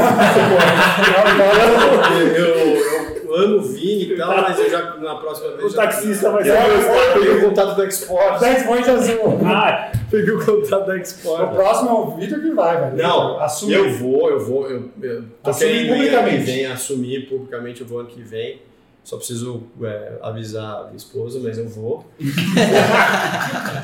Eu, 2.38 2.46
eu, 2.46 3.18
eu 3.26 3.36
amo 3.36 3.58
o 3.58 3.62
Vini 3.62 4.14
e 4.14 4.18
tal, 4.18 4.42
mas 4.42 4.58
eu 4.60 4.70
já 4.70 4.96
na 4.96 5.16
próxima 5.16 5.50
vez. 5.52 5.64
o 5.66 5.70
já- 5.70 5.82
taxista 5.84 6.32
vai 6.32 6.44
ser 6.44 6.52
Eu 6.52 6.58
o 6.58 7.14
peguei 7.20 7.38
o 7.38 7.50
contato 7.50 7.78
da 7.78 7.86
Export. 7.86 8.40
10 8.40 8.64
pontos 8.64 8.90
azul. 8.90 9.40
Ah, 9.46 9.92
Peguei 10.10 10.34
o 10.34 10.46
contato 10.46 10.86
da 10.88 10.94
O 10.94 10.98
Export. 10.98 11.54
próximo 11.54 11.90
é 11.90 11.94
o 11.94 12.12
Vitor 12.16 12.40
que 12.40 12.52
vai, 12.52 12.80
velho. 12.80 12.96
Não, 13.04 13.40
assume. 13.42 13.74
eu 13.74 13.90
vou, 13.98 14.30
eu 14.30 14.40
vou, 14.40 14.70
eu, 14.70 14.90
eu 15.02 15.24
Assumir 15.44 15.88
publicamente. 15.90 16.44
vem, 16.46 16.66
assumir 16.68 17.28
publicamente, 17.28 17.82
eu 17.82 17.88
vou 17.88 18.00
ano 18.00 18.08
que 18.10 18.22
vem. 18.22 18.62
Só 19.08 19.16
preciso 19.16 19.64
é, 19.82 20.18
avisar 20.22 20.82
a 20.82 20.84
minha 20.88 20.98
esposa, 20.98 21.40
mas 21.42 21.58
eu 21.58 21.66
vou. 21.70 22.06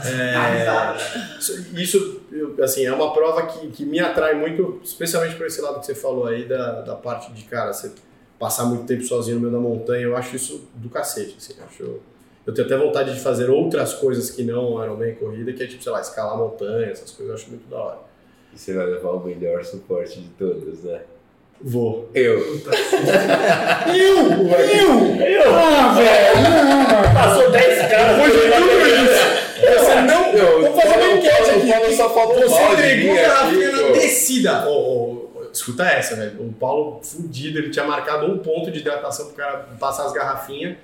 É, 0.05 1.81
isso- 1.81 2.21
assim, 2.61 2.85
é 2.85 2.91
uma 2.93 3.13
prova 3.13 3.45
que, 3.47 3.67
que 3.69 3.85
me 3.85 4.01
atrai 4.01 4.33
muito, 4.33 4.81
especialmente 4.83 5.35
por 5.35 5.45
esse 5.47 5.61
lado 5.61 5.79
que 5.79 5.85
você 5.85 5.95
falou 5.95 6.25
aí, 6.27 6.45
da, 6.45 6.81
da 6.81 6.95
parte 6.95 7.31
de, 7.31 7.43
cara, 7.45 7.71
você 7.71 7.93
passar 8.37 8.65
muito 8.65 8.85
tempo 8.85 9.01
sozinho 9.03 9.35
no 9.37 9.41
meio 9.43 9.53
da 9.53 9.59
montanha, 9.59 10.03
eu 10.03 10.17
acho 10.17 10.35
isso 10.35 10.67
do 10.75 10.89
cacete, 10.89 11.35
assim, 11.37 11.53
eu 11.57 11.65
acho... 11.65 11.99
Eu 12.45 12.53
tenho 12.53 12.67
até 12.67 12.75
vontade 12.77 13.13
de 13.13 13.21
fazer 13.21 13.49
outras 13.49 13.93
coisas 13.93 14.29
que 14.29 14.43
não 14.43 14.83
eram 14.83 14.97
bem 14.97 15.15
corrida, 15.15 15.53
que 15.53 15.63
é 15.63 15.67
tipo, 15.67 15.81
sei 15.81 15.91
lá, 15.93 16.01
escalar 16.01 16.37
montanha, 16.37 16.87
essas 16.87 17.11
coisas, 17.11 17.29
eu 17.29 17.35
acho 17.41 17.49
muito 17.49 17.69
da 17.69 17.77
hora. 17.77 17.99
E 18.53 18.59
você 18.59 18.73
vai 18.73 18.85
levar 18.87 19.11
o 19.11 19.23
melhor 19.23 19.63
suporte 19.63 20.19
de 20.19 20.27
todos, 20.31 20.83
né? 20.83 21.01
Vou. 21.63 22.09
Eu. 22.13 22.39
Eu! 23.87 24.17
Eu! 24.67 25.15
Eu! 25.15 25.55
Ah, 25.55 25.93
velho! 25.95 27.13
Passou 27.13 27.51
10 27.51 27.89
caras. 27.89 28.17
Você 29.61 30.01
não. 30.01 30.31
Vou 30.61 30.73
fazer 30.73 30.95
uma 30.95 31.11
enquete 31.13 31.51
aqui. 31.51 31.71
Paulo 31.71 31.93
só 31.95 32.09
falta 32.13 32.41
Você 32.41 32.61
entregou 32.63 33.15
garrafinha 33.15 33.71
na 33.71 33.91
descida. 33.93 34.67
Ô, 34.67 34.71
ô, 34.71 35.49
escuta 35.53 35.85
essa, 35.85 36.17
velho. 36.17 36.41
O 36.41 36.51
Paulo 36.51 36.99
fudido, 37.01 37.59
ele 37.59 37.69
tinha 37.69 37.85
marcado 37.85 38.25
um 38.25 38.39
ponto 38.39 38.69
de 38.69 38.79
hidratação 38.79 39.27
pro 39.27 39.35
cara 39.35 39.65
passar 39.79 40.05
as 40.05 40.11
garrafinhas. 40.11 40.75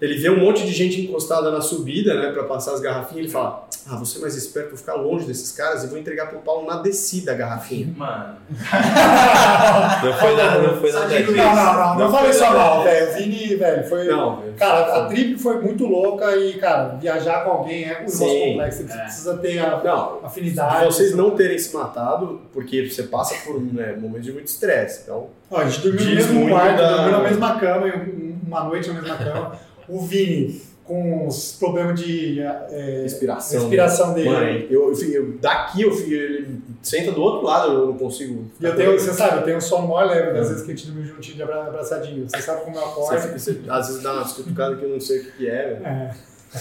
Ele 0.00 0.14
vê 0.16 0.30
um 0.30 0.38
monte 0.40 0.64
de 0.64 0.72
gente 0.72 0.98
encostada 1.00 1.50
na 1.50 1.60
subida, 1.60 2.14
né, 2.14 2.32
pra 2.32 2.44
passar 2.44 2.72
as 2.72 2.80
garrafinhas. 2.80 3.24
Ele 3.24 3.28
fala: 3.28 3.66
Ah, 3.86 3.96
vou 3.96 4.06
ser 4.06 4.18
mais 4.20 4.34
esperto, 4.34 4.70
vou 4.70 4.78
ficar 4.78 4.94
longe 4.94 5.26
desses 5.26 5.52
caras 5.52 5.84
e 5.84 5.88
vou 5.88 5.98
entregar 5.98 6.26
pro 6.30 6.38
Paulo 6.38 6.66
na 6.66 6.76
descida 6.80 7.32
a 7.32 7.34
garrafinha. 7.34 7.92
Mano. 7.96 8.36
Não 10.02 10.12
foi 10.14 10.36
nada, 10.36 10.58
não 10.62 10.76
foi 10.80 10.92
nada. 10.92 11.20
Não, 11.20 11.54
não, 11.54 11.74
não, 11.74 11.98
não 11.98 12.10
falei 12.10 12.32
só 12.32 12.52
mal, 12.52 12.82
velho. 12.82 13.10
O 13.10 13.14
Vini, 13.14 13.54
velho, 13.56 13.88
foi. 13.88 14.04
Não, 14.06 14.40
velho. 14.40 14.54
Cara, 14.54 15.02
a 15.02 15.06
trip 15.06 15.38
foi 15.38 15.60
muito 15.60 15.86
louca 15.86 16.34
e, 16.36 16.54
cara, 16.54 16.96
viajar 17.00 17.44
com 17.44 17.50
alguém 17.50 17.84
é 17.84 17.92
um 17.96 17.98
negócio 18.00 18.26
complexo. 18.26 18.78
Você 18.78 18.84
precisa 18.98 19.36
ter 19.38 19.58
a 19.58 19.82
Não, 19.82 20.20
afinidade. 20.24 20.78
de 20.80 20.84
vocês 20.86 21.14
não 21.14 21.30
terem 21.32 21.58
se 21.58 21.74
matado, 21.76 22.40
porque 22.52 22.88
você 22.88 23.02
passa 23.04 23.34
por 23.44 23.60
né, 23.60 23.94
momentos 23.98 24.24
de 24.26 24.32
muito 24.32 24.46
estresse. 24.48 25.02
Então, 25.04 25.28
Ó, 25.50 25.58
a 25.58 25.64
gente 25.68 25.80
dormiu 25.80 26.04
no 26.06 26.14
mesmo 26.14 26.48
quarto, 26.48 26.76
da- 26.78 26.96
dormiu 26.96 27.12
na 27.12 27.22
mesma 27.24 27.58
cama, 27.60 27.88
e 27.88 28.34
uma 28.46 28.64
noite 28.64 28.88
na 28.88 29.00
mesma 29.00 29.16
cama. 29.16 29.52
O 29.90 30.00
Vini, 30.00 30.60
com 30.84 31.26
os 31.26 31.52
problemas 31.58 32.00
de 32.00 32.40
é, 32.40 33.00
respiração. 33.02 33.60
respiração 33.60 34.12
dele. 34.14 34.28
Mano, 34.30 34.46
eu, 34.70 34.92
eu, 34.92 35.12
eu- 35.12 35.38
daqui 35.40 35.82
eu 35.82 35.92
fico, 35.92 36.10
ele 36.12 36.58
senta 36.82 37.12
do 37.12 37.20
outro 37.22 37.46
lado, 37.46 37.72
eu 37.72 37.86
não 37.86 37.96
consigo. 37.98 38.50
E 38.60 38.64
eu 38.64 38.74
tenho, 38.74 38.92
você 38.98 39.12
sabe, 39.12 39.36
eu 39.38 39.42
tenho 39.42 39.56
um 39.58 39.60
sono 39.60 39.86
maior 39.88 40.06
leve 40.08 40.32
das 40.32 40.48
vezes 40.48 40.64
que 40.64 40.72
a 40.72 40.74
gente 40.74 40.86
dormiu 40.88 41.04
juntinho 41.06 41.36
de 41.36 41.42
abra- 41.42 41.66
abraçadinho. 41.66 42.28
Você 42.28 42.42
sabe 42.42 42.64
como 42.64 42.76
eu 42.76 42.82
Você 42.82 42.88
acordo. 42.88 43.20
fica- 43.22 43.38
você- 43.38 43.60
às 43.68 43.86
vezes 43.88 44.02
dá 44.02 44.12
umas 44.14 44.32
cutucadas 44.32 44.78
que 44.78 44.84
eu 44.84 44.88
não 44.90 45.00
sei 45.00 45.18
o 45.20 45.24
que, 45.24 45.30
que 45.32 45.48
é, 45.48 45.66
velho. 45.74 45.86
É. 45.86 46.10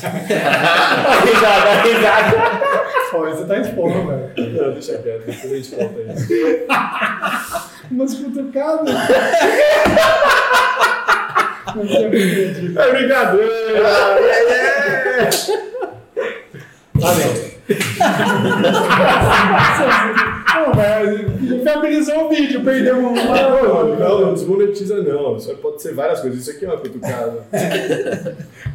risada, 1.25 1.81
risada. 1.81 2.37
Pô, 3.09 3.25
você 3.25 3.45
tá 3.45 3.57
expondo, 3.59 4.07
velho. 4.07 4.53
Não, 4.63 4.73
deixa 4.73 4.97
quieto, 4.99 5.25
depois 5.25 5.51
a 5.51 5.55
gente 5.55 5.71
conta 5.75 6.01
isso. 6.13 6.27
Umas 7.89 8.13
cutucadas. 8.13 8.95
É 12.77 12.91
brincadeira! 12.91 13.49
Pô, 20.53 20.75
mas 20.75 21.19
inviabilizou 21.41 22.25
o 22.25 22.29
vídeo, 22.29 22.63
perdeu 22.63 22.97
um. 22.97 23.13
Não, 23.13 23.95
não, 23.95 24.21
não 24.21 24.33
desmonetiza 24.33 25.01
não. 25.01 25.37
Isso 25.37 25.55
pode 25.57 25.81
ser 25.81 25.93
várias 25.93 26.19
coisas. 26.19 26.41
Isso 26.41 26.51
aqui 26.51 26.65
é 26.65 26.67
uma 26.67 26.77
cutucada. 26.77 27.45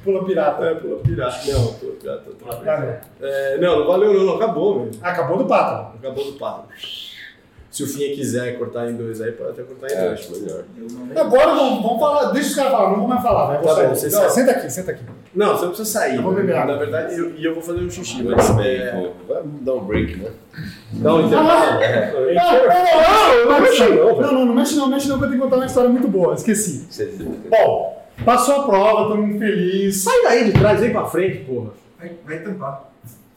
Pula 0.03 0.25
pirata. 0.25 0.65
É, 0.65 0.75
pula 0.75 0.99
pirata. 0.99 1.53
Não, 1.53 1.75
pula 1.75 1.93
pirata. 2.01 2.23
vez. 2.25 2.65
Valeu. 2.65 2.97
É, 3.21 3.59
não, 3.59 3.81
não 3.81 3.87
valeu 3.87 4.15
não. 4.15 4.37
Acabou, 4.37 4.85
velho. 4.85 4.99
Acabou 5.03 5.39
do 5.39 5.47
pato. 5.47 5.97
Acabou 5.99 6.25
do 6.25 6.39
papo. 6.39 6.69
Se 7.75 7.83
o 7.83 7.89
Finha 7.89 8.14
quiser 8.14 8.57
cortar 8.57 8.89
em 8.89 8.95
dois 8.95 9.20
aí, 9.20 9.33
pode 9.33 9.51
até 9.51 9.64
cortar 9.64 9.89
em 9.91 9.99
É, 9.99 10.07
dois. 10.07 10.20
acho 10.20 10.31
melhor. 10.41 10.62
Agora 11.16 11.47
vamos, 11.57 11.83
vamos 11.83 11.99
falar. 11.99 12.31
Deixa 12.31 12.49
os 12.51 12.55
caras 12.55 12.70
falar, 12.70 12.91
não 12.91 12.99
vou 13.01 13.09
mais 13.09 13.20
falar. 13.22 13.47
Vai, 13.47 13.62
Tá 13.62 13.75
bom, 13.75 13.89
você 13.97 14.11
senta 14.31 14.51
aqui, 14.53 14.70
senta 14.70 14.91
aqui. 14.93 15.03
Não, 15.35 15.49
você 15.57 15.62
não 15.62 15.68
precisa 15.72 15.91
sair. 15.91 16.14
Eu 16.14 16.22
vou 16.22 16.33
né? 16.35 16.41
beber 16.43 16.57
água. 16.57 16.75
Na 16.75 16.79
verdade, 16.79 17.18
eu- 17.18 17.35
e 17.37 17.45
eu, 17.45 17.53
vou 17.55 17.62
fazer 17.64 17.81
um 17.81 17.91
xixi, 17.91 18.22
mas. 18.22 18.49
É, 18.61 18.93
Vai 19.27 19.43
dar 19.62 19.75
um 19.75 19.85
break, 19.85 20.16
né? 20.18 20.31
dá 20.93 21.14
um 21.16 21.27
intervalo. 21.27 21.81
Não, 22.35 23.45
não, 23.45 23.51
não, 23.51 23.61
mexe 23.61 23.89
não. 23.89 23.97
Não, 24.20 24.33
não, 24.33 24.47
não 24.47 24.55
mexe 24.55 24.77
não, 24.77 24.87
mexe 24.87 25.09
não, 25.09 25.18
que 25.18 25.25
eu 25.25 25.29
tenho 25.29 25.41
que 25.41 25.45
contar 25.45 25.57
uma 25.57 25.66
história 25.66 25.91
muito 25.91 26.07
boa. 26.07 26.35
Esqueci. 26.35 26.87
Você- 26.89 27.07
Bom, 27.51 28.07
passou 28.25 28.55
a 28.61 28.62
prova, 28.68 29.09
todo 29.09 29.16
mundo 29.16 29.37
feliz. 29.41 29.97
Sai 30.05 30.22
daí 30.22 30.45
de 30.45 30.53
trás, 30.53 30.79
vem 30.79 30.93
pra 30.93 31.07
frente, 31.07 31.39
porra. 31.39 31.70
Vai, 31.99 32.12
vai 32.25 32.39
tampar. 32.39 32.89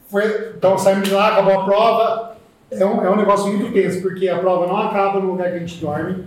Foi, 0.08 0.52
então 0.56 0.78
saímos 0.78 1.08
de 1.08 1.14
lá, 1.14 1.32
acabou 1.32 1.60
a 1.60 1.64
prova. 1.64 2.37
É 2.70 2.84
um, 2.84 3.04
é 3.04 3.10
um 3.10 3.16
negócio 3.16 3.46
muito 3.52 3.72
tenso, 3.72 4.02
porque 4.02 4.28
a 4.28 4.38
prova 4.38 4.66
não 4.66 4.76
acaba 4.76 5.20
no 5.20 5.30
lugar 5.30 5.50
que 5.50 5.56
a 5.56 5.58
gente 5.60 5.80
dorme. 5.80 6.24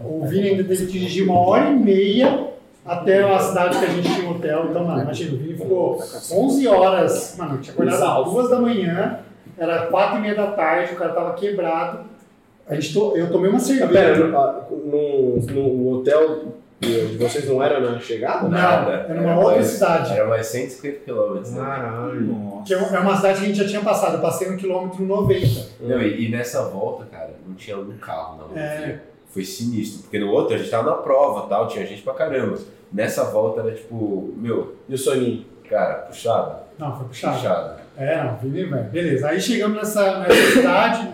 O 0.00 0.24
Vini 0.26 0.48
ainda 0.48 0.64
teve 0.64 0.86
que 0.86 0.92
dirigir 0.92 1.24
uma 1.24 1.38
hora 1.38 1.70
e 1.70 1.74
meia 1.74 2.48
até 2.84 3.22
a 3.22 3.38
cidade 3.38 3.78
que 3.78 3.84
a 3.84 3.88
gente 3.88 4.12
tinha 4.12 4.28
um 4.28 4.32
hotel. 4.32 4.66
Então, 4.70 4.84
mano, 4.84 5.02
imagina, 5.02 5.34
o 5.34 5.36
Vini 5.36 5.54
ficou 5.54 5.98
11 6.32 6.66
horas. 6.66 7.36
Mano, 7.38 7.58
tinha 7.58 7.74
acordado 7.74 8.02
às 8.02 8.32
duas 8.32 8.50
da 8.50 8.58
manhã, 8.58 9.20
era 9.56 9.86
quatro 9.86 10.18
e 10.18 10.22
meia 10.22 10.34
da 10.34 10.48
tarde, 10.48 10.94
o 10.94 10.96
cara 10.96 11.12
tava 11.12 11.34
quebrado. 11.34 12.00
A 12.66 12.74
gente 12.74 12.94
to, 12.94 13.16
eu 13.16 13.30
tomei 13.30 13.50
uma 13.50 13.60
cerveja. 13.60 13.92
Pera, 13.92 14.66
no, 14.70 15.36
no, 15.36 15.74
no 15.74 15.98
hotel 15.98 16.54
de 16.82 17.16
vocês 17.16 17.48
não 17.48 17.62
era 17.62 17.78
na 17.80 17.98
chegada? 18.00 18.42
Não, 18.42 18.50
Nada. 18.50 18.92
era 19.08 19.14
numa 19.20 19.36
outra 19.38 19.54
mais- 19.56 19.66
cidade. 19.68 20.12
Era 20.12 20.26
mais 20.26 20.46
150 20.46 20.98
quilômetros. 21.04 21.52
Né? 21.52 21.60
Caralho. 21.64 22.62
Que 22.66 22.74
é 22.74 22.78
uma 22.78 23.16
cidade 23.16 23.38
que 23.38 23.44
a 23.44 23.48
gente 23.48 23.58
já 23.58 23.66
tinha 23.68 23.80
passado, 23.80 24.14
eu 24.16 24.20
passei 24.20 24.48
no 24.50 24.56
quilômetro 24.56 25.04
90. 25.04 25.46
Não, 25.80 26.00
e, 26.02 26.26
e 26.26 26.30
nessa 26.30 26.64
volta, 26.68 27.04
cara, 27.06 27.30
não 27.46 27.54
tinha 27.54 27.78
um 27.78 27.96
carro 27.98 28.36
na 28.36 28.42
rodovia. 28.42 28.62
É. 28.62 28.98
Foi 29.28 29.44
sinistro. 29.44 30.02
Porque 30.02 30.18
no 30.18 30.30
outro 30.30 30.54
a 30.54 30.58
gente 30.58 30.70
tava 30.70 30.90
na 30.90 30.96
prova 30.96 31.48
tal, 31.48 31.66
tinha 31.68 31.86
gente 31.86 32.02
pra 32.02 32.14
caramba. 32.14 32.58
Nessa 32.92 33.24
volta 33.24 33.60
era 33.62 33.72
tipo, 33.72 34.34
meu, 34.36 34.74
E 34.88 34.94
o 34.94 34.98
soninho? 34.98 35.46
cara, 35.68 35.94
puxado. 36.02 36.56
Não, 36.78 36.94
foi 36.96 37.06
puxado. 37.06 37.36
Puxado. 37.36 37.80
É, 37.96 38.22
não, 38.24 38.36
velho. 38.36 38.84
Beleza. 38.90 39.28
Aí 39.28 39.40
chegamos 39.40 39.76
nessa, 39.78 40.18
nessa 40.18 40.50
cidade, 40.52 41.08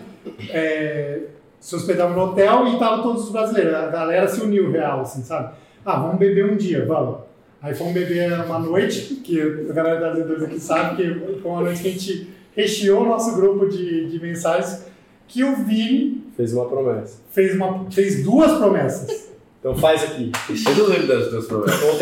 é, 0.49 1.19
se 1.59 1.75
hospedamos 1.75 2.15
no 2.15 2.23
hotel 2.23 2.67
e 2.67 2.79
tava 2.79 3.03
todos 3.03 3.25
os 3.25 3.31
brasileiros. 3.31 3.73
A 3.73 3.87
galera 3.87 4.27
se 4.27 4.41
uniu 4.41 4.71
real, 4.71 5.01
assim, 5.01 5.23
sabe? 5.23 5.53
Ah, 5.85 5.99
vamos 5.99 6.17
beber 6.17 6.51
um 6.51 6.55
dia, 6.55 6.85
vamos. 6.85 7.17
Aí 7.61 7.75
fomos 7.75 7.93
beber 7.93 8.31
uma 8.45 8.59
noite, 8.59 9.15
que 9.15 9.41
a 9.69 9.73
galera 9.73 10.13
das 10.13 10.25
dois 10.25 10.43
aqui 10.43 10.59
sabe 10.59 10.95
que 10.95 11.39
foi 11.41 11.51
uma 11.51 11.61
noite 11.61 11.81
que 11.81 11.87
a 11.89 11.91
gente 11.91 12.29
recheou 12.55 13.01
o 13.01 13.05
nosso 13.05 13.35
grupo 13.35 13.67
de, 13.67 14.07
de 14.09 14.19
mensagens 14.19 14.85
que 15.27 15.43
o 15.43 15.57
Vini 15.57 16.23
Fez 16.35 16.53
uma 16.53 16.65
promessa. 16.65 17.17
fez, 17.31 17.55
uma, 17.55 17.91
fez 17.91 18.23
duas 18.23 18.57
promessas. 18.57 19.29
Então 19.59 19.75
faz 19.75 20.03
aqui. 20.03 20.31
Eu 20.49 20.75
não 20.77 20.85
lembro 20.85 21.07
das 21.07 21.29
duas 21.29 21.47
promessas. 21.47 22.01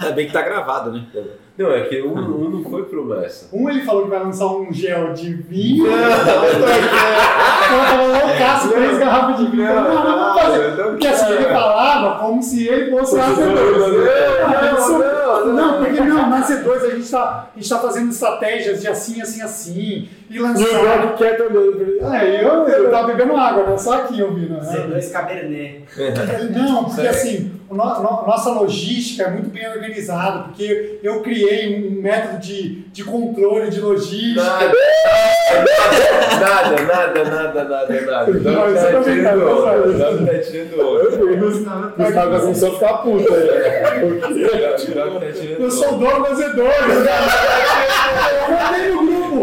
Ainda 0.00 0.12
bem 0.16 0.26
que 0.26 0.32
tá 0.32 0.42
gravado, 0.42 0.92
né? 0.92 1.06
Não, 1.58 1.72
é 1.72 1.80
que 1.82 2.00
um, 2.02 2.14
um 2.16 2.50
não 2.50 2.62
foi 2.70 2.84
promessa. 2.84 3.48
Um 3.52 3.68
ele 3.68 3.82
falou 3.82 4.04
que 4.04 4.10
vai 4.10 4.20
lançar 4.20 4.46
um 4.46 4.72
gel 4.72 5.12
de 5.12 5.34
vinho. 5.34 5.86
Ela 5.90 6.24
tava 7.84 8.06
loucaço, 8.06 8.68
três 8.70 8.98
garrafas 8.98 9.36
de 9.38 9.46
vinho. 9.50 9.64
Não, 9.64 9.82
não, 10.04 10.18
vamos 10.18 10.40
fazer. 10.42 10.82
Porque 10.84 11.06
assim, 11.08 11.32
ele 11.32 11.44
falava 11.46 12.18
como 12.20 12.42
se 12.42 12.66
ele 12.68 12.90
fosse 12.90 13.16
o 13.16 13.18
C2. 13.18 15.08
Não, 15.52 15.78
porque 15.84 16.00
não, 16.00 16.30
na 16.30 16.42
C2 16.46 16.84
a 16.84 16.90
gente 16.94 17.10
tá, 17.10 17.48
a 17.54 17.58
gente 17.58 17.68
tá 17.68 17.78
fazendo 17.78 18.10
estratégias 18.10 18.80
de 18.80 18.88
assim, 18.88 19.20
assim, 19.20 19.42
assim. 19.42 20.08
E 20.30 20.36
E 20.36 20.40
o. 20.40 20.52
Doc 20.52 21.16
quer 21.16 21.36
também. 21.36 21.62
É, 22.14 22.44
eu, 22.44 22.68
eu 22.68 22.90
tava 22.90 23.08
bebendo 23.08 23.36
água, 23.36 23.64
né? 23.64 23.78
Só 23.78 23.94
aqui 23.94 24.22
ouvindo. 24.22 24.54
né? 24.54 24.60
C2 24.60 25.10
Cabernet. 25.10 25.84
Não, 26.54 26.84
porque 26.84 27.06
assim, 27.06 27.50
o 27.68 27.74
no- 27.74 27.84
no- 27.84 28.26
nossa 28.26 28.50
logística 28.50 29.24
é 29.24 29.30
muito 29.30 29.48
bem 29.50 29.66
organizada, 29.68 30.40
porque 30.44 30.98
eu 31.02 31.20
criei 31.22 31.47
um 31.48 32.02
método 32.02 32.38
de, 32.40 32.82
de 32.92 33.04
controle 33.04 33.70
de 33.70 33.80
logística. 33.80 34.42
Nada, 34.42 34.72
nada, 36.82 37.24
nada, 37.24 37.64
nada, 37.64 38.00
nada. 38.00 38.32
Não, 38.32 38.52
Não 38.52 38.68
isso 38.74 38.82
tá 38.82 38.90
eu 38.90 39.02
também 39.02 39.16
tirando 39.16 39.38
não, 39.38 39.46
onda. 39.58 39.76
não, 39.76 39.86
Não 40.12 40.26
tá 40.26 40.38
tirando 40.38 40.80
onda. 40.80 40.98
Gustavo 41.96 42.40
começou 42.40 42.68
a 42.68 42.70
ficar 42.74 42.94
puto 42.98 43.34
aí. 43.34 43.46
Não 44.00 44.10
tá 44.20 44.28
tirando 44.76 45.22
Eu 45.58 45.70
sou 45.70 45.94
o 45.94 45.98
dono 45.98 46.24
do 46.24 46.30
Z2. 46.34 46.58
Eu 48.34 48.46
mandei 48.54 48.84
no 48.90 48.98
grupo. 49.06 49.36
O 49.38 49.40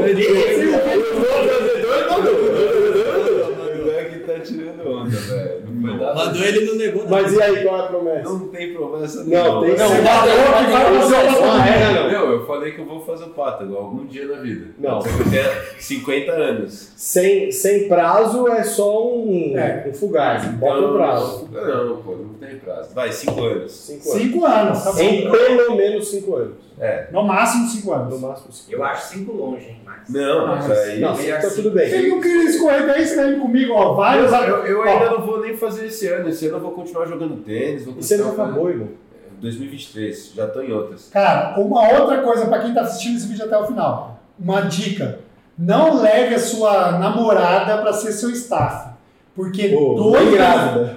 Doug 3.83 4.11
tá 4.25 4.39
tirando 4.43 4.81
onda, 4.87 5.17
velho. 5.17 5.64
Não. 5.93 6.15
Mandou 6.15 6.41
ele 6.43 6.65
no 6.65 6.75
negócio. 6.75 7.09
Mas 7.09 7.33
e 7.33 7.41
aí, 7.41 7.63
qual 7.63 7.77
é 7.77 7.79
a 7.79 7.87
promessa? 7.87 8.23
Não 8.29 8.47
tem 8.47 8.73
promessa 8.73 9.23
Não, 9.23 9.25
nenhuma. 9.25 9.61
tem 9.65 9.77
Não, 9.77 9.87
sim. 9.89 9.99
o 9.99 10.03
valor 10.03 10.65
que 10.65 10.71
vai 10.71 10.99
fazer 10.99 11.15
o 11.15 11.41
Não, 11.41 11.63
é, 11.65 11.93
não. 11.93 12.11
Não, 12.11 12.31
eu 12.31 12.45
falei 12.47 12.71
que 12.71 12.79
eu 12.79 12.85
vou 12.85 13.01
fazer 13.05 13.23
o 13.25 13.29
pátago 13.29 13.75
algum 13.75 14.05
dia 14.05 14.25
na 14.27 14.35
vida. 14.41 14.67
Não. 14.79 14.99
Que 14.99 15.09
eu 15.09 15.29
tenha 15.29 15.61
50 15.79 16.31
anos. 16.31 16.91
Sem, 16.95 17.51
sem 17.51 17.87
prazo 17.87 18.47
é 18.47 18.63
só 18.63 19.07
um, 19.15 19.53
É. 19.57 19.85
um 19.89 19.93
fugaz. 19.93 20.45
Bota 20.45 20.79
o 20.81 20.93
prazo. 20.93 21.49
Não, 21.51 21.85
não, 21.89 21.97
pô, 21.97 22.11
não 22.15 22.33
tem 22.35 22.57
prazo. 22.57 22.93
Vai, 22.93 23.11
5 23.11 23.39
anos. 23.43 23.71
Cinco 23.71 24.09
anos. 24.11 24.21
Cinco 24.21 24.45
anos, 24.45 24.83
tá 24.83 25.03
Em 25.03 25.23
bom. 25.25 25.31
pelo 25.31 25.75
menos 25.75 26.07
cinco 26.09 26.35
anos. 26.35 26.65
É. 26.79 27.07
No 27.11 27.23
máximo 27.23 27.67
cinco 27.69 27.87
No 27.87 27.93
anos. 27.95 28.19
máximo 28.19 28.51
cinco 28.51 28.71
Eu 28.73 28.83
acho 28.83 29.13
5 29.13 29.31
longe, 29.31 29.65
hein, 29.67 29.77
Max? 29.85 30.09
Não, 30.09 30.47
mas 30.47 30.67
Mas- 30.67 30.77
aí. 30.79 30.99
Não, 30.99 31.15
tá 31.15 31.49
tudo 31.55 31.71
bem. 31.71 31.89
Ele 31.89 32.09
não 32.09 32.19
queria 32.21 32.43
escorrer 32.49 32.85
10 32.85 33.13
km 33.15 33.39
comigo, 33.39 33.73
ó. 33.73 33.93
Vários. 33.93 34.31
Eu, 34.67 34.83
ainda 34.83 35.09
não 35.11 35.21
vou 35.25 35.39
nem 35.41 35.55
fazer 35.55 35.74
esse 35.83 36.07
ano. 36.07 36.29
Esse 36.29 36.47
ano 36.47 36.57
eu 36.57 36.61
vou 36.61 36.71
continuar 36.71 37.05
jogando 37.05 37.43
tênis. 37.43 37.85
Vou 37.85 37.95
Você 37.95 38.17
não 38.17 38.25
continuar 38.25 38.45
acabou, 38.47 38.69
irmão. 38.69 38.87
fazendo- 38.87 39.05
2023, 39.41 40.31
já 40.35 40.47
tô 40.47 40.61
em 40.61 40.71
outras. 40.71 41.09
Cara, 41.11 41.59
uma 41.59 41.89
outra 41.99 42.21
coisa 42.21 42.45
pra 42.47 42.59
quem 42.59 42.73
tá 42.73 42.81
assistindo 42.81 43.17
esse 43.17 43.27
vídeo 43.27 43.45
até 43.45 43.57
o 43.57 43.67
final. 43.67 44.19
Uma 44.39 44.61
dica. 44.61 45.19
Não 45.57 46.01
leve 46.01 46.35
a 46.35 46.39
sua 46.39 46.93
namorada 46.93 47.77
pra 47.79 47.93
ser 47.93 48.11
seu 48.11 48.29
staff. 48.31 48.89
Porque 49.35 49.69
Pô, 49.69 49.95
dois, 49.95 50.29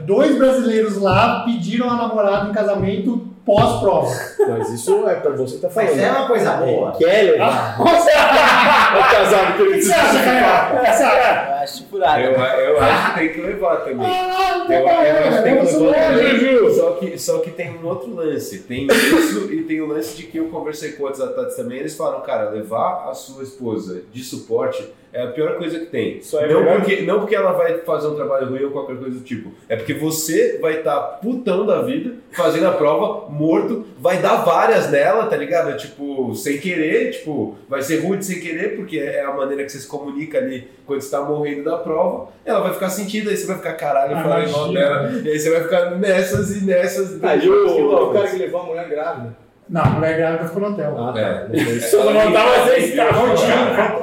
dois 0.05 0.37
brasileiros 0.39 0.97
lá 0.99 1.43
pediram 1.45 1.91
a 1.91 1.97
namorada 1.97 2.49
em 2.49 2.53
casamento 2.53 3.27
pós-prova. 3.45 4.09
Mas 4.49 4.71
isso 4.71 5.09
é 5.09 5.15
pra 5.17 5.33
você 5.33 5.57
que 5.57 5.63
tá 5.63 5.71
falando. 5.71 5.91
Mas 5.91 5.99
é 5.99 6.11
uma 6.11 6.27
coisa 6.29 6.53
boa. 6.59 6.91
Ele 6.91 6.99
quer 7.05 7.23
levar. 7.33 7.77
Ah, 8.21 8.97
O 8.99 9.11
casado 9.15 9.57
que 9.57 9.63
O 9.63 9.67
ele 9.73 9.83
você 9.83 9.93
acha, 9.93 10.19
Caio? 10.23 11.58
Acho 11.69 11.85
furado. 11.87 12.21
Eu, 12.21 12.33
eu 12.33 12.81
acho 12.81 13.13
que 13.15 13.19
tem 13.21 13.33
que 13.33 13.41
levar 13.41 13.77
também. 13.85 14.07
Ah, 14.07 14.67
Eu, 14.69 14.81
eu 14.81 14.89
acho 14.89 15.37
que 15.37 15.43
tem 15.43 15.67
que 15.67 15.77
levar. 15.77 16.71
Só 16.75 16.91
que, 16.93 17.19
só 17.19 17.39
que 17.41 17.51
tem 17.51 17.71
um 17.77 17.87
outro 17.87 18.15
lance. 18.15 18.61
Tem 18.61 18.87
isso 18.87 19.53
e 19.53 19.63
tem 19.65 19.81
o 19.81 19.87
lance 19.87 20.17
de 20.17 20.25
que 20.25 20.39
eu 20.39 20.49
conversei 20.49 20.93
com 20.93 21.05
outros 21.05 21.23
atletas 21.23 21.57
também. 21.57 21.79
Eles 21.79 21.97
falaram, 21.97 22.21
cara, 22.23 22.51
levar 22.51 23.09
a 23.09 23.15
sua 23.15 23.43
esposa 23.43 24.03
de 24.13 24.23
suporte 24.23 24.87
é 25.13 25.23
a 25.23 25.27
pior 25.29 25.57
coisa 25.59 25.79
que 25.79 25.87
tem. 25.87 26.21
Só 26.23 26.41
é 26.41 26.49
não, 26.53 26.61
melhor- 26.61 26.77
porque, 26.81 27.03
não 27.03 27.21
porque 27.21 27.35
ela 27.35 27.53
vai 27.53 27.79
fazer 27.79 28.09
um 28.09 28.15
trabalho 28.15 28.49
ruim 28.49 28.65
ou 28.65 28.71
qualquer 28.71 28.97
coisa 28.97 29.19
do 29.19 29.25
tipo. 29.25 29.51
É 29.69 29.77
porque 29.77 29.95
você 29.95 30.59
vai 30.61 30.79
estar 30.79 30.99
putão 31.23 31.65
da 31.67 31.83
vida, 31.83 32.13
fazendo 32.33 32.67
a 32.67 32.73
prova, 32.73 33.29
morto, 33.31 33.87
vai 33.99 34.19
dar 34.19 34.45
várias 34.45 34.91
nela, 34.91 35.27
tá 35.27 35.37
ligado? 35.37 35.77
Tipo, 35.77 36.35
sem 36.35 36.59
querer, 36.59 37.11
tipo, 37.13 37.57
vai 37.69 37.83
ser 37.83 37.99
ruim 38.05 38.21
sem 38.23 38.41
querer, 38.41 38.77
porque 38.77 38.99
é 38.99 39.23
a 39.23 39.33
maneira 39.33 39.65
que 39.65 39.73
você 39.73 39.79
se 39.79 39.87
comunica 39.89 40.39
ali 40.39 40.69
quando 40.87 41.01
você 41.01 41.11
tá 41.11 41.21
morrendo 41.23 41.65
da 41.65 41.77
prova. 41.79 42.29
Ela 42.45 42.61
vai 42.61 42.73
ficar 42.75 42.89
sentida, 42.91 43.31
aí 43.31 43.37
você 43.37 43.47
vai 43.47 43.57
ficar 43.57 43.75
caralho, 43.75 44.17
Ah, 44.17 44.23
falando 44.23 44.49
imagina. 44.49 44.81
dela. 44.81 45.13
E 45.25 45.29
aí 45.31 45.39
você 45.39 45.51
vai 45.51 45.63
ficar 45.63 45.91
nessas 45.97 46.57
e 46.57 46.65
nessas. 46.65 47.23
Ah, 47.23 47.37
e 47.37 47.41
durante 47.41 47.71
o, 47.71 47.73
o 47.73 47.77
quilômetros. 47.77 48.13
cara 48.23 48.31
que 48.31 48.37
levou 48.39 48.61
a 48.61 48.65
mulher 48.65 48.89
grávida. 48.89 49.37
Não, 49.71 49.83
a 49.83 49.87
mulher 49.91 50.17
grávida 50.17 50.45
ficou 50.45 50.63
no 50.63 50.69
hotel. 50.71 50.97
Ah, 50.99 51.15
É. 51.19 51.81
Só 51.81 52.11
não 52.11 52.33
tava 52.33 52.65
sem 52.71 52.97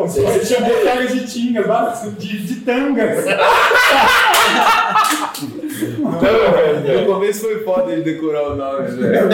Você 0.08 0.46
chamou 0.46 0.84
carga 0.84 1.08
de 1.08 1.26
tingas, 1.28 1.66
várias- 1.66 2.18
de, 2.18 2.38
de 2.46 2.56
tangas. 2.62 3.26
No 7.00 7.06
começo 7.14 7.42
foi 7.42 7.64
foda 7.64 7.96
de 7.96 8.02
decorar 8.04 8.50
o 8.52 8.56
nome, 8.56 8.88
velho. 8.92 9.30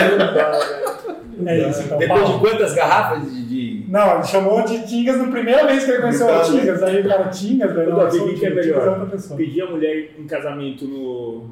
É 1.45 1.69
isso, 1.69 1.81
então. 1.83 1.97
Depois 1.97 2.27
de 2.27 2.39
quantas 2.39 2.73
garrafas 2.73 3.23
de. 3.31 3.43
de- 3.45 3.85
Não, 3.89 4.15
ele 4.15 4.23
chamou 4.23 4.63
de 4.63 4.87
Tingas 4.87 5.17
na 5.17 5.27
primeira 5.27 5.65
vez 5.65 5.83
que 5.83 5.91
ele 5.91 6.01
conheceu 6.01 6.27
o 6.27 6.41
Tingas. 6.43 6.83
Aí 6.83 7.01
o 7.01 7.07
cara, 7.09 7.27
Tingas, 7.29 7.73
velho. 7.73 7.89
Eu 7.89 8.01
é 8.01 8.09
Tingas, 8.09 8.39
melhor? 8.41 8.61
Tingas 8.63 8.85
é 8.85 8.89
outra 8.89 9.05
pessoa. 9.07 9.37
Pedir 9.37 9.61
a 9.63 9.65
mulher 9.69 10.11
em 10.19 10.27
casamento 10.27 10.85
no, 10.85 11.49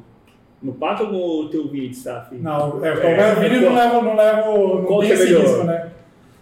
no 0.62 0.72
pato 0.74 1.04
ou 1.04 1.44
no 1.44 1.48
teu 1.48 1.68
vídeo 1.68 1.90
de 1.90 1.96
staff? 1.96 2.34
Não, 2.34 2.84
é, 2.84 2.92
o 2.92 3.40
Vini 3.40 3.60
não 3.60 3.74
leva, 3.74 4.02
não 4.02 4.16
leva, 4.16 4.46
não 4.46 4.84
Qual 4.84 5.00
tem 5.00 5.10
é 5.10 5.14
esse 5.14 5.24
melhor? 5.24 5.42
risco, 5.42 5.64
né? 5.64 5.88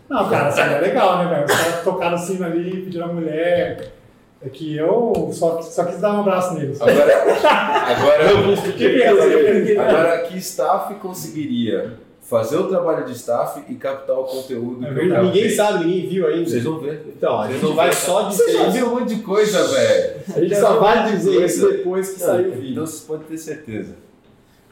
Não, 0.09 0.28
cara, 0.28 0.49
assim, 0.49 0.61
é 0.62 0.78
legal, 0.81 1.19
né, 1.19 1.31
velho? 1.35 1.45
Os 1.45 1.53
caras 1.53 1.85
tocaram 1.85 2.15
o 2.16 2.19
sino 2.19 2.45
ali, 2.45 2.82
pediram 2.82 3.07
a 3.07 3.12
mulher. 3.12 3.93
É 4.40 4.49
que 4.49 4.77
eu 4.77 5.31
só, 5.32 5.61
só 5.61 5.85
quis 5.85 6.01
dar 6.01 6.15
um 6.15 6.20
abraço 6.20 6.55
neles. 6.55 6.81
Agora, 6.81 7.03
agora, 7.03 8.73
Que 8.77 9.77
agora 9.77 10.19
que 10.23 10.39
staff 10.39 10.95
conseguiria 10.95 11.95
fazer 12.23 12.57
o 12.57 12.69
trabalho 12.69 13.05
de 13.07 13.12
staff 13.12 13.61
e 13.69 13.74
captar 13.74 14.16
o 14.19 14.24
conteúdo 14.24 14.86
É 14.86 14.95
que 14.95 15.01
eu 15.09 15.24
Ninguém 15.24 15.51
sabe, 15.51 15.85
ninguém 15.86 16.09
viu 16.09 16.27
ainda. 16.27 16.49
Vocês 16.49 16.62
vão 16.65 16.78
ver. 16.78 17.03
Então, 17.16 17.39
a 17.40 17.43
Vocês 17.47 17.53
gente 17.55 17.66
vão 17.66 17.74
vai 17.74 17.89
ver. 17.89 17.97
só 17.97 18.23
dizer 18.28 18.53
já 18.53 18.62
isso. 18.62 18.70
viu 18.73 18.86
um 18.86 18.90
monte 19.01 19.15
de 19.16 19.23
coisa, 19.23 19.66
velho. 19.69 20.15
A 20.36 20.40
gente 20.40 20.51
Já 20.51 20.61
só 20.61 20.78
vai 20.78 21.11
dizer 21.11 21.45
isso 21.45 21.69
depois 21.70 22.11
que 22.11 22.20
sair 22.20 22.47
o 22.49 22.53
vídeo. 22.53 22.70
Então 22.73 22.86
você 22.86 23.07
pode 23.07 23.24
ter 23.24 23.39
certeza. 23.39 23.95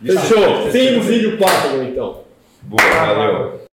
Fechou. 0.04 0.70
Tem 0.70 0.98
o 0.98 1.02
vídeo 1.02 1.38
Patagon, 1.38 1.82
então. 1.82 2.24
Boa, 2.62 3.14
valeu. 3.14 3.65